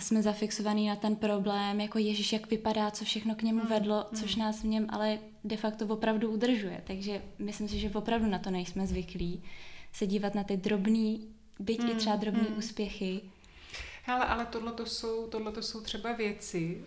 jsme 0.00 0.22
zafixovaný 0.22 0.88
na 0.88 0.96
ten 0.96 1.16
problém, 1.16 1.80
jako 1.80 1.98
Ježíš, 1.98 2.32
jak 2.32 2.50
vypadá, 2.50 2.90
co 2.90 3.04
všechno 3.04 3.34
k 3.34 3.42
němu 3.42 3.60
hmm, 3.60 3.68
vedlo, 3.68 4.06
což 4.14 4.34
hmm. 4.34 4.44
nás 4.44 4.62
v 4.62 4.66
něm 4.66 4.86
ale 4.88 5.18
de 5.44 5.56
facto 5.56 5.86
opravdu 5.86 6.30
udržuje. 6.30 6.82
Takže 6.86 7.22
myslím 7.38 7.68
si, 7.68 7.78
že 7.78 7.90
opravdu 7.90 8.26
na 8.26 8.38
to 8.38 8.50
nejsme 8.50 8.86
zvyklí 8.86 9.42
se 9.92 10.06
dívat 10.06 10.34
na 10.34 10.44
ty 10.44 10.56
drobný, 10.56 11.34
byť 11.58 11.80
mm, 11.80 11.90
i 11.90 11.94
třeba 11.94 12.16
drobné 12.16 12.46
mm. 12.50 12.58
úspěchy. 12.58 13.20
Hele, 14.02 14.24
ale 14.24 14.46
tohle 14.46 14.72
to 14.72 14.86
jsou, 14.86 15.26
tohleto 15.26 15.62
jsou 15.62 15.80
třeba 15.80 16.12
věci, 16.12 16.84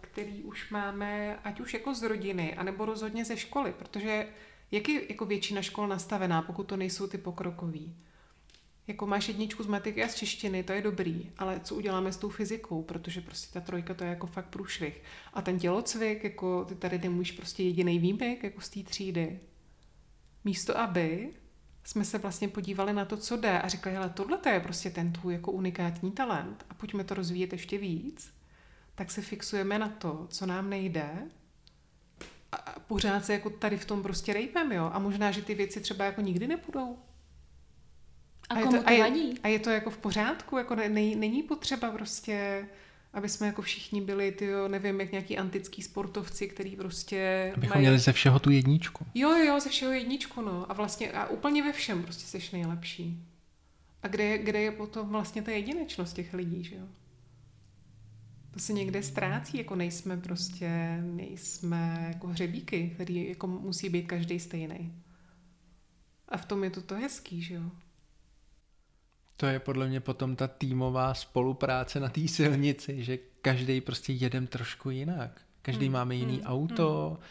které 0.00 0.32
už 0.44 0.70
máme, 0.70 1.38
ať 1.44 1.60
už 1.60 1.74
jako 1.74 1.94
z 1.94 2.02
rodiny, 2.02 2.54
anebo 2.56 2.84
rozhodně 2.84 3.24
ze 3.24 3.36
školy, 3.36 3.74
protože 3.78 4.28
jak 4.70 4.88
je 4.88 5.00
jako 5.08 5.26
většina 5.26 5.62
škol 5.62 5.88
nastavená, 5.88 6.42
pokud 6.42 6.64
to 6.64 6.76
nejsou 6.76 7.06
ty 7.06 7.18
pokrokový? 7.18 7.94
Jako 8.90 9.06
máš 9.06 9.28
jedničku 9.28 9.62
z 9.62 9.66
matiky 9.66 10.04
a 10.04 10.08
z 10.08 10.14
češtiny, 10.14 10.62
to 10.62 10.72
je 10.72 10.82
dobrý, 10.82 11.30
ale 11.38 11.60
co 11.60 11.74
uděláme 11.74 12.12
s 12.12 12.16
tou 12.16 12.28
fyzikou, 12.28 12.82
protože 12.82 13.20
prostě 13.20 13.52
ta 13.52 13.60
trojka 13.60 13.94
to 13.94 14.04
je 14.04 14.10
jako 14.10 14.26
fakt 14.26 14.46
průšvih. 14.46 15.02
A 15.34 15.42
ten 15.42 15.58
tělocvik, 15.58 16.24
jako 16.24 16.64
ty 16.64 16.74
tady 16.74 16.98
nemůžeš 16.98 17.32
prostě 17.32 17.62
jediný 17.62 17.98
výjimek 17.98 18.42
jako 18.42 18.60
z 18.60 18.68
té 18.68 18.82
třídy. 18.82 19.40
Místo 20.44 20.78
aby 20.78 21.30
jsme 21.84 22.04
se 22.04 22.18
vlastně 22.18 22.48
podívali 22.48 22.92
na 22.92 23.04
to, 23.04 23.16
co 23.16 23.36
jde 23.36 23.60
a 23.60 23.68
řekli, 23.68 23.92
hele, 23.92 24.10
tohle 24.10 24.38
je 24.52 24.60
prostě 24.60 24.90
ten 24.90 25.12
tvůj 25.12 25.32
jako 25.32 25.52
unikátní 25.52 26.12
talent 26.12 26.66
a 26.70 26.74
pojďme 26.74 27.04
to 27.04 27.14
rozvíjet 27.14 27.52
ještě 27.52 27.78
víc, 27.78 28.34
tak 28.94 29.10
se 29.10 29.22
fixujeme 29.22 29.78
na 29.78 29.88
to, 29.88 30.26
co 30.30 30.46
nám 30.46 30.70
nejde 30.70 31.10
a 32.52 32.80
pořád 32.80 33.24
se 33.24 33.32
jako 33.32 33.50
tady 33.50 33.78
v 33.78 33.84
tom 33.84 34.02
prostě 34.02 34.32
rejpem, 34.32 34.72
jo. 34.72 34.90
A 34.92 34.98
možná, 34.98 35.30
že 35.30 35.42
ty 35.42 35.54
věci 35.54 35.80
třeba 35.80 36.04
jako 36.04 36.20
nikdy 36.20 36.46
nebudou. 36.46 36.98
A, 38.50 38.54
a 38.54 38.62
komu 38.62 38.76
je 38.76 38.82
to, 38.82 38.88
to 38.88 38.98
vadí? 38.98 39.20
A 39.20 39.26
je, 39.26 39.38
a 39.42 39.48
je 39.48 39.58
to 39.58 39.70
jako 39.70 39.90
v 39.90 39.98
pořádku, 39.98 40.58
jako 40.58 40.74
ne, 40.74 40.88
není 40.88 41.42
potřeba 41.42 41.90
prostě 41.90 42.66
aby 43.12 43.28
jsme 43.28 43.46
jako 43.46 43.62
všichni 43.62 44.00
byli, 44.00 44.32
ty 44.32 44.48
nevím, 44.68 45.00
jak 45.00 45.12
nějaký 45.12 45.38
antický 45.38 45.82
sportovci, 45.82 46.48
který 46.48 46.76
prostě 46.76 47.52
Abychom 47.56 47.74
mají... 47.74 47.80
měli 47.80 47.98
ze 47.98 48.12
všeho 48.12 48.38
tu 48.38 48.50
jedničku. 48.50 49.06
Jo, 49.14 49.30
jo, 49.30 49.60
ze 49.60 49.68
všeho 49.68 49.92
jedničku, 49.92 50.42
no. 50.42 50.70
A 50.70 50.74
vlastně 50.74 51.12
a 51.12 51.26
úplně 51.26 51.62
ve 51.62 51.72
všem 51.72 52.02
prostě 52.02 52.24
seš 52.24 52.50
nejlepší. 52.50 53.26
A 54.02 54.08
kde, 54.08 54.38
kde 54.38 54.60
je 54.60 54.70
potom 54.70 55.08
vlastně 55.08 55.42
ta 55.42 55.50
jedinečnost 55.50 56.16
těch 56.16 56.34
lidí, 56.34 56.64
že 56.64 56.76
jo? 56.76 56.84
To 58.50 58.60
se 58.60 58.72
někde 58.72 59.02
ztrácí, 59.02 59.58
jako 59.58 59.76
nejsme 59.76 60.16
prostě, 60.16 60.98
nejsme 61.02 62.06
jako 62.08 62.26
hřebíky, 62.26 62.90
který 62.94 63.28
jako 63.28 63.46
musí 63.46 63.88
být 63.88 64.06
každý 64.06 64.40
stejný. 64.40 64.94
A 66.28 66.36
v 66.36 66.44
tom 66.44 66.64
je 66.64 66.70
to 66.70 66.82
to 66.82 66.94
hezký, 66.94 67.42
že 67.42 67.54
jo? 67.54 67.70
To 69.40 69.46
je 69.46 69.58
podle 69.58 69.88
mě 69.88 70.00
potom 70.00 70.36
ta 70.36 70.48
týmová 70.48 71.14
spolupráce 71.14 72.00
na 72.00 72.08
té 72.08 72.28
silnici, 72.28 73.04
že 73.04 73.18
každý 73.42 73.80
prostě 73.80 74.12
jedem 74.12 74.46
trošku 74.46 74.90
jinak. 74.90 75.40
Každý 75.62 75.86
hmm. 75.86 75.92
máme 75.92 76.14
jiný 76.14 76.36
hmm. 76.36 76.46
auto, 76.46 77.08
hmm. 77.10 77.24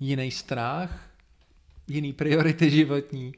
jiný 0.00 0.30
strach, 0.30 1.10
jiný 1.88 2.12
priority 2.12 2.70
životní, 2.70 3.34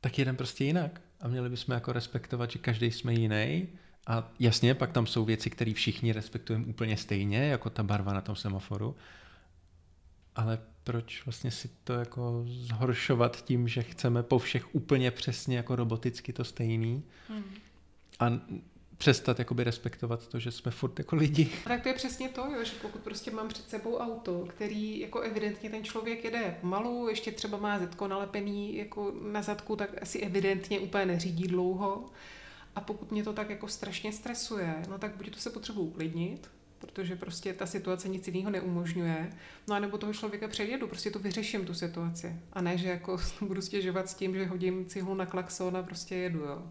tak 0.00 0.18
jedem 0.18 0.36
prostě 0.36 0.64
jinak. 0.64 1.00
A 1.20 1.28
měli 1.28 1.48
bychom 1.48 1.74
jako 1.74 1.92
respektovat, 1.92 2.50
že 2.50 2.58
každý 2.58 2.92
jsme 2.92 3.14
jiný. 3.14 3.68
A 4.06 4.30
jasně, 4.38 4.74
pak 4.74 4.92
tam 4.92 5.06
jsou 5.06 5.24
věci, 5.24 5.50
které 5.50 5.74
všichni 5.74 6.12
respektujeme 6.12 6.64
úplně 6.64 6.96
stejně, 6.96 7.38
jako 7.38 7.70
ta 7.70 7.82
barva 7.82 8.12
na 8.12 8.20
tom 8.20 8.36
semaforu. 8.36 8.96
Ale 10.36 10.58
proč 10.88 11.22
vlastně 11.26 11.50
si 11.50 11.70
to 11.84 11.92
jako 11.92 12.44
zhoršovat 12.46 13.44
tím, 13.44 13.68
že 13.68 13.82
chceme 13.82 14.22
po 14.22 14.38
všech 14.38 14.74
úplně 14.74 15.10
přesně 15.10 15.56
jako 15.56 15.76
roboticky 15.76 16.32
to 16.32 16.44
stejný 16.44 17.02
hmm. 17.28 17.44
a 18.20 18.40
přestat 18.98 19.38
jakoby 19.38 19.64
respektovat 19.64 20.26
to, 20.28 20.38
že 20.38 20.50
jsme 20.50 20.70
furt 20.70 20.98
jako 20.98 21.16
lidi. 21.16 21.50
Tak 21.64 21.82
to 21.82 21.88
je 21.88 21.94
přesně 21.94 22.28
to, 22.28 22.40
jo, 22.40 22.64
že 22.64 22.72
pokud 22.82 23.00
prostě 23.00 23.30
mám 23.30 23.48
před 23.48 23.70
sebou 23.70 23.96
auto, 23.96 24.46
který 24.48 25.00
jako 25.00 25.20
evidentně 25.20 25.70
ten 25.70 25.84
člověk 25.84 26.24
jede 26.24 26.56
pomalu, 26.60 27.08
ještě 27.08 27.32
třeba 27.32 27.58
má 27.58 27.78
zetko 27.78 28.08
nalepený 28.08 28.76
jako 28.76 29.12
na 29.22 29.42
zadku, 29.42 29.76
tak 29.76 30.02
asi 30.02 30.18
evidentně 30.18 30.80
úplně 30.80 31.06
neřídí 31.06 31.48
dlouho. 31.48 32.10
A 32.74 32.80
pokud 32.80 33.10
mě 33.10 33.24
to 33.24 33.32
tak 33.32 33.50
jako 33.50 33.68
strašně 33.68 34.12
stresuje, 34.12 34.82
no 34.90 34.98
tak 34.98 35.16
buď 35.16 35.30
to 35.30 35.38
se 35.38 35.50
potřebuji 35.50 35.82
uklidnit, 35.82 36.50
protože 36.78 37.16
prostě 37.16 37.52
ta 37.52 37.66
situace 37.66 38.08
nic 38.08 38.28
jiného 38.28 38.50
neumožňuje. 38.50 39.30
No 39.68 39.74
a 39.74 39.78
nebo 39.78 39.98
toho 39.98 40.14
člověka 40.14 40.48
předjedu, 40.48 40.86
prostě 40.86 41.10
to 41.10 41.18
vyřeším 41.18 41.64
tu 41.64 41.74
situaci. 41.74 42.36
A 42.52 42.60
ne, 42.60 42.78
že 42.78 42.88
jako 42.88 43.18
budu 43.40 43.62
stěžovat 43.62 44.08
s 44.08 44.14
tím, 44.14 44.34
že 44.34 44.46
hodím 44.46 44.86
cihlu 44.86 45.14
na 45.14 45.26
klakson 45.26 45.76
a 45.76 45.82
prostě 45.82 46.14
jedu, 46.14 46.38
jo. 46.38 46.62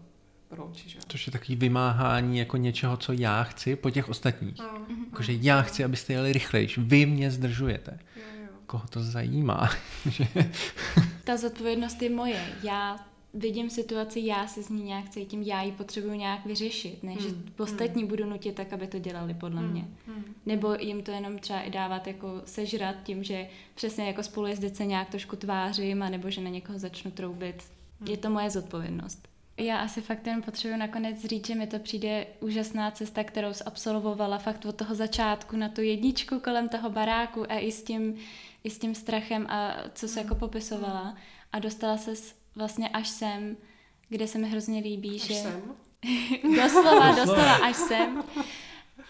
Proč, 0.48 0.86
že? 0.86 0.98
To 1.06 1.16
je 1.26 1.32
takový 1.32 1.56
vymáhání 1.56 2.38
jako 2.38 2.56
něčeho, 2.56 2.96
co 2.96 3.12
já 3.12 3.42
chci 3.42 3.76
po 3.76 3.90
těch 3.90 4.08
ostatních. 4.08 4.58
No, 4.58 4.86
Jakože 5.10 5.32
no, 5.32 5.38
já 5.42 5.62
chci, 5.62 5.84
abyste 5.84 6.12
jeli 6.12 6.32
rychlejš, 6.32 6.78
vy 6.78 7.06
mě 7.06 7.30
zdržujete. 7.30 7.98
Jo, 8.16 8.22
jo. 8.42 8.48
Koho 8.66 8.88
to 8.88 9.02
zajímá? 9.02 9.70
Ta 11.24 11.36
zodpovědnost 11.36 12.02
je 12.02 12.10
moje. 12.10 12.46
Já 12.62 12.96
vidím 13.38 13.70
situaci, 13.70 14.20
já 14.20 14.46
se 14.46 14.62
z 14.62 14.68
ní 14.68 14.82
nějak 14.82 15.08
cítím, 15.08 15.42
já 15.42 15.62
ji 15.62 15.72
potřebuju 15.72 16.14
nějak 16.14 16.46
vyřešit, 16.46 17.02
ne, 17.02 17.12
hmm. 17.12 17.22
že 17.22 17.62
ostatní 17.62 18.02
hmm. 18.02 18.08
budu 18.08 18.26
nutit 18.26 18.54
tak, 18.54 18.72
aby 18.72 18.86
to 18.86 18.98
dělali 18.98 19.34
podle 19.34 19.60
hmm. 19.60 19.70
mě. 19.70 19.84
Hmm. 20.06 20.24
Nebo 20.46 20.74
jim 20.74 21.02
to 21.02 21.10
jenom 21.10 21.38
třeba 21.38 21.60
i 21.60 21.70
dávat 21.70 22.06
jako 22.06 22.42
sežrat 22.44 22.96
tím, 23.02 23.24
že 23.24 23.48
přesně 23.74 24.06
jako 24.06 24.22
spolujezdec 24.22 24.76
se 24.76 24.86
nějak 24.86 25.10
trošku 25.10 25.36
tvářím, 25.36 25.98
nebo 25.98 26.30
že 26.30 26.40
na 26.40 26.50
někoho 26.50 26.78
začnu 26.78 27.10
troubit. 27.10 27.62
Hmm. 28.00 28.10
Je 28.10 28.16
to 28.16 28.30
moje 28.30 28.50
zodpovědnost. 28.50 29.28
Já 29.56 29.78
asi 29.78 30.00
fakt 30.00 30.26
jen 30.26 30.42
potřebuji 30.42 30.76
nakonec 30.76 31.24
říct, 31.24 31.46
že 31.46 31.54
mi 31.54 31.66
to 31.66 31.78
přijde 31.78 32.26
úžasná 32.40 32.90
cesta, 32.90 33.24
kterou 33.24 33.48
absolvovala 33.66 34.38
fakt 34.38 34.66
od 34.66 34.76
toho 34.76 34.94
začátku 34.94 35.56
na 35.56 35.68
tu 35.68 35.80
jedničku 35.80 36.40
kolem 36.40 36.68
toho 36.68 36.90
baráku 36.90 37.52
a 37.52 37.58
i 37.58 37.72
s 37.72 37.82
tím, 37.82 38.14
i 38.64 38.70
s 38.70 38.78
tím 38.78 38.94
strachem 38.94 39.46
a 39.46 39.76
co 39.94 40.08
se 40.08 40.20
jako 40.20 40.34
popisovala. 40.34 41.16
A 41.52 41.58
dostala 41.58 41.96
se 41.96 42.16
vlastně 42.58 42.88
až 42.88 43.08
sem, 43.08 43.56
kde 44.08 44.28
se 44.28 44.38
mi 44.38 44.48
hrozně 44.48 44.80
líbí, 44.80 45.16
až 45.16 45.26
že... 45.26 45.34
Sem? 45.34 45.62
doslova, 46.56 47.14
doslova 47.14 47.54
až 47.54 47.76
sem. 47.76 48.24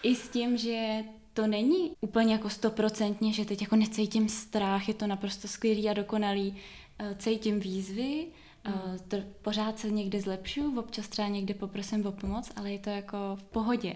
I 0.03 0.15
s 0.15 0.29
tím, 0.29 0.57
že 0.57 1.03
to 1.33 1.47
není 1.47 1.91
úplně 2.01 2.33
jako 2.33 2.49
stoprocentně, 2.49 3.33
že 3.33 3.45
teď 3.45 3.61
jako 3.61 3.75
necítím 3.75 4.29
strach, 4.29 4.87
je 4.87 4.93
to 4.93 5.07
naprosto 5.07 5.47
skvělý 5.47 5.89
a 5.89 5.93
dokonalý. 5.93 6.57
Eh, 6.99 7.15
cítím 7.19 7.59
výzvy, 7.59 8.27
mm. 8.67 8.99
to 9.07 9.17
pořád 9.41 9.79
se 9.79 9.91
někde 9.91 10.21
zlepšuju, 10.21 10.79
občas 10.79 11.07
třeba 11.07 11.27
někde 11.27 11.53
poprosím 11.53 12.05
o 12.05 12.11
pomoc, 12.11 12.51
ale 12.55 12.71
je 12.71 12.79
to 12.79 12.89
jako 12.89 13.17
v 13.35 13.43
pohodě. 13.43 13.95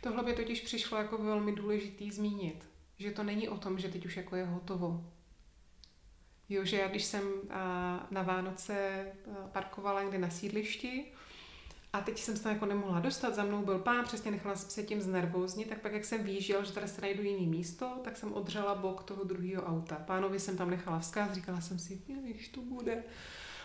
Tohle 0.00 0.22
by 0.22 0.32
totiž 0.32 0.60
přišlo 0.60 0.98
jako 0.98 1.18
velmi 1.18 1.52
důležitý 1.52 2.10
zmínit, 2.10 2.64
že 2.98 3.10
to 3.10 3.22
není 3.22 3.48
o 3.48 3.56
tom, 3.56 3.78
že 3.78 3.88
teď 3.88 4.06
už 4.06 4.16
jako 4.16 4.36
je 4.36 4.44
hotovo, 4.44 5.04
Jo, 6.48 6.64
že 6.64 6.76
já 6.76 6.88
když 6.88 7.04
jsem 7.04 7.22
na 8.10 8.22
Vánoce 8.22 9.06
parkovala 9.52 10.02
někde 10.02 10.18
na 10.18 10.30
sídlišti 10.30 11.04
a 11.92 12.00
teď 12.00 12.18
jsem 12.18 12.36
se 12.36 12.42
tam 12.42 12.52
jako 12.52 12.66
nemohla 12.66 13.00
dostat, 13.00 13.34
za 13.34 13.44
mnou 13.44 13.64
byl 13.64 13.78
pán, 13.78 14.04
přesně 14.04 14.30
nechala 14.30 14.56
jsem 14.56 14.70
se 14.70 14.82
tím 14.82 15.00
znervóznit, 15.00 15.68
tak 15.68 15.80
pak 15.80 15.92
jak 15.92 16.04
jsem 16.04 16.24
výžil, 16.24 16.64
že 16.64 16.72
tady 16.72 16.88
se 16.88 17.00
najdu 17.00 17.22
jiný 17.22 17.46
místo, 17.46 17.92
tak 18.04 18.16
jsem 18.16 18.32
odřela 18.32 18.74
bok 18.74 19.02
toho 19.02 19.24
druhého 19.24 19.62
auta. 19.62 19.94
Pánovi 20.06 20.40
jsem 20.40 20.56
tam 20.56 20.70
nechala 20.70 20.98
vzkaz, 20.98 21.32
říkala 21.32 21.60
jsem 21.60 21.78
si, 21.78 22.02
když 22.22 22.48
to 22.48 22.60
bude. 22.60 23.04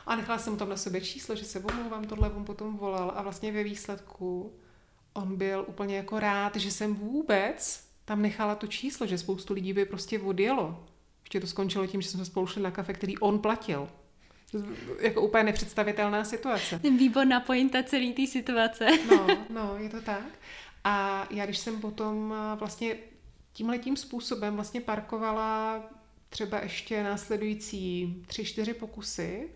A 0.06 0.16
nechala 0.16 0.40
jsem 0.40 0.54
mu 0.54 0.60
tam 0.60 0.70
na 0.70 0.78
sebe 0.78 1.02
číslo, 1.02 1.36
že 1.36 1.46
se 1.46 1.60
omlouvám, 1.60 2.06
tohle 2.06 2.32
on 2.32 2.46
potom 2.46 2.78
volal 2.78 3.14
a 3.16 3.22
vlastně 3.22 3.52
ve 3.52 3.64
výsledku 3.64 4.54
on 5.14 5.38
byl 5.38 5.66
úplně 5.68 5.98
jako 5.98 6.20
rád, 6.20 6.56
že 6.56 6.72
jsem 6.72 6.96
vůbec 6.96 7.88
tam 8.06 8.22
nechala 8.22 8.56
to 8.56 8.68
číslo, 8.68 9.08
že 9.08 9.18
spoustu 9.18 9.54
lidí 9.54 9.74
by 9.74 9.86
prostě 9.86 10.20
odjelo. 10.20 10.86
Ještě 11.32 11.40
to 11.40 11.48
skončilo 11.48 11.88
tím, 11.88 12.02
že 12.02 12.10
jsme 12.10 12.26
spolu 12.26 12.48
šli 12.48 12.62
na 12.62 12.72
kafe, 12.72 12.94
který 12.94 13.18
on 13.18 13.40
platil. 13.40 13.90
Jako 15.00 15.22
úplně 15.22 15.44
nepředstavitelná 15.44 16.24
situace. 16.24 16.78
Výborná 16.84 17.40
pointa 17.40 17.84
celé 17.84 18.14
té 18.14 18.28
situace. 18.28 18.88
No, 19.10 19.28
no, 19.50 19.78
je 19.78 19.90
to 19.90 20.02
tak. 20.02 20.26
A 20.84 21.28
já 21.30 21.46
když 21.46 21.58
jsem 21.58 21.82
potom 21.82 22.36
vlastně 22.56 22.96
tímhletím 23.54 23.98
způsobem 23.98 24.56
vlastně 24.56 24.82
parkovala 24.82 25.84
třeba 26.30 26.60
ještě 26.60 27.04
následující 27.04 28.16
tři, 28.28 28.46
čtyři 28.46 28.74
pokusy, 28.74 29.50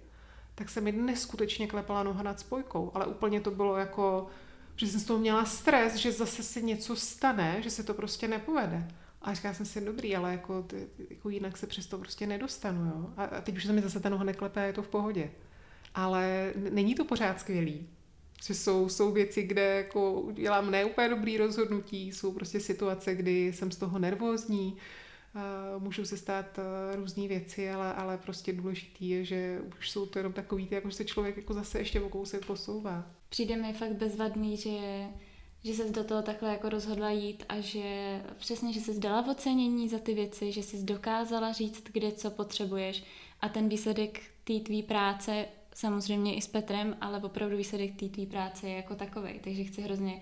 tak 0.55 0.69
se 0.69 0.82
mi 0.82 0.91
neskutečně 0.91 1.67
klepala 1.67 2.03
noha 2.03 2.23
nad 2.23 2.39
spojkou, 2.39 2.91
ale 2.93 3.05
úplně 3.05 3.41
to 3.41 3.51
bylo 3.51 3.78
jako, 3.78 4.28
že 4.76 4.88
jsem 4.88 4.99
z 4.99 5.05
toho 5.05 5.19
měla 5.19 5.45
stres, 5.45 5.95
že 5.95 6.11
zase 6.11 6.43
si 6.43 6.63
něco 6.63 6.95
stane, 6.95 7.61
že 7.61 7.69
se 7.69 7.84
to 7.84 7.93
prostě 7.93 8.28
nepovede. 8.28 8.88
A 9.26 9.34
říkala 9.34 9.53
jsem 9.53 9.65
si, 9.65 9.86
dobrý, 9.86 10.15
ale 10.15 10.32
jako, 10.32 10.63
ty, 10.63 10.88
jako 11.09 11.30
jinak 11.30 11.57
se 11.57 11.67
přes 11.67 11.88
to 11.88 11.97
prostě 11.97 12.28
nedostanu, 12.28 12.86
jo. 12.86 13.09
A, 13.17 13.23
a 13.23 13.41
teď 13.41 13.55
už 13.55 13.65
se 13.65 13.73
mi 13.73 13.82
zase 13.82 13.99
ta 13.99 14.09
noha 14.09 14.23
neklepe 14.23 14.61
a 14.61 14.63
je 14.63 14.73
to 14.73 14.84
v 14.84 14.88
pohodě. 14.88 15.32
Ale 15.95 16.53
není 16.69 16.95
to 16.95 17.05
pořád 17.05 17.39
skvělý. 17.39 17.89
Že 18.45 18.53
jsou, 18.53 18.89
jsou 18.89 19.11
věci, 19.11 19.43
kde 19.43 19.61
jako 19.61 20.30
dělám 20.34 20.71
neúplně 20.71 21.09
dobrý 21.09 21.38
rozhodnutí, 21.38 22.11
jsou 22.11 22.32
prostě 22.34 22.59
situace, 22.59 23.15
kdy 23.15 23.53
jsem 23.53 23.71
z 23.71 23.78
toho 23.78 23.99
nervózní, 23.99 24.78
můžou 25.80 26.05
se 26.05 26.17
stát 26.17 26.59
různé 26.95 27.28
věci, 27.28 27.71
ale, 27.71 27.93
ale 27.93 28.17
prostě 28.17 28.53
důležitý 28.53 29.09
je, 29.09 29.26
že 29.26 29.61
už 29.80 29.89
jsou 29.89 30.05
to 30.05 30.19
jenom 30.19 30.34
takový, 30.34 30.67
jako 30.71 30.89
že 30.89 30.95
se 30.95 31.05
člověk 31.05 31.38
jako 31.38 31.53
zase 31.53 31.80
ještě 31.80 32.01
o 32.01 32.09
kousek 32.09 32.45
posouvá. 32.45 33.11
Přijde 33.30 33.55
mi 33.55 33.73
fakt 33.73 33.93
bezvadný, 33.93 34.57
že 34.57 34.69
že 35.66 35.74
se 35.74 35.89
do 35.89 36.03
toho 36.03 36.22
takhle 36.22 36.49
jako 36.49 36.70
rozhodla 36.70 37.09
jít 37.09 37.43
a 37.49 37.59
že 37.59 38.22
přesně, 38.38 38.74
že 38.74 38.80
se 38.80 38.93
dala 38.93 39.32
ocenění 39.32 39.89
za 39.89 39.99
ty 39.99 40.13
věci, 40.13 40.51
že 40.51 40.63
jsi 40.63 40.84
dokázala 40.84 41.51
říct, 41.51 41.84
kde 41.91 42.11
co 42.11 42.32
potřebuješ 42.32 43.03
a 43.41 43.49
ten 43.49 43.70
výsledek 43.70 44.22
té 44.43 44.59
tvý 44.59 44.84
práce 44.84 45.45
samozřejmě 45.76 46.36
i 46.36 46.41
s 46.41 46.47
Petrem, 46.47 46.97
ale 47.01 47.22
opravdu 47.24 47.57
výsledek 47.57 47.99
té 47.99 48.09
tvý 48.09 48.26
práce 48.26 48.68
je 48.68 48.76
jako 48.76 48.95
takový. 48.95 49.39
Takže 49.43 49.63
chci 49.63 49.82
hrozně 49.82 50.22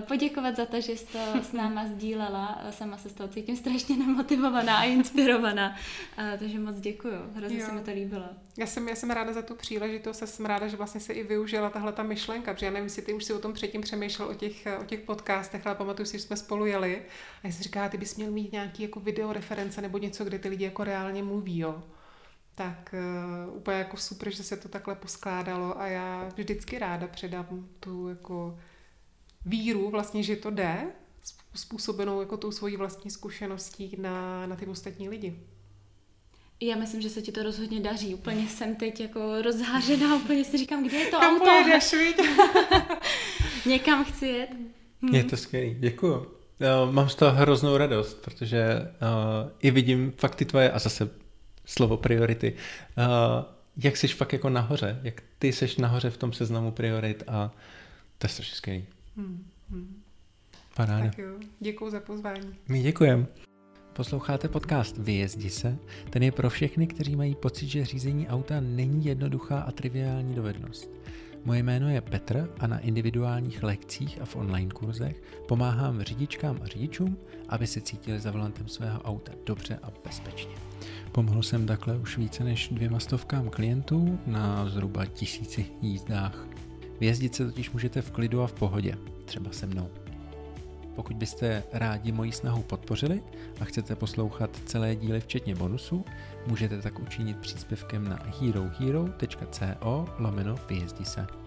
poděkovat 0.00 0.56
za 0.56 0.66
to, 0.66 0.80
že 0.80 0.92
jsi 0.92 1.06
to 1.06 1.18
s 1.42 1.52
náma 1.52 1.86
sdílela. 1.86 2.64
Sama 2.70 2.98
se 2.98 3.08
z 3.08 3.12
toho 3.12 3.28
cítím 3.28 3.56
strašně 3.56 3.96
nemotivovaná 3.96 4.76
a 4.76 4.84
inspirovaná. 4.84 5.76
A, 6.16 6.36
takže 6.36 6.58
moc 6.58 6.80
děkuju. 6.80 7.14
Hrozně 7.34 7.58
jo. 7.58 7.66
se 7.66 7.72
mi 7.72 7.80
to 7.80 7.90
líbilo. 7.90 8.24
Já 8.56 8.66
jsem, 8.66 8.88
já 8.88 8.94
jsem 8.94 9.10
ráda 9.10 9.32
za 9.32 9.42
tu 9.42 9.54
příležitost 9.54 10.22
a 10.22 10.26
jsem 10.26 10.46
ráda, 10.46 10.68
že 10.68 10.76
vlastně 10.76 11.00
se 11.00 11.12
i 11.12 11.22
využila 11.22 11.70
tahle 11.70 11.92
ta 11.92 12.02
myšlenka, 12.02 12.54
protože 12.54 12.66
já 12.66 12.72
nevím, 12.72 12.86
jestli 12.86 13.02
ty 13.02 13.12
už 13.12 13.24
si 13.24 13.32
o 13.32 13.38
tom 13.38 13.52
předtím 13.52 13.80
přemýšlel 13.80 14.28
o 14.28 14.34
těch, 14.34 14.68
o 14.80 14.84
těch 14.84 15.00
podcastech, 15.00 15.66
ale 15.66 15.76
pamatuju 15.76 16.06
si, 16.06 16.18
že 16.18 16.24
jsme 16.24 16.36
spolu 16.36 16.66
jeli 16.66 17.02
a 17.42 17.46
já 17.46 17.52
jsem 17.52 17.62
říkala, 17.62 17.88
ty 17.88 17.98
bys 17.98 18.16
měl 18.16 18.30
mít 18.30 18.52
nějaký 18.52 18.82
jako 18.82 19.00
video 19.00 19.32
reference 19.32 19.82
nebo 19.82 19.98
něco, 19.98 20.24
kde 20.24 20.38
ty 20.38 20.48
lidi 20.48 20.64
jako 20.64 20.84
reálně 20.84 21.22
mluví, 21.22 21.58
jo 21.58 21.82
tak 22.54 22.94
uh, 23.48 23.56
úplně 23.56 23.76
jako 23.76 23.96
super, 23.96 24.30
že 24.30 24.42
se 24.42 24.56
to 24.56 24.68
takhle 24.68 24.94
poskládalo 24.94 25.80
a 25.80 25.86
já 25.86 26.28
vždycky 26.36 26.78
ráda 26.78 27.06
předám 27.06 27.68
tu 27.80 28.08
jako 28.08 28.58
víru 29.46 29.90
vlastně, 29.90 30.22
že 30.22 30.36
to 30.36 30.50
jde, 30.50 30.76
způsobenou 31.54 32.20
jako 32.20 32.36
tou 32.36 32.52
svojí 32.52 32.76
vlastní 32.76 33.10
zkušeností 33.10 33.96
na, 33.98 34.46
na 34.46 34.56
ty 34.56 34.66
ostatní 34.66 35.08
lidi. 35.08 35.38
Já 36.60 36.76
myslím, 36.76 37.02
že 37.02 37.10
se 37.10 37.22
ti 37.22 37.32
to 37.32 37.42
rozhodně 37.42 37.80
daří. 37.80 38.14
Úplně 38.14 38.48
jsem 38.48 38.76
teď 38.76 39.00
jako 39.00 39.42
rozhážená, 39.42 40.16
úplně 40.24 40.44
si 40.44 40.58
říkám, 40.58 40.88
kde 40.88 40.96
je 40.96 41.06
to 41.06 41.18
Kam 41.20 41.34
auto? 41.34 41.44
pojedeš, 41.44 41.94
Někam 43.66 44.04
chci 44.04 44.26
jet. 44.26 44.50
Hm. 45.02 45.14
Je 45.14 45.24
to 45.24 45.36
skvělý, 45.36 45.76
děkuju. 45.78 46.26
Mám 46.90 47.08
z 47.08 47.14
toho 47.14 47.32
hroznou 47.32 47.76
radost, 47.76 48.14
protože 48.14 48.66
uh, 48.80 49.50
i 49.60 49.70
vidím 49.70 50.12
fakt 50.16 50.34
ty 50.34 50.44
tvoje, 50.44 50.70
a 50.70 50.78
zase 50.78 51.10
slovo 51.64 51.96
priority, 51.96 52.52
uh, 52.98 53.04
jak 53.76 53.96
jsi 53.96 54.08
fakt 54.08 54.32
jako 54.32 54.48
nahoře, 54.48 55.00
jak 55.02 55.22
ty 55.38 55.52
seš 55.52 55.76
nahoře 55.76 56.10
v 56.10 56.16
tom 56.16 56.32
seznamu 56.32 56.70
priorit 56.70 57.22
a 57.28 57.50
to 58.18 58.24
je 58.24 58.28
strašně 58.28 58.56
skvělý. 58.56 58.84
Hmm, 59.16 59.44
hmm. 59.70 60.02
Paráda. 60.76 61.04
Tak 61.04 61.18
jo, 61.18 61.38
děkuji 61.60 61.90
za 61.90 62.00
pozvání. 62.00 62.54
My 62.68 62.82
děkujeme. 62.82 63.26
Posloucháte 63.92 64.48
podcast 64.48 64.98
Vyjezdi 64.98 65.50
se, 65.50 65.78
ten 66.10 66.22
je 66.22 66.32
pro 66.32 66.50
všechny, 66.50 66.86
kteří 66.86 67.16
mají 67.16 67.34
pocit, 67.34 67.66
že 67.66 67.84
řízení 67.84 68.28
auta 68.28 68.60
není 68.60 69.04
jednoduchá 69.04 69.60
a 69.60 69.70
triviální 69.70 70.34
dovednost. 70.34 70.90
Moje 71.44 71.62
jméno 71.62 71.88
je 71.88 72.00
Petr 72.00 72.50
a 72.58 72.66
na 72.66 72.78
individuálních 72.78 73.62
lekcích 73.62 74.20
a 74.22 74.24
v 74.24 74.36
online 74.36 74.70
kurzech 74.70 75.22
pomáhám 75.48 76.02
řidičkám 76.02 76.58
a 76.62 76.66
řidičům, 76.66 77.16
aby 77.48 77.66
se 77.66 77.80
cítili 77.80 78.20
za 78.20 78.30
volantem 78.30 78.68
svého 78.68 79.02
auta 79.02 79.32
dobře 79.46 79.78
a 79.82 79.88
bezpečně. 80.04 80.54
Pomohl 81.12 81.42
jsem 81.42 81.66
takhle 81.66 81.98
už 81.98 82.18
více 82.18 82.44
než 82.44 82.68
dvěma 82.68 83.00
stovkám 83.00 83.50
klientů 83.50 84.18
na 84.26 84.68
zhruba 84.68 85.06
tisíci 85.06 85.66
jízdách 85.82 86.46
Vyjezdit 87.02 87.34
se 87.34 87.44
totiž 87.44 87.70
můžete 87.70 88.02
v 88.02 88.10
klidu 88.10 88.42
a 88.42 88.46
v 88.46 88.52
pohodě, 88.52 88.98
třeba 89.24 89.52
se 89.52 89.66
mnou. 89.66 89.90
Pokud 90.96 91.16
byste 91.16 91.62
rádi 91.72 92.12
moji 92.12 92.32
snahu 92.32 92.62
podpořili 92.62 93.22
a 93.60 93.64
chcete 93.64 93.96
poslouchat 93.96 94.50
celé 94.66 94.96
díly 94.96 95.20
včetně 95.20 95.54
bonusů, 95.54 96.04
můžete 96.46 96.82
tak 96.82 96.98
učinit 96.98 97.36
příspěvkem 97.36 98.08
na 98.08 98.18
herohero.co 98.40 100.06
lomeno 100.18 100.56
vyjezdi 100.68 101.04
se. 101.04 101.41